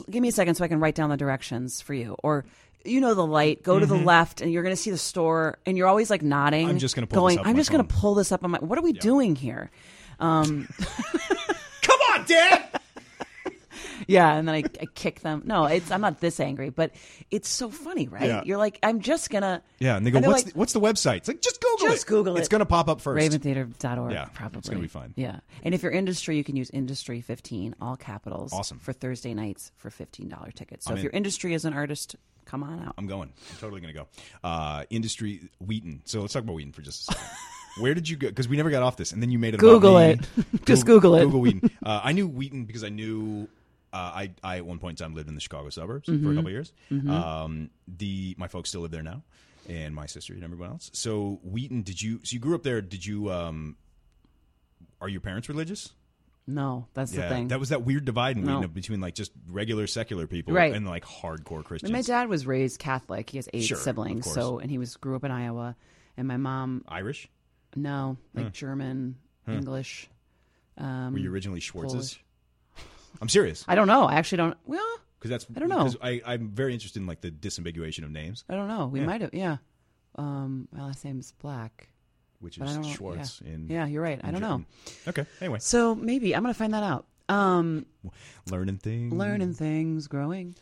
give 0.08 0.22
me 0.22 0.28
a 0.28 0.32
second 0.32 0.54
so 0.54 0.64
I 0.64 0.68
can 0.68 0.80
write 0.80 0.94
down 0.94 1.10
the 1.10 1.16
directions 1.16 1.80
for 1.80 1.94
you." 1.94 2.16
Or 2.22 2.44
you 2.84 3.00
know 3.00 3.12
the 3.14 3.26
light, 3.26 3.62
go 3.62 3.78
to 3.78 3.84
the 3.86 3.94
left, 3.96 4.40
and 4.40 4.50
you're 4.50 4.62
going 4.62 4.74
to 4.74 4.80
see 4.80 4.90
the 4.90 4.96
store, 4.98 5.58
and 5.66 5.76
you're 5.76 5.86
always 5.88 6.08
like 6.10 6.22
nodding. 6.22 6.62
Mm-hmm. 6.62 6.70
I'm 6.70 6.78
just 6.78 6.94
gonna 6.94 7.06
pull 7.06 7.22
going. 7.22 7.34
this 7.36 7.40
up 7.40 7.44
on 7.44 7.50
I'm 7.50 7.56
my 7.56 7.60
just 7.60 7.70
going 7.72 7.84
to 7.86 7.92
phone." 7.92 8.00
pull 8.00 8.14
this 8.14 8.32
up 8.32 8.44
on 8.44 8.50
my. 8.52 8.58
What 8.58 8.78
are 8.78 8.82
we 8.82 8.92
doing 8.94 9.36
here? 9.36 9.70
Um, 10.20 10.68
Come 11.82 11.98
on, 12.12 12.24
Dad. 12.26 12.68
Yeah, 14.10 14.34
and 14.34 14.46
then 14.48 14.54
I, 14.54 14.64
I 14.80 14.86
kick 14.94 15.20
them. 15.20 15.42
No, 15.44 15.64
it's 15.66 15.90
I'm 15.90 16.00
not 16.00 16.20
this 16.20 16.40
angry, 16.40 16.70
but 16.70 16.92
it's 17.30 17.48
so 17.48 17.70
funny, 17.70 18.08
right? 18.08 18.24
Yeah. 18.26 18.42
You're 18.44 18.58
like, 18.58 18.78
I'm 18.82 19.00
just 19.00 19.30
gonna. 19.30 19.62
Yeah, 19.78 19.96
and 19.96 20.06
they 20.06 20.10
go, 20.10 20.20
they're 20.20 20.28
"What's 20.30 20.44
like, 20.44 20.52
the, 20.54 20.58
what's 20.58 20.72
the 20.72 20.80
website?" 20.80 21.16
It's 21.18 21.28
like, 21.28 21.40
just 21.40 21.60
Google 21.60 21.86
it. 21.86 21.90
Just 21.90 22.06
Google 22.06 22.36
it. 22.36 22.40
It's 22.40 22.48
to 22.48 22.64
pop 22.66 22.88
up 22.88 23.00
first. 23.00 23.30
raventheater.org 23.32 24.12
Yeah, 24.12 24.26
probably. 24.34 24.58
it's 24.58 24.68
gonna 24.68 24.80
be 24.80 24.86
fine. 24.88 25.12
yeah 25.16 25.40
and 25.62 25.74
if 25.74 25.82
you're 25.82 25.92
industry 25.92 26.36
you 26.36 26.44
can 26.44 26.56
use 26.56 26.70
industry 26.70 27.20
15 27.20 27.74
all 27.80 27.96
capitals 27.96 28.52
Awesome. 28.52 28.78
for 28.78 28.92
thursday 28.92 29.34
nights 29.34 29.72
for 29.76 29.90
$15 29.90 30.54
tickets 30.54 30.84
so 30.84 30.90
I'm 30.90 30.96
if 30.96 31.00
in. 31.00 31.04
your 31.04 31.12
industry 31.12 31.54
is 31.54 31.64
an 31.64 31.72
artist 31.72 32.16
come 32.44 32.62
on 32.62 32.80
out 32.82 32.94
I'm 32.98 33.06
going. 33.06 33.28
I'm 33.52 33.56
totally 33.58 33.80
going 33.80 33.94
to 33.94 34.00
go. 34.00 34.06
Uh, 34.42 34.84
industry 34.90 35.40
Wheaton. 35.64 36.02
So 36.04 36.20
let's 36.20 36.32
talk 36.32 36.42
about 36.42 36.54
Wheaton 36.54 36.72
for 36.72 36.82
just 36.82 37.02
a 37.02 37.12
second. 37.14 37.26
Where 37.78 37.94
did 37.94 38.08
you 38.08 38.16
go? 38.16 38.26
Because 38.28 38.48
we 38.48 38.56
never 38.56 38.70
got 38.70 38.82
off 38.82 38.96
this, 38.96 39.12
and 39.12 39.22
then 39.22 39.30
you 39.30 39.38
made 39.38 39.54
it. 39.54 39.60
Google 39.60 39.96
it. 39.98 40.18
Just 40.66 40.84
Google 40.86 41.14
it. 41.14 41.24
Google 41.24 41.40
Wheaton. 41.40 41.70
Uh, 41.84 42.00
I 42.02 42.10
knew 42.12 42.26
Wheaton 42.26 42.64
because 42.64 42.82
I 42.82 42.88
knew. 42.88 43.46
Uh, 43.92 43.96
I, 43.96 44.30
I 44.44 44.56
at 44.58 44.66
one 44.66 44.78
point 44.78 45.00
in 45.00 45.04
time 45.04 45.14
lived 45.14 45.28
in 45.28 45.34
the 45.34 45.40
Chicago 45.40 45.68
suburbs 45.70 46.08
Mm-hmm. 46.08 46.24
for 46.24 46.30
a 46.32 46.34
couple 46.34 46.48
of 46.48 46.52
years. 46.52 46.72
Um, 46.90 47.70
the 47.88 48.34
my 48.38 48.46
folks 48.48 48.68
still 48.68 48.82
live 48.82 48.90
there 48.92 49.02
now, 49.02 49.22
and 49.68 49.94
my 49.94 50.06
sister 50.06 50.32
and 50.34 50.44
everyone 50.44 50.70
else. 50.70 50.90
So 50.94 51.40
Wheaton, 51.42 51.82
did 51.82 52.00
you? 52.00 52.20
So 52.22 52.34
you 52.34 52.38
grew 52.40 52.54
up 52.54 52.62
there? 52.62 52.80
Did 52.82 53.04
you? 53.04 53.30
Um, 53.32 53.76
are 55.00 55.08
your 55.08 55.20
parents 55.20 55.48
religious? 55.48 55.90
no 56.46 56.86
that's 56.94 57.12
the 57.12 57.22
thing 57.28 57.48
that 57.48 57.60
was 57.60 57.68
that 57.68 57.82
weird 57.82 58.04
divide 58.04 58.36
in 58.36 58.44
No. 58.44 58.56
Wheaton 58.56 58.72
between 58.72 59.00
like 59.00 59.14
just 59.14 59.30
regular 59.48 59.86
secular 59.86 60.26
people 60.26 60.52
Right. 60.54 60.74
and 60.74 60.86
like 60.88 61.04
hardcore 61.04 61.62
Christians. 61.62 61.90
And 61.90 61.92
my 61.92 62.02
dad 62.02 62.28
was 62.28 62.44
raised 62.46 62.80
catholic 62.80 63.30
he 63.30 63.36
has 63.38 63.48
eight 63.52 63.62
Sure, 63.64 63.76
siblings 63.76 64.24
so 64.32 64.58
and 64.58 64.68
he 64.70 64.78
was 64.78 64.96
grew 64.96 65.14
up 65.14 65.22
in 65.22 65.30
iowa 65.30 65.76
and 66.16 66.26
my 66.26 66.38
mom 66.38 66.82
Irish? 66.88 67.28
no 67.76 68.16
like 68.34 68.52
german 68.52 69.16
english 69.46 70.08
um, 70.78 71.12
Were 71.12 71.18
you 71.20 71.30
originally 71.30 71.60
Schwartz's? 71.60 71.92
Polish. 71.92 72.24
I'm 73.20 73.28
serious 73.28 73.64
i 73.68 73.74
don't 73.74 73.86
know 73.88 74.04
i 74.04 74.14
actually 74.14 74.36
don't 74.38 74.56
well 74.66 74.98
because 75.18 75.30
that's 75.30 75.46
I 75.54 75.58
don't 75.60 75.68
know. 75.68 75.92
I, 76.02 76.22
I'm 76.24 76.48
very 76.48 76.72
interested 76.72 77.00
in 77.00 77.06
like 77.06 77.20
the 77.20 77.30
disambiguation 77.30 78.04
of 78.04 78.10
names, 78.10 78.44
i 78.48 78.54
don't 78.54 78.68
know 78.68 78.86
we 78.86 79.00
Yeah. 79.00 79.06
might 79.06 79.20
have 79.20 79.34
yeah 79.34 79.56
um 80.16 80.68
my 80.72 80.82
last 80.84 81.04
name's 81.04 81.32
black 81.32 81.88
which 82.40 82.58
but 82.58 82.68
i 82.68 82.70
is 82.70 82.76
know 82.78 82.82
Schwartz. 82.94 83.42
yeah. 83.44 83.52
In 83.52 83.68
yeah 83.68 83.86
you're 83.86 84.02
right 84.02 84.20
i 84.24 84.28
in 84.28 84.34
don't 84.34 84.42
German. 84.42 84.60
know 84.60 84.92
Okay. 85.08 85.26
Anyway, 85.40 85.58
so 85.60 85.94
maybe 85.94 86.34
i'm 86.34 86.42
gonna 86.42 86.54
find 86.54 86.72
that 86.74 86.82
out 86.82 87.06
um 87.28 87.86
learning 88.50 88.78
things. 88.78 89.12
learning 89.12 89.54
things, 89.54 90.08
growing. 90.08 90.54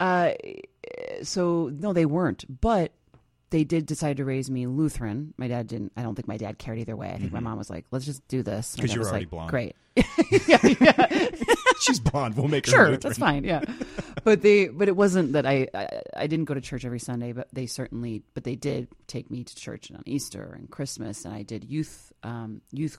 Uh, 0.00 0.32
so 1.22 1.70
no, 1.72 1.92
they 1.92 2.06
weren't, 2.06 2.44
but 2.60 2.92
they 3.52 3.62
did 3.64 3.86
decide 3.86 4.16
to 4.16 4.24
raise 4.24 4.50
me 4.50 4.66
Lutheran. 4.66 5.34
My 5.36 5.46
dad 5.46 5.68
didn't. 5.68 5.92
I 5.96 6.02
don't 6.02 6.16
think 6.16 6.26
my 6.26 6.38
dad 6.38 6.58
cared 6.58 6.78
either 6.78 6.96
way. 6.96 7.10
I 7.10 7.18
think 7.18 7.32
my 7.32 7.40
mom 7.40 7.58
was 7.58 7.70
like, 7.70 7.84
"Let's 7.92 8.04
just 8.04 8.26
do 8.26 8.42
this." 8.42 8.74
Because 8.74 8.90
dad 8.90 8.94
you 8.94 9.00
were 9.00 9.04
was 9.04 9.10
already 9.10 9.24
like, 9.26 9.30
blonde. 9.30 9.50
Great, 9.50 9.76
yeah, 10.48 10.58
yeah. 10.80 11.28
She's 11.82 12.00
blonde. 12.00 12.36
We'll 12.36 12.48
make 12.48 12.66
her 12.66 12.72
sure, 12.72 12.80
Lutheran. 12.90 13.00
that's 13.00 13.18
fine. 13.18 13.44
Yeah, 13.44 13.62
but 14.24 14.42
they, 14.42 14.68
but 14.68 14.88
it 14.88 14.96
wasn't 14.96 15.34
that 15.34 15.46
I, 15.46 15.68
I, 15.74 15.88
I 16.16 16.26
didn't 16.26 16.46
go 16.46 16.54
to 16.54 16.60
church 16.60 16.84
every 16.84 16.98
Sunday, 17.00 17.32
but 17.32 17.48
they 17.52 17.66
certainly, 17.66 18.22
but 18.34 18.44
they 18.44 18.56
did 18.56 18.88
take 19.06 19.30
me 19.30 19.44
to 19.44 19.54
church 19.54 19.92
on 19.92 20.02
Easter 20.06 20.54
and 20.58 20.70
Christmas, 20.70 21.24
and 21.24 21.34
I 21.34 21.42
did 21.42 21.64
youth, 21.64 22.12
um, 22.24 22.62
youth. 22.72 22.98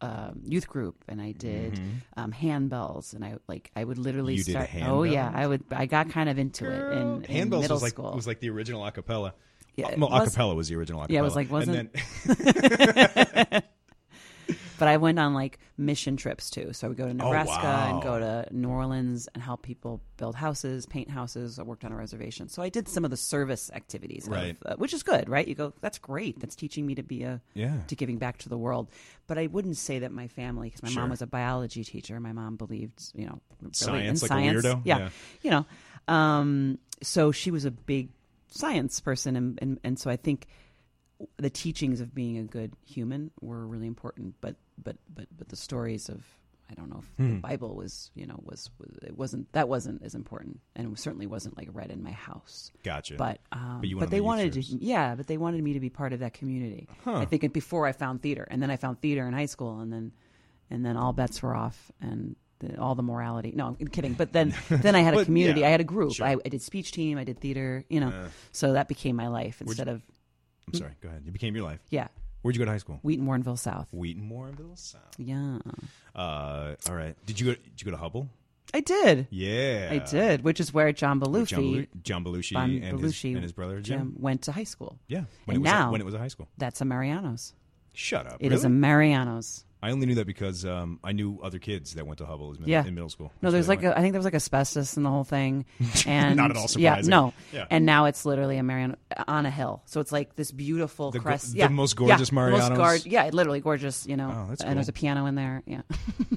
Uh, 0.00 0.32
youth 0.42 0.66
group 0.66 1.04
and 1.06 1.22
I 1.22 1.30
did 1.30 1.78
um, 2.16 2.32
handbells 2.32 3.14
and 3.14 3.24
I 3.24 3.36
like 3.46 3.70
I 3.76 3.84
would 3.84 3.98
literally 3.98 4.34
Mm-hmm. 4.36 4.50
You 4.50 4.66
start. 4.66 4.90
Oh 4.90 5.04
yeah. 5.04 5.30
I 5.32 5.46
would. 5.46 5.62
I 5.70 5.86
got 5.86 6.10
kind 6.10 6.28
of 6.28 6.40
into 6.40 6.64
it 6.68 6.92
in, 6.92 7.24
in 7.24 7.50
Handbells 7.50 7.60
middle 7.60 7.76
was 7.76 7.82
like 7.84 7.92
school. 7.92 8.12
was 8.12 8.26
like 8.26 8.40
the 8.40 8.50
original 8.50 8.82
acapella. 8.82 9.34
Yeah, 9.76 9.94
well, 9.98 10.10
was- 10.10 10.34
acapella 10.34 10.56
was 10.56 10.68
the 10.68 10.76
original 10.76 11.00
acapella. 11.02 11.10
Yeah, 11.10 11.20
it 11.20 11.22
was 11.22 11.36
like, 11.36 11.50
wasn't- 11.50 11.92
then, 11.92 13.62
But 14.78 14.88
I 14.88 14.98
went 14.98 15.18
on 15.18 15.32
like 15.32 15.58
mission 15.78 16.18
trips 16.18 16.50
too. 16.50 16.74
So 16.74 16.86
I 16.86 16.88
would 16.88 16.98
go 16.98 17.06
to 17.08 17.14
Nebraska 17.14 17.60
Oh, 17.62 17.64
wow. 17.64 17.94
and 17.94 18.02
go 18.02 18.18
to 18.18 18.46
New 18.54 18.68
Orleans 18.68 19.26
and 19.34 19.42
help 19.42 19.62
people 19.62 20.02
build 20.18 20.34
houses, 20.36 20.84
paint 20.84 21.08
houses. 21.08 21.58
I 21.58 21.62
worked 21.62 21.82
on 21.82 21.92
a 21.92 21.96
reservation. 21.96 22.50
So 22.50 22.60
I 22.62 22.68
did 22.68 22.86
some 22.86 23.02
of 23.02 23.10
the 23.10 23.16
service 23.16 23.70
activities, 23.74 24.26
of, 24.26 24.34
Right. 24.34 24.56
uh, 24.66 24.76
which 24.76 24.92
is 24.92 25.02
good, 25.02 25.30
right? 25.30 25.48
You 25.48 25.54
go, 25.54 25.72
that's 25.80 25.98
great. 25.98 26.38
That's 26.40 26.54
teaching 26.54 26.86
me 26.86 26.94
to 26.96 27.02
be 27.02 27.22
a, 27.22 27.40
Yeah. 27.54 27.78
to 27.86 27.96
giving 27.96 28.18
back 28.18 28.36
to 28.38 28.50
the 28.50 28.58
world. 28.58 28.90
But 29.26 29.38
I 29.38 29.46
wouldn't 29.46 29.78
say 29.78 30.00
that 30.00 30.12
my 30.12 30.28
family, 30.28 30.68
because 30.68 30.82
my 30.82 30.90
Sure. 30.90 31.00
mom 31.04 31.10
was 31.10 31.22
a 31.22 31.26
biology 31.26 31.82
teacher. 31.82 32.20
My 32.20 32.32
mom 32.32 32.56
believed, 32.56 33.00
you 33.14 33.24
know, 33.24 33.40
really 33.62 33.68
in 33.70 33.72
Science, 33.72 34.22
like 34.22 34.30
a 34.30 34.34
science. 34.34 34.62
weirdo? 34.66 34.82
Yeah. 34.84 34.98
Yeah. 34.98 35.08
You 35.42 35.50
know, 35.52 35.66
um, 36.14 36.78
so 37.02 37.32
she 37.32 37.50
was 37.50 37.64
a 37.64 37.70
big 37.70 38.10
science 38.56 38.98
person. 39.00 39.36
And, 39.36 39.58
and, 39.62 39.78
and 39.84 39.98
so 39.98 40.10
I 40.10 40.16
think 40.16 40.46
the 41.38 41.50
teachings 41.50 42.00
of 42.00 42.14
being 42.14 42.38
a 42.38 42.42
good 42.44 42.74
human 42.84 43.30
were 43.40 43.66
really 43.66 43.86
important, 43.86 44.34
but 44.40 44.56
but 44.82 44.96
but 45.14 45.26
but 45.36 45.48
the 45.48 45.56
stories 45.56 46.08
of 46.10 46.22
I 46.68 46.74
don't 46.74 46.90
know 46.90 46.98
if 46.98 47.06
Hmm. 47.16 47.34
the 47.36 47.40
Bible 47.40 47.74
was 47.74 48.10
you 48.14 48.26
know 48.26 48.38
was 48.44 48.68
it 49.02 49.16
wasn't 49.16 49.50
that 49.52 49.66
wasn't 49.68 50.02
as 50.02 50.14
important, 50.14 50.60
and 50.74 50.92
it 50.92 50.98
certainly 50.98 51.26
wasn't 51.26 51.56
like 51.56 51.68
read 51.72 51.90
in 51.90 52.02
my 52.02 52.10
house. 52.10 52.70
gotcha. 52.82 53.14
But 53.16 53.40
um, 53.52 53.78
But 53.80 53.88
you 53.88 53.96
but 53.98 54.10
they 54.10 54.18
the 54.18 54.24
wanted 54.24 54.52
to 54.54 54.60
yeah, 54.60 55.14
but 55.14 55.26
they 55.26 55.38
wanted 55.38 55.62
me 55.62 55.72
to 55.72 55.80
be 55.80 55.88
part 55.88 56.12
of 56.12 56.18
that 56.20 56.34
community. 56.34 56.86
I 57.06 57.24
think 57.24 57.50
before 57.54 57.86
I 57.86 57.92
found 57.92 58.20
theater, 58.20 58.46
and 58.50 58.60
then 58.62 58.70
I 58.70 58.76
found 58.76 59.00
theater 59.00 59.26
in 59.26 59.32
high 59.32 59.46
school, 59.46 59.80
and 59.80 59.90
then 59.90 60.12
and 60.68 60.84
then 60.84 60.96
all 60.98 61.14
bets 61.14 61.42
were 61.42 61.54
off, 61.56 61.90
and 62.00 62.36
the, 62.60 62.78
all 62.80 62.94
the 62.94 63.02
morality. 63.02 63.52
No, 63.54 63.66
I'm 63.80 63.88
kidding. 63.88 64.14
But 64.14 64.32
then 64.32 64.54
then 64.68 64.94
I 64.94 65.00
had 65.00 65.14
a 65.14 65.18
But, 65.18 65.24
community. 65.26 65.60
yeah, 65.60 65.68
I 65.68 65.70
had 65.70 65.80
a 65.80 65.84
group. 65.84 66.14
sure. 66.14 66.26
I, 66.26 66.36
I 66.44 66.48
did 66.48 66.62
speech 66.62 66.92
team. 66.92 67.18
I 67.18 67.24
did 67.24 67.40
theater. 67.40 67.84
You 67.88 68.00
know, 68.00 68.26
so 68.52 68.72
that 68.74 68.88
became 68.88 69.16
my 69.16 69.28
life 69.28 69.60
instead 69.60 69.88
of 69.88 70.02
I'm 70.66 70.74
sorry. 70.74 70.92
Go 71.00 71.08
ahead. 71.08 71.22
It 71.26 71.32
became 71.32 71.54
your 71.54 71.64
life. 71.64 71.80
yeah. 71.90 72.08
Where'd 72.42 72.54
you 72.54 72.60
go 72.60 72.64
to 72.66 72.70
high 72.70 72.78
school? 72.78 73.00
Wheaton 73.02 73.26
Warrenville 73.26 73.58
South. 73.58 73.88
Wheaton, 73.92 74.30
Warrenville, 74.30 74.78
South. 74.78 75.00
Yeah. 75.18 75.58
Uh, 76.14 76.76
all 76.88 76.94
right. 76.94 77.16
Did 77.26 77.40
you 77.40 77.46
go? 77.46 77.52
Did 77.54 77.80
you 77.80 77.84
go 77.86 77.90
to 77.90 77.96
Hubble? 77.96 78.28
I 78.74 78.80
did. 78.80 79.26
Yeah, 79.30 79.88
I 79.92 79.98
did, 79.98 80.42
which 80.44 80.60
is 80.60 80.72
where 80.74 80.92
John 80.92 81.18
With 81.20 81.48
John, 81.48 81.60
Belushi, 81.62 81.88
Belu- 81.88 82.02
John 82.02 82.24
Belushi, 82.24 82.56
and, 82.56 83.00
his, 83.00 83.24
and 83.24 83.42
his 83.42 83.52
brother 83.52 83.80
Jim. 83.80 84.14
went 84.18 84.42
to 84.42 84.52
high 84.52 84.64
school. 84.64 84.98
Yeah, 85.08 85.24
when 85.44 85.56
And 85.56 85.56
it 85.56 85.58
was 85.60 85.64
now- 85.72 85.88
a, 85.88 85.92
when 85.92 86.00
it 86.00 86.04
was 86.04 86.14
a 86.14 86.18
high 86.18 86.28
school. 86.28 86.48
That's 86.58 86.80
a 86.80 86.84
Mariano's. 86.84 87.52
Shut 87.92 88.26
up. 88.26 88.36
It 88.40 88.52
is 88.52 88.62
really? 88.64 88.66
a 88.66 88.78
Mariano's. 88.78 89.64
I 89.86 89.92
only 89.92 90.06
knew 90.06 90.16
that 90.16 90.26
because 90.26 90.64
um, 90.64 90.98
I 91.04 91.12
knew 91.12 91.38
other 91.42 91.58
kids 91.60 91.94
that 91.94 92.06
went 92.06 92.18
to 92.18 92.26
Hubble 92.26 92.54
in, 92.54 92.64
Yeah. 92.66 92.84
in 92.84 92.94
middle 92.94 93.08
school. 93.08 93.30
No, 93.40 93.50
there's 93.52 93.68
like 93.68 93.84
a, 93.84 93.96
I 93.96 94.00
think 94.00 94.12
there 94.12 94.18
was 94.18 94.24
like 94.24 94.34
asbestos 94.34 94.96
in 94.96 95.04
the 95.04 95.10
whole 95.10 95.24
thing, 95.24 95.64
and 96.06 96.36
Not 96.42 96.50
at 96.50 96.56
all 96.56 96.66
Yeah, 96.76 97.00
no, 97.04 97.32
Yeah. 97.52 97.66
and 97.70 97.86
now 97.86 98.06
it's 98.06 98.24
literally 98.26 98.58
a 98.58 98.62
Mariano 98.62 98.96
on 99.28 99.46
a 99.46 99.50
hill, 99.50 99.82
so 99.86 100.00
it's 100.00 100.10
like 100.12 100.34
this 100.36 100.50
beautiful 100.50 101.10
The 101.12 101.18
go- 101.18 101.22
crest. 101.24 101.52
the 101.52 101.58
yeah, 101.58 101.68
most 101.68 101.94
yeah, 101.94 102.06
gorgeous 102.08 102.28
the 102.30 102.34
most 102.34 102.50
Mariano's? 102.50 102.76
guard- 102.78 103.06
yeah, 103.06 103.30
literally 103.32 103.60
gorgeous. 103.60 104.06
You 104.06 104.16
know, 104.16 104.32
Oh, 104.34 104.46
that's 104.50 104.62
and 104.62 104.76
there's 104.76 104.88
a 104.88 104.92
piano 104.92 105.26
in 105.26 105.36
there. 105.36 105.62
Yeah, 105.66 105.82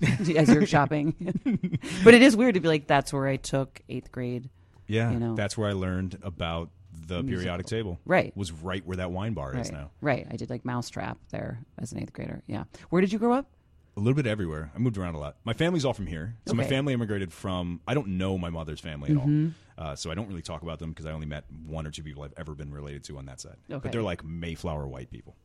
as 0.37 0.49
you're 0.49 0.65
shopping, 0.67 1.15
but 2.03 2.13
it 2.13 2.21
is 2.21 2.35
weird 2.35 2.53
to 2.53 2.59
be 2.59 2.67
like 2.67 2.85
that's 2.87 3.11
where 3.11 3.27
I 3.27 3.37
took 3.37 3.81
eighth 3.89 4.11
grade. 4.11 4.49
Yeah, 4.87 5.11
you 5.11 5.19
know. 5.19 5.35
that's 5.35 5.57
where 5.57 5.69
I 5.69 5.73
learned 5.73 6.17
about 6.21 6.69
the 7.09 7.23
periodic 7.23 7.65
table. 7.65 7.99
Right. 8.05 8.31
was 8.37 8.51
right 8.51 8.85
where 8.85 8.97
that 8.97 9.11
wine 9.11 9.33
bar 9.33 9.57
is 9.57 9.71
now. 9.71 9.91
right. 10.01 10.25
I 10.31 10.35
did 10.37 10.49
like 10.49 10.63
Mousetrap 10.63 11.17
there 11.31 11.59
as 11.77 11.91
an 11.91 11.99
eighth 12.01 12.13
grader. 12.13 12.41
Yeah, 12.47 12.63
where 12.89 13.01
did 13.01 13.11
you 13.11 13.19
grow 13.19 13.33
up? 13.33 13.47
A 13.97 13.99
little 13.99 14.13
bit 14.15 14.27
everywhere. 14.27 14.71
I 14.73 14.77
moved 14.79 14.97
around 14.97 15.15
a 15.15 15.19
lot. 15.19 15.35
My 15.43 15.51
family's 15.53 15.83
all 15.83 15.93
from 15.93 16.07
here, 16.07 16.35
so 16.45 16.53
my 16.53 16.61
Okay. 16.63 16.67
Mm-hmm. 16.67 16.75
family 16.77 16.93
immigrated 16.93 17.33
from. 17.33 17.81
I 17.85 17.93
don't 17.93 18.07
know 18.17 18.37
my 18.37 18.49
mother's 18.49 18.79
family 18.79 19.11
at 19.11 19.17
all, 19.17 19.51
uh, 19.77 19.95
so 19.95 20.09
I 20.09 20.15
don't 20.15 20.27
really 20.29 20.41
talk 20.41 20.61
about 20.61 20.79
them 20.79 20.91
because 20.91 21.05
I 21.05 21.11
only 21.11 21.25
met 21.25 21.43
one 21.67 21.85
or 21.85 21.91
two 21.91 22.03
people 22.03 22.23
I've 22.23 22.33
ever 22.37 22.55
been 22.55 22.71
related 22.71 23.03
to 23.05 23.17
on 23.17 23.25
that 23.25 23.41
side. 23.41 23.57
Okay. 23.69 23.79
But 23.83 23.91
they're 23.91 24.01
like 24.03 24.23
Mayflower 24.23 24.87
white 24.87 25.09
people 25.11 25.35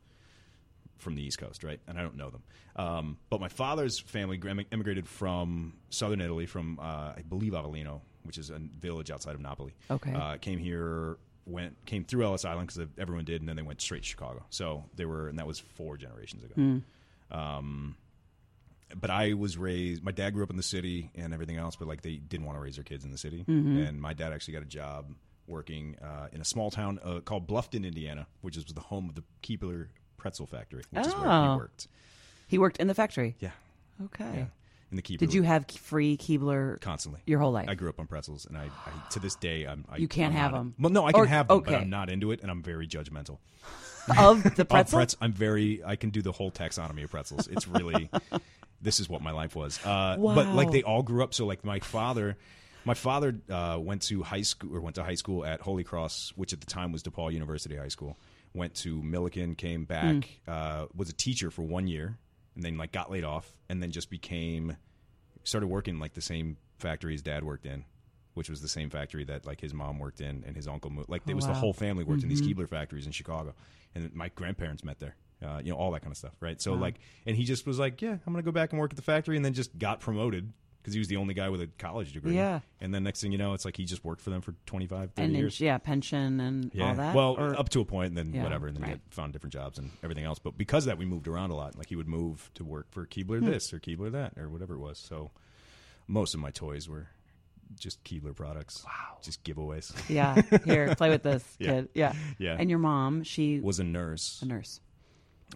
from 0.97 1.15
the 1.15 1.21
East 1.23 1.37
Coast, 1.37 1.65
right? 1.65 1.81
And 1.87 1.99
I 1.99 2.01
don't 2.01 2.15
know 2.15 2.29
them. 2.29 2.43
Um, 2.77 3.17
but 3.29 3.41
my 3.41 3.49
father's 3.49 3.99
family 3.99 4.39
immigrated 4.71 5.05
from 5.07 5.73
southern 5.89 6.21
Italy, 6.21 6.45
from 6.45 6.79
uh, 6.79 7.13
I 7.17 7.23
believe 7.27 7.51
Avellino, 7.51 7.99
which 8.23 8.37
is 8.37 8.49
a 8.51 8.59
village 8.79 9.11
outside 9.11 9.35
of 9.35 9.41
Napoli. 9.41 9.75
Okay. 9.91 10.13
Uh, 10.13 10.37
came 10.37 10.57
here, 10.59 11.17
went 11.45 11.75
came 11.85 12.03
through 12.03 12.23
Ellis 12.25 12.45
Island 12.45 12.67
because 12.67 12.87
everyone 12.97 13.25
did, 13.25 13.41
and 13.41 13.47
then 13.49 13.55
they 13.55 13.61
went 13.61 13.81
straight 13.81 14.03
to 14.03 14.09
Chicago. 14.09 14.43
So 14.49 14.85
they 14.95 15.05
were, 15.05 15.27
and 15.29 15.37
that 15.39 15.47
was 15.47 15.59
four 15.59 15.97
generations 15.97 16.43
ago. 16.43 16.53
Hmm. 16.55 16.77
Um, 17.31 17.95
but 18.95 19.09
I 19.09 19.33
was 19.33 19.57
raised. 19.57 20.03
My 20.03 20.11
dad 20.11 20.33
grew 20.33 20.43
up 20.43 20.49
in 20.51 20.57
the 20.57 20.63
city 20.63 21.11
and 21.15 21.33
everything 21.33 21.57
else, 21.57 21.75
but 21.75 21.87
like 21.87 22.01
they 22.01 22.15
didn't 22.15 22.45
want 22.45 22.57
to 22.57 22.61
raise 22.61 22.75
their 22.75 22.83
kids 22.83 23.03
in 23.03 23.11
the 23.11 23.17
city. 23.17 23.43
Mm-hmm. 23.47 23.77
And 23.77 24.01
my 24.01 24.13
dad 24.13 24.31
actually 24.31 24.53
got 24.53 24.61
a 24.63 24.67
job 24.67 25.07
working 25.47 25.97
uh, 26.01 26.27
in 26.31 26.41
a 26.41 26.45
small 26.45 26.71
town 26.71 26.99
uh, 27.03 27.19
called 27.19 27.47
Bluffton, 27.47 27.85
Indiana, 27.85 28.27
which 28.41 28.57
is 28.57 28.65
the 28.65 28.79
home 28.81 29.09
of 29.09 29.15
the 29.15 29.23
Keebler 29.43 29.87
Pretzel 30.17 30.45
Factory, 30.47 30.83
which 30.91 31.05
is 31.05 31.13
where 31.13 31.23
he 31.23 31.29
Oh. 31.29 31.57
worked. 31.57 31.87
He 32.47 32.57
worked 32.57 32.77
in 32.77 32.87
the 32.87 32.93
factory. 32.95 33.35
Yeah, 33.39 33.51
Okay. 34.05 34.31
yeah. 34.35 34.45
In 34.91 34.97
the 34.97 35.01
Keebler. 35.01 35.17
Did 35.17 35.33
you 35.33 35.41
have 35.43 35.65
free 35.69 36.15
Keebler 36.15 36.79
constantly 36.79 37.21
your 37.25 37.39
whole 37.39 37.51
life? 37.51 37.67
I 37.67 37.73
grew 37.75 37.89
up 37.89 37.99
on 37.99 38.07
pretzels, 38.07 38.45
and 38.45 38.57
I, 38.57 38.65
I 38.65 39.09
to 39.11 39.19
this 39.19 39.35
day 39.35 39.65
I'm. 39.65 39.83
I, 39.89 39.97
You 39.97 40.07
can't 40.07 40.33
I'm 40.33 40.39
have 40.39 40.51
not- 40.51 40.57
them. 40.59 40.75
Well, 40.79 40.91
no, 40.91 41.05
I 41.05 41.11
can 41.11 41.21
Or- 41.21 41.25
have 41.25 41.47
them, 41.47 41.61
but. 41.61 41.73
I'm 41.73 41.89
not 41.89 42.09
into 42.09 42.31
it, 42.31 42.41
and 42.41 42.51
I'm 42.51 42.61
very 42.61 42.87
judgmental. 42.87 43.39
of 44.17 44.43
the 44.43 44.49
Of 44.61 44.69
pretzel? 44.69 44.99
pretz- 44.99 45.15
I'm 45.19 45.33
very. 45.33 45.83
I 45.83 45.95
can 45.95 46.11
do 46.11 46.21
the 46.21 46.31
whole 46.31 46.51
taxonomy 46.51 47.03
of 47.03 47.09
pretzels. 47.11 47.47
It's 47.47 47.67
really. 47.67 48.09
this 48.81 48.99
is 48.99 49.09
what 49.09 49.21
my 49.21 49.31
life 49.31 49.55
was. 49.55 49.79
Uh, 49.83 50.17
But 50.19 50.49
like 50.49 50.71
they 50.71 50.83
all 50.83 51.01
grew 51.01 51.23
up. 51.23 51.33
So 51.33 51.45
like 51.47 51.65
my 51.65 51.79
father, 51.79 52.37
my 52.85 52.93
father 52.93 53.35
uh, 53.49 53.79
went 53.81 54.03
to 54.03 54.21
high 54.21 54.43
school 54.43 54.75
or 54.75 54.81
went 54.81 54.95
to 54.97 55.03
high 55.03 55.15
school 55.15 55.43
at 55.43 55.61
Holy 55.61 55.83
Cross, 55.83 56.33
which 56.35 56.53
at 56.53 56.59
the 56.59 56.67
time 56.67 56.91
was 56.91 57.01
DePaul 57.01 57.33
University 57.33 57.75
High 57.75 57.87
School. 57.87 58.17
Went 58.53 58.75
to 58.75 59.01
Millikin, 59.01 59.57
came 59.57 59.83
back, 59.85 60.29
Hmm. 60.45 60.51
uh, 60.51 60.85
was 60.95 61.09
a 61.09 61.13
teacher 61.13 61.49
for 61.51 61.63
one 61.63 61.87
year, 61.87 62.17
and 62.55 62.63
then 62.63 62.77
like 62.77 62.91
got 62.91 63.11
laid 63.11 63.23
off, 63.23 63.53
and 63.69 63.81
then 63.81 63.91
just 63.91 64.09
became 64.09 64.77
started 65.43 65.67
working 65.67 65.99
like 65.99 66.13
the 66.13 66.21
same 66.21 66.57
factory 66.79 67.13
his 67.13 67.21
dad 67.21 67.43
worked 67.43 67.65
in, 67.65 67.85
which 68.33 68.49
was 68.49 68.61
the 68.61 68.67
same 68.67 68.89
factory 68.89 69.23
that 69.25 69.45
like 69.45 69.61
his 69.61 69.73
mom 69.73 69.99
worked 69.99 70.21
in 70.21 70.43
and 70.45 70.55
his 70.55 70.67
uncle 70.67 70.89
moved. 70.91 71.09
Like 71.09 71.21
it 71.27 71.35
was 71.35 71.45
the 71.45 71.53
whole 71.53 71.73
family 71.73 72.03
worked 72.03 72.23
in 72.23 72.29
these 72.29 72.41
Keebler 72.41 72.67
factories 72.67 73.05
in 73.05 73.11
Chicago, 73.11 73.53
and 73.93 74.13
my 74.13 74.29
grandparents 74.29 74.83
met 74.83 74.99
there. 74.99 75.15
Uh, 75.45 75.59
you 75.63 75.69
know 75.71 75.77
all 75.77 75.91
that 75.91 76.01
kind 76.01 76.11
of 76.11 76.17
stuff, 76.17 76.33
right? 76.39 76.61
So 76.61 76.73
like, 76.79 76.95
and 77.25 77.35
he 77.35 77.43
just 77.43 77.67
was 77.67 77.77
like, 77.77 78.01
"Yeah, 78.01 78.17
I'm 78.25 78.33
gonna 78.33 78.41
go 78.41 78.51
back 78.51 78.71
and 78.71 78.79
work 78.79 78.91
at 78.91 78.95
the 78.95 79.01
factory," 79.03 79.35
and 79.35 79.43
then 79.43 79.53
just 79.53 79.77
got 79.77 79.99
promoted 79.99 80.53
because 80.85 80.93
he 80.93 80.99
was 80.99 81.07
the 81.07 81.17
only 81.17 81.33
guy 81.33 81.49
with 81.49 81.61
a 81.61 81.67
college 81.79 82.13
degree. 82.13 82.35
Yeah. 82.35 82.59
And 82.79 82.93
then 82.93 83.03
next 83.03 83.19
thing 83.21 83.31
you 83.31 83.39
know, 83.39 83.53
it's 83.55 83.65
like 83.65 83.75
he 83.75 83.85
just 83.85 84.05
worked 84.05 84.21
for 84.21 84.29
them 84.29 84.41
for 84.41 84.53
25, 84.67 85.13
30 85.13 85.25
and 85.25 85.33
then, 85.33 85.39
years. 85.41 85.59
yeah, 85.59 85.79
pension 85.79 86.39
and 86.39 86.69
Yeah. 86.75 86.89
all 86.89 86.93
that. 86.95 87.15
Well, 87.15 87.35
Or- 87.39 87.59
up 87.59 87.69
to 87.69 87.79
a 87.81 87.85
point, 87.85 88.09
and 88.09 88.17
then 88.17 88.33
Yeah, 88.35 88.43
whatever, 88.43 88.67
and 88.67 88.75
then 88.77 88.83
he 88.83 88.89
right. 88.91 89.01
had 89.03 89.13
found 89.13 89.33
different 89.33 89.51
jobs 89.53 89.79
and 89.79 89.89
everything 90.03 90.25
else. 90.25 90.37
But 90.37 90.59
because 90.59 90.83
of 90.85 90.89
that, 90.89 90.99
we 90.99 91.05
moved 91.05 91.27
around 91.27 91.49
a 91.49 91.55
lot. 91.55 91.75
Like 91.75 91.89
he 91.89 91.95
would 91.95 92.07
move 92.07 92.51
to 92.53 92.63
work 92.63 92.91
for 92.91 93.07
Keebler 93.07 93.39
Hmm. 93.39 93.45
this 93.47 93.73
or 93.73 93.79
Keebler 93.79 94.11
that 94.11 94.37
or 94.37 94.47
whatever 94.47 94.75
it 94.75 94.79
was. 94.79 94.99
So 94.99 95.31
most 96.07 96.35
of 96.35 96.39
my 96.39 96.51
toys 96.51 96.87
were 96.87 97.07
just 97.79 98.03
Keebler 98.03 98.35
products. 98.35 98.85
Wow. 98.85 99.17
Just 99.23 99.43
giveaways. 99.43 99.91
yeah, 100.07 100.39
here, 100.65 100.93
play 100.95 101.09
with 101.09 101.23
this 101.23 101.43
Yeah. 101.59 101.67
kid. 101.71 101.89
Yeah, 101.95 102.13
Yeah. 102.37 102.57
And 102.59 102.69
your 102.69 102.77
mom, 102.77 103.23
she 103.23 103.59
Was 103.59 103.79
a 103.79 103.83
nurse. 103.83 104.39
a 104.43 104.45
nurse. 104.45 104.79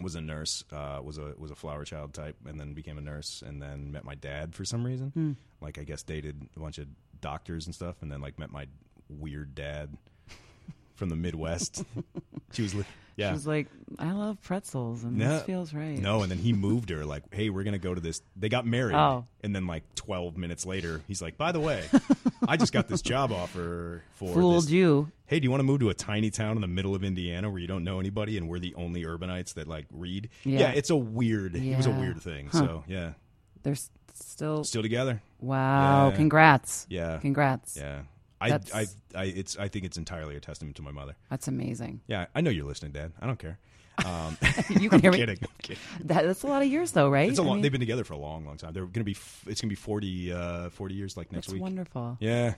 Was 0.02 0.16
a 0.16 0.22
nurse, 0.22 0.64
uh, 0.72 1.00
was 1.04 1.18
a 1.18 1.34
was 1.38 1.52
a 1.52 1.56
flower 1.56 1.84
child 1.84 2.14
type, 2.14 2.36
and 2.46 2.60
then 2.60 2.74
became 2.74 2.98
a 2.98 3.02
nurse, 3.02 3.44
and 3.46 3.62
then 3.62 3.92
met 3.92 4.06
my 4.06 4.16
dad 4.16 4.56
for 4.56 4.66
some 4.66 4.86
reason. 4.86 5.12
Hmm. 5.12 5.32
Like 5.62 5.78
I 5.78 5.84
guess 5.84 6.04
dated 6.04 6.48
a 6.56 6.60
bunch 6.60 6.78
of 6.78 6.88
doctors 7.22 7.66
and 7.66 7.76
stuff, 7.76 8.02
and 8.02 8.12
then 8.12 8.22
like 8.22 8.40
met 8.40 8.52
my 8.52 8.68
weird 9.10 9.56
dad 9.56 9.98
from 11.00 11.10
the 11.10 11.16
Midwest. 11.16 11.84
she 12.54 12.62
was, 12.62 12.76
li- 12.76 12.84
yeah, 13.16 13.30
She 13.30 13.34
was 13.34 13.48
like, 13.48 13.68
I 13.98 14.12
love 14.12 14.42
pretzels, 14.42 15.04
and 15.04 15.18
No. 15.18 15.30
this 15.30 15.44
feels 15.44 15.74
right. 15.74 15.98
No, 15.98 16.22
and 16.22 16.30
then 16.32 16.38
he 16.38 16.54
moved 16.54 16.90
her 16.92 17.04
like, 17.06 17.24
"Hey, 17.34 17.50
we're 17.50 17.64
gonna 17.64 17.78
go 17.80 17.94
to 17.94 18.00
this." 18.00 18.22
They 18.38 18.48
got 18.48 18.66
married, 18.66 18.96
Oh. 18.96 19.26
and 19.44 19.54
then 19.56 19.66
like 19.68 19.84
twelve 19.96 20.38
minutes 20.38 20.66
later, 20.66 21.02
he's 21.08 21.22
like, 21.22 21.38
"By 21.38 21.52
the 21.52 21.60
way, 21.60 21.84
I 22.48 22.56
just 22.56 22.72
got 22.72 22.88
this 22.88 23.02
job 23.02 23.32
offer 23.34 24.04
for 24.16 24.34
fooled 24.34 24.64
this- 24.66 24.72
you. 24.72 25.12
Hey, 25.26 25.40
do 25.40 25.44
you 25.44 25.52
want 25.52 25.60
to 25.60 25.66
move 25.66 25.82
to 25.82 25.90
a 25.90 25.94
tiny 25.94 26.30
town 26.32 26.56
in 26.56 26.62
the 26.62 26.68
middle 26.68 26.96
of 26.96 27.04
Indiana 27.04 27.50
where 27.50 27.60
you 27.60 27.68
don't 27.68 27.84
know 27.84 28.00
anybody, 28.00 28.38
and 28.38 28.48
we're 28.48 28.60
the 28.60 28.74
only 28.76 29.04
urbanites 29.04 29.54
that 29.56 29.68
like 29.68 29.86
read? 29.92 30.30
Yeah. 30.46 30.70
it's 30.72 30.90
a 30.90 30.96
weird. 30.96 31.56
It 31.56 31.76
was 31.78 31.88
a 31.88 31.92
weird 31.92 32.22
thing. 32.22 32.48
Huh. 32.52 32.58
So 32.60 32.84
yeah, 32.88 33.14
They're 33.64 33.76
still. 34.14 34.64
still 34.64 34.82
together. 34.82 35.22
Wow! 35.42 36.10
Yeah. 36.10 36.16
Congrats. 36.16 36.86
Yeah, 36.90 37.18
Congrats. 37.18 37.76
yeah. 37.76 38.02
I, 38.42 38.60
I, 38.74 38.86
I, 39.16 39.24
it's. 39.26 39.58
I 39.58 39.68
think 39.68 39.86
it's 39.86 39.98
entirely 39.98 40.36
a 40.36 40.40
testament 40.40 40.76
to 40.78 40.82
my 40.82 40.92
mother. 40.92 41.16
That's 41.30 41.48
amazing. 41.48 42.02
Yeah, 42.08 42.28
I 42.34 42.42
know 42.42 42.50
you're 42.50 42.66
listening, 42.66 42.92
Dad. 42.94 43.12
I 43.22 43.26
don't 43.28 43.40
care. 43.40 43.60
Um, 44.06 44.38
You 44.70 44.90
can 44.90 45.02
hear 45.02 45.12
I'm 45.12 45.14
me. 45.14 45.18
kidding. 45.20 45.38
I'm 45.42 45.48
kidding. 45.62 45.84
That, 46.06 46.26
that's 46.26 46.44
a 46.44 46.48
lot 46.48 46.62
of 46.62 46.68
years, 46.70 46.92
though, 46.92 47.10
right? 47.10 47.30
It's 47.30 47.40
a 47.40 47.42
I 47.42 47.46
long. 47.46 47.56
mean, 47.58 47.64
they've 47.64 47.72
been 47.72 47.82
together 47.82 48.04
for 48.06 48.14
a 48.14 48.18
long, 48.18 48.46
long 48.46 48.56
time. 48.58 48.72
They're 48.74 48.84
going 48.84 48.94
to 48.94 49.04
be. 49.04 49.12
F- 49.12 49.44
it's 49.48 49.60
going 49.62 49.68
to 49.70 49.74
be 49.74 49.76
40, 49.76 50.32
uh, 50.32 50.70
40 50.70 50.96
years 50.96 51.18
like 51.18 51.32
next 51.32 51.48
That's 51.48 51.54
week. 51.54 51.62
wonderful. 51.62 52.18
Yeah, 52.22 52.54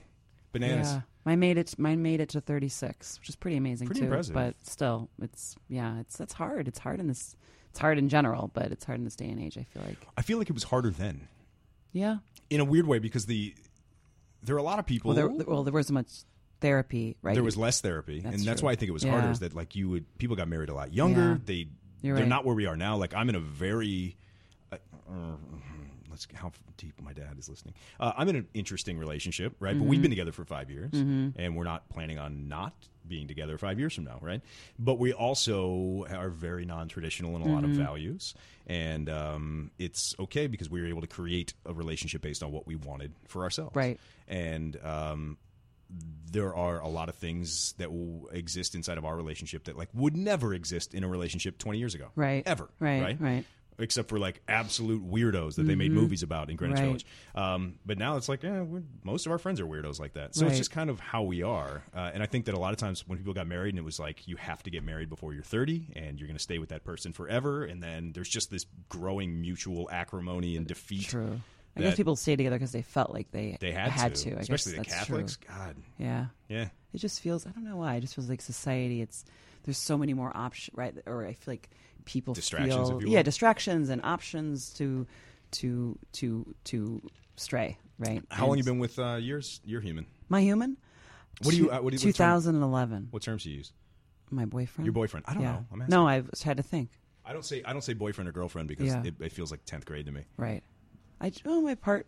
bananas. 0.52 0.92
Yeah, 0.92 1.00
mine 1.24 1.40
made 1.40 1.58
it. 1.58 1.76
Mine 1.78 2.00
made 2.02 2.20
it 2.20 2.28
to 2.30 2.40
thirty 2.40 2.68
six, 2.68 3.18
which 3.18 3.28
is 3.28 3.34
pretty 3.36 3.56
amazing 3.56 3.86
Pretty 3.88 4.00
too. 4.02 4.06
impressive. 4.06 4.34
But 4.34 4.54
still, 4.62 5.08
it's 5.20 5.56
yeah, 5.68 5.98
it's 6.00 6.16
that's 6.16 6.34
hard. 6.34 6.68
It's 6.68 6.78
hard 6.78 7.00
in 7.00 7.08
this. 7.08 7.34
It's 7.70 7.78
hard 7.80 7.98
in 7.98 8.08
general, 8.08 8.50
but 8.54 8.70
it's 8.70 8.84
hard 8.84 8.98
in 8.98 9.04
this 9.04 9.16
day 9.16 9.28
and 9.30 9.40
age. 9.40 9.56
I 9.58 9.64
feel 9.64 9.82
like. 9.82 9.96
I 10.16 10.22
feel 10.22 10.38
like 10.38 10.48
it 10.50 10.52
was 10.52 10.64
harder 10.64 10.90
then, 10.90 11.26
Yeah. 11.92 12.18
in 12.50 12.60
a 12.60 12.64
weird 12.66 12.86
way, 12.86 12.98
because 12.98 13.24
the 13.26 13.54
there 14.42 14.54
are 14.56 14.58
a 14.58 14.62
lot 14.62 14.78
of 14.78 14.86
people. 14.86 15.08
Well, 15.10 15.16
there, 15.16 15.28
well, 15.46 15.62
there 15.64 15.72
wasn't 15.72 15.94
much 15.94 16.08
therapy, 16.60 17.16
right? 17.22 17.34
there 17.34 17.42
was 17.42 17.56
less 17.56 17.80
therapy, 17.80 18.20
That's 18.20 18.36
and 18.36 18.44
that's 18.44 18.60
true. 18.60 18.66
why 18.66 18.72
I 18.72 18.76
think 18.76 18.88
it 18.88 18.92
was 18.92 19.04
Yeah. 19.04 19.12
harder. 19.12 19.30
Is 19.30 19.40
that 19.40 19.54
like 19.54 19.74
you 19.76 19.88
would 19.90 20.18
people 20.18 20.36
got 20.36 20.48
married 20.48 20.68
a 20.68 20.74
lot 20.74 20.92
younger. 20.94 21.32
Yeah. 21.32 21.38
They 21.44 21.54
You're 22.02 22.14
they're 22.16 22.24
right. 22.24 22.28
not 22.28 22.44
where 22.44 22.54
we 22.54 22.66
are 22.66 22.76
now. 22.76 22.96
Like 22.96 23.14
I'm 23.14 23.28
in 23.28 23.34
a 23.34 23.40
very. 23.40 24.16
Uh, 24.70 24.76
let's 26.30 26.40
how 26.40 26.52
deep 26.76 27.00
my 27.00 27.12
dad 27.12 27.36
is 27.38 27.48
listening. 27.48 27.74
Uh, 27.98 28.12
I'm 28.16 28.28
in 28.28 28.36
an 28.36 28.48
interesting 28.54 28.98
relationship, 28.98 29.54
right? 29.60 29.72
But 29.72 29.82
Mm-hmm. 29.82 29.88
we've 29.88 30.02
been 30.02 30.10
together 30.10 30.32
for 30.32 30.44
five 30.44 30.70
years, 30.70 30.90
and 30.92 31.56
we're 31.56 31.64
not 31.64 31.88
planning 31.88 32.18
on 32.18 32.48
not 32.48 32.74
being 33.06 33.26
together 33.26 33.58
five 33.58 33.78
years 33.78 33.94
from 33.94 34.04
now, 34.04 34.18
right? 34.20 34.40
But 34.78 34.98
we 34.98 35.12
also 35.12 36.06
are 36.10 36.28
very 36.30 36.64
non-traditional 36.64 37.34
in 37.36 37.42
a 37.42 37.48
lot 37.48 37.64
of 37.64 37.70
Mm-hmm. 37.70 37.82
values, 37.82 38.34
and 38.66 39.08
um, 39.08 39.70
it's 39.78 40.14
okay 40.18 40.46
because 40.46 40.68
we 40.70 40.80
were 40.80 40.86
able 40.88 41.00
to 41.00 41.06
create 41.06 41.54
a 41.66 41.72
relationship 41.72 42.22
based 42.22 42.42
on 42.42 42.52
what 42.52 42.66
we 42.66 42.76
wanted 42.76 43.12
for 43.28 43.42
ourselves, 43.44 43.74
Right. 43.74 43.98
And 44.28 44.76
um, 44.84 45.38
there 46.30 46.54
are 46.54 46.80
a 46.80 46.88
lot 46.88 47.08
of 47.08 47.16
things 47.16 47.74
that 47.78 47.92
will 47.92 48.28
exist 48.32 48.74
inside 48.74 48.98
of 48.98 49.04
our 49.04 49.16
relationship 49.16 49.64
that 49.64 49.76
like 49.76 49.88
would 49.92 50.16
never 50.16 50.54
exist 50.54 50.94
in 50.94 51.04
a 51.04 51.08
relationship 51.08 51.58
20 51.58 51.78
years 51.78 51.94
ago 51.94 52.08
Right. 52.14 52.42
ever 52.46 52.68
Right, 52.80 53.02
right 53.02 53.20
right. 53.20 53.44
Except 53.78 54.08
for 54.08 54.18
like 54.18 54.40
absolute 54.48 55.08
weirdos 55.08 55.54
that 55.56 55.64
they 55.64 55.74
made 55.74 55.92
movies 55.92 56.22
about 56.22 56.50
in 56.50 56.56
Greenwich 56.56 56.78
Right. 56.80 56.84
Village 56.86 57.06
um, 57.34 57.74
but 57.86 57.98
now 57.98 58.16
it's 58.16 58.28
like 58.28 58.42
yeah, 58.42 58.60
we're, 58.62 58.82
most 59.04 59.26
of 59.26 59.32
our 59.32 59.38
friends 59.38 59.60
are 59.60 59.66
weirdos 59.66 59.98
like 60.00 60.14
that 60.14 60.34
so 60.34 60.42
Right. 60.44 60.50
it's 60.50 60.58
just 60.58 60.70
kind 60.70 60.90
of 60.90 61.00
how 61.00 61.22
we 61.22 61.42
are 61.42 61.82
uh, 61.94 62.10
and 62.12 62.22
I 62.22 62.26
think 62.26 62.44
that 62.46 62.54
a 62.54 62.58
lot 62.58 62.72
of 62.72 62.78
times 62.78 63.06
when 63.08 63.18
people 63.18 63.32
got 63.34 63.46
married 63.46 63.70
and 63.70 63.78
it 63.78 63.84
was 63.84 63.98
like 63.98 64.26
you 64.28 64.36
have 64.36 64.62
to 64.64 64.70
get 64.70 64.82
married 64.84 65.08
before 65.08 65.32
you're 65.34 65.42
30 65.42 65.92
and 65.96 66.18
you're 66.18 66.26
going 66.28 66.36
to 66.36 66.42
stay 66.42 66.58
with 66.58 66.68
that 66.70 66.84
person 66.84 67.12
forever 67.12 67.64
and 67.64 67.82
then 67.82 68.12
there's 68.12 68.28
just 68.28 68.50
this 68.50 68.66
growing 68.88 69.40
mutual 69.40 69.88
acrimony 69.90 70.56
and 70.56 70.66
defeat 70.66 71.06
True. 71.08 71.40
I 71.74 71.80
that 71.80 71.86
guess 71.88 71.96
people 71.96 72.16
stay 72.16 72.36
together 72.36 72.56
because 72.56 72.72
they 72.72 72.82
felt 72.82 73.12
like 73.14 73.30
they 73.30 73.56
they 73.58 73.72
had, 73.72 74.14
to. 74.16 74.36
I 74.36 74.40
especially 74.40 74.44
guess 74.44 74.64
the 74.64 74.76
that's 74.76 74.88
Catholics 74.88 75.36
True. 75.38 75.54
God 75.56 75.76
Yeah. 75.98 76.26
yeah 76.48 76.68
It 76.92 76.98
just 76.98 77.20
feels. 77.20 77.46
I 77.46 77.50
don't 77.50 77.64
know 77.64 77.78
why. 77.78 77.94
It 77.96 78.00
just 78.02 78.14
feels 78.14 78.28
like 78.28 78.42
society. 78.42 79.00
It's 79.00 79.24
there's 79.64 79.78
so 79.78 79.96
many 79.96 80.12
more 80.12 80.30
options, 80.36 80.76
right? 80.76 80.94
Or 81.06 81.24
I 81.24 81.32
feel 81.32 81.52
like 81.52 81.70
people 82.04 82.34
Distractions, 82.34 82.88
feel 82.88 82.98
if 82.98 83.04
you 83.04 83.10
yeah 83.10 83.22
distractions 83.22 83.88
and 83.88 84.00
options 84.04 84.72
to 84.74 85.06
to 85.52 85.98
to 86.12 86.54
to 86.64 87.02
stray. 87.36 87.78
Right. 87.98 88.22
how 88.30 88.46
long 88.46 88.58
And 88.58 88.58
you 88.66 88.72
been 88.72 88.78
with 88.80 88.98
uh, 88.98 89.14
yours 89.20 89.60
you're 89.64 89.80
human 89.80 90.06
My 90.28 90.40
human. 90.40 90.76
What 91.42 91.52
do 91.52 91.56
you- 91.56 91.70
uh, 91.70 91.80
what 91.80 91.90
do 91.92 91.96
you- 91.96 92.08
what 92.08 92.14
term- 92.16 92.40
2011. 92.40 93.08
what 93.10 93.22
terms 93.22 93.44
do 93.44 93.50
you 93.50 93.58
use 93.58 93.72
My 94.30 94.44
boyfriend. 94.44 94.86
Your 94.86 94.92
boyfriend. 94.92 95.24
I 95.28 95.34
don't 95.34 95.42
yeah. 95.42 95.52
know. 95.52 95.66
I'm 95.72 95.82
asking. 95.82 95.92
no, 95.94 96.08
I 96.08 96.22
had 96.44 96.56
to 96.56 96.62
think. 96.62 96.90
I 97.24 97.32
don't 97.32 97.44
say 97.44 97.62
I 97.64 97.72
don't 97.72 97.82
say 97.84 97.92
boyfriend 97.92 98.28
or 98.28 98.32
girlfriend 98.32 98.68
because 98.68 98.86
Yeah. 98.86 99.02
it, 99.04 99.14
it 99.20 99.32
feels 99.32 99.50
like 99.50 99.64
tenth 99.64 99.84
grade 99.84 100.06
to 100.06 100.12
me. 100.12 100.22
Right. 100.36 100.62
I 101.20 101.30
oh 101.46 101.60
my 101.60 101.74
part 101.76 102.06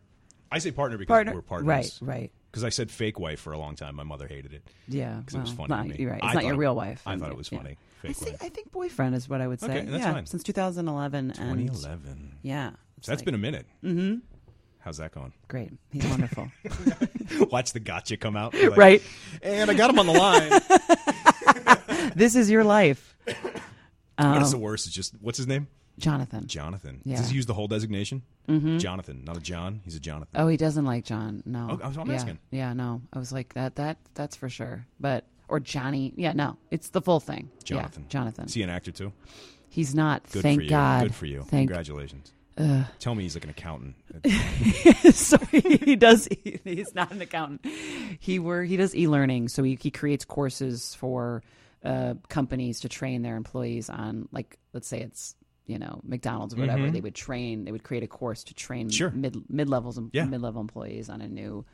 I 0.51 0.59
say 0.59 0.71
partner 0.73 0.99
because 0.99 1.13
partner. 1.15 1.35
we're 1.35 1.43
partners. 1.43 1.69
Right. 1.69 1.99
Right. 2.01 2.33
Because 2.51 2.65
I 2.65 2.69
said 2.71 2.91
fake 2.91 3.19
wife 3.19 3.41
for 3.41 3.53
a 3.53 3.59
long 3.59 3.75
time. 3.77 3.95
My 3.97 4.03
mother 4.05 4.27
hated 4.29 4.53
it 4.53 4.63
Yeah. 4.89 5.15
because 5.19 5.35
it 5.35 5.41
was 5.41 5.51
funny. 5.53 5.69
Not, 5.69 5.83
to 5.85 5.89
me. 5.91 5.97
You're 5.99 6.11
right. 6.13 6.21
It's 6.23 6.31
I 6.31 6.35
not 6.35 6.45
your 6.45 6.55
it- 6.55 6.59
real 6.59 6.75
wife. 6.75 7.03
I 7.07 7.17
thought 7.17 7.31
it 7.31 7.37
was 7.37 7.51
yeah. 7.53 7.59
Funny. 8.05 8.11
I 8.11 8.13
Fake 8.13 8.17
think 8.17 8.43
wife. 8.43 8.51
I 8.51 8.55
think 8.55 8.73
boyfriend 8.73 9.15
is 9.15 9.29
what 9.29 9.41
I 9.41 9.47
would 9.49 9.61
say. 9.61 9.67
Okay, 9.67 9.87
that's 9.87 10.05
yeah, 10.05 10.13
fine. 10.13 10.27
since 10.27 10.43
2011. 10.43 11.19
and- 11.31 11.35
2011. 11.37 12.39
Yeah. 12.43 12.71
it's 12.99 13.07
That's 13.07 13.21
like- 13.21 13.25
been 13.25 13.35
a 13.35 13.39
minute. 13.39 13.67
Mm-hmm. 13.83 14.17
How's 14.81 14.99
that 14.99 15.13
going? 15.13 15.33
great. 15.49 15.73
He's 15.91 16.05
wonderful. 16.07 16.51
Watch 17.51 17.73
the 17.73 17.81
gotcha 17.81 18.19
come 18.19 18.37
out. 18.37 18.53
Like, 18.53 18.77
right. 18.77 19.03
And 19.43 19.71
I 19.71 19.75
got 19.75 19.89
him 19.89 19.99
on 19.99 20.07
the 20.07 20.13
line. 20.13 20.53
This 22.15 22.37
is 22.37 22.49
your 22.51 22.65
life. 22.65 23.17
what 24.17 24.43
is 24.43 24.53
the 24.53 24.59
worst? 24.59 24.87
It's 24.87 24.95
just 24.95 25.15
what's 25.21 25.37
his 25.39 25.47
name? 25.47 25.67
Jonathan. 25.99 26.47
Jonathan. 26.47 27.01
Yeah. 27.05 27.17
Does 27.17 27.31
he 27.31 27.37
use 27.37 27.47
the 27.47 27.55
whole 27.55 27.69
designation? 27.69 28.23
Mm-hmm. 28.49 28.79
Jonathan, 28.79 29.25
not 29.25 29.37
a 29.37 29.41
John. 29.41 29.81
He's 29.85 29.97
a 29.97 30.01
Jonathan. 30.01 30.41
Oh, 30.41 30.49
he 30.49 30.57
doesn't 30.57 30.85
like 30.85 31.05
John. 31.05 31.43
No. 31.47 31.69
Oh, 31.71 31.77
that's 31.77 31.97
what 31.97 32.05
I'm 32.05 32.11
yeah. 32.11 32.17
asking. 32.17 32.39
Yeah, 32.51 32.73
no. 32.73 33.01
I 33.13 33.19
was 33.19 33.33
like 33.33 33.55
that. 33.55 33.77
That 33.77 33.99
that's 34.15 34.37
for 34.37 34.49
sure. 34.49 34.87
But 35.01 35.25
or 35.49 35.61
Johnny. 35.61 36.13
Yeah, 36.17 36.33
no. 36.33 36.57
It's 36.71 36.91
the 36.91 37.01
full 37.03 37.21
thing. 37.21 37.51
Yeah, 37.61 37.77
Jonathan. 37.77 38.07
Jonathan. 38.09 38.45
Is 38.47 38.55
he 38.55 38.63
an 38.63 38.71
actor 38.71 38.91
too? 38.93 39.13
He's 39.69 39.95
not. 39.95 40.23
Good 40.31 40.43
thank 40.43 40.59
for 40.61 40.63
you. 40.65 40.71
God. 40.71 41.03
Good 41.05 41.15
for 41.15 41.27
you. 41.27 41.41
Thank. 41.43 41.69
Congratulations. 41.69 42.33
Tell 43.01 43.17
me 43.17 43.25
he's 43.25 43.35
like 43.35 43.43
an 43.45 43.51
accountant. 43.51 43.97
so 45.13 45.37
he, 45.51 45.97
does. 45.97 46.29
He, 46.45 46.61
he's 46.65 46.95
not 46.95 47.11
an 47.11 47.21
accountant. 47.21 47.67
He 48.21 48.39
were 48.39 48.63
he 48.63 48.77
does 48.77 48.95
e 48.95 49.09
learning. 49.09 49.49
So 49.49 49.63
he 49.65 49.77
he 49.81 49.91
creates 49.91 50.25
courses 50.25 50.95
for 50.95 51.43
uh, 51.85 52.15
companies 52.29 52.81
to 52.81 52.89
train 52.89 53.23
their 53.23 53.37
employees 53.37 53.91
on 53.91 54.29
like 54.31 54.57
let's 54.73 54.87
say 54.87 55.01
it's 55.01 55.35
you 55.67 55.79
know 55.81 56.01
McDonald's 56.05 56.55
or 56.55 56.59
whatever. 56.59 56.89
They 56.91 57.01
would 57.01 57.17
train. 57.17 57.65
They 57.65 57.73
would 57.73 57.83
create 57.83 58.05
a 58.05 58.07
course 58.09 58.45
to 58.45 58.55
train 58.55 58.87
Mm-hmm. 58.87 58.91
Sure. 58.97 59.11
mid 59.11 59.37
mid 59.51 59.69
levels 59.69 59.99
and 59.99 60.11
Yeah. 60.13 60.25
mid 60.27 60.41
level 60.41 60.61
employees 60.61 61.09
on 61.09 61.21
a 61.23 61.29
new 61.29 61.65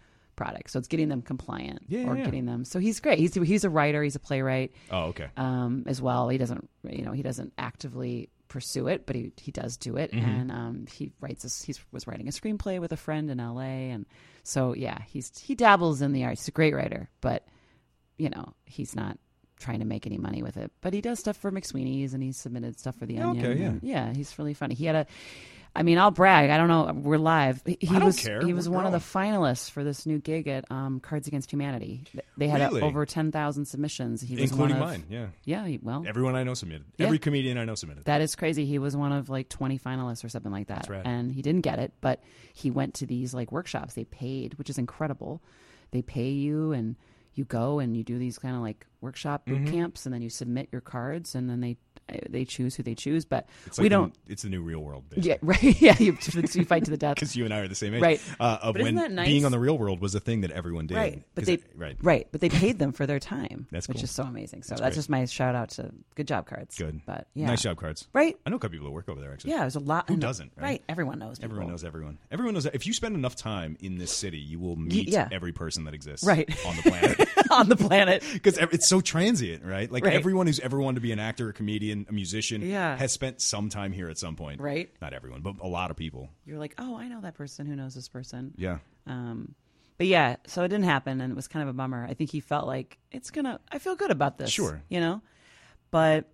product. 0.40 0.70
So 0.70 0.78
it's 0.78 0.88
getting 0.88 1.08
them 1.10 1.20
compliant 1.22 1.80
Yeah, 1.88 2.08
or 2.08 2.16
yeah. 2.16 2.24
getting 2.24 2.46
them. 2.46 2.64
So 2.64 2.78
he's 2.78 2.98
great. 3.00 3.18
He's 3.18 3.34
he's 3.34 3.64
a 3.64 3.70
writer. 3.70 4.02
He's 4.02 4.16
a 4.16 4.20
playwright 4.20 4.72
Oh, 4.90 5.08
okay. 5.12 5.28
um, 5.36 5.84
as 5.86 6.00
well. 6.00 6.28
He 6.30 6.38
doesn't, 6.38 6.68
you 6.88 7.04
know, 7.04 7.12
he 7.12 7.22
doesn't 7.22 7.52
actively 7.58 8.30
pursue 8.48 8.88
it, 8.88 9.04
but 9.06 9.14
he 9.16 9.32
he 9.36 9.52
does 9.52 9.76
do 9.76 9.96
it, 9.96 10.10
Mm-hmm. 10.12 10.30
and 10.30 10.50
um, 10.50 10.86
he 10.90 11.12
writes. 11.20 11.44
A, 11.44 11.66
he 11.66 11.74
was 11.92 12.06
writing 12.06 12.26
a 12.26 12.32
screenplay 12.32 12.80
with 12.80 12.92
a 12.92 12.96
friend 12.96 13.30
in 13.30 13.38
L.A. 13.38 13.90
and 13.90 14.06
so 14.42 14.74
yeah, 14.74 14.98
he's 15.06 15.30
he 15.38 15.54
dabbles 15.54 16.00
in 16.02 16.12
the 16.12 16.24
arts. 16.24 16.40
He's 16.42 16.48
a 16.48 16.52
great 16.52 16.74
writer, 16.74 17.08
but 17.20 17.46
you 18.18 18.30
know, 18.30 18.54
he's 18.64 18.96
not 18.96 19.18
trying 19.58 19.80
to 19.80 19.84
make 19.84 20.06
any 20.06 20.16
money 20.18 20.42
with 20.42 20.56
it. 20.56 20.72
But 20.80 20.94
he 20.94 21.00
does 21.02 21.18
stuff 21.18 21.36
for 21.36 21.52
McSweeney's, 21.52 22.14
and 22.14 22.22
he 22.22 22.32
submitted 22.32 22.78
stuff 22.80 22.96
for 22.96 23.04
the 23.06 23.18
Onion. 23.18 23.44
Okay, 23.46 23.60
yeah. 23.60 23.72
yeah, 23.82 24.12
he's 24.14 24.38
really 24.38 24.54
funny. 24.54 24.74
He 24.74 24.86
had 24.86 24.96
a. 24.96 25.06
I 25.74 25.84
mean, 25.84 25.98
I'll 25.98 26.10
brag. 26.10 26.50
I 26.50 26.56
don't 26.56 26.66
know. 26.68 26.92
We're 26.92 27.16
live. 27.18 27.62
He, 27.64 27.78
I 27.88 27.94
don't 27.94 28.04
was 28.06 28.18
care. 28.20 28.40
he 28.44 28.52
was 28.52 28.68
We're 28.68 28.74
one 28.76 28.86
of 28.86 28.92
the 28.92 28.98
finalists 28.98 29.70
for 29.70 29.84
this 29.84 30.04
new 30.04 30.18
gig 30.18 30.48
at 30.48 30.64
um, 30.70 30.98
Cards 30.98 31.28
Against 31.28 31.52
Humanity. 31.52 32.04
They 32.36 32.48
had 32.48 32.60
Really? 32.60 32.82
uh, 32.82 32.86
over 32.86 33.06
ten 33.06 33.30
thousand 33.30 33.66
submissions. 33.66 34.20
He 34.20 34.34
was 34.34 34.50
Including 34.50 34.78
one 34.80 34.82
of, 34.82 34.88
mine. 34.90 35.04
Yeah. 35.08 35.26
Yeah, 35.44 35.66
he, 35.66 35.78
well, 35.80 36.04
Everyone 36.06 36.34
I 36.34 36.42
know 36.42 36.54
submitted. 36.54 36.84
Yeah. 36.96 37.06
Every 37.06 37.18
comedian 37.20 37.56
I 37.56 37.64
know 37.64 37.76
submitted. 37.76 38.04
that 38.06 38.20
is 38.20 38.34
crazy. 38.34 38.66
He 38.66 38.78
was 38.80 38.96
one 38.96 39.12
of 39.12 39.30
like 39.30 39.48
20 39.48 39.78
finalists 39.78 40.24
or 40.24 40.28
something 40.28 40.50
like 40.52 40.66
that. 40.66 40.78
That's 40.78 40.88
rad. 40.90 41.02
And 41.06 41.30
he 41.32 41.40
didn't 41.40 41.62
get 41.62 41.78
it, 41.78 41.92
but 42.00 42.20
he 42.52 42.70
went 42.72 42.94
to 42.94 43.06
these 43.06 43.32
like 43.32 43.52
workshops. 43.52 43.94
They 43.94 44.04
paid, 44.04 44.54
which 44.54 44.70
is 44.70 44.78
incredible. 44.78 45.40
They 45.92 46.02
pay 46.02 46.30
you 46.30 46.72
and 46.72 46.96
you 47.34 47.44
go 47.44 47.78
and 47.78 47.96
you 47.96 48.02
do 48.02 48.18
these 48.18 48.38
kind 48.38 48.56
of 48.56 48.62
like 48.62 48.86
workshop 49.00 49.46
boot 49.46 49.58
Mm-hmm. 49.62 49.70
camps 49.72 50.04
and 50.04 50.12
then 50.12 50.20
you 50.20 50.30
submit 50.30 50.68
your 50.72 50.80
cards 50.80 51.36
and 51.36 51.48
then 51.48 51.60
they 51.60 51.76
they 52.28 52.44
choose 52.44 52.74
who 52.76 52.82
they 52.82 52.94
choose, 52.94 53.24
but 53.24 53.46
It's 53.66 53.78
we 53.78 53.84
like 53.84 53.90
don't 53.90 54.14
The, 54.26 54.32
it's 54.32 54.42
the 54.42 54.48
new 54.48 54.62
real 54.62 54.80
world. 54.80 55.04
yeah, 55.16 55.36
right. 55.42 55.60
Yeah, 55.80 55.96
you, 55.98 56.16
you 56.52 56.64
fight 56.64 56.84
to 56.84 56.90
the 56.90 56.96
death. 56.96 57.14
Because 57.20 57.36
you 57.36 57.44
and 57.44 57.52
I 57.54 57.58
are 57.60 57.68
the 57.68 57.74
same 57.74 57.94
age. 57.94 58.02
Right. 58.02 58.20
Uh, 58.38 58.58
of 58.62 58.74
But 58.74 58.82
isn't 58.82 58.94
when 58.94 59.02
that 59.04 59.12
nice? 59.12 59.26
being 59.28 59.44
on 59.44 59.52
the 59.52 59.58
real 59.58 59.76
world 59.78 60.00
was 60.00 60.14
a 60.14 60.20
thing 60.20 60.40
that 60.42 60.50
everyone 60.50 60.86
did. 60.86 60.96
Right, 60.96 61.22
but 61.34 61.42
'Cause 61.42 61.46
they 61.46 61.54
it- 61.54 61.64
right. 61.76 61.96
right, 62.02 62.28
but 62.32 62.40
they 62.40 62.48
paid 62.48 62.78
them 62.78 62.92
for 62.92 63.06
their 63.06 63.18
time, 63.18 63.66
That's 63.70 63.88
which 63.88 63.98
cool. 63.98 64.04
is 64.04 64.10
so 64.10 64.22
amazing. 64.24 64.62
So 64.62 64.70
That's 64.70 64.80
that's, 64.82 64.96
just 64.96 65.10
my 65.10 65.24
shout 65.26 65.54
out 65.54 65.70
to 65.70 65.90
good 66.14 66.26
job 66.28 66.46
cards. 66.46 66.76
Good. 66.76 67.00
but 67.06 67.26
yeah, 67.34 67.46
Nice 67.46 67.62
job, 67.62 67.76
cards. 67.78 68.06
Right? 68.12 68.36
I 68.46 68.50
know 68.50 68.56
a 68.56 68.58
couple 68.58 68.72
people 68.74 68.86
that 68.88 68.92
work 68.92 69.08
over 69.08 69.20
there, 69.20 69.32
actually. 69.32 69.50
Yeah, 69.52 69.60
there's 69.60 69.76
a 69.76 69.80
lot. 69.80 70.08
Who 70.08 70.14
I 70.14 70.18
doesn't, 70.18 70.52
right? 70.56 70.62
Right, 70.64 70.82
everyone 70.88 71.18
knows. 71.18 71.38
People. 71.38 71.52
Everyone 71.52 71.70
knows 71.70 71.84
everyone. 71.84 72.18
Everyone 72.30 72.54
knows. 72.54 72.66
If 72.66 72.86
you 72.86 72.92
spend 72.92 73.14
enough 73.14 73.36
time 73.36 73.76
in 73.80 73.98
this 73.98 74.12
city, 74.12 74.38
you 74.38 74.58
will 74.58 74.76
meet 74.76 75.08
yeah. 75.08 75.28
every 75.32 75.52
person 75.52 75.84
that 75.84 75.94
exists 75.94 76.26
Right. 76.26 76.48
on 76.66 76.76
the 76.76 76.82
planet. 76.82 77.28
on 77.58 77.68
the 77.68 77.76
planet. 77.76 78.22
Because 78.32 78.56
it's 78.58 78.88
so 78.88 79.00
transient, 79.00 79.64
right? 79.64 79.90
Like 79.90 80.04
Right. 80.04 80.14
everyone 80.14 80.46
who's 80.46 80.60
ever 80.60 80.80
wanted 80.80 80.96
to 80.96 81.00
be 81.00 81.12
an 81.12 81.18
actor, 81.18 81.48
a 81.48 81.52
comedian, 81.52 82.06
a 82.08 82.12
musician, 82.12 82.62
Yeah. 82.62 82.96
has 82.96 83.12
spent 83.12 83.40
some 83.40 83.68
time 83.68 83.92
here 83.92 84.08
at 84.08 84.18
some 84.18 84.36
point. 84.36 84.60
Right. 84.60 84.90
Not 85.02 85.12
everyone, 85.12 85.40
but 85.42 85.56
a 85.60 85.66
lot 85.68 85.90
of 85.90 85.96
people. 85.96 86.28
You're 86.46 86.58
like, 86.58 86.74
oh, 86.78 86.96
I 86.96 87.08
know 87.08 87.20
that 87.22 87.34
person 87.34 87.66
who 87.66 87.76
knows 87.76 87.94
this 87.94 88.08
person. 88.08 88.54
Yeah. 88.56 88.78
Um, 89.06 89.54
but 89.98 90.06
yeah, 90.06 90.36
so 90.46 90.62
it 90.64 90.68
didn't 90.68 90.84
happen, 90.86 91.20
and 91.20 91.30
it 91.30 91.36
was 91.36 91.46
kind 91.48 91.62
of 91.62 91.68
a 91.68 91.72
bummer. 91.74 92.06
I 92.08 92.14
think 92.14 92.30
he 92.30 92.40
felt 92.40 92.66
like 92.66 92.96
it's 93.12 93.30
gonna. 93.30 93.60
I 93.70 93.78
feel 93.78 93.96
good 93.96 94.10
about 94.10 94.38
this. 94.38 94.48
Sure. 94.50 94.80
you 94.88 94.98
know, 94.98 95.20
but 95.90 96.24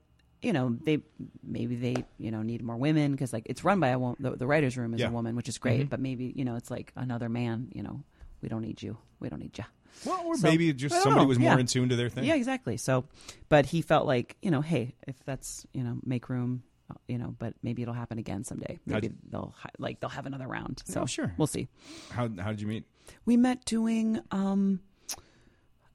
you 0.42 0.52
know 0.52 0.76
they 0.84 0.98
maybe 1.42 1.74
they 1.74 1.96
you 2.18 2.30
know 2.30 2.42
need 2.42 2.62
more 2.62 2.76
women 2.76 3.10
because 3.10 3.32
like 3.32 3.42
it's 3.46 3.64
run 3.64 3.80
by 3.80 3.88
a 3.88 3.98
woman. 3.98 4.16
The, 4.20 4.36
the 4.36 4.46
writers' 4.46 4.76
room 4.76 4.94
is 4.94 5.00
Yeah. 5.00 5.06
Mm-hmm. 5.06 5.14
a 5.14 5.16
woman, 5.16 5.36
which 5.36 5.48
is 5.48 5.58
great. 5.58 5.88
But 5.90 5.98
maybe 5.98 6.32
you 6.36 6.44
know 6.44 6.54
it's 6.54 6.70
like 6.70 6.92
another 6.94 7.28
man. 7.28 7.68
You 7.74 7.82
know, 7.82 8.04
we 8.40 8.48
don't 8.48 8.62
need 8.62 8.80
you. 8.82 8.98
We 9.18 9.28
don't 9.30 9.40
need 9.40 9.58
you. 9.58 9.64
Well, 10.05 10.22
or 10.26 10.36
So- 10.36 10.49
maybe 10.49 10.72
just 10.72 10.94
somebody 11.03 11.22
know. 11.22 11.28
was 11.28 11.38
more 11.38 11.53
Yeah. 11.55 11.59
in 11.61 11.66
tune 11.66 11.88
to 11.88 11.97
their 11.97 12.09
thing. 12.11 12.24
Yeah, 12.24 12.34
exactly. 12.34 12.76
So, 12.76 13.05
but 13.49 13.66
he 13.66 13.80
felt 13.82 14.07
like 14.07 14.36
you 14.42 14.51
know, 14.51 14.61
hey, 14.61 14.94
if 15.07 15.16
that's 15.24 15.66
you 15.72 15.82
know, 15.84 15.99
make 16.05 16.28
room. 16.28 16.62
uh, 16.90 16.94
You 17.09 17.18
know, 17.18 17.34
but 17.38 17.55
maybe 17.62 17.82
it'll 17.82 17.94
happen 17.94 18.18
again 18.18 18.44
someday. 18.44 18.78
Maybe 18.86 19.09
How'd- 19.09 19.18
they'll 19.30 19.55
like 19.78 19.99
they'll 20.01 20.11
have 20.11 20.26
another 20.26 20.47
round. 20.47 20.82
So 20.86 21.03
Oh, 21.03 21.07
sure. 21.07 21.34
we'll 21.38 21.47
see. 21.49 21.66
How 22.11 22.28
how 22.38 22.51
did 22.51 22.61
you 22.61 22.66
meet? 22.68 22.84
We 23.24 23.36
met 23.36 23.64
doing 23.64 24.20
um 24.30 24.80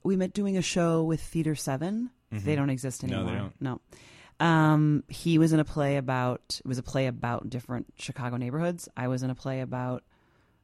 we 0.03 0.15
met 0.15 0.33
doing 0.33 0.57
a 0.57 0.61
show 0.61 1.03
with 1.03 1.21
Theater 1.21 1.55
7 1.55 2.09
They 2.31 2.55
don't 2.55 2.69
exist 2.69 3.01
Mm-hmm. 3.03 3.11
No, 3.11 3.17
anymore. 3.27 3.31
they 3.33 3.39
don't. 3.67 3.81
No. 4.41 4.45
Um 4.45 5.03
he 5.09 5.37
was 5.37 5.53
in 5.53 5.59
a 5.59 5.65
play 5.65 5.97
about 5.97 6.59
it 6.63 6.67
was 6.67 6.77
a 6.77 6.83
play 6.83 7.07
about 7.07 7.49
different 7.49 7.93
Chicago 7.97 8.37
neighborhoods. 8.37 8.89
I 8.97 9.07
was 9.07 9.21
in 9.23 9.29
a 9.29 9.35
play 9.35 9.61
about 9.61 10.03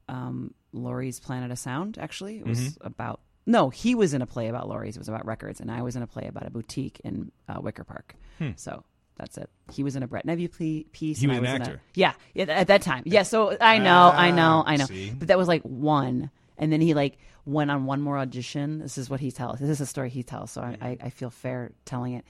um 0.10 0.54
Laurie's 0.74 1.20
Planet 1.20 1.52
of 1.52 1.60
Sound 1.60 1.98
actually. 1.98 2.40
It 2.40 2.46
was 2.46 2.60
Mm-hmm. 2.60 2.88
about 2.88 3.22
no, 3.48 3.70
he 3.72 3.96
was 3.96 4.14
in 4.14 4.22
a 4.22 4.28
play 4.28 4.48
about 4.50 4.68
Laurie's. 4.70 4.96
It 4.96 5.00
was 5.00 5.10
about 5.10 5.26
records, 5.26 5.60
and 5.60 5.72
I 5.72 5.82
was 5.82 5.96
in 5.96 6.04
a 6.04 6.08
play 6.08 6.28
about 6.28 6.46
a 6.46 6.52
boutique 6.52 7.00
in 7.04 7.32
uh, 7.50 7.60
Wicker 7.60 7.84
Park. 7.84 8.14
So 8.58 8.84
that's 9.18 9.36
it. 9.40 9.50
He 9.72 9.82
was 9.82 9.96
in 9.96 10.04
a 10.04 10.08
Brett 10.08 10.28
Neveu 10.28 10.86
piece. 10.92 11.18
Hmm. 11.20 11.22
He 11.22 11.28
was 11.28 11.36
I 11.36 11.40
an 11.40 11.46
in 11.46 11.52
a- 11.52 11.66
actor. 11.66 11.82
yeah, 11.96 12.14
at 12.38 12.68
that 12.68 12.84
time. 12.84 13.02
Yeah, 13.08 13.24
so 13.24 13.58
I 13.60 13.80
know, 13.80 14.12
I 14.14 14.30
know, 14.30 14.64
I 14.66 14.76
know. 14.76 14.84
Ah, 14.84 14.88
see? 14.88 15.10
But 15.18 15.30
that 15.30 15.38
was 15.40 15.48
like 15.48 15.64
one, 15.64 16.30
and 16.60 16.72
then 16.72 16.82
he 16.82 16.94
like 16.94 17.18
went 17.46 17.72
on 17.72 17.86
one 17.86 18.02
more 18.02 18.18
audition. 18.20 18.78
This 18.80 18.98
is 19.00 19.10
what 19.10 19.20
he 19.22 19.32
tells. 19.32 19.58
This 19.60 19.70
is 19.70 19.82
a 19.82 19.86
story 19.88 20.10
he 20.10 20.22
tells. 20.22 20.52
So 20.52 20.62
I, 20.62 20.78
I, 20.82 20.98
I 21.06 21.10
feel 21.10 21.30
fair 21.32 21.72
telling 21.86 22.14
it. 22.14 22.26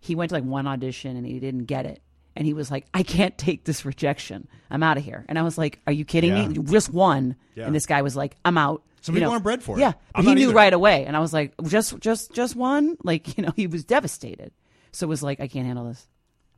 He 0.00 0.14
went 0.14 0.30
to 0.30 0.36
like 0.36 0.44
one 0.44 0.66
audition 0.66 1.16
and 1.16 1.26
he 1.26 1.40
didn't 1.40 1.64
get 1.66 1.84
it, 1.84 2.00
and 2.36 2.46
he 2.46 2.54
was 2.54 2.70
like, 2.70 2.86
"I 2.94 3.02
can't 3.02 3.36
take 3.36 3.64
this 3.64 3.84
rejection. 3.84 4.48
I'm 4.70 4.82
out 4.82 4.96
of 4.96 5.04
here." 5.04 5.26
And 5.28 5.38
I 5.38 5.42
was 5.42 5.58
like, 5.58 5.80
"Are 5.86 5.92
you 5.92 6.06
kidding 6.06 6.34
Yeah. 6.36 6.48
me? 6.48 6.58
Just 6.62 6.88
one?" 6.90 7.36
Yeah. 7.54 7.66
And 7.66 7.74
this 7.74 7.84
guy 7.86 8.00
was 8.00 8.16
like, 8.16 8.36
"I'm 8.46 8.56
out." 8.56 8.82
Some 9.00 9.14
people 9.14 9.28
know? 9.28 9.32
aren't 9.32 9.44
bred 9.44 9.62
for 9.62 9.76
it. 9.78 9.80
Yeah, 9.80 9.92
but 10.14 10.24
he 10.24 10.34
knew 10.34 10.48
either. 10.48 10.54
right 10.54 10.72
away, 10.72 11.04
and 11.06 11.16
I 11.16 11.20
was 11.20 11.32
like, 11.32 11.54
"Just, 11.64 11.98
just, 12.00 12.32
just 12.32 12.54
one." 12.56 12.96
Like 13.02 13.36
you 13.38 13.44
know, 13.44 13.52
he 13.56 13.66
was 13.66 13.84
devastated. 13.84 14.52
So 14.92 15.06
it 15.06 15.08
was 15.08 15.22
like, 15.22 15.40
"I 15.40 15.48
can't 15.48 15.66
handle 15.66 15.86
this." 15.88 16.06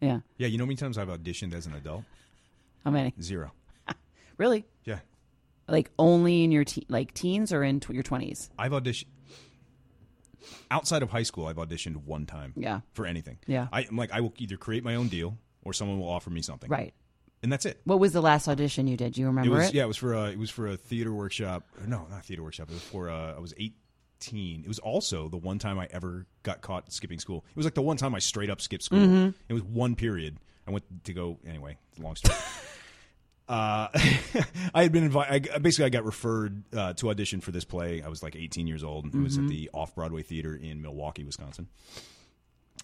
Yeah, 0.01 0.20
Yeah, 0.36 0.49
you 0.49 0.59
know 0.59 0.64
how 0.64 0.66
many 0.66 0.76
times 0.76 0.99
I've 0.99 1.09
auditioned 1.09 1.55
as 1.55 1.66
an 1.66 1.74
adult? 1.74 2.03
how 2.84 2.90
many? 2.90 3.14
Zero. 3.20 3.53
Really? 4.38 4.64
Yeah. 4.84 4.99
Like 5.68 5.90
only 5.99 6.43
in 6.43 6.51
your 6.51 6.64
te- 6.64 6.86
like 6.88 7.14
teens 7.14 7.53
or 7.53 7.62
in 7.62 7.78
tw- 7.78 7.90
your 7.90 8.03
twenties? 8.03 8.51
I've 8.59 8.72
auditioned 8.72 9.05
outside 10.70 11.03
of 11.03 11.11
high 11.11 11.22
school. 11.22 11.47
I've 11.47 11.57
auditioned 11.57 11.97
one 12.05 12.26
time. 12.26 12.53
Yeah. 12.57 12.80
For 12.95 13.07
anything. 13.07 13.38
Yeah. 13.47 13.68
I, 13.72 13.86
I'm 13.88 13.97
like 13.97 14.11
I 14.12 14.20
will 14.20 14.34
either 14.38 14.57
create 14.57 14.82
my 14.84 14.97
own 14.97 15.09
deal 15.09 15.38
or 15.64 15.72
someone 15.72 16.01
will 16.01 16.09
offer 16.09 16.30
me 16.30 16.43
something. 16.43 16.68
Right. 16.68 16.95
And 17.43 17.53
that's 17.53 17.66
it. 17.66 17.80
What 17.84 17.99
was 17.99 18.12
the 18.12 18.20
last 18.22 18.47
audition 18.49 18.86
you 18.86 18.97
did? 18.97 19.14
Do 19.14 19.20
you 19.20 19.26
It 19.26 19.30
remember 19.30 19.57
was 19.57 19.68
it? 19.68 19.74
yeah. 19.74 19.82
It 19.84 19.88
was 19.88 19.97
for 19.97 20.14
a, 20.14 20.26
it 20.30 20.38
was 20.38 20.51
for 20.51 20.68
a 20.68 20.76
theater 20.76 21.12
workshop. 21.12 21.64
No, 21.86 22.07
not 22.11 22.24
theater 22.24 22.43
workshop. 22.43 22.68
It 22.70 22.74
was 22.74 22.82
for 22.82 23.11
uh, 23.11 23.34
I 23.36 23.40
was 23.40 23.53
18. 23.59 24.62
It 24.64 24.68
was 24.68 24.78
also 24.78 25.28
the 25.28 25.36
one 25.36 25.59
time 25.59 25.78
I 25.78 25.88
ever 25.90 26.26
got 26.45 26.61
caught 26.61 26.93
skipping 26.93 27.18
school. 27.18 27.45
It 27.51 27.57
was 27.57 27.66
like 27.66 27.74
the 27.74 27.82
one 27.82 27.97
time 27.97 28.14
I 28.14 28.20
straight 28.20 28.49
up 28.51 28.61
skipped 28.61 28.84
school. 28.84 29.01
Mm-hmm. 29.01 29.30
It 29.49 29.53
was 29.55 29.62
one 29.64 29.97
period. 29.97 30.36
I 30.68 30.70
went 30.70 30.84
to 31.05 31.12
go 31.12 31.38
anyway. 31.45 31.76
Long 31.99 32.14
story. 32.14 32.38
uh, 33.49 33.88
I 34.74 34.82
had 34.84 34.93
been 34.93 35.03
invited. 35.03 35.51
I, 35.53 35.59
basically, 35.59 35.86
I 35.86 35.88
got 35.88 36.05
referred 36.05 36.62
uh, 36.72 36.93
to 36.95 37.11
audition 37.11 37.40
for 37.40 37.51
this 37.51 37.64
play. 37.64 38.03
I 38.03 38.09
was 38.09 38.22
like 38.22 38.36
18 38.36 38.68
years 38.68 38.84
old. 38.84 39.07
It 39.07 39.14
was 39.16 39.34
Mm-hmm. 39.36 39.47
at 39.47 39.51
the 39.51 39.70
Off 39.74 39.97
Broadway 39.97 40.22
Theater 40.22 40.55
in 40.55 40.80
Milwaukee, 40.80 41.24
Wisconsin. 41.24 41.66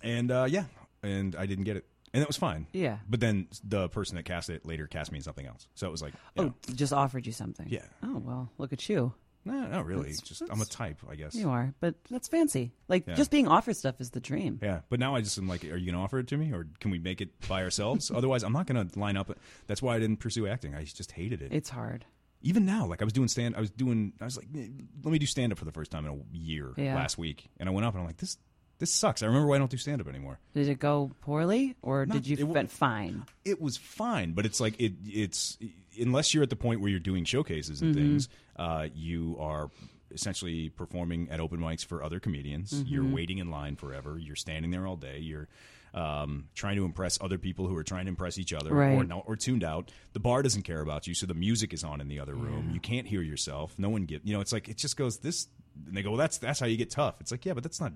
And 0.03 0.33
uh, 0.33 0.47
yeah, 0.49 0.65
and 1.05 1.37
I 1.37 1.47
didn't 1.47 1.65
get 1.65 1.77
it, 1.77 1.85
and 2.13 2.21
that 2.23 2.29
was 2.29 2.37
fine. 2.37 2.67
Yeah. 2.73 2.99
But 3.09 3.21
then 3.21 3.49
the 3.65 3.89
person 3.89 4.17
that 4.17 4.25
cast 4.25 4.51
it 4.51 4.65
later 4.67 4.87
cast 4.87 5.13
me 5.13 5.19
in 5.19 5.23
something 5.23 5.47
else. 5.47 5.67
So 5.75 5.87
it 5.87 5.91
was 5.91 6.03
like, 6.03 6.15
Oh, 6.37 6.45
know, 6.45 6.55
just 6.75 6.93
offered 6.93 7.27
you 7.27 7.33
something. 7.33 7.67
Yeah. 7.69 7.85
Oh 8.03 8.19
well, 8.19 8.51
look 8.59 8.73
at 8.73 8.89
you. 8.89 9.13
no, 9.45 9.67
not 9.67 9.87
really. 9.87 10.11
That's- 10.13 10.21
just 10.21 10.43
I'm 10.51 10.61
a 10.61 10.65
type, 10.67 10.99
I 11.09 11.15
guess. 11.17 11.35
You 11.35 11.49
are, 11.51 11.73
but 11.81 11.95
that's 12.11 12.29
fancy. 12.29 12.73
Like 12.89 13.07
Yeah. 13.07 13.15
just 13.15 13.31
being 13.31 13.49
offered 13.49 13.77
stuff 13.77 14.01
is 14.01 14.11
the 14.11 14.21
dream. 14.21 14.59
Yeah, 14.63 14.81
but 14.91 15.01
now 15.01 15.15
I 15.15 15.21
just 15.21 15.39
am 15.39 15.49
like, 15.49 15.65
are 15.65 15.77
you 15.77 15.87
going 15.87 15.95
to 15.95 16.01
offer 16.01 16.19
it 16.19 16.27
to 16.29 16.37
me, 16.37 16.53
or 16.53 16.67
can 16.81 16.91
we 16.91 16.99
make 16.99 17.21
it 17.21 17.31
by 17.49 17.63
ourselves? 17.63 18.11
Otherwise, 18.15 18.43
I'm 18.43 18.53
not 18.53 18.67
going 18.67 18.89
to 18.89 18.99
line 18.99 19.17
up. 19.17 19.31
That's 19.67 19.81
why 19.81 19.97
I 19.97 19.99
didn't 20.01 20.19
pursue 20.19 20.47
acting. 20.47 20.75
I 20.75 20.85
just 20.85 21.13
hated 21.13 21.41
it. 21.43 21.53
It's 21.53 21.71
hard. 21.71 22.05
Even 22.43 22.65
now, 22.67 22.87
like 22.87 23.01
I 23.03 23.05
was 23.05 23.13
doing 23.13 23.27
stand, 23.27 23.57
I 23.57 23.61
was 23.61 23.71
doing, 23.71 24.13
I 24.21 24.25
was 24.25 24.37
like, 24.37 24.47
let 24.55 25.11
me 25.11 25.19
do 25.19 25.27
stand 25.27 25.51
up 25.53 25.59
for 25.59 25.65
the 25.65 25.73
first 25.73 25.91
time 25.91 26.07
in 26.07 26.13
a 26.13 26.37
year 26.37 26.73
Yeah. 26.77 26.95
last 26.95 27.19
week, 27.19 27.49
and 27.59 27.69
I 27.69 27.73
went 27.73 27.85
up 27.85 27.95
and 27.95 28.01
I'm 28.01 28.07
like, 28.07 28.19
this, 28.19 28.37
this 28.79 28.93
sucks. 28.93 29.23
I 29.23 29.27
remember 29.27 29.49
why 29.49 29.57
I 29.57 29.59
don't 29.59 29.71
do 29.71 29.77
stand 29.77 30.01
up 30.01 30.09
anymore. 30.09 30.39
Did 30.55 30.69
it 30.69 30.79
go 30.79 31.11
poorly, 31.21 31.75
or 31.83 32.07
Not- 32.07 32.15
did 32.15 32.27
you 32.29 32.37
it 32.39 32.45
went 32.45 32.71
fine? 32.71 33.25
it 33.45 33.61
was 33.61 33.77
fine, 33.77 34.33
but 34.33 34.47
it's 34.47 34.61
like 34.61 34.81
it 34.81 34.93
it's 35.07 35.59
unless 36.01 36.33
you're 36.33 36.43
at 36.45 36.51
the 36.51 36.57
point 36.57 36.81
where 36.81 36.91
you're 36.91 37.01
doing 37.01 37.25
showcases 37.25 37.83
and 37.83 37.95
Mm-hmm. 37.95 38.09
things, 38.11 38.29
uh, 38.57 38.87
you 38.95 39.37
are 39.41 39.71
essentially 40.13 40.69
performing 40.71 41.29
at 41.31 41.39
open 41.41 41.59
mics 41.61 41.85
for 41.85 42.03
other 42.03 42.19
comedians. 42.21 42.73
Mm-hmm. 42.73 42.89
You're 42.93 43.05
waiting 43.05 43.39
in 43.39 43.51
line 43.51 43.77
forever. 43.77 44.19
You're 44.19 44.37
standing 44.37 44.71
there 44.71 44.87
all 44.87 44.97
day. 44.97 45.19
You're 45.19 45.49
um, 45.95 46.49
trying 46.55 46.77
to 46.77 46.85
impress 46.85 47.19
other 47.21 47.39
people 47.39 47.67
who 47.67 47.77
are 47.77 47.83
trying 47.83 48.05
to 48.05 48.11
impress 48.11 48.39
each 48.39 48.53
other 48.53 48.71
or 48.71 48.75
Right. 48.75 49.09
no, 49.09 49.23
or 49.27 49.37
tuned 49.37 49.65
out. 49.65 49.91
The 50.13 50.21
bar 50.21 50.43
doesn't 50.43 50.63
care 50.63 50.81
about 50.81 51.07
you, 51.07 51.15
so 51.15 51.27
the 51.27 51.35
music 51.35 51.73
is 51.73 51.83
on 51.83 52.01
in 52.01 52.09
the 52.09 52.21
other 52.21 52.35
room. 52.35 52.71
You 52.73 52.81
can't 52.81 53.07
hear 53.07 53.23
yourself. 53.23 53.75
No 53.79 53.89
one 53.89 54.05
get 54.05 54.25
you 54.25 54.35
know. 54.35 54.41
It's 54.41 54.53
like 54.53 54.69
it 54.69 54.77
just 54.77 54.97
goes 54.97 55.19
this. 55.19 55.49
And 55.87 55.97
they 55.97 56.03
go, 56.03 56.11
well, 56.11 56.19
that's 56.19 56.39
that's 56.39 56.61
how 56.61 56.67
you 56.67 56.77
get 56.77 56.91
tough. 56.91 57.17
It's 57.21 57.31
like 57.31 57.45
yeah, 57.45 57.55
but 57.55 57.63
that's 57.63 57.81
not. 57.81 57.93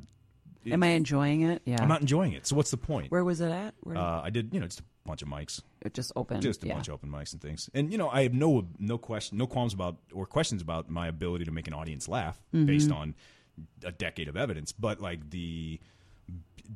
Am 0.67 0.83
I 0.83 0.89
enjoying 0.89 1.43
it? 1.43 1.63
Yeah. 1.65 1.83
I'm 1.83 1.89
not 1.89 2.01
enjoying 2.01 2.33
it. 2.33 2.47
So 2.47 2.55
what's 2.57 2.71
the 2.71 2.77
point? 2.77 3.11
Where 3.11 3.25
was 3.25 3.41
it 3.41 3.51
at? 3.51 3.75
Where 3.81 3.97
Uh, 3.97 4.23
I 4.23 4.31
did 4.31 4.53
you 4.55 4.61
know 4.61 4.67
just 4.67 4.81
a 4.81 4.85
bunch 5.07 5.23
of 5.23 5.29
mics 5.29 5.61
it 5.81 5.95
just 5.95 6.13
opened. 6.15 6.43
just 6.43 6.63
a 6.63 6.69
yeah. 6.69 6.75
bunch 6.75 6.87
of 6.89 6.95
open 6.95 7.11
mics 7.11 7.33
and 7.33 7.41
things. 7.43 7.69
And 7.75 7.91
you 7.91 7.99
know, 7.99 8.09
I 8.09 8.23
have 8.23 8.35
no 8.35 8.67
no 8.79 8.99
question, 8.99 9.39
no 9.39 9.47
qualms 9.47 9.75
about 9.75 9.97
or 10.13 10.27
questions 10.27 10.63
about 10.63 10.89
my 10.91 11.09
ability 11.09 11.45
to 11.47 11.51
make 11.51 11.67
an 11.67 11.75
audience 11.75 12.09
laugh 12.09 12.41
Mm-hmm. 12.55 12.67
based 12.67 12.91
on 12.93 13.15
a 13.85 13.93
decade 13.93 14.29
of 14.29 14.37
evidence. 14.37 14.73
But 14.73 15.01
like 15.01 15.31
the 15.31 15.81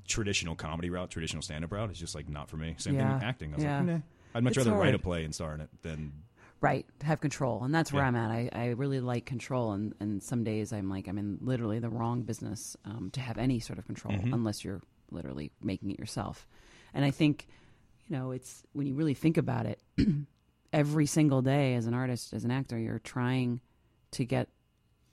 traditional 0.07 0.55
comedy 0.55 0.91
route, 0.91 1.11
traditional 1.11 1.43
stand 1.43 1.65
up 1.65 1.73
route 1.73 1.91
is 1.91 1.99
just 1.99 2.15
like 2.15 2.29
not 2.29 2.49
for 2.51 2.57
me. 2.57 2.75
Same 2.79 2.95
thing 2.95 3.01
Yeah. 3.07 3.15
with 3.15 3.23
acting. 3.23 3.53
I 3.53 3.57
was 3.57 3.65
Yeah. 3.65 3.77
like, 3.79 3.87
nah. 3.87 3.99
I'd 4.35 4.45
much 4.45 4.57
It's 4.57 4.67
rather 4.67 4.79
write 4.79 4.95
a 4.95 4.99
play 4.99 5.25
and 5.25 5.35
star 5.35 5.55
in 5.55 5.61
it 5.63 5.71
than 5.83 6.13
Right, 6.61 6.87
have 7.03 7.21
control, 7.21 7.63
and 7.65 7.75
that's 7.75 7.93
where 7.93 8.03
Yeah. 8.03 8.09
I'm 8.09 8.17
at. 8.17 8.31
I, 8.31 8.49
I 8.53 8.67
really 8.69 9.01
like 9.01 9.27
control, 9.27 9.73
and, 9.73 9.95
and 10.01 10.23
some 10.23 10.43
days 10.43 10.73
I'm 10.73 10.89
like 10.89 11.07
I'm 11.07 11.19
in 11.19 11.39
literally 11.43 11.79
the 11.79 11.91
wrong 11.91 12.23
business 12.23 12.77
um, 12.85 13.11
to 13.13 13.21
have 13.21 13.37
any 13.39 13.61
sort 13.61 13.79
of 13.79 13.87
control 13.87 14.15
Mm-hmm. 14.17 14.33
unless 14.33 14.65
you're 14.65 14.81
literally 15.11 15.53
making 15.63 15.91
it 15.91 15.99
yourself. 15.99 16.49
And 16.95 17.05
I 17.05 17.11
think, 17.11 17.47
you 18.09 18.17
know, 18.17 18.31
it's 18.31 18.63
when 18.73 18.87
you 18.87 18.95
really 18.95 19.15
think 19.15 19.37
about 19.37 19.67
it, 19.67 19.81
every 20.73 21.07
single 21.07 21.43
day 21.43 21.75
as 21.75 21.87
an 21.87 21.95
artist, 21.95 22.33
as 22.33 22.45
an 22.45 22.51
actor, 22.51 22.79
you're 22.79 22.99
trying 23.01 23.61
to 24.13 24.25
get 24.25 24.49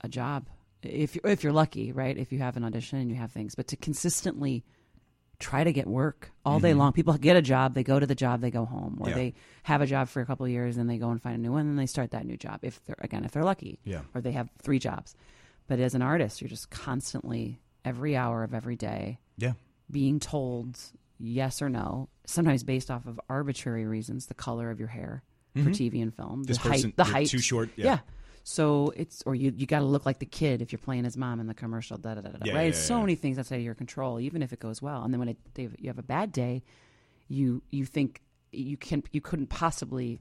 a 0.01 0.07
job 0.07 0.47
if 0.81 1.15
if 1.25 1.43
you're 1.43 1.53
lucky, 1.53 1.91
right? 1.91 2.17
If 2.17 2.31
you 2.31 2.39
have 2.39 2.57
an 2.57 2.63
audition 2.63 2.99
and 2.99 3.09
you 3.09 3.15
have 3.17 3.31
things, 3.31 3.53
but 3.55 3.67
to 3.67 3.75
consistently 3.75 4.63
try 5.43 5.63
to 5.63 5.73
get 5.73 5.85
work 5.87 6.31
all 6.45 6.59
day 6.59 6.73
long. 6.73 6.93
People 6.93 7.13
get 7.17 7.35
a 7.35 7.41
job, 7.41 7.73
they 7.75 7.83
go 7.83 7.99
to 7.99 8.05
the 8.07 8.15
job, 8.15 8.41
they 8.41 8.49
go 8.51 8.65
home, 8.65 8.97
or 8.99 9.07
Mm-hmm. 9.07 9.09
Yeah. 9.09 9.15
they 9.15 9.33
have 9.63 9.81
a 9.81 9.85
job 9.85 10.07
for 10.07 10.21
a 10.21 10.25
couple 10.25 10.45
of 10.45 10.51
years 10.51 10.77
and 10.77 10.89
they 10.89 10.97
go 10.97 11.09
and 11.09 11.21
find 11.21 11.35
a 11.35 11.39
new 11.39 11.51
one 11.51 11.67
and 11.67 11.77
they 11.77 11.85
start 11.85 12.11
that 12.11 12.25
new 12.25 12.37
job. 12.37 12.59
If 12.63 12.83
they're 12.85 12.95
again, 12.99 13.25
if 13.25 13.31
they're 13.31 13.43
lucky, 13.43 13.79
Yeah. 13.83 14.01
or 14.15 14.21
they 14.21 14.31
have 14.31 14.49
three 14.61 14.79
jobs. 14.79 15.15
But 15.67 15.79
as 15.79 15.93
an 15.95 16.01
artist, 16.01 16.41
you're 16.41 16.49
just 16.49 16.69
constantly 16.69 17.59
every 17.85 18.15
hour 18.15 18.43
of 18.43 18.53
every 18.53 18.75
day 18.75 19.19
Yeah. 19.37 19.53
being 19.91 20.19
told 20.19 20.79
yes 21.19 21.61
or 21.61 21.69
no, 21.69 22.09
sometimes 22.25 22.63
based 22.63 22.89
off 22.91 23.05
of 23.05 23.19
arbitrary 23.29 23.85
reasons, 23.85 24.25
the 24.27 24.33
color 24.33 24.69
of 24.71 24.79
your 24.79 24.89
hair 24.89 25.23
for 25.55 25.69
TV 25.69 26.01
and 26.01 26.13
film, 26.15 26.41
Mm-hmm. 26.41 26.43
This 26.43 26.57
the 26.57 26.69
person 26.69 26.89
height, 26.89 26.97
the 26.97 27.03
height, 27.03 27.27
too 27.27 27.39
short. 27.39 27.69
yeah. 27.75 27.85
Yeah. 27.85 27.99
So 28.43 28.91
it's 28.97 29.23
or 29.25 29.35
you 29.35 29.53
you 29.55 29.65
got 29.65 29.79
to 29.79 29.85
look 29.85 30.05
like 30.05 30.19
the 30.19 30.25
kid 30.25 30.61
if 30.61 30.71
you're 30.71 30.79
playing 30.79 31.05
his 31.05 31.15
mom 31.15 31.39
in 31.39 31.47
the 31.47 31.53
commercial. 31.53 31.97
Da 31.97 32.15
da 32.15 32.21
da 32.21 32.29
da. 32.31 32.37
Yeah, 32.43 32.53
right? 32.53 32.61
yeah, 32.63 32.67
It's 32.69 32.79
so 32.79 32.95
yeah. 32.97 33.01
many 33.01 33.15
things 33.15 33.39
outside 33.39 33.57
of 33.57 33.61
your 33.63 33.75
control, 33.75 34.19
even 34.19 34.41
if 34.43 34.51
it 34.51 34.59
goes 34.59 34.81
well. 34.81 35.03
And 35.03 35.13
then 35.13 35.19
when 35.19 35.29
it, 35.29 35.37
they, 35.53 35.69
you 35.79 35.87
have 35.87 35.99
a 35.99 36.03
bad 36.03 36.31
day, 36.31 36.63
you 37.29 37.61
you 37.71 37.85
think 37.85 38.21
you 38.51 38.75
can 38.77 39.01
you 39.11 39.21
couldn't 39.21 39.47
possibly 39.47 40.19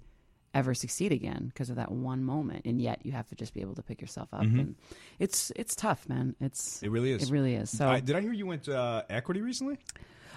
ever 0.55 0.75
succeed 0.75 1.13
again 1.13 1.47
because 1.49 1.71
of 1.71 1.77
that 1.77 1.91
one 1.91 2.23
moment, 2.23 2.65
and 2.67 2.81
yet 2.81 3.05
you 3.05 3.11
have 3.13 3.27
to 3.27 3.35
just 3.35 3.55
be 3.55 3.61
able 3.61 3.75
to 3.75 3.83
pick 3.83 4.01
yourself 4.01 4.29
up. 4.33 4.43
And 4.43 4.77
it's 5.19 5.51
it's 5.57 5.75
tough, 5.75 6.09
man. 6.09 6.37
It's 6.41 6.77
Mm-hmm. 6.77 6.87
It 6.87 6.91
really 6.91 7.13
is. 7.13 7.23
It 7.25 7.33
really 7.33 7.55
is. 7.55 7.71
So 7.77 7.89
I, 7.89 8.01
did 8.01 8.15
I 8.17 8.21
hear 8.21 8.33
you 8.33 8.47
went 8.47 8.69
uh, 8.69 9.03
equity 9.11 9.41
recently? 9.41 9.79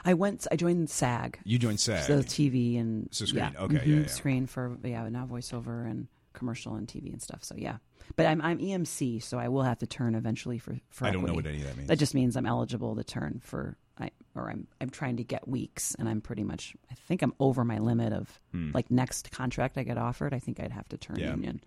I 0.03 0.13
went. 0.15 0.47
I 0.51 0.55
joined 0.55 0.89
SAG. 0.89 1.39
You 1.43 1.59
joined 1.59 1.79
SAG. 1.79 2.03
So 2.05 2.19
TV 2.23 2.79
and 2.79 3.09
So 3.11 3.25
screen. 3.25 3.43
yeah, 3.53 3.61
Okay, 3.63 3.75
mhm, 3.75 3.85
yeah, 3.85 3.95
yeah. 4.01 4.07
screen 4.07 4.47
for 4.47 4.77
yeah 4.83 5.07
now 5.09 5.25
voiceover 5.27 5.89
and 5.89 6.07
commercial 6.35 6.75
and 6.75 6.87
TV 6.87 7.11
and 7.11 7.21
stuff. 7.21 7.43
So 7.43 7.55
yeah, 7.57 7.77
but 8.15 8.27
I'm 8.27 8.41
I'm 8.41 8.59
EMC, 8.59 9.23
so 9.23 9.39
I 9.39 9.47
will 9.47 9.63
have 9.63 9.79
to 9.79 9.87
turn 9.87 10.13
eventually 10.13 10.59
for 10.59 10.77
for. 10.91 11.05
I 11.05 11.11
don't 11.11 11.25
know 11.25 11.33
what 11.33 11.47
any 11.47 11.61
of 11.61 11.67
that 11.67 11.77
means. 11.77 11.89
That 11.89 11.97
just 11.97 12.13
means 12.13 12.35
I'm 12.37 12.45
eligible 12.45 12.95
to 12.97 13.03
turn 13.03 13.39
for 13.43 13.77
I 13.99 14.11
or 14.35 14.49
I'm 14.51 14.67
I'm 14.79 14.89
trying 14.89 15.17
to 15.17 15.23
get 15.23 15.47
weeks, 15.47 15.95
and 15.97 16.07
I'm 16.07 16.21
pretty 16.21 16.43
much 16.43 16.75
I 16.91 16.95
think 17.07 17.21
I'm 17.23 17.33
over 17.39 17.63
my 17.65 17.79
limit 17.79 18.13
of 18.13 18.39
like 18.73 18.91
next 18.91 19.31
contract 19.31 19.77
I 19.77 19.83
get 19.83 19.97
offered. 19.97 20.33
I 20.33 20.39
think 20.39 20.59
I'd 20.59 20.71
have 20.71 20.87
to 20.89 20.97
turn 20.97 21.15
Hmm. 21.15 21.21
Yeah. 21.23 21.29
union, 21.31 21.61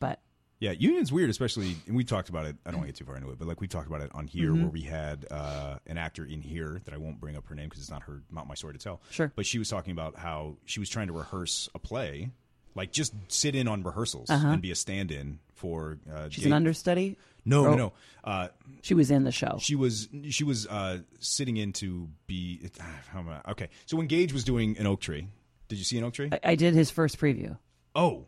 but 0.00 0.20
Yeah, 0.60 0.70
union's 0.70 1.12
weird, 1.12 1.28
especially, 1.30 1.76
and 1.86 1.94
we 1.96 2.04
talked 2.04 2.28
about 2.30 2.46
it. 2.46 2.56
I 2.64 2.70
don't 2.70 2.78
want 2.80 2.86
to 2.88 2.92
get 2.92 2.98
too 2.98 3.04
far 3.04 3.16
into 3.16 3.28
it, 3.30 3.38
but 3.38 3.46
like 3.48 3.60
we 3.60 3.66
talked 3.66 3.88
about 3.88 4.00
it 4.00 4.10
on 4.14 4.26
here, 4.28 4.50
Mm-hmm. 4.52 4.62
where 4.62 4.70
we 4.70 4.82
had 4.82 5.26
uh, 5.30 5.76
an 5.86 5.98
actor 5.98 6.24
in 6.24 6.40
here 6.40 6.80
that 6.84 6.94
I 6.94 6.96
won't 6.96 7.20
bring 7.20 7.36
up 7.36 7.46
her 7.48 7.54
name 7.56 7.68
because 7.68 7.80
it's 7.82 7.90
not 7.90 8.04
her, 8.04 8.22
not 8.30 8.46
my 8.46 8.54
story 8.54 8.72
to 8.72 8.78
tell. 8.78 9.02
Sure. 9.10 9.30
But 9.36 9.44
she 9.44 9.58
was 9.58 9.68
talking 9.68 9.90
about 9.90 10.16
how 10.16 10.56
she 10.64 10.78
was 10.80 10.88
trying 10.88 11.08
to 11.08 11.12
rehearse 11.12 11.68
a 11.74 11.78
play, 11.80 12.30
like 12.74 12.92
just 12.92 13.14
sit 13.28 13.54
in 13.54 13.68
on 13.68 13.82
rehearsals 13.82 14.30
and 14.30 14.60
be 14.62 14.70
a 14.70 14.74
stand-in 14.74 15.38
for. 15.54 15.98
Uh, 16.08 16.12
Uh-huh. 16.14 16.28
she's 16.30 16.46
an 16.46 16.52
understudy. 16.52 17.16
No, 17.46 17.64
no, 17.64 17.74
no. 17.76 17.92
Uh, 18.24 18.48
She 18.82 18.94
was 18.94 19.10
in 19.10 19.24
the 19.24 19.32
show. 19.32 19.58
she 19.60 19.74
was 19.74 20.08
she 20.30 20.44
was 20.44 20.66
uh, 20.66 21.00
sitting 21.20 21.56
in 21.58 21.72
to 21.74 22.08
be. 22.26 22.70
How 23.10 23.18
am 23.20 23.28
I, 23.28 23.50
okay, 23.52 23.68
so 23.86 23.96
when 23.98 24.06
Gage 24.06 24.32
was 24.32 24.44
doing 24.44 24.78
an 24.78 24.86
oak 24.86 25.00
tree, 25.00 25.28
did 25.68 25.78
you 25.78 25.84
see 25.84 25.98
an 25.98 26.04
oak 26.04 26.14
tree? 26.14 26.30
I, 26.32 26.40
I 26.52 26.54
did 26.54 26.72
his 26.74 26.90
first 26.90 27.18
preview. 27.18 27.56
oh, 27.94 28.26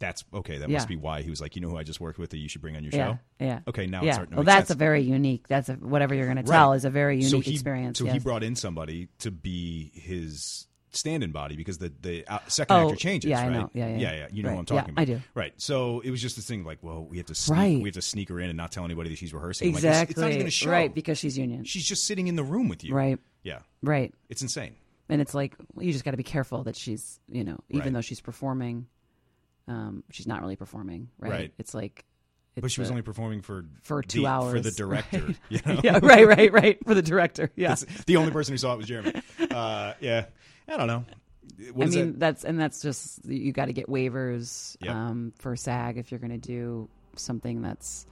that's 0.00 0.24
okay. 0.34 0.58
That 0.58 0.68
Yeah. 0.68 0.78
must 0.78 0.88
be 0.88 0.96
why 0.96 1.22
he 1.22 1.30
was 1.30 1.40
like, 1.40 1.54
you 1.56 1.62
know 1.62 1.68
who 1.68 1.76
I 1.78 1.82
just 1.84 2.00
worked 2.00 2.18
with 2.18 2.30
that 2.30 2.38
you 2.38 2.48
should 2.48 2.60
bring 2.60 2.74
on 2.76 2.82
your 2.82 2.92
Yeah, 2.92 3.12
show. 3.12 3.18
yeah. 3.38 3.60
Okay, 3.68 3.86
now 3.86 3.98
it's 3.98 4.06
yeah. 4.06 4.12
starting 4.14 4.30
to 4.32 4.36
well, 4.38 4.44
that's 4.44 4.68
sense. 4.68 4.76
a 4.76 4.78
very 4.78 5.02
unique. 5.02 5.46
That's 5.46 5.68
a, 5.68 5.74
whatever 5.74 6.14
you're 6.14 6.26
going 6.26 6.36
to 6.38 6.42
tell 6.42 6.72
is 6.72 6.84
a 6.84 6.90
very 6.90 7.16
unique 7.16 7.30
so 7.30 7.40
he, 7.40 7.52
experience. 7.52 7.98
So 7.98 8.06
he 8.06 8.18
brought 8.18 8.42
in 8.42 8.56
somebody 8.56 9.08
to 9.20 9.30
be 9.30 9.92
his 9.94 10.66
stand-in 10.96 11.32
body 11.32 11.56
because 11.56 11.78
the 11.78 11.92
the 12.00 12.24
second 12.48 12.76
Oh, 12.76 12.84
actor 12.86 12.96
changes. 12.96 13.30
yeah, 13.30 13.40
I 13.40 13.42
right? 13.48 13.52
know. 13.52 13.70
Yeah, 13.74 13.88
yeah, 13.88 13.96
yeah, 13.98 14.12
yeah. 14.16 14.26
You 14.32 14.42
know 14.42 14.48
Right. 14.50 14.54
what 14.56 14.70
I'm 14.70 14.74
Yeah, 14.76 14.80
talking 14.80 14.94
about. 14.94 15.02
I 15.02 15.04
do. 15.04 15.20
Right. 15.34 15.52
So 15.56 16.00
it 16.00 16.10
was 16.10 16.20
just 16.22 16.36
this 16.36 16.46
thing 16.46 16.64
like, 16.64 16.78
well, 16.82 17.04
we 17.04 17.16
have 17.18 17.26
to 17.26 17.34
sneak, 17.34 17.56
Right. 17.58 17.76
we 17.82 17.88
have 17.88 17.94
to 17.94 18.02
sneak 18.02 18.28
her 18.28 18.40
in 18.40 18.48
and 18.50 18.56
not 18.56 18.72
tell 18.72 18.84
anybody 18.84 19.10
that 19.10 19.18
she's 19.18 19.34
rehearsing. 19.34 19.68
I'm 19.68 19.74
like, 19.74 19.84
exactly 19.84 20.02
it's, 20.02 20.10
it's 20.12 20.20
not 20.20 20.32
even 20.32 20.46
a 20.46 20.50
show. 20.50 20.70
right 20.70 20.94
because 20.94 21.18
she's 21.18 21.36
union. 21.38 21.64
she's 21.64 21.84
just 21.86 22.06
sitting 22.06 22.26
in 22.28 22.36
the 22.36 22.44
room 22.44 22.68
with 22.68 22.84
you. 22.84 22.94
Right. 22.94 23.18
Yeah. 23.42 23.60
Right. 23.82 24.14
It's 24.28 24.42
insane. 24.42 24.74
and 25.08 25.20
it's 25.20 25.34
like 25.34 25.54
you 25.78 25.92
just 25.92 26.04
got 26.04 26.12
to 26.12 26.16
be 26.16 26.22
careful 26.22 26.64
that 26.64 26.76
she's 26.76 27.20
you 27.30 27.44
know 27.44 27.58
even 27.68 27.92
though 27.92 28.00
she's 28.00 28.20
performing 28.20 28.86
um 29.68 30.02
she's 30.10 30.26
not 30.26 30.40
really 30.40 30.56
performing 30.56 31.08
right, 31.18 31.52
it's 31.58 31.74
like 31.74 32.04
it's 32.56 32.62
But 32.62 32.70
she 32.70 32.80
was 32.80 32.88
a- 32.88 32.92
only 32.92 33.02
performing 33.02 33.42
for 33.42 33.66
for 33.82 34.00
the- 34.02 34.06
two 34.08 34.22
for 34.24 34.60
the 34.60 34.70
director. 34.70 35.18
right. 35.26 35.36
You 35.50 35.60
know? 35.66 35.80
yeah 35.82 35.98
right 36.02 36.26
right 36.26 36.52
right 36.52 36.78
for 36.86 36.94
the 36.94 37.02
director 37.02 37.50
yeah 37.56 37.68
That's- 37.74 38.04
the 38.04 38.16
only 38.16 38.30
person 38.32 38.52
who 38.54 38.58
saw 38.58 38.74
it 38.74 38.76
was 38.78 38.86
Jeremy. 38.86 39.12
Uh, 39.50 39.94
yeah. 40.00 40.24
I 40.68 40.76
don't 40.76 40.86
know. 40.86 41.04
What 41.72 41.84
i 41.84 41.86
is 41.88 41.94
mean 41.96 42.06
that? 42.12 42.18
that's 42.20 42.44
and 42.44 42.58
that's 42.58 42.80
just 42.82 43.24
you 43.26 43.52
got 43.52 43.66
to 43.66 43.72
get 43.74 43.86
waivers 43.86 44.76
Yep. 44.80 44.94
um 44.94 45.32
for 45.38 45.54
sag 45.56 45.98
if 45.98 46.10
you're 46.10 46.18
going 46.20 46.32
to 46.32 46.38
do 46.38 46.88
something 47.16 47.60
that's 47.62 48.06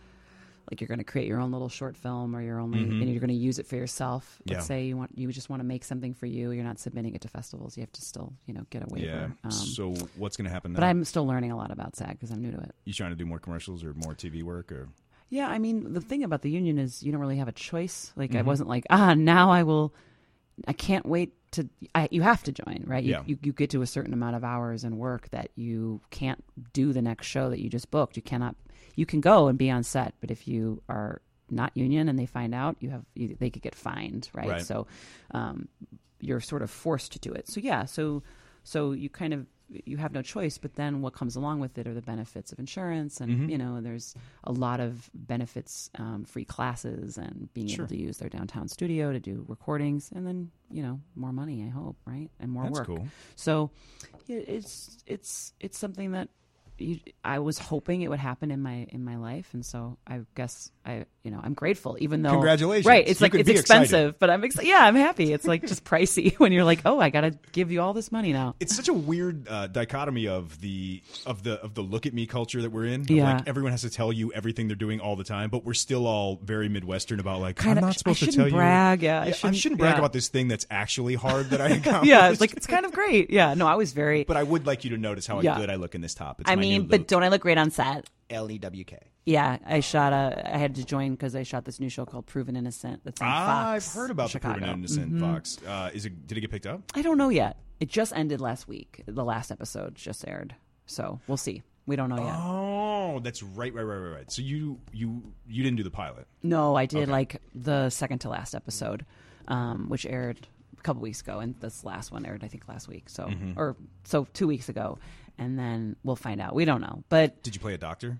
like 0.70 0.80
you're 0.80 0.86
going 0.88 0.98
to 0.98 1.04
create 1.04 1.26
your 1.26 1.40
own 1.40 1.50
little 1.50 1.68
short 1.70 1.96
film 1.96 2.36
or 2.36 2.42
your 2.42 2.60
only 2.60 2.78
and 2.82 3.10
you're 3.10 3.20
going 3.20 3.28
to 3.28 3.34
use 3.34 3.58
it 3.58 3.66
for 3.66 3.76
yourself 3.76 4.38
let's 4.46 4.52
Mm-hmm. 4.52 4.60
Yeah. 4.60 4.66
say 4.66 4.84
you 4.84 4.96
want 4.98 5.10
you 5.16 5.32
just 5.32 5.48
want 5.48 5.60
to 5.60 5.64
make 5.64 5.82
something 5.82 6.12
for 6.14 6.26
you 6.26 6.50
you're 6.50 6.62
not 6.62 6.78
submitting 6.78 7.14
it 7.14 7.22
to 7.22 7.28
festivals 7.28 7.76
you 7.76 7.80
have 7.82 7.92
to 7.92 8.02
still 8.02 8.34
you 8.46 8.52
know 8.54 8.64
get 8.70 8.82
a 8.82 8.86
waiver 8.90 9.06
Yeah. 9.06 9.28
um, 9.44 9.50
so 9.50 9.94
what's 10.16 10.36
going 10.36 10.44
to 10.46 10.52
happen 10.52 10.72
now? 10.74 10.80
but 10.80 10.84
i'm 10.86 11.02
still 11.04 11.26
learning 11.26 11.50
a 11.52 11.56
lot 11.56 11.70
about 11.70 11.96
sag 11.96 12.10
because 12.10 12.30
i'm 12.30 12.42
new 12.42 12.50
to 12.52 12.58
it 12.60 12.74
you 12.84 12.92
trying 12.92 13.10
to 13.10 13.16
do 13.16 13.24
more 13.26 13.38
commercials 13.38 13.82
or 13.82 13.94
more 13.94 14.14
TV 14.14 14.42
work 14.42 14.70
or 14.70 14.88
Yeah, 15.30 15.48
I 15.48 15.58
mean, 15.58 15.94
the 15.94 16.02
thing 16.02 16.22
about 16.22 16.42
the 16.42 16.50
union 16.50 16.78
is 16.78 17.02
you 17.02 17.10
don't 17.12 17.20
really 17.22 17.38
have 17.38 17.48
a 17.48 17.52
choice. 17.56 18.12
Like, 18.16 18.30
Mm-hmm. 18.32 18.38
I 18.40 18.42
wasn't 18.42 18.68
like, 18.68 18.84
ah, 18.90 19.14
now 19.14 19.50
I 19.50 19.62
will. 19.62 19.94
I 20.68 20.74
can't 20.74 21.06
wait 21.06 21.32
to. 21.52 21.68
I, 21.94 22.08
you 22.10 22.22
have 22.22 22.42
to 22.44 22.52
join, 22.52 22.84
right? 22.86 23.02
You, 23.04 23.12
Yeah. 23.12 23.22
you 23.26 23.38
you 23.42 23.52
get 23.52 23.70
to 23.70 23.82
a 23.82 23.86
certain 23.86 24.12
amount 24.12 24.36
of 24.36 24.44
hours 24.44 24.84
and 24.84 24.98
work 24.98 25.28
that 25.30 25.50
you 25.54 26.00
can't 26.10 26.42
do 26.72 26.92
the 26.92 27.02
next 27.02 27.26
show 27.26 27.50
that 27.50 27.60
you 27.60 27.68
just 27.70 27.90
booked. 27.90 28.16
You 28.16 28.22
cannot. 28.22 28.56
You 28.96 29.06
can 29.06 29.20
go 29.20 29.48
and 29.48 29.56
be 29.58 29.70
on 29.70 29.82
set, 29.84 30.14
but 30.20 30.30
if 30.30 30.46
you 30.46 30.82
are 30.88 31.22
not 31.50 31.74
union 31.76 32.08
and 32.08 32.18
they 32.18 32.26
find 32.26 32.54
out, 32.54 32.76
you 32.80 32.90
have 32.90 33.04
you, 33.14 33.36
they 33.38 33.50
could 33.50 33.62
get 33.62 33.74
fined, 33.74 34.28
right? 34.34 34.48
Right. 34.48 34.62
So, 34.66 34.86
um, 35.32 35.68
you're 36.20 36.40
sort 36.40 36.62
of 36.62 36.70
forced 36.70 37.12
to 37.12 37.18
do 37.18 37.32
it. 37.32 37.48
So 37.48 37.60
yeah, 37.60 37.84
so 37.84 38.22
so 38.64 38.92
you 38.92 39.08
kind 39.08 39.34
of 39.34 39.46
you 39.84 39.96
have 39.96 40.12
no 40.12 40.22
choice 40.22 40.58
but 40.58 40.74
then 40.74 41.00
what 41.00 41.12
comes 41.14 41.34
along 41.36 41.58
with 41.60 41.78
it 41.78 41.86
are 41.86 41.94
the 41.94 42.02
benefits 42.02 42.52
of 42.52 42.58
insurance 42.58 43.20
and 43.20 43.32
Mm-hmm. 43.32 43.48
you 43.48 43.58
know 43.58 43.80
there's 43.80 44.14
a 44.44 44.52
lot 44.52 44.80
of 44.80 45.10
benefits 45.14 45.90
um, 45.98 46.24
free 46.24 46.44
classes 46.44 47.16
and 47.18 47.48
being 47.54 47.68
Sure. 47.68 47.84
able 47.84 47.88
to 47.96 48.00
use 48.00 48.18
their 48.18 48.28
downtown 48.28 48.68
studio 48.68 49.12
to 49.12 49.20
do 49.20 49.44
recordings 49.48 50.10
and 50.14 50.26
then 50.26 50.50
you 50.70 50.82
know 50.82 51.00
more 51.16 51.32
money 51.32 51.64
i 51.64 51.68
hope 51.70 51.96
right 52.06 52.30
and 52.40 52.50
more 52.50 52.64
That's 52.64 52.78
work 52.80 52.86
cool. 52.86 53.08
so 53.36 53.70
it's 54.28 54.98
it's 55.06 55.52
it's 55.60 55.78
something 55.78 56.12
that 56.12 56.28
you, 56.82 57.00
I 57.24 57.38
was 57.38 57.58
hoping 57.58 58.02
it 58.02 58.08
would 58.10 58.18
happen 58.18 58.50
in 58.50 58.60
my 58.62 58.86
in 58.90 59.04
my 59.04 59.16
life, 59.16 59.48
and 59.52 59.64
so 59.64 59.98
I 60.06 60.20
guess 60.34 60.70
I 60.84 61.04
you 61.22 61.30
know 61.30 61.40
I'm 61.42 61.54
grateful, 61.54 61.96
even 62.00 62.22
though 62.22 62.30
Congratulations. 62.32 62.86
right? 62.86 63.06
It's 63.06 63.20
You 63.20 63.24
like 63.24 63.34
it's 63.34 63.46
be 63.48 63.52
excited. 63.56 63.82
expensive, 63.82 64.18
but 64.18 64.30
I'm 64.30 64.42
excited. 64.44 64.68
Yeah, 64.68 64.80
I'm 64.80 64.94
happy. 64.96 65.32
It's 65.32 65.46
like 65.46 65.62
just 65.66 65.84
pricey 65.84 66.34
when 66.38 66.52
you're 66.52 66.64
like, 66.64 66.80
oh, 66.84 66.98
I 67.00 67.10
got 67.10 67.22
to 67.22 67.38
give 67.52 67.70
you 67.70 67.80
all 67.80 67.92
this 67.94 68.10
money 68.12 68.32
now. 68.32 68.54
it's 68.60 68.74
such 68.74 68.88
a 68.88 68.92
weird 68.92 69.46
uh, 69.48 69.66
dichotomy 69.68 70.28
of 70.28 70.60
the 70.60 71.02
of 71.26 71.42
the 71.42 71.60
of 71.62 71.74
the 71.74 71.82
look 71.82 72.06
at 72.06 72.14
me 72.14 72.26
culture 72.26 72.62
that 72.62 72.70
we're 72.70 72.86
in. 72.86 73.04
Yeah. 73.08 73.34
like 73.34 73.48
everyone 73.48 73.72
has 73.72 73.82
to 73.82 73.90
tell 73.90 74.12
you 74.12 74.32
everything 74.32 74.66
they're 74.68 74.76
doing 74.76 75.00
all 75.00 75.16
the 75.16 75.24
time, 75.24 75.50
but 75.50 75.64
we're 75.64 75.74
still 75.74 76.06
all 76.06 76.40
very 76.42 76.68
midwestern 76.68 77.20
about 77.20 77.40
like 77.40 77.56
Kinda- 77.56 77.78
I'm 77.80 77.84
I 77.84 77.88
not 77.88 77.98
supposed 77.98 78.20
to 78.20 78.32
tell 78.32 78.50
brag, 78.50 79.02
you. 79.02 79.08
yeah, 79.08 79.20
I 79.22 79.26
I 79.26 79.30
shouldn't- 79.32 79.56
shouldn't 79.58 79.78
brag 79.78 79.94
yeah. 79.94 79.98
about 79.98 80.12
this 80.12 80.28
thing 80.28 80.48
that's 80.48 80.66
actually 80.70 81.14
hard 81.14 81.50
that 81.50 81.60
I 81.60 81.68
accomplished. 81.68 82.04
yeah, 82.10 82.28
it's 82.30 82.40
like 82.40 82.52
it's 82.54 82.66
kind 82.66 82.84
of 82.84 82.92
great. 82.92 83.30
Yeah, 83.30 83.54
no, 83.54 83.66
I 83.66 83.76
was 83.76 83.92
very. 83.92 84.24
but 84.24 84.36
I 84.36 84.42
would 84.42 84.66
like 84.66 84.84
you 84.84 84.90
to 84.90 84.98
notice 84.98 85.26
how 85.26 85.40
Yeah. 85.40 85.56
good 85.58 85.70
I 85.70 85.76
look 85.76 85.94
in 85.94 86.00
this 86.00 86.14
top. 86.14 86.40
It's 86.40 86.50
I 86.50 86.56
mean, 86.56 86.71
but 86.80 87.08
don't 87.08 87.22
I 87.22 87.28
look 87.28 87.42
great 87.42 87.58
on 87.58 87.70
set? 87.70 88.08
L 88.30 88.50
E 88.50 88.58
W 88.58 88.84
K. 88.84 88.98
Yeah, 89.24 89.58
I 89.64 89.80
shot 89.80 90.12
a. 90.12 90.52
I 90.54 90.58
had 90.58 90.74
to 90.76 90.84
join 90.84 91.12
because 91.12 91.36
I 91.36 91.42
shot 91.44 91.64
this 91.64 91.78
new 91.78 91.88
show 91.88 92.04
called 92.04 92.26
Proven 92.26 92.56
Innocent. 92.56 93.02
That's 93.04 93.20
on 93.22 93.28
Ah, 93.30 93.70
I've 93.72 93.86
heard 93.86 94.10
about 94.10 94.30
Chicago. 94.30 94.54
the 94.54 94.60
Proven 94.60 94.78
Innocent 94.80 95.20
Fox. 95.20 95.58
Uh, 95.66 95.90
is 95.94 96.06
it? 96.06 96.26
Did 96.26 96.38
it 96.38 96.40
get 96.40 96.50
picked 96.50 96.66
up? 96.66 96.80
I 96.94 97.02
don't 97.02 97.18
know 97.18 97.28
yet. 97.28 97.56
It 97.78 97.88
just 97.88 98.12
ended 98.16 98.40
last 98.40 98.66
week. 98.66 99.02
The 99.06 99.24
last 99.24 99.50
episode 99.52 99.94
just 99.94 100.26
aired, 100.26 100.54
so 100.86 101.20
we'll 101.28 101.36
see. 101.36 101.62
We 101.86 101.94
don't 101.96 102.08
know 102.08 102.16
yet. 102.24 102.34
Oh, 102.36 103.20
that's 103.20 103.42
right, 103.42 103.74
right, 103.74 103.82
right, 103.82 103.96
right, 103.96 104.14
right. 104.16 104.30
So 104.32 104.40
you 104.42 104.78
you 104.92 105.22
you 105.48 105.62
didn't 105.62 105.76
do 105.76 105.82
the 105.84 105.90
pilot. 105.90 106.26
No, 106.42 106.74
I 106.74 106.86
did 106.86 107.02
Okay. 107.04 107.12
like 107.12 107.42
the 107.54 107.90
second 107.90 108.20
to 108.20 108.28
last 108.28 108.54
episode, 108.54 109.04
um, 109.48 109.88
which 109.88 110.06
aired 110.06 110.46
a 110.78 110.82
couple 110.82 111.02
weeks 111.02 111.20
ago, 111.20 111.38
and 111.40 111.54
this 111.60 111.84
last 111.84 112.10
one 112.12 112.24
aired 112.26 112.42
I 112.44 112.48
think 112.48 112.66
last 112.68 112.88
week. 112.88 113.08
So 113.08 113.24
Mm-hmm. 113.26 113.52
or 113.58 113.76
so 114.04 114.26
two 114.32 114.46
weeks 114.48 114.68
ago, 114.68 114.98
and 115.38 115.58
then 115.58 115.96
we'll 116.04 116.16
find 116.16 116.40
out. 116.40 116.54
We 116.54 116.64
don't 116.64 116.80
know, 116.80 117.04
but 117.08 117.42
Did 117.42 117.54
you 117.54 117.60
play 117.60 117.74
a 117.74 117.78
doctor? 117.78 118.18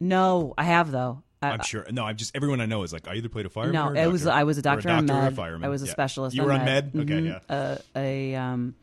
no, 0.00 0.54
I 0.58 0.64
have 0.64 0.90
though. 0.90 1.22
I, 1.40 1.50
I'm 1.50 1.62
sure. 1.62 1.84
No, 1.90 2.04
I'm 2.04 2.16
just 2.16 2.36
everyone 2.36 2.60
I 2.60 2.66
know 2.66 2.82
is 2.84 2.92
like 2.92 3.08
I 3.08 3.14
either 3.16 3.28
played 3.28 3.46
a 3.46 3.48
fireman. 3.50 3.74
No, 3.74 3.88
or 3.88 3.94
a 3.96 4.02
it 4.04 4.12
was. 4.12 4.26
I 4.28 4.44
was 4.44 4.58
a 4.58 4.60
Or 4.60 4.62
doctor, 4.62 4.90
on 4.90 5.06
doctor 5.06 5.18
or 5.18 5.22
a 5.22 5.30
med. 5.30 5.36
fireman. 5.36 5.64
I 5.64 5.68
was 5.70 5.82
a 5.82 5.86
Yeah. 5.86 5.92
specialist. 5.92 6.36
You 6.36 6.44
were 6.44 6.52
on 6.52 6.64
med. 6.64 6.92
Okay, 6.94 7.04
Mhm. 7.04 7.26
yeah. 7.48 7.54
Uh, 7.56 7.78
a 7.96 8.34
um, 8.36 8.74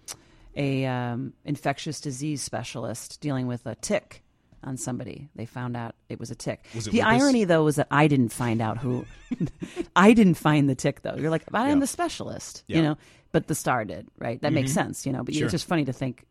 a 0.57 0.86
um, 0.86 1.34
infectious 1.45 2.02
disease 2.02 2.41
specialist 2.41 3.22
dealing 3.22 3.48
with 3.48 3.65
a 3.65 3.76
tick 3.76 4.23
on 4.61 4.76
somebody. 4.76 5.30
They 5.36 5.45
found 5.45 5.77
out 5.77 5.95
it 6.10 6.19
was 6.19 6.31
a 6.31 6.36
tick. 6.36 6.65
Was 6.76 6.86
it 6.88 6.91
the 6.91 6.98
lupus? 6.98 7.22
irony, 7.22 7.44
though, 7.45 7.64
was 7.64 7.77
that 7.77 7.88
I 7.91 8.07
didn't 8.10 8.34
find 8.34 8.61
out 8.61 8.77
who. 8.77 9.06
I 9.95 10.11
didn't 10.11 10.34
find 10.34 10.69
the 10.69 10.76
tick, 10.76 11.02
though. 11.02 11.15
You're 11.15 11.30
like, 11.30 11.45
but 11.49 11.61
I'm 11.61 11.77
Yeah. 11.77 11.81
the 11.81 11.88
specialist, 11.88 12.64
Yeah. 12.68 12.76
you 12.77 12.84
know. 12.84 12.98
But 13.31 13.48
the 13.48 13.56
star 13.56 13.86
did, 13.86 14.07
right? 14.18 14.41
That 14.41 14.52
makes 14.52 14.73
sense, 14.73 15.06
you 15.06 15.14
know. 15.14 15.23
But 15.23 15.34
Sure. 15.36 15.45
it's 15.45 15.52
just 15.53 15.65
funny 15.68 15.86
to 15.86 15.94
think. 15.94 16.26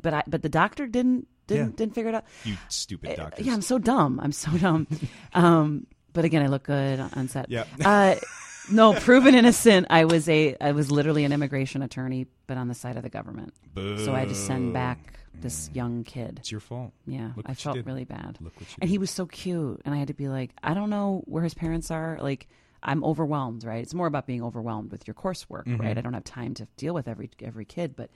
But 0.00 0.14
I, 0.14 0.22
but 0.26 0.42
the 0.42 0.48
doctor 0.48 0.86
didn't 0.86 1.26
didn't 1.46 1.70
Yeah. 1.70 1.76
didn't 1.76 1.94
figure 1.94 2.10
it 2.10 2.14
out. 2.14 2.24
You 2.44 2.56
stupid 2.68 3.16
doctor. 3.16 3.42
Uh, 3.42 3.44
Yeah, 3.44 3.52
I'm 3.54 3.62
so 3.62 3.78
dumb. 3.78 4.20
I'm 4.22 4.32
so 4.32 4.50
dumb. 4.58 4.86
um, 5.34 5.86
but 6.12 6.24
again, 6.24 6.42
I 6.42 6.46
look 6.48 6.64
good 6.64 7.00
on 7.00 7.28
set. 7.28 7.50
Yeah. 7.50 7.64
uh, 7.84 8.14
no, 8.70 8.92
proven 8.94 9.34
innocent. 9.34 9.88
I 9.90 10.04
was 10.04 10.28
a 10.28 10.56
I 10.60 10.72
was 10.72 10.90
literally 10.90 11.24
an 11.24 11.32
immigration 11.32 11.82
attorney, 11.82 12.26
but 12.46 12.56
on 12.58 12.68
the 12.68 12.74
side 12.74 12.96
of 12.96 13.02
the 13.02 13.08
government. 13.10 13.54
So 13.76 14.12
I 14.14 14.20
had 14.20 14.28
to 14.28 14.34
send 14.34 14.72
back 14.72 15.18
this 15.34 15.68
young 15.74 16.04
kid. 16.04 16.36
It's 16.40 16.52
your 16.52 16.60
fault. 16.60 16.92
Yeah, 17.06 17.32
Look 17.36 17.46
I 17.48 17.54
felt 17.54 17.78
really 17.84 18.04
bad. 18.04 18.36
Look 18.40 18.54
what 18.60 18.68
you 18.70 18.76
and 18.80 18.88
he 18.88 18.98
was 18.98 19.10
so 19.10 19.26
cute, 19.26 19.80
and 19.84 19.94
I 19.94 19.98
had 19.98 20.08
to 20.08 20.14
be 20.14 20.28
like, 20.28 20.52
I 20.62 20.74
don't 20.74 20.90
know 20.90 21.22
where 21.26 21.42
his 21.42 21.54
parents 21.54 21.90
are. 21.90 22.18
Like, 22.20 22.46
I'm 22.84 23.02
overwhelmed, 23.02 23.64
right? 23.64 23.82
It's 23.82 23.94
more 23.94 24.06
about 24.06 24.26
being 24.26 24.42
overwhelmed 24.44 24.92
with 24.92 25.08
your 25.08 25.14
coursework, 25.14 25.64
Mm-hmm. 25.64 25.78
right? 25.80 25.98
I 25.98 26.00
don't 26.00 26.12
have 26.14 26.22
time 26.24 26.54
to 26.54 26.68
deal 26.76 26.94
with 26.94 27.08
every 27.08 27.30
every 27.42 27.64
kid, 27.64 27.96
but 27.96 28.10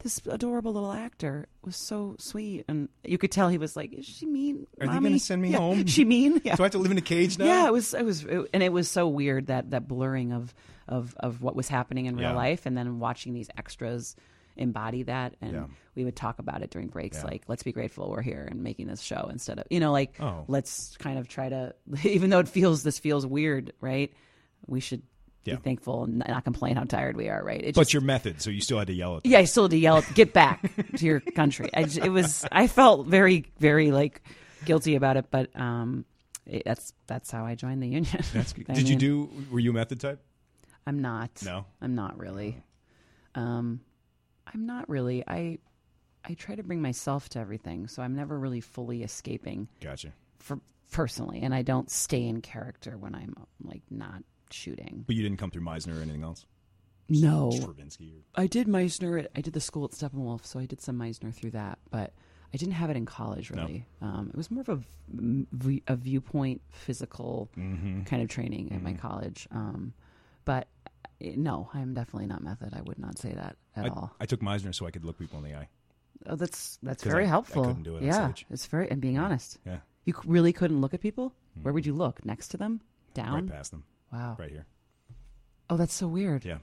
this 0.00 0.20
adorable 0.26 0.72
little 0.72 0.92
actor 0.92 1.46
was 1.64 1.76
so 1.76 2.16
sweet, 2.18 2.64
and 2.68 2.88
you 3.04 3.18
could 3.18 3.32
tell 3.32 3.48
he 3.48 3.58
was 3.58 3.76
like, 3.76 3.92
"Is 3.92 4.06
she 4.06 4.26
mean? 4.26 4.66
Are 4.80 4.86
they 4.86 4.92
gonna 5.00 5.18
send 5.18 5.42
me 5.42 5.50
Yeah. 5.50 5.58
home? 5.58 5.86
She 5.88 6.04
mean? 6.04 6.40
Yeah. 6.44 6.56
Do 6.56 6.62
I 6.62 6.66
have 6.66 6.72
to 6.72 6.78
live 6.78 6.92
in 6.92 6.98
a 6.98 7.02
cage 7.02 7.38
now? 7.38 7.46
Yeah, 7.46 7.66
it 7.66 7.72
was. 7.72 7.94
It 7.94 8.04
was, 8.04 8.24
it- 8.24 8.50
and 8.54 8.62
it 8.62 8.72
was 8.72 8.88
so 8.88 9.08
weird 9.08 9.46
that 9.48 9.70
that 9.70 9.88
blurring 9.88 10.32
of 10.32 10.54
of 10.86 11.14
of 11.18 11.42
what 11.42 11.56
was 11.56 11.68
happening 11.68 12.06
in 12.06 12.16
real 12.16 12.30
Yeah. 12.30 12.36
life, 12.36 12.64
and 12.66 12.76
then 12.76 12.98
watching 13.00 13.34
these 13.34 13.48
extras 13.56 14.14
embody 14.56 15.04
that. 15.04 15.34
And 15.40 15.52
Yeah. 15.52 15.66
we 15.94 16.04
would 16.04 16.16
talk 16.16 16.38
about 16.38 16.62
it 16.62 16.70
during 16.70 16.88
breaks, 16.88 17.18
Yeah. 17.18 17.24
like, 17.26 17.42
"Let's 17.48 17.62
be 17.62 17.72
grateful 17.72 18.10
we're 18.10 18.22
here 18.22 18.46
and 18.50 18.62
making 18.62 18.86
this 18.88 19.00
show 19.00 19.28
instead 19.30 19.58
of 19.58 19.66
you 19.70 19.78
know, 19.80 19.92
like, 19.92 20.20
Oh. 20.20 20.44
let's 20.48 20.96
kind 20.96 21.18
of 21.18 21.28
try 21.28 21.48
to, 21.48 21.74
even 22.04 22.30
though 22.30 22.40
it 22.40 22.48
feels 22.48 22.82
this 22.82 22.98
feels 22.98 23.24
weird, 23.26 23.72
right? 23.80 24.12
We 24.66 24.80
should 24.80 25.02
Yeah. 25.44 25.54
be 25.56 25.62
thankful 25.62 26.04
and 26.04 26.18
not 26.28 26.44
complain 26.44 26.76
how 26.76 26.84
tired 26.84 27.16
we 27.16 27.28
are, 27.28 27.42
right? 27.42 27.60
It 27.62 27.74
But 27.74 27.82
just- 27.82 27.92
your 27.94 28.02
method, 28.02 28.42
so 28.42 28.50
you 28.50 28.60
still 28.60 28.78
had 28.78 28.88
to 28.88 28.92
yell 28.92 29.16
at 29.16 29.22
them. 29.22 29.32
yeah, 29.32 29.38
I 29.38 29.44
still 29.44 29.64
had 29.64 29.70
to 29.70 29.78
yell, 29.78 30.02
"Get 30.14 30.32
back 30.34 30.70
to 30.96 31.04
your 31.04 31.20
country." 31.20 31.70
I, 31.74 31.82
it 31.82 32.10
was, 32.12 32.44
I 32.52 32.66
felt 32.66 33.06
very, 33.06 33.46
very 33.58 33.90
like 33.90 34.22
guilty 34.66 34.94
about 34.94 35.16
it, 35.16 35.26
but 35.30 35.54
um, 35.58 36.04
it, 36.44 36.62
that's 36.66 36.92
that's 37.06 37.30
how 37.30 37.46
I 37.46 37.54
joined 37.54 37.82
the 37.82 37.88
union. 37.88 38.18
That's 38.34 38.52
good. 38.52 38.66
Did 38.74 38.88
you 38.88 38.96
do? 38.96 39.30
Were 39.50 39.60
you 39.60 39.70
a 39.70 39.74
method 39.74 40.00
type? 40.00 40.20
I'm 40.86 41.00
not. 41.00 41.30
No? 41.44 41.64
I'm 41.80 41.94
not 41.94 42.18
really. 42.18 42.62
Um, 43.34 43.80
I'm 44.52 44.66
not 44.66 44.88
really. 44.88 45.22
I 45.26 45.58
I 46.24 46.34
try 46.34 46.56
to 46.56 46.62
bring 46.62 46.82
myself 46.82 47.28
to 47.30 47.38
everything, 47.38 47.86
so 47.88 48.02
I'm 48.02 48.14
never 48.16 48.38
really 48.38 48.60
fully 48.60 49.02
escaping 49.02 49.68
Gotcha. 49.80 50.12
for 50.38 50.60
personally, 50.90 51.40
and 51.40 51.54
I 51.54 51.62
don't 51.62 51.90
stay 51.90 52.26
in 52.26 52.40
character 52.42 52.96
when 52.98 53.14
I'm 53.14 53.34
like 53.62 53.82
not 53.90 54.22
shooting. 54.52 55.04
But 55.06 55.16
you 55.16 55.22
didn't 55.22 55.38
come 55.38 55.50
through 55.50 55.62
Meisner 55.62 55.98
or 55.98 56.02
anything 56.02 56.22
else. 56.24 56.46
No, 57.08 57.50
Stravinsky. 57.52 58.12
Or... 58.36 58.42
I 58.42 58.46
did 58.46 58.66
Meisner. 58.66 59.20
At, 59.24 59.30
I 59.34 59.40
did 59.40 59.54
the 59.54 59.60
school 59.60 59.84
at 59.84 59.92
Steppenwolf, 59.92 60.44
so 60.44 60.58
I 60.58 60.66
did 60.66 60.80
some 60.80 60.98
Meisner 60.98 61.32
through 61.34 61.52
that. 61.52 61.78
But 61.90 62.12
I 62.52 62.56
didn't 62.58 62.74
have 62.74 62.90
it 62.90 62.96
in 62.96 63.06
college 63.06 63.50
No. 63.50 63.62
really. 63.62 63.86
Um, 64.02 64.28
it 64.32 64.36
was 64.36 64.50
more 64.50 64.60
of 64.62 64.68
a, 64.68 64.76
v- 65.08 65.46
v- 65.52 65.82
a 65.86 65.96
viewpoint 65.96 66.60
physical 66.70 67.48
kind 67.56 68.22
of 68.22 68.28
training 68.28 68.72
at 68.72 68.82
my 68.82 68.92
college. 68.92 69.48
Um, 69.50 69.94
but 70.44 70.68
uh, 70.86 71.30
no, 71.36 71.70
I'm 71.72 71.94
definitely 71.94 72.26
not 72.26 72.42
method. 72.42 72.74
I 72.74 72.82
would 72.82 72.98
not 72.98 73.18
say 73.18 73.32
that 73.32 73.56
at 73.76 73.86
I, 73.86 73.88
all. 73.88 74.14
I 74.20 74.26
took 74.26 74.40
Meisner 74.40 74.74
so 74.74 74.86
I 74.86 74.90
could 74.90 75.04
look 75.04 75.18
people 75.18 75.38
in 75.38 75.44
the 75.44 75.54
eye. 75.56 75.68
Oh, 76.26 76.34
that's 76.36 76.78
that's 76.82 77.04
very 77.04 77.24
I- 77.24 77.26
I 77.26 77.30
helpful. 77.30 77.64
couldn't 77.64 77.84
do 77.84 77.96
it 77.96 78.02
yeah, 78.02 78.32
it's 78.50 78.66
very 78.66 78.90
and 78.90 79.00
being 79.00 79.18
honest. 79.18 79.58
Yeah, 79.64 79.78
You 80.04 80.14
really 80.26 80.52
couldn't 80.52 80.80
look 80.80 80.92
at 80.92 81.00
people. 81.00 81.32
Where 81.62 81.72
would 81.72 81.86
you 81.86 81.94
look? 81.94 82.24
Next 82.24 82.48
to 82.48 82.56
them? 82.56 82.80
Down? 83.14 83.34
right 83.34 83.48
past 83.56 83.70
them, 83.72 83.84
Wow. 84.12 84.36
right 84.38 84.50
here. 84.50 84.66
Oh, 85.70 85.76
that's 85.76 85.92
so 85.94 86.08
weird. 86.08 86.44
Yeah, 86.44 86.58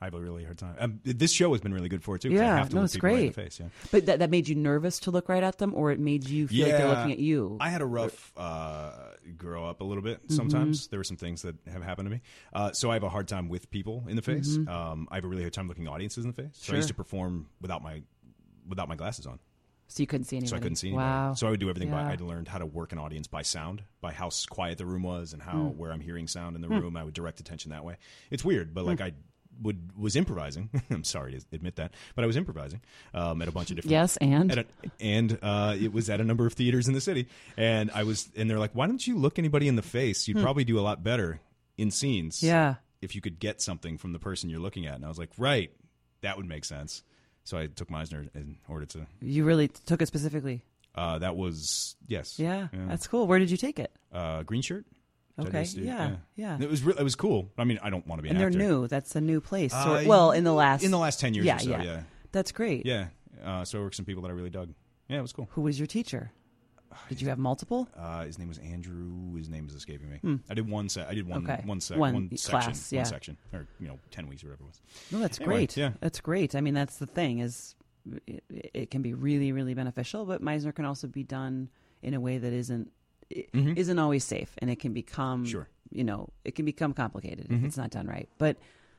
I 0.00 0.04
have 0.06 0.14
a 0.14 0.20
really 0.20 0.44
hard 0.44 0.58
time. 0.58 0.76
Um, 0.78 1.00
this 1.04 1.32
show 1.32 1.52
has 1.52 1.60
been 1.62 1.72
really 1.72 1.88
good 1.88 2.02
for 2.02 2.16
it 2.16 2.20
too. 2.22 2.30
'cause 2.30 2.38
I 2.40 2.44
Yeah, 2.44 2.56
have 2.58 2.68
to 2.68 2.74
no, 2.74 2.80
look 2.82 2.86
it's 2.88 2.94
people 2.96 3.08
right 3.08 3.18
in 3.20 3.26
the 3.28 3.32
great. 3.32 3.44
face. 3.46 3.60
Yeah. 3.60 3.66
But 3.90 4.06
that, 4.06 4.18
that 4.18 4.28
made 4.30 4.46
you 4.46 4.54
nervous 4.56 4.98
to 5.00 5.10
look 5.10 5.28
right 5.30 5.42
at 5.42 5.56
them, 5.58 5.72
or 5.74 5.90
it 5.90 5.98
made 5.98 6.28
you 6.28 6.48
feel 6.48 6.66
like 6.68 6.76
they're 6.76 6.88
looking 6.88 7.12
at 7.12 7.18
you. 7.18 7.56
I 7.60 7.70
had 7.70 7.80
a 7.80 7.86
rough 7.86 8.32
uh, 8.36 8.92
grow 9.38 9.64
up 9.64 9.80
a 9.80 9.84
little 9.84 10.02
bit. 10.02 10.18
Mm-hmm. 10.24 10.34
Sometimes 10.34 10.88
there 10.88 10.98
were 10.98 11.04
some 11.04 11.16
things 11.16 11.42
that 11.42 11.56
have 11.72 11.82
happened 11.82 12.06
to 12.06 12.10
me, 12.10 12.20
uh, 12.52 12.72
so 12.72 12.90
I 12.90 12.94
have 12.94 13.04
a 13.04 13.08
hard 13.08 13.26
time 13.28 13.48
with 13.48 13.70
people 13.70 14.04
in 14.08 14.16
the 14.16 14.22
face. 14.22 14.58
Um, 14.68 15.08
I 15.10 15.14
have 15.14 15.24
a 15.24 15.28
really 15.28 15.42
hard 15.44 15.54
time 15.54 15.66
looking 15.68 15.88
audiences 15.88 16.24
in 16.24 16.30
the 16.30 16.36
face. 16.42 16.50
So 16.54 16.72
I 16.72 16.74
Mm-hmm. 16.74 16.76
Used 16.76 16.88
to 16.88 16.94
perform 16.94 17.48
without 17.60 17.82
my 17.82 18.02
without 18.68 18.88
my 18.88 18.96
glasses 18.96 19.26
on, 19.26 19.38
so 19.92 20.02
you 20.02 20.06
couldn't 20.06 20.24
see 20.24 20.36
anybody. 20.36 20.50
so 20.50 20.56
I 20.56 20.60
couldn't 20.60 20.76
see 20.76 20.88
anybody. 20.88 21.06
Wow. 21.06 21.34
So 21.34 21.46
I 21.46 21.50
would 21.50 21.60
do 21.60 21.68
everything 21.70 21.90
by. 21.90 22.02
Yeah. 22.02 22.16
I 22.20 22.24
learned 22.24 22.48
how 22.48 22.58
to 22.58 22.66
work 22.66 22.92
an 22.92 22.98
audience 22.98 23.26
by 23.26 23.42
sound, 23.42 23.82
by 24.00 24.12
how 24.12 24.30
quiet 24.50 24.78
the 24.78 24.86
room 24.86 25.02
was, 25.02 25.32
and 25.32 25.42
how 25.42 25.52
Hmm. 25.52 25.78
where 25.78 25.92
I'm 25.92 26.00
hearing 26.00 26.26
sound 26.26 26.56
in 26.56 26.62
the 26.62 26.68
room. 26.68 26.96
I 26.96 27.04
would 27.04 27.14
direct 27.14 27.40
attention 27.40 27.70
that 27.70 27.84
way. 27.84 27.96
It's 28.30 28.44
weird, 28.44 28.72
but 28.74 28.84
like 28.84 28.98
Hmm. 28.98 29.04
I 29.06 29.12
would 29.60 29.96
was 29.98 30.16
improvising. 30.16 30.70
I'm 30.90 31.04
sorry 31.04 31.32
to 31.32 31.44
admit 31.52 31.76
that, 31.76 31.92
but 32.14 32.24
I 32.24 32.26
was 32.26 32.36
improvising 32.36 32.80
um, 33.12 33.42
at 33.42 33.48
a 33.48 33.52
bunch 33.52 33.70
of 33.70 33.76
different 33.76 33.90
Yes, 33.92 34.16
and 34.16 34.50
a, 34.50 34.64
and 34.98 35.38
uh, 35.42 35.76
it 35.78 35.92
was 35.92 36.08
at 36.08 36.20
a 36.20 36.24
number 36.24 36.46
of 36.46 36.54
theaters 36.54 36.88
in 36.88 36.94
the 36.94 37.00
city. 37.02 37.28
And 37.58 37.90
I 37.92 38.04
was, 38.04 38.30
and 38.34 38.48
they're 38.48 38.58
like, 38.58 38.72
"Why 38.74 38.86
don't 38.86 39.06
you 39.06 39.16
look 39.18 39.38
anybody 39.38 39.68
in 39.68 39.76
the 39.76 39.82
face? 39.82 40.26
You'd 40.26 40.38
probably 40.38 40.64
do 40.64 40.78
a 40.78 40.80
lot 40.80 41.04
better 41.04 41.40
in 41.76 41.90
scenes. 41.90 42.40
Hmm. 42.40 42.46
yeah. 42.46 42.74
if 43.02 43.14
you 43.16 43.20
could 43.20 43.38
get 43.40 43.60
something 43.60 43.98
from 43.98 44.12
the 44.12 44.18
person 44.18 44.48
you're 44.48 44.58
looking 44.60 44.86
at." 44.86 44.94
And 44.94 45.04
I 45.04 45.08
was 45.08 45.18
like, 45.18 45.30
"Right, 45.36 45.70
that 46.22 46.36
would 46.38 46.46
make 46.46 46.64
sense." 46.64 47.02
So 47.44 47.58
I 47.58 47.66
took 47.66 47.88
Meisner 47.88 48.28
in 48.34 48.56
order 48.68 48.86
to. 48.86 49.06
You 49.20 49.44
really 49.44 49.68
took 49.68 50.00
it 50.02 50.06
specifically. 50.06 50.62
Uh, 50.94 51.18
that 51.18 51.36
was 51.36 51.96
yes, 52.06 52.38
Yeah, 52.38 52.68
that's 52.72 53.06
cool. 53.06 53.26
Where 53.26 53.38
did 53.38 53.50
you 53.50 53.56
take 53.56 53.78
it? 53.78 53.90
uh, 54.12 54.42
green 54.42 54.62
shirt. 54.62 54.84
Okay, 55.38 55.64
do- 55.64 55.80
yeah, 55.80 56.16
yeah. 56.36 56.58
It 56.60 56.68
was 56.68 56.82
re- 56.82 56.94
it 56.98 57.02
was 57.02 57.14
cool. 57.16 57.50
I 57.56 57.64
mean, 57.64 57.78
I 57.82 57.88
don't 57.88 58.06
want 58.06 58.18
to 58.18 58.22
be 58.22 58.28
an 58.28 58.36
And 58.36 58.40
they're 58.40 58.48
actor. 58.48 58.58
new. 58.58 58.86
That's 58.86 59.16
a 59.16 59.20
new 59.20 59.40
place. 59.40 59.72
So, 59.72 59.78
Uh, 59.78 60.02
well, 60.06 60.32
in 60.32 60.44
the 60.44 60.52
last 60.52 60.84
in 60.84 60.90
the 60.90 60.98
last 60.98 61.18
ten 61.20 61.32
years 61.32 61.46
yeah, 61.46 61.56
or 61.56 61.60
so. 61.60 61.70
yeah, 61.70 61.82
Yeah, 61.82 62.02
That's 62.32 62.52
great. 62.52 62.84
yeah. 62.84 63.06
Uh, 63.42 63.64
so 63.64 63.78
I 63.78 63.80
worked 63.80 63.92
with 63.92 63.96
some 63.96 64.04
people 64.04 64.22
that 64.22 64.28
I 64.28 64.32
really 64.32 64.50
dug. 64.50 64.74
Yeah, 65.08 65.18
it 65.18 65.22
was 65.22 65.32
cool. 65.32 65.48
Who 65.52 65.62
was 65.62 65.78
your 65.80 65.86
teacher? 65.86 66.30
Did 67.08 67.20
you 67.22 67.28
have 67.28 67.38
multiple? 67.38 67.88
Uh, 67.96 68.24
his 68.24 68.38
name 68.38 68.48
was 68.48 68.58
Andrew. 68.58 69.34
His 69.36 69.48
name 69.48 69.66
is 69.68 69.74
escaping 69.74 70.10
me. 70.10 70.38
I 70.48 70.54
did 70.54 70.68
one 70.68 70.88
set. 70.88 71.08
I 71.08 71.14
did 71.14 71.26
one 71.28 71.44
Hmm. 71.44 71.50
Okay. 71.50 71.62
one 71.64 71.80
sec- 71.80 71.98
One 71.98 72.14
one 72.14 72.28
class, 72.28 72.40
section, 72.40 72.74
yeah. 72.90 72.98
one 73.02 73.06
section, 73.06 73.36
or 73.52 73.66
you 73.80 73.88
know, 73.88 73.98
ten 74.10 74.26
weeks 74.26 74.42
or 74.44 74.48
whatever 74.48 74.64
it 74.64 74.66
was. 74.68 74.80
No, 75.10 75.18
that's 75.18 75.40
Anyway, 75.40 75.54
great. 75.56 75.76
yeah. 75.76 75.92
That's 76.00 76.20
great. 76.20 76.54
I 76.54 76.60
mean, 76.60 76.74
that's 76.74 76.98
the 76.98 77.06
thing 77.06 77.38
is 77.40 77.74
it, 78.26 78.42
it 78.50 78.90
can 78.90 79.02
be 79.02 79.14
really, 79.14 79.52
really 79.52 79.74
beneficial, 79.74 80.24
but 80.26 80.42
Meisner 80.42 80.74
can 80.74 80.84
also 80.84 81.06
be 81.06 81.22
done 81.22 81.68
in 82.02 82.14
a 82.14 82.20
way 82.20 82.38
that 82.38 82.52
isn't 82.52 82.90
Mhm. 83.30 83.76
isn't 83.76 83.98
always 83.98 84.24
safe, 84.24 84.54
and 84.58 84.68
it 84.70 84.78
can 84.80 84.92
become 84.92 85.44
Sure. 85.46 85.68
you 85.90 86.04
know 86.04 86.28
it 86.44 86.54
can 86.54 86.64
become 86.64 86.92
complicated 86.92 87.48
Mhm. 87.48 87.58
if 87.58 87.64
it's 87.64 87.76
not 87.76 87.90
done 87.90 88.06
right. 88.06 88.28
But 88.38 88.58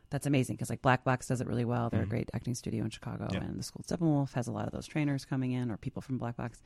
that's 0.10 0.26
amazing 0.28 0.56
because 0.56 0.70
like 0.70 0.82
Black 0.82 1.04
Box 1.04 1.28
does 1.28 1.42
it 1.42 1.48
really 1.48 1.66
well. 1.66 1.90
They're 1.90 2.04
a 2.04 2.08
great 2.08 2.30
acting 2.34 2.54
studio 2.56 2.84
in 2.84 2.90
Chicago, 2.92 3.26
Mm-hmm. 3.26 3.34
Yeah. 3.36 3.44
and 3.44 3.60
the 3.60 3.64
School 3.64 3.82
of 3.82 3.88
Steppenwolf 4.00 4.34
has 4.34 4.48
a 4.48 4.52
lot 4.52 4.66
of 4.66 4.72
those 4.72 4.86
trainers 4.88 5.26
coming 5.26 5.52
in 5.52 5.70
or 5.72 5.78
people 5.78 6.02
from 6.02 6.18
Black 6.18 6.36
Box. 6.38 6.62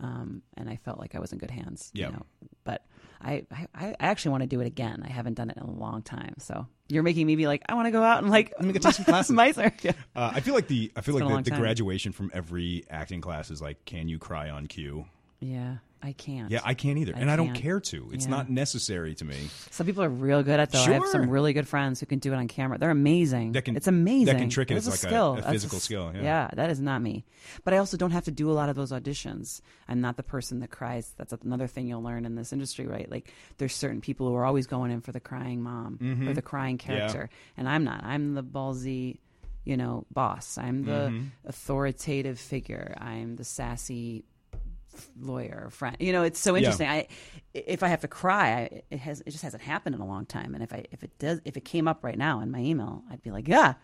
Um, 0.00 0.42
and 0.56 0.68
I 0.68 0.76
felt 0.76 0.98
like 0.98 1.14
I 1.14 1.18
was 1.18 1.32
in 1.32 1.38
good 1.38 1.50
hands. 1.50 1.90
Yeah. 1.92 2.06
You 2.06 2.12
know? 2.12 2.26
But 2.64 2.84
I, 3.20 3.44
I, 3.50 3.66
I 3.74 3.96
actually 3.98 4.30
want 4.32 4.42
to 4.42 4.46
do 4.46 4.60
it 4.60 4.66
again. 4.66 5.02
I 5.04 5.10
haven't 5.10 5.34
done 5.34 5.50
it 5.50 5.56
in 5.56 5.62
a 5.62 5.70
long 5.70 6.02
time. 6.02 6.34
So 6.38 6.66
you're 6.88 7.02
making 7.02 7.26
me 7.26 7.34
be 7.36 7.46
like, 7.46 7.62
I 7.68 7.74
want 7.74 7.86
to 7.86 7.90
go 7.90 8.02
out 8.02 8.22
and 8.22 8.30
like, 8.30 8.52
Let 8.58 8.64
me 8.64 8.72
go 8.72 8.78
take 8.78 8.94
some 8.94 9.04
classes. 9.06 9.34
Meisner. 9.34 9.72
Yeah. 9.82 9.92
Uh, 10.14 10.32
I 10.34 10.40
feel 10.40 10.54
like 10.54 10.68
the 10.68 10.92
I 10.96 11.00
feel 11.00 11.16
It's 11.16 11.24
like 11.24 11.44
the, 11.44 11.50
the 11.50 11.56
graduation 11.56 12.12
from 12.12 12.30
every 12.32 12.84
acting 12.90 13.20
class 13.20 13.50
is 13.50 13.60
like, 13.60 13.84
can 13.84 14.08
you 14.08 14.18
cry 14.18 14.50
on 14.50 14.66
cue? 14.66 15.06
Yeah, 15.40 15.76
I 16.00 16.12
can't. 16.12 16.50
Yeah, 16.50 16.60
I 16.64 16.74
can't 16.74 16.96
either, 16.98 17.12
I 17.16 17.20
and 17.20 17.30
I 17.30 17.34
don't 17.36 17.54
care 17.54 17.80
to. 17.80 18.10
It's 18.12 18.24
Yeah. 18.26 18.30
not 18.30 18.48
necessary 18.50 19.14
to 19.16 19.24
me. 19.24 19.48
Some 19.70 19.84
people 19.86 20.02
are 20.04 20.08
real 20.08 20.42
good 20.44 20.60
at 20.60 20.70
though. 20.70 20.78
I 20.82 20.92
have 20.92 21.06
some 21.08 21.28
really 21.28 21.52
good 21.52 21.66
friends 21.66 21.98
who 21.98 22.06
can 22.06 22.20
do 22.20 22.32
it 22.32 22.36
on 22.36 22.46
camera. 22.46 22.78
They're 22.78 22.90
amazing. 22.90 23.52
That 23.52 23.64
can- 23.64 23.76
it's 23.76 23.88
amazing. 23.88 24.26
that 24.26 24.38
can 24.38 24.48
trick 24.48 24.70
it. 24.70 24.76
It's 24.76 24.86
a 24.86 24.90
like 24.90 24.98
a- 24.98 25.08
skill. 25.08 25.32
a 25.32 25.36
That's 25.40 25.50
physical 25.52 25.76
s- 25.78 25.82
skill, 25.84 26.12
yeah. 26.14 26.50
that 26.54 26.70
is 26.70 26.80
not 26.80 27.02
me. 27.02 27.24
But 27.64 27.74
I 27.74 27.78
also 27.78 27.96
don't 27.96 28.12
have 28.12 28.24
to 28.26 28.30
do 28.30 28.50
a 28.50 28.52
lot 28.54 28.68
of 28.68 28.76
those 28.76 28.92
auditions. 28.92 29.60
I'm 29.88 30.00
not 30.00 30.16
the 30.16 30.22
person 30.22 30.60
that 30.60 30.70
cries. 30.70 31.12
That's 31.16 31.32
another 31.32 31.66
thing 31.66 31.86
you'll 31.88 32.02
learn 32.02 32.24
in 32.24 32.36
this 32.36 32.52
industry, 32.52 32.86
right? 32.86 33.10
Like 33.10 33.32
there's 33.58 33.74
certain 33.74 34.00
people 34.00 34.28
who 34.28 34.34
are 34.36 34.44
always 34.44 34.66
going 34.68 34.90
in 34.92 35.00
for 35.00 35.10
the 35.12 35.20
crying 35.20 35.62
mom 35.62 35.98
Mm-hmm. 36.00 36.28
or 36.28 36.32
the 36.34 36.42
crying 36.42 36.78
character, 36.78 37.28
and 37.56 37.68
I'm 37.68 37.82
not. 37.84 38.04
I'm 38.04 38.34
the 38.34 38.44
ballsy. 38.44 39.18
You 39.64 39.76
know, 39.76 40.06
boss. 40.10 40.56
I'm 40.56 40.84
the 40.84 41.10
Mm-hmm. 41.10 41.24
authoritative 41.44 42.38
figure. 42.40 42.94
I'm 42.96 43.36
the 43.36 43.44
sassy 43.44 44.24
lawyer 45.20 45.68
friend. 45.70 45.96
You 46.00 46.12
know, 46.12 46.22
it's 46.22 46.38
so 46.40 46.56
interesting. 46.56 46.88
I 46.88 47.06
if 47.54 47.82
I 47.82 47.88
have 47.88 48.00
to 48.02 48.08
cry, 48.08 48.50
I, 48.52 48.82
it 48.90 48.98
has 49.00 49.20
it 49.20 49.30
just 49.30 49.42
hasn't 49.42 49.62
happened 49.62 49.94
in 49.94 50.00
a 50.00 50.06
long 50.06 50.26
time. 50.26 50.54
And 50.54 50.62
if 50.62 50.72
I 50.72 50.84
if 50.90 51.02
it 51.02 51.18
does 51.18 51.40
if 51.44 51.56
it 51.56 51.64
came 51.64 51.86
up 51.88 52.04
right 52.04 52.18
now 52.18 52.40
in 52.40 52.50
my 52.50 52.60
email, 52.60 53.02
I'd 53.10 53.22
be 53.22 53.30
like, 53.30 53.48
yeah, 53.48 53.74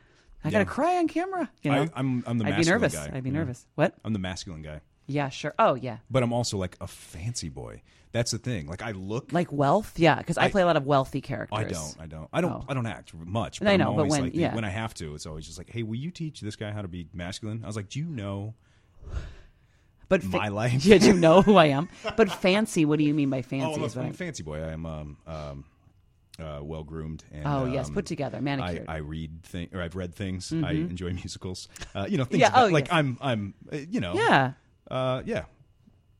I 0.42 0.50
got 0.50 0.58
to 0.58 0.64
cry 0.64 0.96
on 0.98 1.08
camera. 1.08 1.50
You 1.62 1.70
know, 1.72 1.82
I, 1.82 1.88
I'm 1.96 2.24
I'm 2.26 2.38
the 2.38 2.46
I'd 2.46 2.56
be 2.56 2.64
nervous. 2.64 2.94
guy. 2.94 3.10
I'd 3.14 3.22
be 3.22 3.30
Yeah. 3.30 3.36
nervous. 3.38 3.66
What? 3.74 3.94
I'm 4.04 4.12
the 4.12 4.18
masculine 4.18 4.62
guy. 4.62 4.80
Yeah, 5.06 5.28
sure. 5.28 5.52
Oh, 5.58 5.74
yeah. 5.74 5.98
but 6.10 6.22
I'm 6.22 6.32
also 6.32 6.56
like 6.56 6.78
a 6.80 6.86
fancy 6.86 7.50
boy. 7.50 7.82
That's 8.12 8.30
the 8.30 8.38
thing. 8.38 8.68
Like 8.68 8.80
I 8.80 8.92
look 8.92 9.32
Like 9.34 9.52
wealth? 9.52 9.98
Yeah, 9.98 10.14
because 10.14 10.38
I, 10.38 10.44
I- 10.44 10.50
play 10.50 10.62
a 10.62 10.66
lot 10.66 10.76
of 10.76 10.86
wealthy 10.86 11.20
characters. 11.20 11.58
I 11.58 11.64
don't. 11.64 11.96
I 12.00 12.06
don't. 12.06 12.28
I 12.32 12.40
don't. 12.40 12.52
Oh. 12.52 12.64
I 12.68 12.72
don't 12.72 12.86
act 12.86 13.12
much. 13.12 13.60
I 13.60 13.64
But 13.64 13.70
I'm 13.72 13.80
know, 13.80 13.94
but 13.94 14.06
when- 14.06 14.22
like, 14.22 14.34
yeah. 14.34 14.54
when 14.54 14.64
I 14.64 14.70
have 14.70 14.94
to, 14.94 15.14
it's 15.14 15.26
always 15.26 15.44
just 15.46 15.58
like, 15.58 15.68
hey, 15.68 15.82
will 15.82 15.96
you 15.96 16.10
teach 16.10 16.40
this 16.40 16.56
guy 16.56 16.70
how 16.70 16.80
to 16.80 16.88
be 16.88 17.08
masculine? 17.12 17.60
I 17.64 17.66
was 17.66 17.76
like, 17.76 17.88
do 17.90 17.98
you 17.98 18.06
know? 18.06 18.54
But 20.22 20.24
My 20.30 20.48
life. 20.48 20.84
yeah, 20.84 20.98
do 20.98 21.06
you 21.08 21.12
know 21.14 21.42
who 21.42 21.56
I 21.56 21.66
am? 21.66 21.88
But 22.16 22.30
fancy, 22.30 22.84
what 22.84 22.98
do 22.98 23.04
you 23.04 23.14
mean 23.14 23.30
by 23.30 23.42
fancy? 23.42 23.80
Oh, 23.80 23.84
is 23.84 23.96
what 23.96 24.04
I'm 24.06 24.12
fancy 24.12 24.42
boy. 24.42 24.58
I 24.62 24.72
am 24.72 24.86
um, 24.86 25.16
um, 25.26 25.64
uh, 26.38 26.60
well 26.62 26.84
groomed. 26.84 27.24
And, 27.32 27.46
Oh, 27.46 27.64
yes, 27.64 27.88
um, 27.88 27.94
put 27.94 28.06
together, 28.06 28.40
manicured. 28.40 28.82
Mm-hmm. 28.82 28.90
I, 28.90 28.94
I 28.94 28.98
read 28.98 29.42
things, 29.42 29.70
or 29.74 29.82
I've 29.82 29.96
read 29.96 30.14
things. 30.14 30.52
I 30.52 30.72
enjoy 30.72 31.10
musicals. 31.12 31.68
Uh, 31.94 32.06
you 32.08 32.16
know, 32.18 32.24
things 32.30 32.40
Yeah, 32.40 32.48
about- 32.48 32.70
oh, 32.70 32.72
like 32.72 32.86
yes. 32.86 32.94
I'm, 32.94 33.18
I'm, 33.20 33.54
uh, 33.72 33.76
you 33.90 34.00
know, 34.00 34.14
yeah. 34.14 34.52
uh, 34.90 35.22
yeah. 35.24 35.44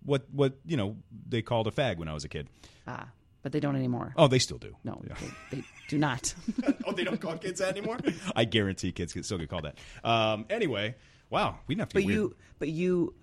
What, 0.05 0.25
what, 0.33 0.55
you 0.66 0.77
know, 0.77 0.97
they 1.29 1.41
called 1.43 1.66
a 1.66 1.71
fag 1.71 1.97
when 1.99 2.09
I 2.09 2.12
was 2.15 2.25
a 2.25 2.29
kid. 2.29 2.49
Ah, 2.87 3.09
but 3.43 3.53
they 3.53 3.61
don't 3.61 3.77
anymore. 3.77 4.12
Oh, 4.16 4.29
they 4.29 4.39
still 4.39 4.59
do. 4.59 4.77
No, 4.85 5.01
Yeah. 5.07 5.15
they, 5.51 5.57
they 5.59 5.65
do 5.89 5.99
not. 5.99 6.35
oh, 6.87 6.93
they 6.93 7.05
don't 7.05 7.21
call 7.21 7.37
kids 7.39 7.61
that 7.61 7.69
anymore. 7.77 7.99
I 8.37 8.45
guarantee 8.45 8.93
kids 8.93 9.12
can 9.15 9.23
still 9.23 9.39
get 9.39 9.49
called 9.49 9.65
that. 9.65 9.79
Um, 10.09 10.45
anyway, 10.51 10.95
wow, 11.31 11.59
we 11.66 11.75
didn't 11.75 11.83
have 11.83 11.89
to. 11.91 11.95
but 11.95 12.05
you, 12.05 12.37
but 12.59 12.69
you, 12.69 13.15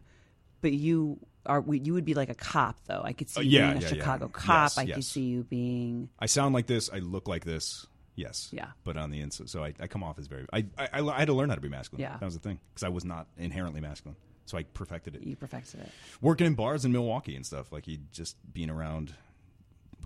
but 0.62 0.72
you 0.74 1.20
are. 1.46 1.64
You 1.70 1.94
would 1.94 2.06
be 2.06 2.14
like 2.14 2.30
a 2.30 2.36
cop, 2.36 2.78
though. 2.86 3.02
I 3.04 3.14
could 3.14 3.30
see 3.30 3.40
Uh, 3.40 3.44
you 3.44 3.50
yeah, 3.60 3.66
being 3.72 3.78
a 3.78 3.82
yeah, 3.82 3.88
yeah. 3.88 3.94
Chicago 3.96 4.28
cop. 4.28 4.72
Yes, 4.72 4.78
I 4.78 4.86
could 4.86 5.04
see 5.06 5.22
you 5.24 5.44
being. 5.44 6.10
I 6.20 6.26
sound 6.28 6.54
like 6.54 6.68
this. 6.68 6.90
I 6.92 7.00
look 7.00 7.28
like 7.28 7.44
this. 7.46 7.86
Yes. 8.16 8.50
Yeah. 8.52 8.68
But 8.84 8.98
on 8.98 9.10
the 9.10 9.22
inside, 9.22 9.50
so 9.50 9.64
I, 9.64 9.74
I 9.80 9.88
come 9.88 10.04
off 10.04 10.20
as 10.20 10.28
very. 10.28 10.46
I, 10.54 10.66
I 10.78 11.00
I 11.02 11.20
had 11.20 11.26
to 11.28 11.34
learn 11.34 11.50
how 11.50 11.56
to 11.56 11.62
be 11.62 11.70
masculine. 11.70 12.02
Yeah. 12.02 12.18
That 12.18 12.26
was 12.26 12.34
the 12.36 12.42
thing 12.42 12.60
because 12.74 12.84
I 12.84 12.90
was 12.90 13.04
not 13.06 13.28
inherently 13.38 13.82
masculine. 13.82 14.16
So 14.46 14.58
I 14.58 14.64
perfected 14.64 15.16
it. 15.16 15.24
You 15.24 15.36
perfected 15.36 15.80
it. 15.80 15.90
Working 16.20 16.46
in 16.48 16.56
bars 16.56 16.84
in 16.84 16.92
Milwaukee 16.92 17.36
and 17.36 17.46
stuff 17.46 17.72
like 17.72 17.88
you 17.88 18.00
just 18.12 18.36
being 18.54 18.70
around 18.70 19.14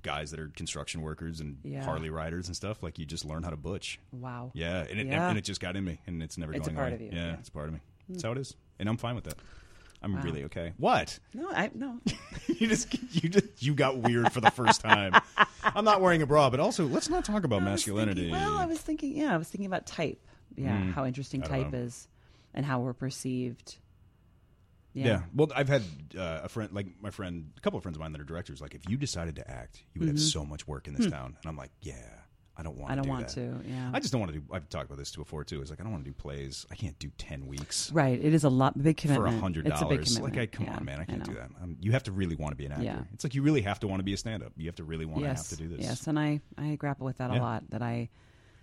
guys 0.03 0.29
that 0.29 0.39
are 0.39 0.49
construction 0.49 1.01
workers 1.01 1.39
and 1.41 1.57
Yeah. 1.63 1.83
Harley 1.83 2.11
riders 2.11 2.45
and 2.47 2.55
stuff. 2.55 2.83
Like 2.83 2.99
you 2.99 3.05
just 3.05 3.25
learn 3.25 3.41
how 3.41 3.49
to 3.49 3.57
butch. 3.57 3.99
Wow. 4.11 4.51
Yeah, 4.53 4.81
and 4.87 4.99
it 4.99 5.07
Yeah. 5.07 5.27
and 5.29 5.37
it 5.37 5.43
just 5.43 5.59
got 5.59 5.75
in 5.75 5.83
me, 5.83 5.99
and 6.05 6.21
it's 6.21 6.37
never 6.37 6.53
It's 6.53 6.67
going 6.67 6.75
part 6.75 6.89
away. 6.93 6.95
of 6.95 7.01
you, 7.01 7.17
Yeah, 7.19 7.27
yeah. 7.31 7.37
It's 7.39 7.49
part 7.49 7.67
of 7.67 7.73
me. 7.73 7.79
That's 8.07 8.21
how 8.23 8.33
it 8.33 8.37
is, 8.37 8.55
and 8.77 8.87
I'm 8.87 8.97
fine 8.97 9.15
with 9.15 9.23
that. 9.23 9.37
I'm 10.01 10.13
Wow. 10.15 10.21
really 10.21 10.43
okay. 10.45 10.73
What? 10.77 11.17
No, 11.33 11.49
I 11.51 11.71
no. 11.73 11.99
you 12.47 12.67
just 12.67 12.93
you 13.13 13.29
just 13.29 13.61
you 13.63 13.73
got 13.73 13.97
weird 13.97 14.31
for 14.31 14.41
the 14.41 14.51
first 14.51 14.81
time. 14.81 15.13
I'm 15.63 15.85
not 15.85 16.01
wearing 16.01 16.21
a 16.21 16.25
bra, 16.27 16.49
but 16.49 16.59
also 16.59 16.85
let's 16.85 17.09
not 17.09 17.25
talk 17.25 17.43
about 17.43 17.63
masculinity. 17.63 18.29
thinking- 18.29 18.31
well, 18.39 18.57
I 18.57 18.65
was 18.65 18.79
thinking. 18.79 19.15
Yeah, 19.17 19.33
I 19.33 19.37
was 19.37 19.47
thinking 19.49 19.65
about 19.65 19.85
type. 19.85 20.19
Yeah, 20.55 20.77
Mm, 20.77 20.93
how 20.93 21.05
interesting 21.05 21.41
type 21.41 21.71
know. 21.71 21.79
is, 21.79 22.07
and 22.53 22.65
how 22.65 22.79
we're 22.79 22.93
perceived. 22.93 23.77
Yeah. 24.93 25.05
yeah. 25.05 25.21
Well, 25.33 25.51
I've 25.53 25.67
had 25.67 25.81
uh, 26.17 26.41
a 26.43 26.49
friend, 26.49 26.71
like 26.71 26.87
my 27.01 27.09
friend, 27.09 27.51
a 27.57 27.59
couple 27.61 27.75
of 27.77 27.83
friends 27.83 27.97
of 27.97 28.01
mine 28.01 28.13
that 28.13 28.21
are 28.21 28.25
directors. 28.25 28.61
Like, 28.61 28.73
if 28.75 28.87
you 28.89 28.95
decided 28.95 29.35
to 29.37 29.51
act, 29.51 29.83
you 29.93 29.99
would 29.99 30.07
have 30.07 30.19
so 30.21 30.45
much 30.45 30.65
work 30.67 30.87
in 30.87 30.93
this 30.93 31.07
town. 31.11 31.35
And 31.41 31.49
I'm 31.49 31.57
like, 31.57 31.71
yeah, 31.81 31.95
I 32.57 32.63
don't 32.63 32.77
want. 32.77 32.91
I 32.91 32.95
don't 32.95 33.03
do 33.03 33.09
want 33.09 33.27
that. 33.27 33.33
to. 33.35 33.59
Yeah. 33.69 33.91
I 33.93 33.99
just 33.99 34.11
don't 34.13 34.21
want 34.21 34.33
to 34.33 34.39
do. 34.39 34.45
I've 34.51 34.69
talked 34.69 34.85
about 34.85 34.97
this 34.97 35.11
too 35.11 35.19
before 35.21 35.43
too. 35.43 35.61
It's 35.61 35.69
like 35.69 35.79
I 35.81 35.83
don't 35.83 35.91
want 35.91 36.05
to 36.05 36.09
do 36.09 36.13
plays. 36.13 36.65
I 36.71 36.75
can't 36.75 36.97
do 36.99 37.11
ten 37.17 37.47
weeks 37.47 37.91
right. 37.91 38.17
It 38.23 38.33
is 38.33 38.43
a 38.45 38.49
lot 38.49 38.81
big 38.81 38.97
for 38.99 39.07
commitment. 39.07 39.35
a 39.35 39.39
hundred 39.39 39.67
It's 39.67 39.81
a 39.81 39.85
big 39.85 40.05
dollars. 40.05 40.19
Like. 40.21 40.37
I 40.37 40.45
come 40.45 40.65
Yeah, 40.65 40.77
on, 40.77 40.85
man, 40.85 40.99
I 41.01 41.03
can't 41.05 41.19
know. 41.19 41.33
do 41.33 41.33
that. 41.33 41.49
Um, 41.61 41.77
you 41.81 41.91
have 41.91 42.03
to 42.03 42.11
really 42.11 42.35
want 42.35 42.53
to 42.53 42.55
be 42.55 42.65
an 42.65 42.71
actor. 42.71 42.83
Yeah. 42.85 42.99
It's 43.13 43.23
like 43.25 43.35
you 43.35 43.41
really 43.41 43.61
have 43.61 43.79
to 43.81 43.87
want 43.87 43.99
to 43.99 44.03
be 44.03 44.13
a 44.13 44.17
stand-up. 44.17 44.53
You 44.55 44.67
have 44.67 44.75
to 44.75 44.83
really 44.85 45.05
want 45.05 45.23
to 45.23 45.27
have 45.27 45.47
to 45.49 45.55
do 45.57 45.67
this. 45.67 45.81
Yes, 45.81 46.07
and 46.07 46.17
I 46.17 46.39
I 46.57 46.75
grapple 46.75 47.05
with 47.05 47.17
that 47.17 47.31
Yeah. 47.31 47.39
a 47.39 47.41
lot. 47.41 47.69
That 47.71 47.81
I 47.81 48.09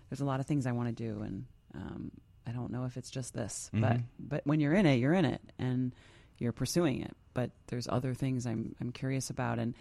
there's 0.08 0.20
a 0.20 0.24
lot 0.26 0.40
of 0.40 0.46
things 0.46 0.66
I 0.66 0.72
want 0.72 0.88
to 0.94 0.94
do, 0.94 1.20
and 1.22 1.44
um, 1.74 2.10
I 2.46 2.52
don't 2.52 2.70
know 2.72 2.84
if 2.84 2.96
it's 2.96 3.10
just 3.10 3.34
this, 3.34 3.68
Mm-hmm. 3.74 3.80
but 3.82 3.96
but 4.18 4.46
when 4.46 4.60
you're 4.60 4.74
in 4.74 4.86
it, 4.86 4.96
you're 4.96 5.12
in 5.14 5.24
it, 5.26 5.40
and 5.58 5.94
you're 6.38 6.52
pursuing 6.52 7.02
it. 7.02 7.14
But 7.34 7.50
there's 7.68 7.88
other 7.88 8.14
things 8.14 8.46
I'm 8.46 8.74
I'm 8.80 8.90
curious 8.90 9.28
about, 9.30 9.58
and 9.58 9.74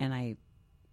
and 0.00 0.12
I 0.12 0.36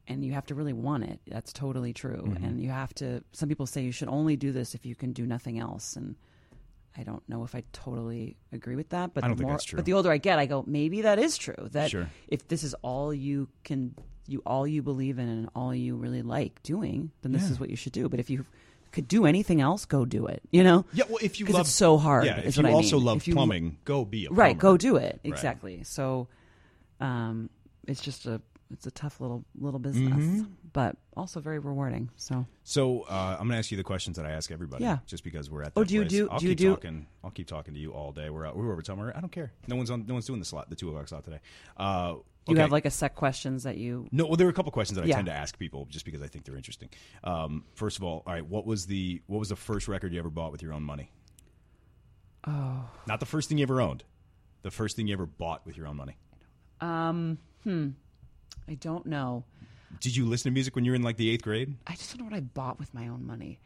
and 0.10 0.26
you 0.26 0.34
have 0.34 0.46
to 0.48 0.56
really 0.56 0.74
want 0.74 1.04
it. 1.06 1.20
That's 1.28 1.54
totally 1.54 1.94
true. 1.94 2.24
Mm-hmm. 2.28 2.44
And 2.44 2.62
you 2.62 2.70
have 2.70 2.94
to. 2.96 3.24
Some 3.32 3.48
people 3.48 3.66
say 3.68 3.82
you 3.84 3.92
should 3.94 4.10
only 4.10 4.36
do 4.36 4.52
this 4.52 4.76
if 4.76 4.86
you 4.86 4.96
can 4.96 5.14
do 5.14 5.26
nothing 5.26 5.60
else, 5.60 5.96
and 5.96 6.16
I 6.98 7.04
don't 7.04 7.24
know 7.30 7.44
if 7.46 7.56
I 7.56 7.64
totally 7.72 8.36
agree 8.52 8.76
with 8.76 8.90
that. 8.90 9.14
But 9.14 9.24
I 9.24 9.28
don't 9.28 9.38
the 9.38 9.42
think 9.42 9.48
more, 9.48 9.54
that's 9.54 9.64
true. 9.64 9.78
but 9.78 9.86
the 9.86 9.94
older 9.94 10.12
I 10.12 10.18
get, 10.18 10.40
I 10.40 10.46
go 10.48 10.64
maybe 10.68 11.04
that 11.04 11.20
is 11.20 11.38
true. 11.38 11.70
That 11.72 11.92
Sure. 11.92 12.10
if 12.28 12.48
this 12.48 12.64
is 12.64 12.74
all 12.82 13.14
you 13.14 13.48
can, 13.64 13.94
you 14.28 14.42
all 14.46 14.68
you 14.68 14.82
believe 14.82 15.20
in 15.20 15.30
and 15.30 15.50
all 15.56 15.74
you 15.74 15.96
really 15.96 16.24
like 16.24 16.62
doing, 16.64 17.12
then 17.22 17.32
this 17.32 17.44
Yeah. 17.44 17.52
is 17.52 17.60
what 17.60 17.70
you 17.70 17.76
should 17.78 17.94
do. 17.94 18.10
But 18.10 18.20
if 18.20 18.30
you 18.30 18.46
could 18.92 19.08
do 19.08 19.28
anything 19.28 19.62
else, 19.62 19.86
go 19.86 20.04
do 20.04 20.26
it. 20.26 20.42
You 20.52 20.64
know. 20.64 20.84
Yeah, 20.94 21.04
well, 21.08 21.20
if 21.22 21.40
you 21.40 21.46
love 21.46 21.62
it's 21.68 21.70
so 21.76 21.98
hard. 22.00 22.26
yeah, 22.26 22.40
is 22.40 22.58
if 22.58 22.58
you 22.58 22.64
what 22.64 22.70
I 22.72 22.74
also 22.74 22.96
mean. 22.98 23.06
love 23.06 23.18
If 23.18 23.28
you- 23.28 23.36
plumbing, 23.36 23.78
go 23.86 24.04
be 24.04 24.26
a 24.26 24.30
plumber. 24.30 24.42
right? 24.42 24.58
Go 24.58 24.76
do 24.78 24.96
it 24.96 25.20
exactly. 25.24 25.84
So, 25.84 26.28
um, 27.00 27.50
it's 27.88 28.02
just 28.02 28.26
a 28.26 28.42
it's 28.72 28.86
a 28.86 28.92
tough 28.92 29.20
little 29.20 29.44
little 29.56 29.80
business, 29.80 30.10
Mm-hmm. 30.14 30.44
but 30.74 30.96
also 31.18 31.40
very 31.40 31.60
rewarding. 31.60 32.10
So 32.16 32.46
So 32.64 33.02
uh, 33.10 33.32
I'm 33.40 33.48
going 33.48 33.52
to 33.52 33.58
ask 33.58 33.72
you 33.72 33.78
the 33.78 33.84
questions 33.84 34.18
that 34.18 34.26
I 34.26 34.32
ask 34.32 34.52
everybody. 34.52 34.84
Yeah. 34.84 35.00
Just 35.06 35.24
because 35.24 35.50
we're 35.50 35.64
at. 35.64 35.74
That 35.76 35.82
Oh, 35.82 35.84
do 35.84 35.94
you 35.96 36.02
place. 36.02 36.12
do- 36.12 36.30
I'll 36.30 36.40
do 36.40 36.46
you 36.46 36.52
keep 36.52 36.58
do- 36.60 36.70
talking. 36.72 37.08
I'll 37.24 37.32
keep 37.32 37.48
talking 37.48 37.74
to 37.74 37.80
you 37.80 37.92
all 37.94 38.12
day. 38.12 38.30
We're 38.30 38.46
out. 38.46 38.56
We're 38.56 38.72
over 38.72 38.84
somewhere. 38.84 39.12
I 39.16 39.20
don't 39.22 39.32
care. 39.32 39.52
No 39.68 39.76
one's 39.76 39.90
on. 39.92 40.06
No 40.06 40.14
one's 40.14 40.26
doing 40.26 40.40
the 40.40 40.46
slot. 40.46 40.70
The 40.70 40.76
two 40.76 40.90
o'clock 40.90 41.08
slot 41.08 41.24
today. 41.24 41.40
Uh, 41.78 42.16
you 42.48 42.54
okay. 42.56 42.62
have 42.62 42.72
like 42.72 42.86
a 42.86 42.92
set 42.92 43.16
questions 43.16 43.64
that 43.64 43.78
you. 43.78 44.08
No, 44.12 44.26
well, 44.26 44.36
there 44.36 44.48
are 44.48 44.50
a 44.50 44.54
couple 44.54 44.72
questions 44.72 44.96
that 44.96 45.04
I 45.04 45.08
Yeah. 45.08 45.16
tend 45.16 45.28
to 45.28 45.34
ask 45.34 45.58
people 45.60 45.86
just 45.90 46.06
because 46.06 46.22
I 46.22 46.28
think 46.28 46.46
they're 46.46 46.56
interesting. 46.56 46.90
Um, 47.24 47.64
first 47.76 47.98
of 47.98 48.04
all, 48.04 48.24
all 48.26 48.34
right, 48.34 48.46
what 48.46 48.66
was 48.66 48.86
the 48.88 49.22
what 49.28 49.40
was 49.40 49.50
the 49.50 49.56
first 49.56 49.88
record 49.88 50.14
you 50.14 50.20
ever 50.20 50.30
bought 50.30 50.52
with 50.52 50.62
your 50.64 50.74
own 50.74 50.84
money? 50.84 51.12
Oh, 52.48 52.90
Not 53.08 53.20
the 53.20 53.26
first 53.26 53.50
thing 53.50 53.58
you 53.58 53.64
ever 53.64 53.82
owned. 53.82 54.04
The 54.62 54.72
first 54.72 54.96
thing 54.96 55.08
you 55.08 55.14
ever 55.14 55.26
bought 55.26 55.66
with 55.66 55.78
your 55.78 55.88
own 55.88 55.98
money. 55.98 56.18
um, 56.82 57.38
hmm. 57.64 57.90
I 58.70 58.76
don't 58.76 59.06
know. 59.06 59.46
Did 60.00 60.16
you 60.16 60.26
listen 60.26 60.52
to 60.52 60.54
music 60.54 60.76
when 60.76 60.86
you 60.86 60.92
were 60.92 60.96
in 60.96 61.02
like 61.02 61.18
the 61.18 61.30
eighth 61.30 61.42
grade? 61.42 61.76
I 61.88 61.96
just 61.96 62.12
don't 62.12 62.20
know 62.20 62.32
what 62.32 62.38
I 62.38 62.42
bought 62.42 62.80
with 62.80 62.94
my 62.94 63.08
own 63.08 63.26
money. 63.26 63.60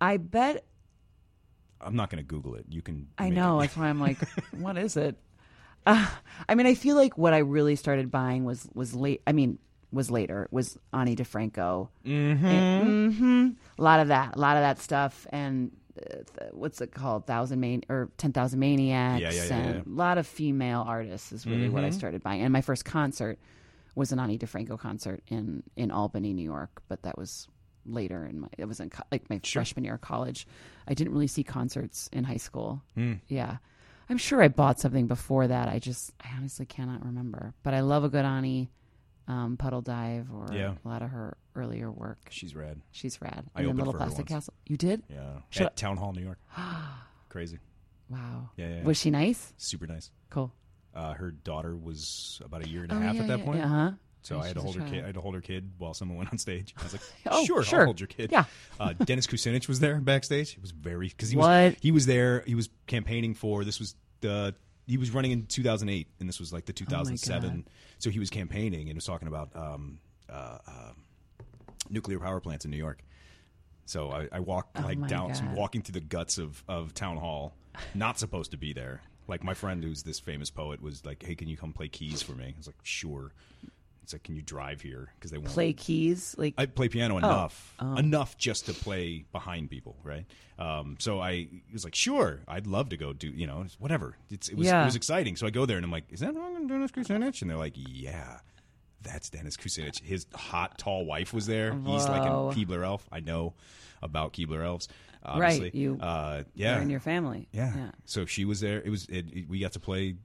I 0.00 0.16
bet 0.16 0.64
I'm 1.80 1.96
not 1.96 2.10
going 2.10 2.22
to 2.22 2.26
Google 2.26 2.54
it. 2.54 2.66
You 2.68 2.82
can. 2.82 3.08
I 3.18 3.28
know. 3.30 3.58
it. 3.58 3.62
That's 3.64 3.76
why 3.76 3.88
I'm 3.88 4.00
like, 4.00 4.18
what 4.52 4.78
is 4.78 4.96
it? 4.96 5.16
Uh, 5.86 6.06
I 6.48 6.54
mean, 6.54 6.66
I 6.66 6.74
feel 6.74 6.96
like 6.96 7.18
what 7.18 7.32
I 7.34 7.38
really 7.38 7.76
started 7.76 8.10
buying 8.10 8.44
was 8.44 8.68
was 8.74 8.94
late. 8.94 9.22
I 9.26 9.32
mean, 9.32 9.58
was 9.92 10.10
later. 10.10 10.48
Was 10.50 10.78
Ani 10.92 11.16
DiFranco. 11.16 11.88
Mm-hmm. 12.06 13.10
hmm 13.10 13.48
A 13.78 13.82
lot 13.82 14.00
of 14.00 14.08
that. 14.08 14.36
A 14.36 14.38
lot 14.38 14.56
of 14.56 14.62
that 14.62 14.80
stuff. 14.80 15.26
And 15.30 15.72
uh, 15.98 16.14
th- 16.38 16.52
what's 16.52 16.80
it 16.80 16.92
called? 16.92 17.26
Thousand 17.26 17.60
Man 17.60 17.82
or 17.88 18.10
ten 18.18 18.32
thousand 18.32 18.60
maniacs. 18.60 19.20
Yeah, 19.20 19.30
yeah, 19.30 19.44
yeah, 19.44 19.54
and 19.54 19.74
yeah. 19.74 19.80
Mm-hmm. 19.80 19.92
A 19.94 19.96
lot 19.96 20.18
of 20.18 20.26
female 20.26 20.84
artists 20.86 21.32
is 21.32 21.46
really 21.46 21.68
what 21.68 21.84
I 21.84 21.90
started 21.90 22.22
buying. 22.22 22.42
And 22.42 22.52
my 22.52 22.60
first 22.60 22.84
concert 22.84 23.38
was 23.98 24.12
an 24.12 24.18
Ani 24.20 24.38
DiFranco 24.38 24.78
concert 24.78 25.22
in 25.28 25.62
in 25.76 25.90
Albany, 25.90 26.32
New 26.32 26.42
York. 26.44 26.82
But 26.88 27.02
that 27.02 27.18
was 27.18 27.48
later 27.84 28.24
in 28.24 28.40
my. 28.40 28.48
It 28.56 28.64
was 28.66 28.80
in 28.80 28.90
co- 28.90 29.02
like 29.12 29.28
my 29.28 29.40
freshman 29.44 29.84
year 29.84 29.94
of 29.94 30.00
college. 30.00 30.46
I 30.86 30.94
didn't 30.94 31.12
really 31.12 31.26
see 31.26 31.44
concerts 31.44 32.08
in 32.12 32.24
high 32.24 32.36
school. 32.38 32.82
Hmm. 32.94 33.14
Yeah. 33.28 33.58
I'm 34.10 34.16
sure 34.16 34.40
I 34.42 34.48
bought 34.48 34.80
something 34.80 35.06
before 35.06 35.48
that. 35.48 35.68
I 35.68 35.78
just, 35.78 36.12
I 36.24 36.28
honestly 36.34 36.64
cannot 36.64 37.04
remember. 37.04 37.52
But 37.62 37.74
I 37.74 37.80
love 37.80 38.04
a 38.04 38.08
good 38.08 38.24
Ani 38.24 38.70
um, 39.26 39.58
Puddle 39.58 39.82
Dive 39.82 40.28
or 40.32 40.46
Yeah. 40.50 40.76
a 40.82 40.88
lot 40.88 41.02
of 41.02 41.10
her 41.10 41.36
earlier 41.54 41.90
work. 41.92 42.16
She's 42.30 42.54
rad. 42.56 42.80
She's 42.90 43.20
rad. 43.20 43.44
I 43.54 43.58
and 43.60 43.66
opened 43.66 43.78
Little 43.80 43.92
Plastic. 43.92 44.24
Castle. 44.24 44.54
You 44.66 44.78
did? 44.78 45.02
Yeah. 45.10 45.40
Should 45.50 45.66
At 45.66 45.72
I- 45.72 45.74
Town 45.74 45.98
Hall, 45.98 46.12
New 46.14 46.22
York. 46.22 46.38
Crazy. 47.28 47.58
Wow. 48.08 48.48
Yeah, 48.56 48.68
yeah, 48.68 48.76
yeah. 48.76 48.82
Was 48.84 48.96
she 48.98 49.10
nice? 49.10 49.52
Super 49.58 49.86
nice. 49.86 50.10
Cool. 50.30 50.50
Uh, 50.98 51.14
her 51.14 51.30
daughter 51.30 51.76
was 51.76 52.40
about 52.44 52.64
a 52.64 52.68
year 52.68 52.82
and 52.82 52.90
a 52.90 52.96
Oh, 52.96 52.98
half 53.00 53.14
yeah, 53.14 53.20
at 53.22 53.28
that 53.28 53.38
yeah, 53.38 53.44
point. 53.44 53.62
uh-huh. 53.62 53.90
So 54.22 54.40
I 54.40 54.46
had 54.48 54.56
to 54.56 54.60
hold 54.62 54.74
her 54.76 54.84
kid. 54.84 55.04
I 55.04 55.06
had 55.06 55.14
to 55.14 55.20
hold 55.20 55.34
her 55.36 55.40
kid 55.40 55.70
while 55.78 55.94
someone 55.94 56.18
went 56.18 56.30
on 56.32 56.38
stage. 56.38 56.74
I 56.76 56.82
was 56.82 56.92
like, 56.92 57.02
Oh, 57.26 57.44
"Sure, 57.44 57.62
sure. 57.62 57.78
I'll 57.80 57.84
hold 57.86 58.00
your 58.00 58.08
kid." 58.08 58.32
Yeah. 58.32 58.44
Uh, 58.80 58.92
Dennis 58.92 59.26
Kucinich 59.28 59.68
was 59.68 59.78
there 59.80 60.00
backstage. 60.00 60.54
It 60.54 60.60
was 60.60 60.72
very 60.72 61.06
because 61.08 61.30
he 61.30 61.36
was 61.36 61.46
What? 61.46 61.76
he 61.80 61.92
was 61.92 62.04
there. 62.06 62.42
He 62.46 62.54
was 62.56 62.68
campaigning 62.88 63.34
for 63.34 63.64
this 63.64 63.78
was 63.78 63.94
the 64.20 64.54
he 64.88 64.96
was 64.96 65.12
running 65.12 65.30
in 65.30 65.46
2008, 65.46 66.08
and 66.18 66.28
this 66.28 66.40
was 66.40 66.52
like 66.52 66.66
the 66.66 66.72
2007. 66.72 67.64
Oh 67.66 67.70
so 67.98 68.10
he 68.10 68.18
was 68.18 68.28
campaigning 68.28 68.88
and 68.88 68.96
was 68.96 69.04
talking 69.04 69.28
about 69.28 69.50
um, 69.54 70.00
uh, 70.28 70.58
uh, 70.66 70.92
nuclear 71.88 72.18
power 72.18 72.40
plants 72.40 72.64
in 72.64 72.70
New 72.70 72.76
York. 72.76 73.02
So 73.86 74.10
I, 74.10 74.28
I 74.32 74.40
walked 74.40 74.78
Oh 74.80 74.82
like 74.82 75.06
down, 75.06 75.32
God. 75.32 75.54
walking 75.54 75.82
through 75.82 75.94
the 76.00 76.06
guts 76.06 76.38
of, 76.38 76.62
of 76.68 76.92
town 76.92 77.16
hall, 77.18 77.54
not 77.94 78.18
supposed 78.18 78.50
to 78.50 78.56
be 78.56 78.72
there. 78.72 79.00
Like 79.28 79.44
my 79.44 79.54
friend, 79.54 79.84
who's 79.84 80.02
this 80.02 80.18
famous 80.18 80.50
poet, 80.50 80.82
was 80.82 81.04
like, 81.04 81.22
"Hey, 81.22 81.34
can 81.34 81.48
you 81.48 81.56
come 81.56 81.72
play 81.72 81.88
keys 81.88 82.22
for 82.22 82.32
me?" 82.32 82.46
I 82.46 82.54
was 82.56 82.66
like, 82.66 82.76
"Sure." 82.82 83.32
It's 84.02 84.14
like, 84.14 84.22
"Can 84.24 84.34
you 84.36 84.40
drive 84.42 84.80
here?" 84.80 85.10
Because 85.16 85.30
they 85.30 85.36
won't 85.36 85.50
Play 85.50 85.74
keys. 85.74 86.34
Like, 86.38 86.54
I 86.56 86.64
play 86.64 86.88
piano 86.88 87.18
enough, 87.18 87.74
Oh. 87.78 87.96
enough 87.96 88.38
just 88.38 88.64
to 88.66 88.72
play 88.72 89.26
behind 89.32 89.68
people, 89.68 89.96
right? 90.02 90.24
Um, 90.58 90.96
so 90.98 91.20
I 91.20 91.48
was 91.70 91.84
like, 91.84 91.94
"Sure, 91.94 92.40
I'd 92.48 92.66
love 92.66 92.88
to 92.88 92.96
go 92.96 93.12
do, 93.12 93.28
you 93.28 93.46
know, 93.46 93.66
whatever." 93.78 94.16
It's, 94.30 94.48
it 94.48 94.56
was 94.56 94.66
Yeah. 94.66 94.82
it 94.82 94.86
was 94.86 94.96
exciting. 94.96 95.36
So 95.36 95.46
I 95.46 95.50
go 95.50 95.66
there 95.66 95.76
and 95.76 95.84
I'm 95.84 95.92
like, 95.92 96.04
"Is 96.10 96.20
that 96.20 96.34
wrong 96.34 96.56
on 96.56 96.66
Dennis 96.66 96.90
Kucinich?" 96.90 97.42
And 97.42 97.50
they're 97.50 97.58
like, 97.58 97.74
"Yeah." 97.76 98.40
That's 99.02 99.30
Dennis 99.30 99.56
Kucinich. 99.56 100.00
His 100.02 100.26
hot, 100.34 100.76
tall 100.78 101.04
wife 101.06 101.32
was 101.32 101.46
there. 101.46 101.72
He's 101.72 102.08
like 102.08 102.22
a 102.28 102.32
Whoa. 102.32 102.52
Keebler 102.52 102.82
elf. 102.84 103.06
I 103.12 103.20
know 103.20 103.54
about 104.02 104.32
Keebler 104.32 104.64
elves. 104.64 104.88
Obviously. 105.24 105.64
Right, 105.64 105.74
you- 105.74 105.98
uh, 106.00 106.42
yeah. 106.54 106.80
in 106.80 106.90
your 106.90 107.00
family. 107.00 107.48
yeah. 107.52 107.72
Yeah. 107.76 107.90
So 108.04 108.26
she 108.26 108.44
was 108.44 108.60
there. 108.60 108.80
It 108.82 108.90
was. 108.90 109.06
It, 109.08 109.26
it- 109.32 109.48
we 109.48 109.58
got 109.60 109.72
to 109.72 109.80
play 109.80 110.16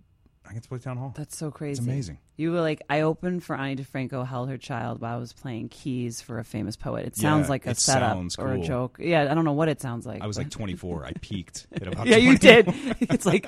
I 0.46 0.54
got 0.54 0.64
to 0.64 0.68
play 0.70 0.78
town 0.80 0.98
hall. 0.98 1.14
That's 1.16 1.38
so 1.38 1.52
crazy. 1.52 1.80
It's 1.80 1.88
amazing. 1.88 2.18
You 2.36 2.52
were 2.52 2.60
like, 2.60 2.82
I 2.90 3.02
opened 3.02 3.46
for 3.46 3.56
Ani 3.56 3.78
DiFranco, 3.78 4.28
held 4.28 4.50
her 4.50 4.58
child 4.58 5.00
while 5.00 5.16
I 5.16 5.18
was 5.18 5.32
playing 5.32 5.70
keys 5.70 6.20
for 6.20 6.38
a 6.38 6.44
famous 6.44 6.76
poet. 6.76 7.06
It 7.06 7.16
sounds 7.16 7.46
Yeah, 7.46 7.50
like 7.52 7.66
a 7.66 7.76
setup 7.76 8.12
sounds 8.12 8.36
or 8.38 8.52
a 8.52 8.60
joke. 8.60 8.98
Yeah, 9.00 9.32
I 9.32 9.36
don't 9.36 9.46
know 9.46 9.54
what 9.54 9.70
it 9.70 9.80
sounds 9.80 10.06
like. 10.06 10.22
I 10.22 10.28
was 10.28 10.38
like 10.38 10.50
24. 10.52 11.06
I 11.06 11.14
peaked 11.22 11.68
at 11.72 11.88
about 11.88 12.08
yeah, 12.08 12.18
you 12.18 12.38
did. 12.38 12.68
It's 13.00 13.26
like 13.26 13.48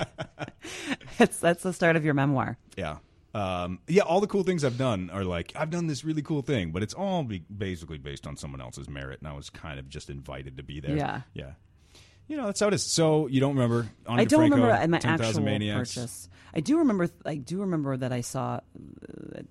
that's 1.17 1.38
that's 1.39 1.63
the 1.63 1.73
start 1.73 1.95
of 1.97 2.05
your 2.05 2.13
memoir. 2.13 2.57
Yeah. 2.77 2.97
Um, 3.35 3.79
yeah, 3.87 4.03
all 4.03 4.21
the 4.21 4.27
cool 4.27 4.43
things 4.43 4.63
I've 4.63 4.77
done 4.77 5.09
are 5.09 5.25
like 5.25 5.51
I've 5.55 5.69
done 5.69 5.87
this 5.87 6.05
really 6.05 6.21
cool 6.21 6.41
thing, 6.41 6.71
but 6.71 6.81
it's 6.83 6.93
all 6.93 7.23
be- 7.23 7.43
basically 7.55 7.97
based 7.97 8.25
on 8.25 8.37
someone 8.37 8.61
else's 8.61 8.87
merit, 8.89 9.19
and 9.19 9.27
I 9.27 9.33
was 9.33 9.49
kind 9.49 9.77
of 9.77 9.89
just 9.89 10.09
invited 10.09 10.55
to 10.57 10.63
be 10.63 10.79
there. 10.79 10.95
Yeah. 10.95 11.21
yeah. 11.33 11.51
You 12.27 12.37
know 12.37 12.45
that's 12.45 12.59
how 12.61 12.69
it 12.69 12.73
is. 12.73 12.83
So 12.83 13.27
you 13.27 13.39
don't 13.41 13.53
remember? 13.55 13.89
Ani 14.09 14.21
I 14.21 14.25
don't 14.25 14.49
DiFranco, 14.49 14.55
remember 14.55 14.87
my 14.87 14.99
10,000 14.99 15.25
actual 15.25 15.43
Maniacs. 15.43 15.95
purchase. 15.95 16.29
I 16.53 16.61
do 16.61 16.77
remember. 16.79 17.09
I 17.25 17.35
do 17.35 17.59
remember 17.59 17.97
that 17.97 18.13
I 18.13 18.21
saw. 18.21 18.61
Uh, 19.35 19.41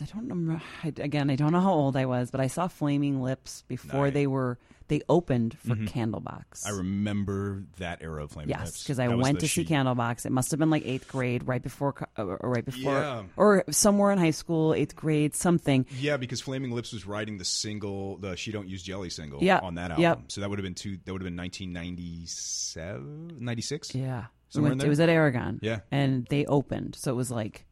I 0.00 0.04
don't 0.06 0.28
remember. 0.28 0.62
I, 0.82 0.88
again, 0.88 1.28
I 1.28 1.36
don't 1.36 1.52
know 1.52 1.60
how 1.60 1.74
old 1.74 1.96
I 1.96 2.06
was, 2.06 2.30
but 2.30 2.40
I 2.40 2.46
saw 2.46 2.66
Flaming 2.68 3.20
Lips 3.22 3.62
before 3.68 4.06
Nice. 4.06 4.14
they 4.14 4.26
were. 4.26 4.58
They 4.88 5.00
opened 5.08 5.56
for 5.58 5.74
Candlebox. 5.76 6.44
Mm-hmm. 6.62 6.68
I 6.68 6.76
remember 6.76 7.64
that 7.78 8.02
era 8.02 8.24
of 8.24 8.32
Flaming 8.32 8.50
Yes, 8.50 8.60
Lips 8.60 8.70
Yes, 8.78 8.82
because 8.82 8.98
I 9.00 9.08
That 9.08 9.16
went 9.18 9.40
to 9.40 9.48
see. 9.48 9.64
Candlebox. 9.64 10.26
It 10.26 10.32
must 10.32 10.50
have 10.50 10.60
been 10.60 10.68
like 10.68 10.84
eighth 10.84 11.08
grade, 11.08 11.48
right 11.48 11.62
before, 11.62 11.94
or 12.18 12.36
or 12.36 12.50
right 12.50 12.64
before, 12.64 12.92
Yeah. 12.92 13.22
or 13.36 13.64
somewhere 13.70 14.12
in 14.12 14.18
high 14.18 14.32
school, 14.32 14.74
eighth 14.74 14.94
grade, 14.94 15.34
something. 15.34 15.86
Yeah, 15.98 16.18
because 16.18 16.42
Flaming 16.42 16.72
Lips 16.72 16.92
was 16.92 17.06
writing 17.06 17.38
the 17.38 17.44
single, 17.46 18.18
the 18.18 18.36
"She 18.36 18.52
Don't 18.52 18.68
Use 18.68 18.82
Jelly" 18.82 19.08
single 19.08 19.42
Yeah, 19.42 19.60
on 19.60 19.76
that 19.76 19.92
album. 19.92 20.02
yep. 20.02 20.20
So 20.28 20.42
that 20.42 20.50
would 20.50 20.58
have 20.58 20.64
been 20.64 20.74
two. 20.74 20.98
That 21.04 21.12
would 21.12 21.22
have 21.22 21.26
been 21.26 21.36
1997, 21.36 23.36
96. 23.40 23.94
Yeah, 23.94 24.20
we 24.20 24.24
Somewhere 24.48 24.70
went- 24.72 24.82
in 24.82 24.86
it 24.86 24.90
was 24.90 25.00
at 25.00 25.08
Aragon. 25.08 25.58
Yeah. 25.62 25.80
and 25.90 26.26
they 26.28 26.44
opened, 26.46 26.94
so 26.96 27.12
it 27.12 27.16
was 27.16 27.30
like, 27.30 27.66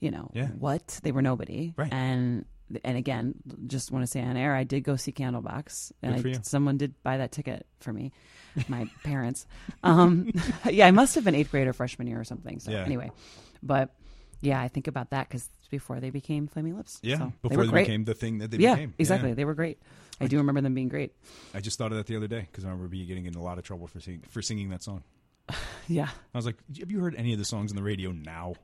you 0.00 0.10
know, 0.10 0.30
Yeah. 0.34 0.48
what 0.48 1.00
they 1.02 1.12
were 1.12 1.22
nobody, 1.22 1.74
Right. 1.76 1.92
And 1.92 2.44
and 2.84 2.96
again, 2.96 3.34
just 3.66 3.90
want 3.90 4.02
to 4.02 4.06
say 4.06 4.20
on 4.22 4.36
air, 4.36 4.54
I 4.54 4.64
did 4.64 4.82
go 4.84 4.96
see 4.96 5.12
Candlebox, 5.12 5.92
and 6.02 6.14
I, 6.14 6.40
someone 6.42 6.76
did 6.76 6.94
buy 7.02 7.18
that 7.18 7.32
ticket 7.32 7.66
for 7.80 7.92
me, 7.92 8.12
my 8.68 8.88
parents. 9.04 9.46
Um, 9.82 10.30
yeah, 10.70 10.86
I 10.86 10.90
must 10.90 11.14
have 11.14 11.24
been 11.24 11.34
eighth 11.34 11.50
grade 11.50 11.66
or 11.66 11.72
freshman 11.72 12.06
year 12.06 12.20
or 12.20 12.24
something. 12.24 12.60
So 12.60 12.70
Yeah. 12.70 12.84
anyway, 12.84 13.10
but 13.62 13.94
yeah, 14.40 14.60
I 14.60 14.68
think 14.68 14.86
about 14.86 15.10
that 15.10 15.28
because 15.28 15.48
before 15.70 16.00
they 16.00 16.10
became 16.10 16.46
Flaming 16.48 16.76
Lips. 16.76 16.98
Yeah, 17.02 17.18
so 17.18 17.32
before 17.42 17.64
they 17.64 17.70
great. 17.70 17.86
became 17.86 18.04
the 18.04 18.14
thing 18.14 18.38
that 18.38 18.50
they 18.50 18.58
yeah, 18.58 18.74
became. 18.74 18.94
exactly. 18.98 19.32
They 19.34 19.44
were 19.44 19.54
great. 19.54 19.78
I 20.20 20.26
do 20.26 20.36
remember 20.38 20.60
them 20.60 20.74
being 20.74 20.88
great. 20.88 21.12
I 21.54 21.60
just 21.60 21.78
thought 21.78 21.92
of 21.92 21.98
that 21.98 22.06
the 22.06 22.16
other 22.16 22.26
day 22.28 22.40
because 22.50 22.64
I 22.64 22.68
remember 22.68 22.88
me 22.88 23.04
getting 23.06 23.26
in 23.26 23.34
a 23.34 23.42
lot 23.42 23.58
of 23.58 23.64
trouble 23.64 23.86
for 23.86 24.00
sing- 24.00 24.22
for 24.28 24.42
singing 24.42 24.70
that 24.70 24.82
song. 24.82 25.02
Yeah, 25.90 26.08
I 26.34 26.36
was 26.38 26.44
like, 26.44 26.56
"Have 26.80 26.90
you 26.90 27.00
heard 27.00 27.14
any 27.14 27.32
of 27.32 27.38
the 27.38 27.46
songs 27.46 27.72
on 27.72 27.76
the 27.76 27.82
radio 27.82 28.12
now?" 28.12 28.56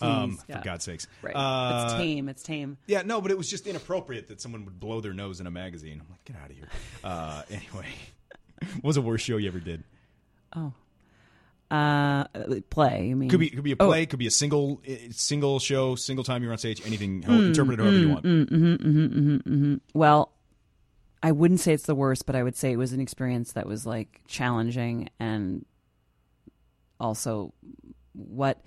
Um, 0.00 0.38
yeah. 0.48 0.58
For 0.58 0.64
God's 0.64 0.84
sakes, 0.84 1.06
right. 1.22 1.34
Uh, 1.34 1.84
it's 1.84 1.94
tame. 1.94 2.28
It's 2.28 2.42
tame. 2.42 2.78
Yeah, 2.86 3.02
no, 3.02 3.20
but 3.20 3.30
it 3.30 3.38
was 3.38 3.48
just 3.50 3.66
inappropriate 3.66 4.28
that 4.28 4.40
someone 4.40 4.64
would 4.64 4.80
blow 4.80 5.00
their 5.00 5.12
nose 5.12 5.40
in 5.40 5.46
a 5.46 5.50
magazine. 5.50 6.00
I'm 6.00 6.06
like, 6.10 6.24
get 6.24 6.36
out 6.42 6.50
of 6.50 6.56
here. 6.56 6.68
Uh, 7.04 7.42
anyway, 7.50 7.88
what 8.76 8.84
was 8.84 8.96
the 8.96 9.02
worst 9.02 9.24
show 9.24 9.36
you 9.36 9.48
ever 9.48 9.60
did? 9.60 9.84
Oh, 10.54 10.72
uh, 11.70 12.24
play. 12.68 13.06
You 13.08 13.16
mean 13.16 13.30
Could 13.30 13.40
be 13.40 13.50
could 13.50 13.64
be 13.64 13.72
a 13.72 13.76
Oh. 13.80 13.88
play, 13.88 14.06
could 14.06 14.18
be 14.18 14.26
a 14.26 14.30
single 14.30 14.82
eh, 14.86 15.08
single 15.10 15.58
show, 15.58 15.94
single 15.94 16.24
time 16.24 16.42
you're 16.42 16.52
on 16.52 16.58
stage, 16.58 16.82
anything. 16.86 17.22
How, 17.22 17.32
interpret 17.32 17.80
it 17.80 17.82
however 17.82 17.98
you 17.98 18.08
want. 18.10 19.82
Well, 19.94 20.32
I 21.22 21.32
wouldn't 21.32 21.60
say 21.60 21.72
it's 21.72 21.84
the 21.86 21.94
worst, 21.94 22.26
but 22.26 22.34
I 22.36 22.42
would 22.42 22.56
say 22.56 22.72
it 22.72 22.76
was 22.76 22.92
an 22.92 23.00
experience 23.00 23.52
that 23.52 23.66
was 23.66 23.86
like 23.86 24.20
challenging 24.26 25.08
and 25.20 25.64
also 27.00 27.54
what 28.12 28.62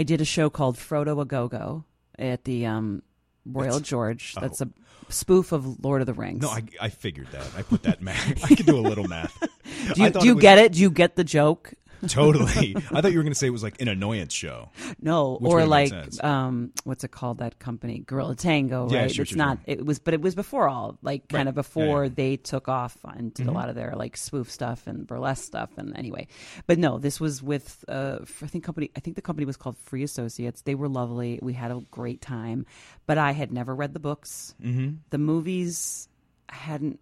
I 0.00 0.02
did 0.02 0.22
a 0.22 0.24
show 0.24 0.48
called 0.48 0.78
Frodo 0.78 1.20
a 1.20 1.26
Go 1.26 1.46
Go 1.46 1.84
at 2.18 2.44
the 2.44 2.64
um, 2.64 3.02
Royal 3.44 3.80
George. 3.80 4.34
That's 4.40 4.62
a 4.62 4.70
spoof 5.10 5.52
of 5.52 5.84
Lord 5.84 6.00
of 6.00 6.06
the 6.06 6.14
Rings. 6.14 6.40
No, 6.40 6.48
I, 6.48 6.62
I 6.80 6.88
figured 6.88 7.26
that. 7.32 7.46
I 7.54 7.60
put 7.60 7.82
that 7.82 8.00
math. 8.00 8.42
I 8.42 8.54
could 8.54 8.64
do 8.64 8.78
a 8.78 8.80
little 8.80 9.06
math. 9.06 9.38
do 9.94 10.02
you, 10.02 10.08
do 10.08 10.26
you 10.26 10.34
was- 10.36 10.40
get 10.40 10.56
it? 10.56 10.72
Do 10.72 10.80
you 10.80 10.90
get 10.90 11.16
the 11.16 11.24
joke? 11.24 11.74
Totally. 12.08 12.74
I 12.92 13.00
thought 13.00 13.12
you 13.12 13.18
were 13.18 13.22
going 13.24 13.32
to 13.32 13.38
say 13.38 13.46
it 13.46 13.50
was 13.50 13.62
like 13.62 13.80
an 13.80 13.88
annoyance 13.88 14.32
show. 14.32 14.70
No, 15.00 15.38
or 15.40 15.64
like 15.66 15.92
um, 16.24 16.72
what's 16.84 17.04
it 17.04 17.10
called? 17.10 17.38
That 17.38 17.58
company, 17.58 18.00
Gorilla 18.06 18.34
Tango, 18.36 18.88
Yeah, 18.90 19.00
right? 19.02 19.10
sure, 19.10 19.22
it's 19.22 19.30
sure, 19.30 19.38
not. 19.38 19.58
sure. 19.66 19.74
It 19.78 19.84
was, 19.86 19.98
but 19.98 20.14
it 20.14 20.20
was 20.20 20.34
before 20.34 20.68
all, 20.68 20.98
like 21.02 21.28
kind 21.28 21.46
Right. 21.46 21.48
of 21.48 21.54
before 21.54 22.04
Yeah, 22.04 22.10
yeah. 22.10 22.14
they 22.16 22.36
took 22.36 22.68
off 22.68 22.96
and 23.04 23.32
did 23.34 23.46
a 23.46 23.52
lot 23.52 23.68
of 23.68 23.74
their 23.74 23.94
like 23.96 24.16
spoof 24.16 24.50
stuff 24.50 24.86
and 24.86 25.06
burlesque 25.06 25.44
stuff. 25.44 25.70
And 25.76 25.96
anyway, 25.96 26.26
but 26.66 26.78
no, 26.78 26.98
this 26.98 27.20
was 27.20 27.42
with 27.42 27.84
uh, 27.88 28.18
I 28.42 28.46
think 28.46 28.64
company. 28.64 28.90
I 28.96 29.00
think 29.00 29.16
the 29.16 29.22
company 29.22 29.44
was 29.46 29.56
called 29.56 29.76
Free 29.78 30.02
Associates. 30.02 30.62
They 30.62 30.74
were 30.74 30.88
lovely. 30.88 31.38
We 31.42 31.52
had 31.52 31.70
a 31.70 31.80
great 31.90 32.20
time, 32.20 32.66
but 33.06 33.18
I 33.18 33.32
had 33.32 33.52
never 33.52 33.74
read 33.74 33.92
the 33.94 34.00
books. 34.00 34.54
Mm-hmm. 34.62 34.96
The 35.10 35.18
movies 35.18 36.08
hadn't 36.48 36.98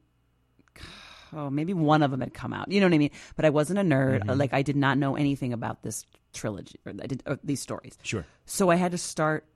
oh, 1.33 1.51
maybe 1.51 1.75
one 1.75 2.03
of 2.03 2.11
them 2.11 2.21
had 2.21 2.35
come 2.35 2.53
out. 2.53 2.71
You 2.71 2.81
know 2.81 2.87
what 2.87 2.95
I 2.95 2.99
mean? 2.99 3.11
But 3.37 3.45
I 3.45 3.51
wasn't 3.51 3.79
a 3.79 3.83
nerd. 3.83 4.21
Mm-hmm. 4.25 4.39
Like 4.39 4.53
I 4.53 4.63
did 4.63 4.77
not 4.77 4.99
know 4.99 5.17
anything 5.17 5.53
about 5.53 5.83
this 5.83 6.07
trilogy 6.33 6.79
or, 6.85 6.93
did, 6.93 7.23
or 7.27 7.39
these 7.43 7.61
stories. 7.61 7.97
Sure. 8.03 8.25
So 8.47 8.71
I 8.71 8.77
had 8.77 8.93
to 8.93 8.99
start 8.99 9.47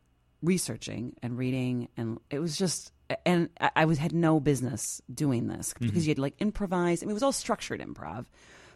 researching 0.43 1.15
and 1.23 1.39
reading, 1.39 1.89
and 1.97 2.19
it 2.31 2.39
was 2.39 2.57
just. 2.57 2.93
And 3.27 3.51
I 3.77 3.85
was 3.85 3.99
had 3.99 4.15
no 4.15 4.40
business 4.40 5.03
doing 5.12 5.47
this 5.47 5.74
because 5.78 6.07
you 6.07 6.11
had 6.12 6.16
to 6.16 6.23
like 6.23 6.40
improvise. 6.40 7.03
I 7.03 7.05
mean, 7.05 7.11
it 7.11 7.15
was 7.15 7.23
all 7.23 7.32
structured 7.32 7.81
improv, 7.81 8.24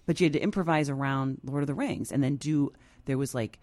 but 0.05 0.21
you 0.21 0.27
had 0.27 0.35
to 0.35 0.43
improvise 0.43 0.91
around 0.91 1.39
Lord 1.43 1.63
of 1.63 1.67
the 1.67 1.75
Rings, 1.75 2.13
and 2.13 2.23
then 2.23 2.37
do. 2.37 2.73
There 3.07 3.17
was 3.17 3.35
like 3.35 3.59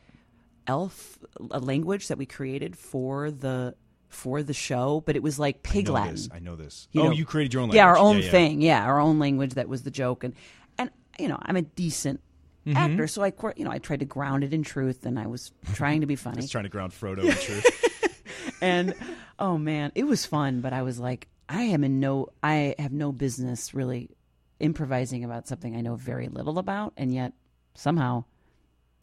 elf 0.66 1.20
a 1.52 1.60
language 1.60 2.08
that 2.08 2.18
we 2.18 2.26
created 2.26 2.76
for 2.76 3.30
the 3.30 3.76
for 4.14 4.44
the 4.44 4.54
show, 4.54 5.02
but 5.06 5.16
it 5.16 5.24
was 5.24 5.40
like 5.40 5.64
pig 5.64 5.90
I 5.90 5.94
Latin. 5.94 6.16
this. 6.16 6.30
I 6.34 6.40
know 6.40 6.56
this. 6.56 6.88
You 6.92 7.02
oh, 7.02 7.06
know, 7.06 7.12
you 7.12 7.26
created 7.26 7.54
your 7.54 7.64
own 7.64 7.70
language. 7.70 7.78
Yeah, 7.78 7.88
our 7.88 7.98
own 7.98 8.20
yeah. 8.20 8.32
thing. 8.32 8.62
Yeah, 8.62 8.86
our 8.86 9.00
own 9.00 9.20
language. 9.20 9.56
That 9.56 9.68
was 9.68 9.84
the 9.84 9.92
joke, 9.92 10.24
and 10.24 10.34
and 10.78 10.90
you 11.20 11.28
know, 11.28 11.38
I'm 11.42 11.56
a 11.56 11.62
decent 11.62 12.22
Mm-hmm. 12.66 12.78
actor, 12.78 13.08
so 13.08 13.22
I 13.24 13.34
you 13.58 13.66
know 13.66 13.72
I 13.72 13.78
tried 13.78 14.00
to 14.00 14.06
ground 14.06 14.46
it 14.46 14.54
in 14.54 14.64
truth, 14.64 15.06
and 15.06 15.20
I 15.20 15.28
was 15.28 15.52
trying 15.74 16.00
to 16.00 16.08
be 16.08 16.16
funny. 16.16 16.40
Just 16.40 16.54
trying 16.54 16.64
to 16.64 16.70
ground 16.70 16.94
Frodo 16.94 17.26
in 17.26 17.32
truth. 17.36 18.56
and 18.62 18.94
oh 19.38 19.58
man, 19.58 19.92
it 19.96 20.06
was 20.06 20.26
fun, 20.26 20.62
but 20.62 20.72
I 20.72 20.82
was 20.82 20.98
like, 20.98 21.28
I 21.50 21.64
am 21.64 21.84
in 21.84 22.00
no, 22.00 22.30
I 22.42 22.76
have 22.80 22.94
no 22.94 23.12
business 23.12 23.74
really 23.74 24.12
improvising 24.62 25.26
about 25.26 25.46
something 25.46 25.76
I 25.76 25.82
know 25.82 25.96
very 25.96 26.30
little 26.30 26.58
about, 26.58 26.94
and 26.96 27.14
yet 27.14 27.34
somehow 27.76 28.24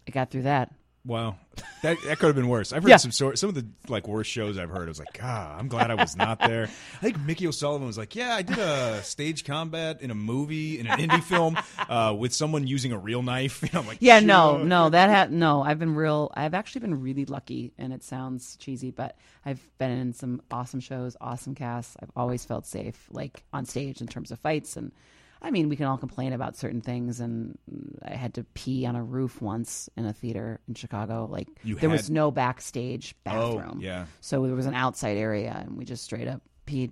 I 0.09 0.11
got 0.11 0.31
through 0.31 0.43
that. 0.43 0.73
Wow, 1.03 1.37
that 1.83 1.97
that 2.05 2.19
could 2.19 2.27
have 2.27 2.37
been 2.37 2.49
worse. 2.49 2.75
I've 2.75 2.83
heard 2.83 2.91
Yeah. 2.91 2.99
some 2.99 3.11
sort, 3.11 3.39
some 3.39 3.49
of 3.49 3.55
the 3.55 3.67
like 3.89 4.07
worst 4.07 4.31
shows 4.31 4.59
I've 4.59 4.69
heard. 4.69 4.83
I 4.83 4.89
was 4.91 4.99
like, 4.99 5.19
God, 5.19 5.59
I'm 5.59 5.67
glad 5.69 5.91
I 5.91 5.95
was 5.95 6.15
not 6.15 6.39
there. 6.41 6.65
I 6.97 7.01
think 7.01 7.19
Mickey 7.21 7.47
O'Sullivan 7.47 7.87
was 7.87 7.97
like, 7.97 8.15
Yeah, 8.15 8.35
I 8.35 8.43
did 8.43 8.59
a 8.59 9.03
stage 9.03 9.47
combat 9.47 10.03
in 10.03 10.11
a 10.11 10.15
movie 10.15 10.79
in 10.79 10.87
an 10.87 10.99
indie 10.99 11.23
film 11.23 11.57
uh, 11.89 12.15
with 12.19 12.35
someone 12.35 12.67
using 12.67 12.93
a 12.93 12.99
real 12.99 13.23
knife. 13.23 13.63
And 13.71 13.75
I'm 13.75 13.87
like, 13.87 13.97
Yeah, 14.01 14.21
no, 14.21 14.59
"Sure." 14.59 14.65
no, 14.67 14.91
that 14.91 15.09
had 15.09 15.33
no. 15.33 15.63
I've 15.63 15.79
been 15.79 15.95
real. 15.95 16.31
I've 16.35 16.53
actually 16.53 16.83
been 16.83 17.01
really 17.01 17.25
lucky, 17.25 17.73
and 17.79 17.95
it 17.95 18.05
sounds 18.05 18.57
cheesy, 18.57 18.91
but 18.91 19.17
I've 19.47 19.67
been 19.79 19.91
in 19.93 20.13
some 20.13 20.43
awesome 20.51 20.81
shows, 20.81 21.17
awesome 21.19 21.55
casts. 21.55 21.97
I've 22.03 22.11
always 22.15 22.45
felt 22.45 22.67
safe, 22.67 23.09
like 23.11 23.43
on 23.55 23.65
stage 23.65 24.03
in 24.03 24.07
terms 24.07 24.31
of 24.33 24.39
fights, 24.39 24.77
and 24.77 24.93
I 25.43 25.51
mean, 25.51 25.69
we 25.69 25.77
can 25.77 25.87
all 25.87 25.97
complain 25.97 26.33
about 26.33 26.57
certain 26.57 26.81
things. 26.81 27.21
And 27.21 27.57
I 28.05 28.15
had 28.15 28.35
to 28.35 28.45
pee 28.55 28.85
on 28.87 28.95
a 28.97 29.03
roof 29.03 29.41
once 29.41 29.89
in 29.97 30.05
a 30.07 30.13
theater 30.13 30.61
in 30.69 30.75
Chicago. 30.75 31.27
Like 31.31 31.49
You 31.63 31.77
there 31.77 31.89
was 31.91 32.11
no 32.11 32.31
backstage 32.31 33.15
Oh, 33.27 33.57
bathroom, 33.57 33.81
yeah. 33.81 34.07
so 34.21 34.47
there 34.47 34.55
was 34.55 34.67
an 34.67 34.75
outside 34.75 35.17
area, 35.17 35.57
and 35.67 35.77
we 35.77 35.85
just 35.85 36.05
straight 36.05 36.29
up 36.29 36.43
peed 36.67 36.91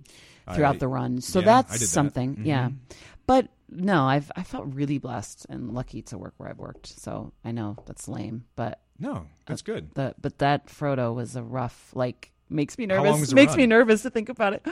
throughout 0.53 0.75
I- 0.75 0.79
the 0.79 0.87
run. 0.87 1.21
So 1.21 1.39
yeah, 1.39 1.45
that's 1.45 1.79
that. 1.79 1.85
something, 1.87 2.31
mm-hmm. 2.35 2.45
yeah. 2.45 2.69
But 3.27 3.49
no, 3.69 4.05
I've 4.05 4.31
I 4.35 4.41
felt 4.41 4.65
really 4.73 4.97
blessed 4.97 5.45
and 5.49 5.71
lucky 5.73 6.01
to 6.03 6.17
work 6.17 6.33
where 6.37 6.49
I've 6.49 6.57
worked. 6.57 6.87
So 6.87 7.31
I 7.45 7.51
know 7.51 7.77
that's 7.85 8.07
lame, 8.07 8.45
but 8.55 8.81
No, 8.97 9.27
that's 9.45 9.61
good. 9.61 9.93
the 9.93 10.15
but 10.19 10.39
that 10.39 10.65
Frodo 10.67 11.13
was 11.13 11.35
a 11.35 11.43
rough 11.43 11.91
like 11.93 12.31
makes 12.49 12.77
me 12.77 12.85
nervous. 12.85 13.33
Makes 13.33 13.55
me 13.55 13.65
nervous 13.65 14.01
to 14.03 14.09
think 14.09 14.29
about 14.29 14.53
it. 14.53 14.65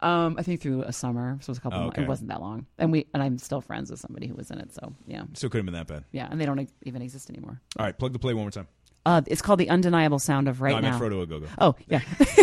Um, 0.00 0.36
I 0.38 0.42
think 0.42 0.60
through 0.60 0.82
a 0.82 0.92
summer, 0.92 1.38
so 1.40 1.46
it 1.46 1.48
was 1.48 1.58
a 1.58 1.60
couple. 1.60 1.78
Oh, 1.80 1.86
okay. 1.88 2.02
It 2.02 2.08
wasn't 2.08 2.28
that 2.28 2.40
long, 2.40 2.66
and 2.78 2.92
we 2.92 3.06
and 3.14 3.22
I'm 3.22 3.38
still 3.38 3.60
friends 3.60 3.90
with 3.90 4.00
somebody 4.00 4.26
who 4.26 4.34
was 4.34 4.50
in 4.50 4.58
it. 4.58 4.72
So 4.74 4.94
yeah, 5.06 5.22
So 5.34 5.48
could 5.48 5.58
have 5.58 5.64
been 5.66 5.74
that 5.74 5.86
bad. 5.86 6.04
yeah, 6.12 6.28
and 6.30 6.40
they 6.40 6.46
don't 6.46 6.68
even 6.82 7.02
exist 7.02 7.30
anymore. 7.30 7.60
All 7.78 7.84
right, 7.86 7.96
plug 7.98 8.12
the 8.12 8.18
play 8.18 8.34
one 8.34 8.44
more 8.44 8.50
time. 8.50 8.68
Uh, 9.06 9.20
it's 9.26 9.42
called 9.42 9.58
the 9.58 9.68
undeniable 9.68 10.18
sound 10.18 10.48
of 10.48 10.60
right 10.62 10.70
no, 10.72 10.78
I 10.78 10.80
now. 10.80 10.98
meant 10.98 11.02
Frodo 11.12 11.22
a 11.22 11.26
go 11.26 11.40
go. 11.40 11.46
Oh 11.58 11.74
yeah. 11.88 12.00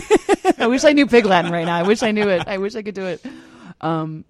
I 0.60 0.68
wish 0.68 0.84
I 0.84 0.94
knew 0.94 1.08
Pig 1.08 1.26
Latin 1.26 1.52
right 1.52 1.66
now. 1.66 1.76
I 1.76 1.84
wish 1.84 2.04
I 2.04 2.12
knew 2.12 2.30
it. 2.30 2.48
I 2.48 2.58
wish 2.60 2.76
I 2.76 2.84
could 2.84 2.94
do 2.96 3.06
it. 3.06 3.26
Um, 3.82 4.26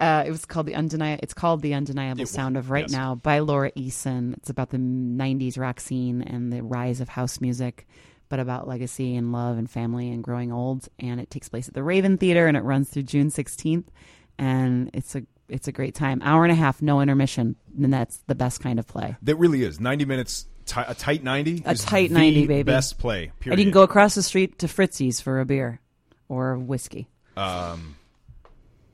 uh, 0.00 0.24
it 0.26 0.30
was 0.30 0.44
called 0.44 0.66
the 0.66 0.74
undeniable. 0.74 1.20
It's 1.22 1.34
called 1.34 1.62
the 1.62 1.74
undeniable 1.74 2.20
It 2.20 2.24
was, 2.24 2.30
sound 2.30 2.56
of 2.56 2.70
right 2.70 2.84
yes. 2.84 2.92
now 2.92 3.14
by 3.14 3.38
Laura 3.40 3.72
Eason. 3.72 4.34
It's 4.38 4.50
about 4.50 4.70
the 4.70 4.78
'90s 4.78 5.58
rock 5.58 5.80
scene 5.80 6.22
and 6.22 6.52
the 6.52 6.62
rise 6.62 7.00
of 7.00 7.08
house 7.10 7.40
music, 7.40 7.86
but 8.28 8.38
about 8.40 8.66
legacy 8.68 9.14
and 9.16 9.32
love 9.32 9.58
and 9.58 9.70
family 9.70 10.10
and 10.10 10.22
growing 10.24 10.52
old. 10.52 10.88
And 10.98 11.20
it 11.20 11.30
takes 11.30 11.48
place 11.48 11.68
at 11.68 11.74
the 11.74 11.82
Raven 11.82 12.18
Theater 12.18 12.46
and 12.46 12.56
it 12.56 12.62
runs 12.62 12.88
through 12.90 13.04
June 13.04 13.30
16th. 13.30 13.84
And 14.38 14.90
it's 14.92 15.14
a 15.14 15.22
it's 15.48 15.68
a 15.68 15.72
great 15.72 15.94
time. 15.94 16.20
Hour 16.24 16.44
and 16.44 16.50
a 16.52 16.56
half, 16.56 16.82
no 16.82 17.00
intermission, 17.00 17.54
and 17.80 17.92
that's 17.92 18.16
the 18.26 18.34
best 18.34 18.60
kind 18.60 18.78
of 18.80 18.86
play. 18.86 19.16
That 19.22 19.36
really 19.36 19.62
is 19.62 19.78
ninety 19.80 20.04
minutes 20.04 20.46
Ti- 20.66 20.80
a 20.88 20.94
tight 20.94 21.22
ninety. 21.22 21.62
A 21.64 21.70
is 21.70 21.84
tight 21.84 22.08
the 22.08 22.14
90, 22.16 22.46
baby. 22.48 22.62
Best 22.64 22.98
play. 22.98 23.30
Period. 23.38 23.52
And 23.52 23.58
you 23.60 23.64
can 23.66 23.72
go 23.72 23.82
across 23.82 24.16
the 24.16 24.22
street 24.24 24.58
to 24.58 24.66
Fritzy's 24.68 25.20
for 25.20 25.38
a 25.40 25.44
beer 25.46 25.80
or 26.28 26.58
whiskey. 26.58 27.08
um 27.36 27.94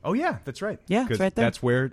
Oh 0.05 0.13
yeah, 0.13 0.37
that's 0.45 0.61
right. 0.61 0.79
Yeah, 0.87 1.07
'Cause 1.07 1.19
right 1.19 1.33
there. 1.33 1.45
That's 1.45 1.63
where 1.63 1.91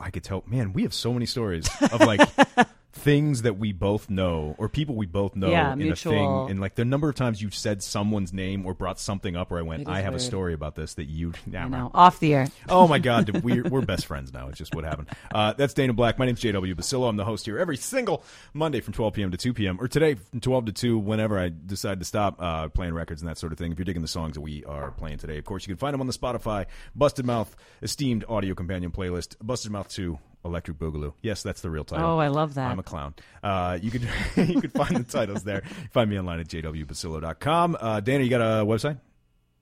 I 0.00 0.10
could 0.10 0.24
tell. 0.24 0.42
Man, 0.46 0.72
we 0.72 0.82
have 0.82 0.92
so 0.94 1.12
many 1.12 1.26
stories 1.26 1.68
of 1.92 2.00
like 2.00 2.20
things 2.96 3.42
that 3.42 3.58
we 3.58 3.72
both 3.72 4.08
know 4.08 4.54
or 4.58 4.68
people 4.68 4.94
we 4.94 5.06
both 5.06 5.36
know 5.36 5.50
Yeah, 5.50 5.72
in 5.72 5.78
mutual- 5.78 6.12
a 6.12 6.14
thing. 6.46 6.50
And 6.50 6.60
like 6.60 6.74
the 6.74 6.84
number 6.84 7.08
of 7.08 7.14
times 7.14 7.42
you've 7.42 7.54
said 7.54 7.82
someone's 7.82 8.32
name 8.32 8.64
or 8.64 8.74
brought 8.74 8.98
something 8.98 9.36
up 9.36 9.50
where 9.50 9.60
I 9.60 9.62
went, 9.62 9.86
I 9.88 10.00
have 10.00 10.14
a 10.14 10.18
story 10.18 10.54
about 10.54 10.74
this 10.74 10.94
that 10.94 11.04
you. 11.04 11.32
I 11.54 11.68
know. 11.68 11.90
Off 11.94 12.18
the 12.20 12.34
air. 12.34 12.48
Oh 12.68 12.88
my 12.88 12.98
God, 12.98 13.28
we're 13.44 13.62
we're 13.64 13.82
best 13.82 14.06
friends 14.06 14.32
now. 14.32 14.48
It's 14.48 14.58
just 14.58 14.74
what 14.74 14.84
happened. 14.84 15.08
Uh, 15.32 15.52
that's 15.52 15.74
Dana 15.74 15.92
Black. 15.92 16.18
My 16.18 16.26
name's 16.26 16.40
JW 16.40 16.74
Basilo. 16.74 17.08
I'm 17.08 17.16
the 17.16 17.24
host 17.24 17.44
here 17.46 17.58
every 17.58 17.76
single 17.76 18.24
Monday 18.54 18.80
from 18.80 18.94
12 18.94 19.12
p.m. 19.14 19.30
to 19.30 19.36
2 19.36 19.52
p.m. 19.54 19.78
or 19.80 19.88
today 19.88 20.14
from 20.14 20.40
12 20.40 20.66
to 20.66 20.72
2 20.72 20.98
whenever 20.98 21.38
I 21.38 21.50
decide 21.66 21.98
to 22.00 22.04
stop 22.06 22.36
uh, 22.40 22.68
playing 22.68 22.94
records 22.94 23.20
and 23.22 23.28
that 23.30 23.38
sort 23.38 23.52
of 23.52 23.58
thing. 23.58 23.72
If 23.72 23.78
you're 23.78 23.84
digging 23.84 24.02
the 24.02 24.08
songs 24.08 24.34
that 24.34 24.40
we 24.40 24.64
are 24.64 24.90
playing 24.92 25.18
today, 25.18 25.38
of 25.38 25.44
course 25.44 25.66
you 25.66 25.74
can 25.74 25.78
find 25.78 25.92
them 25.94 26.00
on 26.00 26.06
the 26.06 26.12
Spotify 26.12 26.66
Busted 26.94 27.26
Mouth 27.26 27.54
esteemed 27.82 28.24
audio 28.28 28.54
companion 28.54 28.90
playlist. 28.90 29.36
Busted 29.42 29.70
Mouth 29.70 29.88
2 29.88 30.18
Electric 30.46 30.78
Boogaloo. 30.78 31.12
Yes, 31.22 31.42
that's 31.42 31.60
the 31.60 31.70
real 31.70 31.84
title. 31.84 32.06
Oh, 32.06 32.18
I 32.18 32.28
love 32.28 32.54
that. 32.54 32.70
I'm 32.70 32.78
a 32.78 32.82
clown. 32.82 33.14
Uh, 33.42 33.78
you 33.80 33.90
could 33.90 34.02
you 34.36 34.60
could 34.60 34.72
find 34.72 34.96
the 34.96 35.04
titles 35.04 35.42
there. 35.44 35.62
Find 35.90 36.08
me 36.10 36.18
online 36.18 36.40
at 36.40 36.48
jwbasilo.com. 36.48 37.76
Uh, 37.80 38.00
Dana, 38.00 38.24
you 38.24 38.30
got 38.30 38.40
a 38.40 38.64
website? 38.64 38.98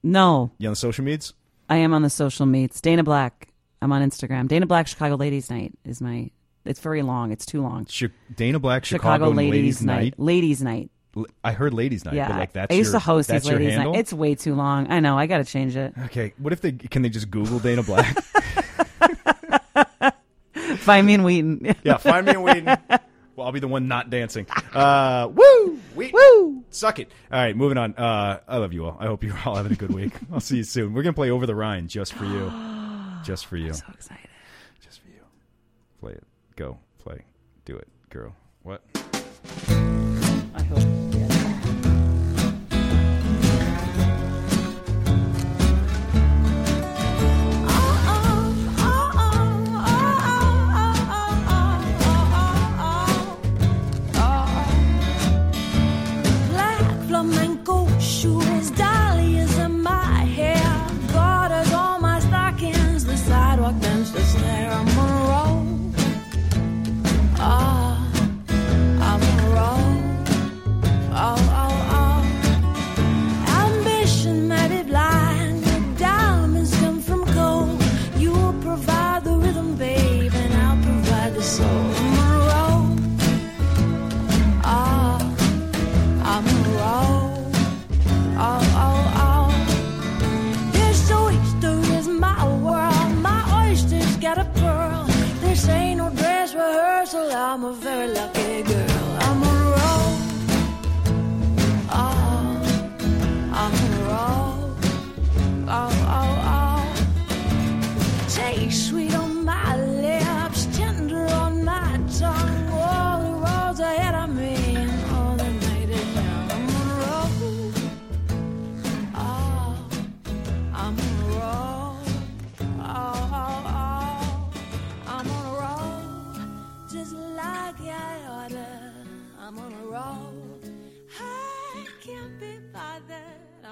No, 0.03 0.51
You 0.59 0.69
on 0.69 0.73
the 0.73 0.77
social 0.77 1.05
medias? 1.05 1.33
I 1.69 1.77
am 1.79 1.95
on 1.95 2.03
the 2.03 2.11
social 2.11 2.47
meets. 2.47 2.81
Dana 2.81 3.03
Black. 3.03 3.49
I'm 3.81 3.91
on 3.93 4.03
Instagram. 4.09 4.49
Dana 4.49 4.67
Black 4.67 4.87
Chicago 4.87 5.17
Ladies 5.17 5.51
Night 5.51 5.73
is 5.85 6.01
my. 6.01 6.31
It's 6.65 6.81
very 6.81 7.03
long. 7.03 7.31
It's 7.33 7.45
too 7.45 7.61
long. 7.63 7.87
Dana 8.37 8.59
Black 8.59 8.85
Chicago, 8.87 9.29
Ladies, 9.29 9.83
Night. 9.83 10.15
Ladies 10.19 10.63
Night. 10.63 10.91
I 11.45 11.53
heard 11.53 11.75
Ladies 11.75 12.05
Night, 12.05 12.15
Yeah, 12.15 12.29
but 12.29 12.39
like 12.39 12.53
that's 12.55 12.75
I 12.75 12.77
used 12.79 12.93
your, 12.93 13.01
to 13.01 13.05
host 13.05 13.29
these 13.29 13.45
Ladies? 13.47 13.77
Night. 13.77 13.95
It's 13.97 14.13
way 14.13 14.35
too 14.35 14.55
long. 14.55 14.91
I 14.91 15.01
know. 15.01 15.17
I 15.19 15.27
got 15.27 15.39
to 15.39 15.45
change 15.45 15.77
it. 15.77 15.93
okay. 16.07 16.33
What 16.39 16.53
if 16.53 16.61
they 16.61 16.73
can 16.73 17.03
they 17.03 17.09
just 17.11 17.31
Google 17.31 17.59
Dana 17.59 17.83
Black? 17.83 18.17
Find 20.85 21.07
me 21.07 21.15
in 21.15 21.23
Wheaton. 21.25 21.75
yeah, 21.83 21.97
find 21.97 22.27
me 22.27 22.33
in 22.33 22.43
Wheaton. 22.43 22.77
Well, 23.37 23.49
I'll 23.49 23.53
be 23.53 23.59
the 23.59 23.67
one 23.67 23.89
not 23.89 24.11
dancing. 24.11 24.47
Uh, 24.73 25.29
woo, 25.29 25.77
Wheaton. 25.97 26.13
Woo! 26.15 26.63
suck 26.71 27.01
it. 27.01 27.11
All 27.33 27.41
right, 27.41 27.57
moving 27.57 27.79
on. 27.79 27.93
Uh, 27.97 28.39
I 28.47 28.59
love 28.59 28.73
you 28.73 28.85
all. 28.85 28.97
I 29.01 29.07
hope 29.07 29.25
you're 29.25 29.37
all 29.45 29.57
having 29.57 29.73
a 29.73 29.75
good 29.75 29.93
week. 29.93 30.13
I'll 30.33 30.39
see 30.39 30.59
you 30.59 30.63
soon. 30.63 30.95
We're 30.95 31.03
gonna 31.03 31.15
play 31.15 31.31
Over 31.31 31.45
the 31.45 31.55
Rhine 31.57 31.89
just 31.89 32.13
for 32.13 32.27
you, 32.27 32.53
just 33.25 33.47
for 33.47 33.57
you, 33.57 33.71
I'm 33.71 33.75
So 33.75 33.85
excited. 33.93 34.29
just 34.81 35.01
for 35.01 35.09
you. 35.09 35.19
Play 35.99 36.13
it. 36.13 36.23
Go. 36.55 36.79
Play. 37.01 37.23
Do 37.65 37.75
it, 37.77 37.89
girl. 38.09 38.37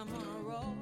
I'm 0.03 0.09
on 0.17 0.21
a 0.21 0.49
roll. 0.49 0.82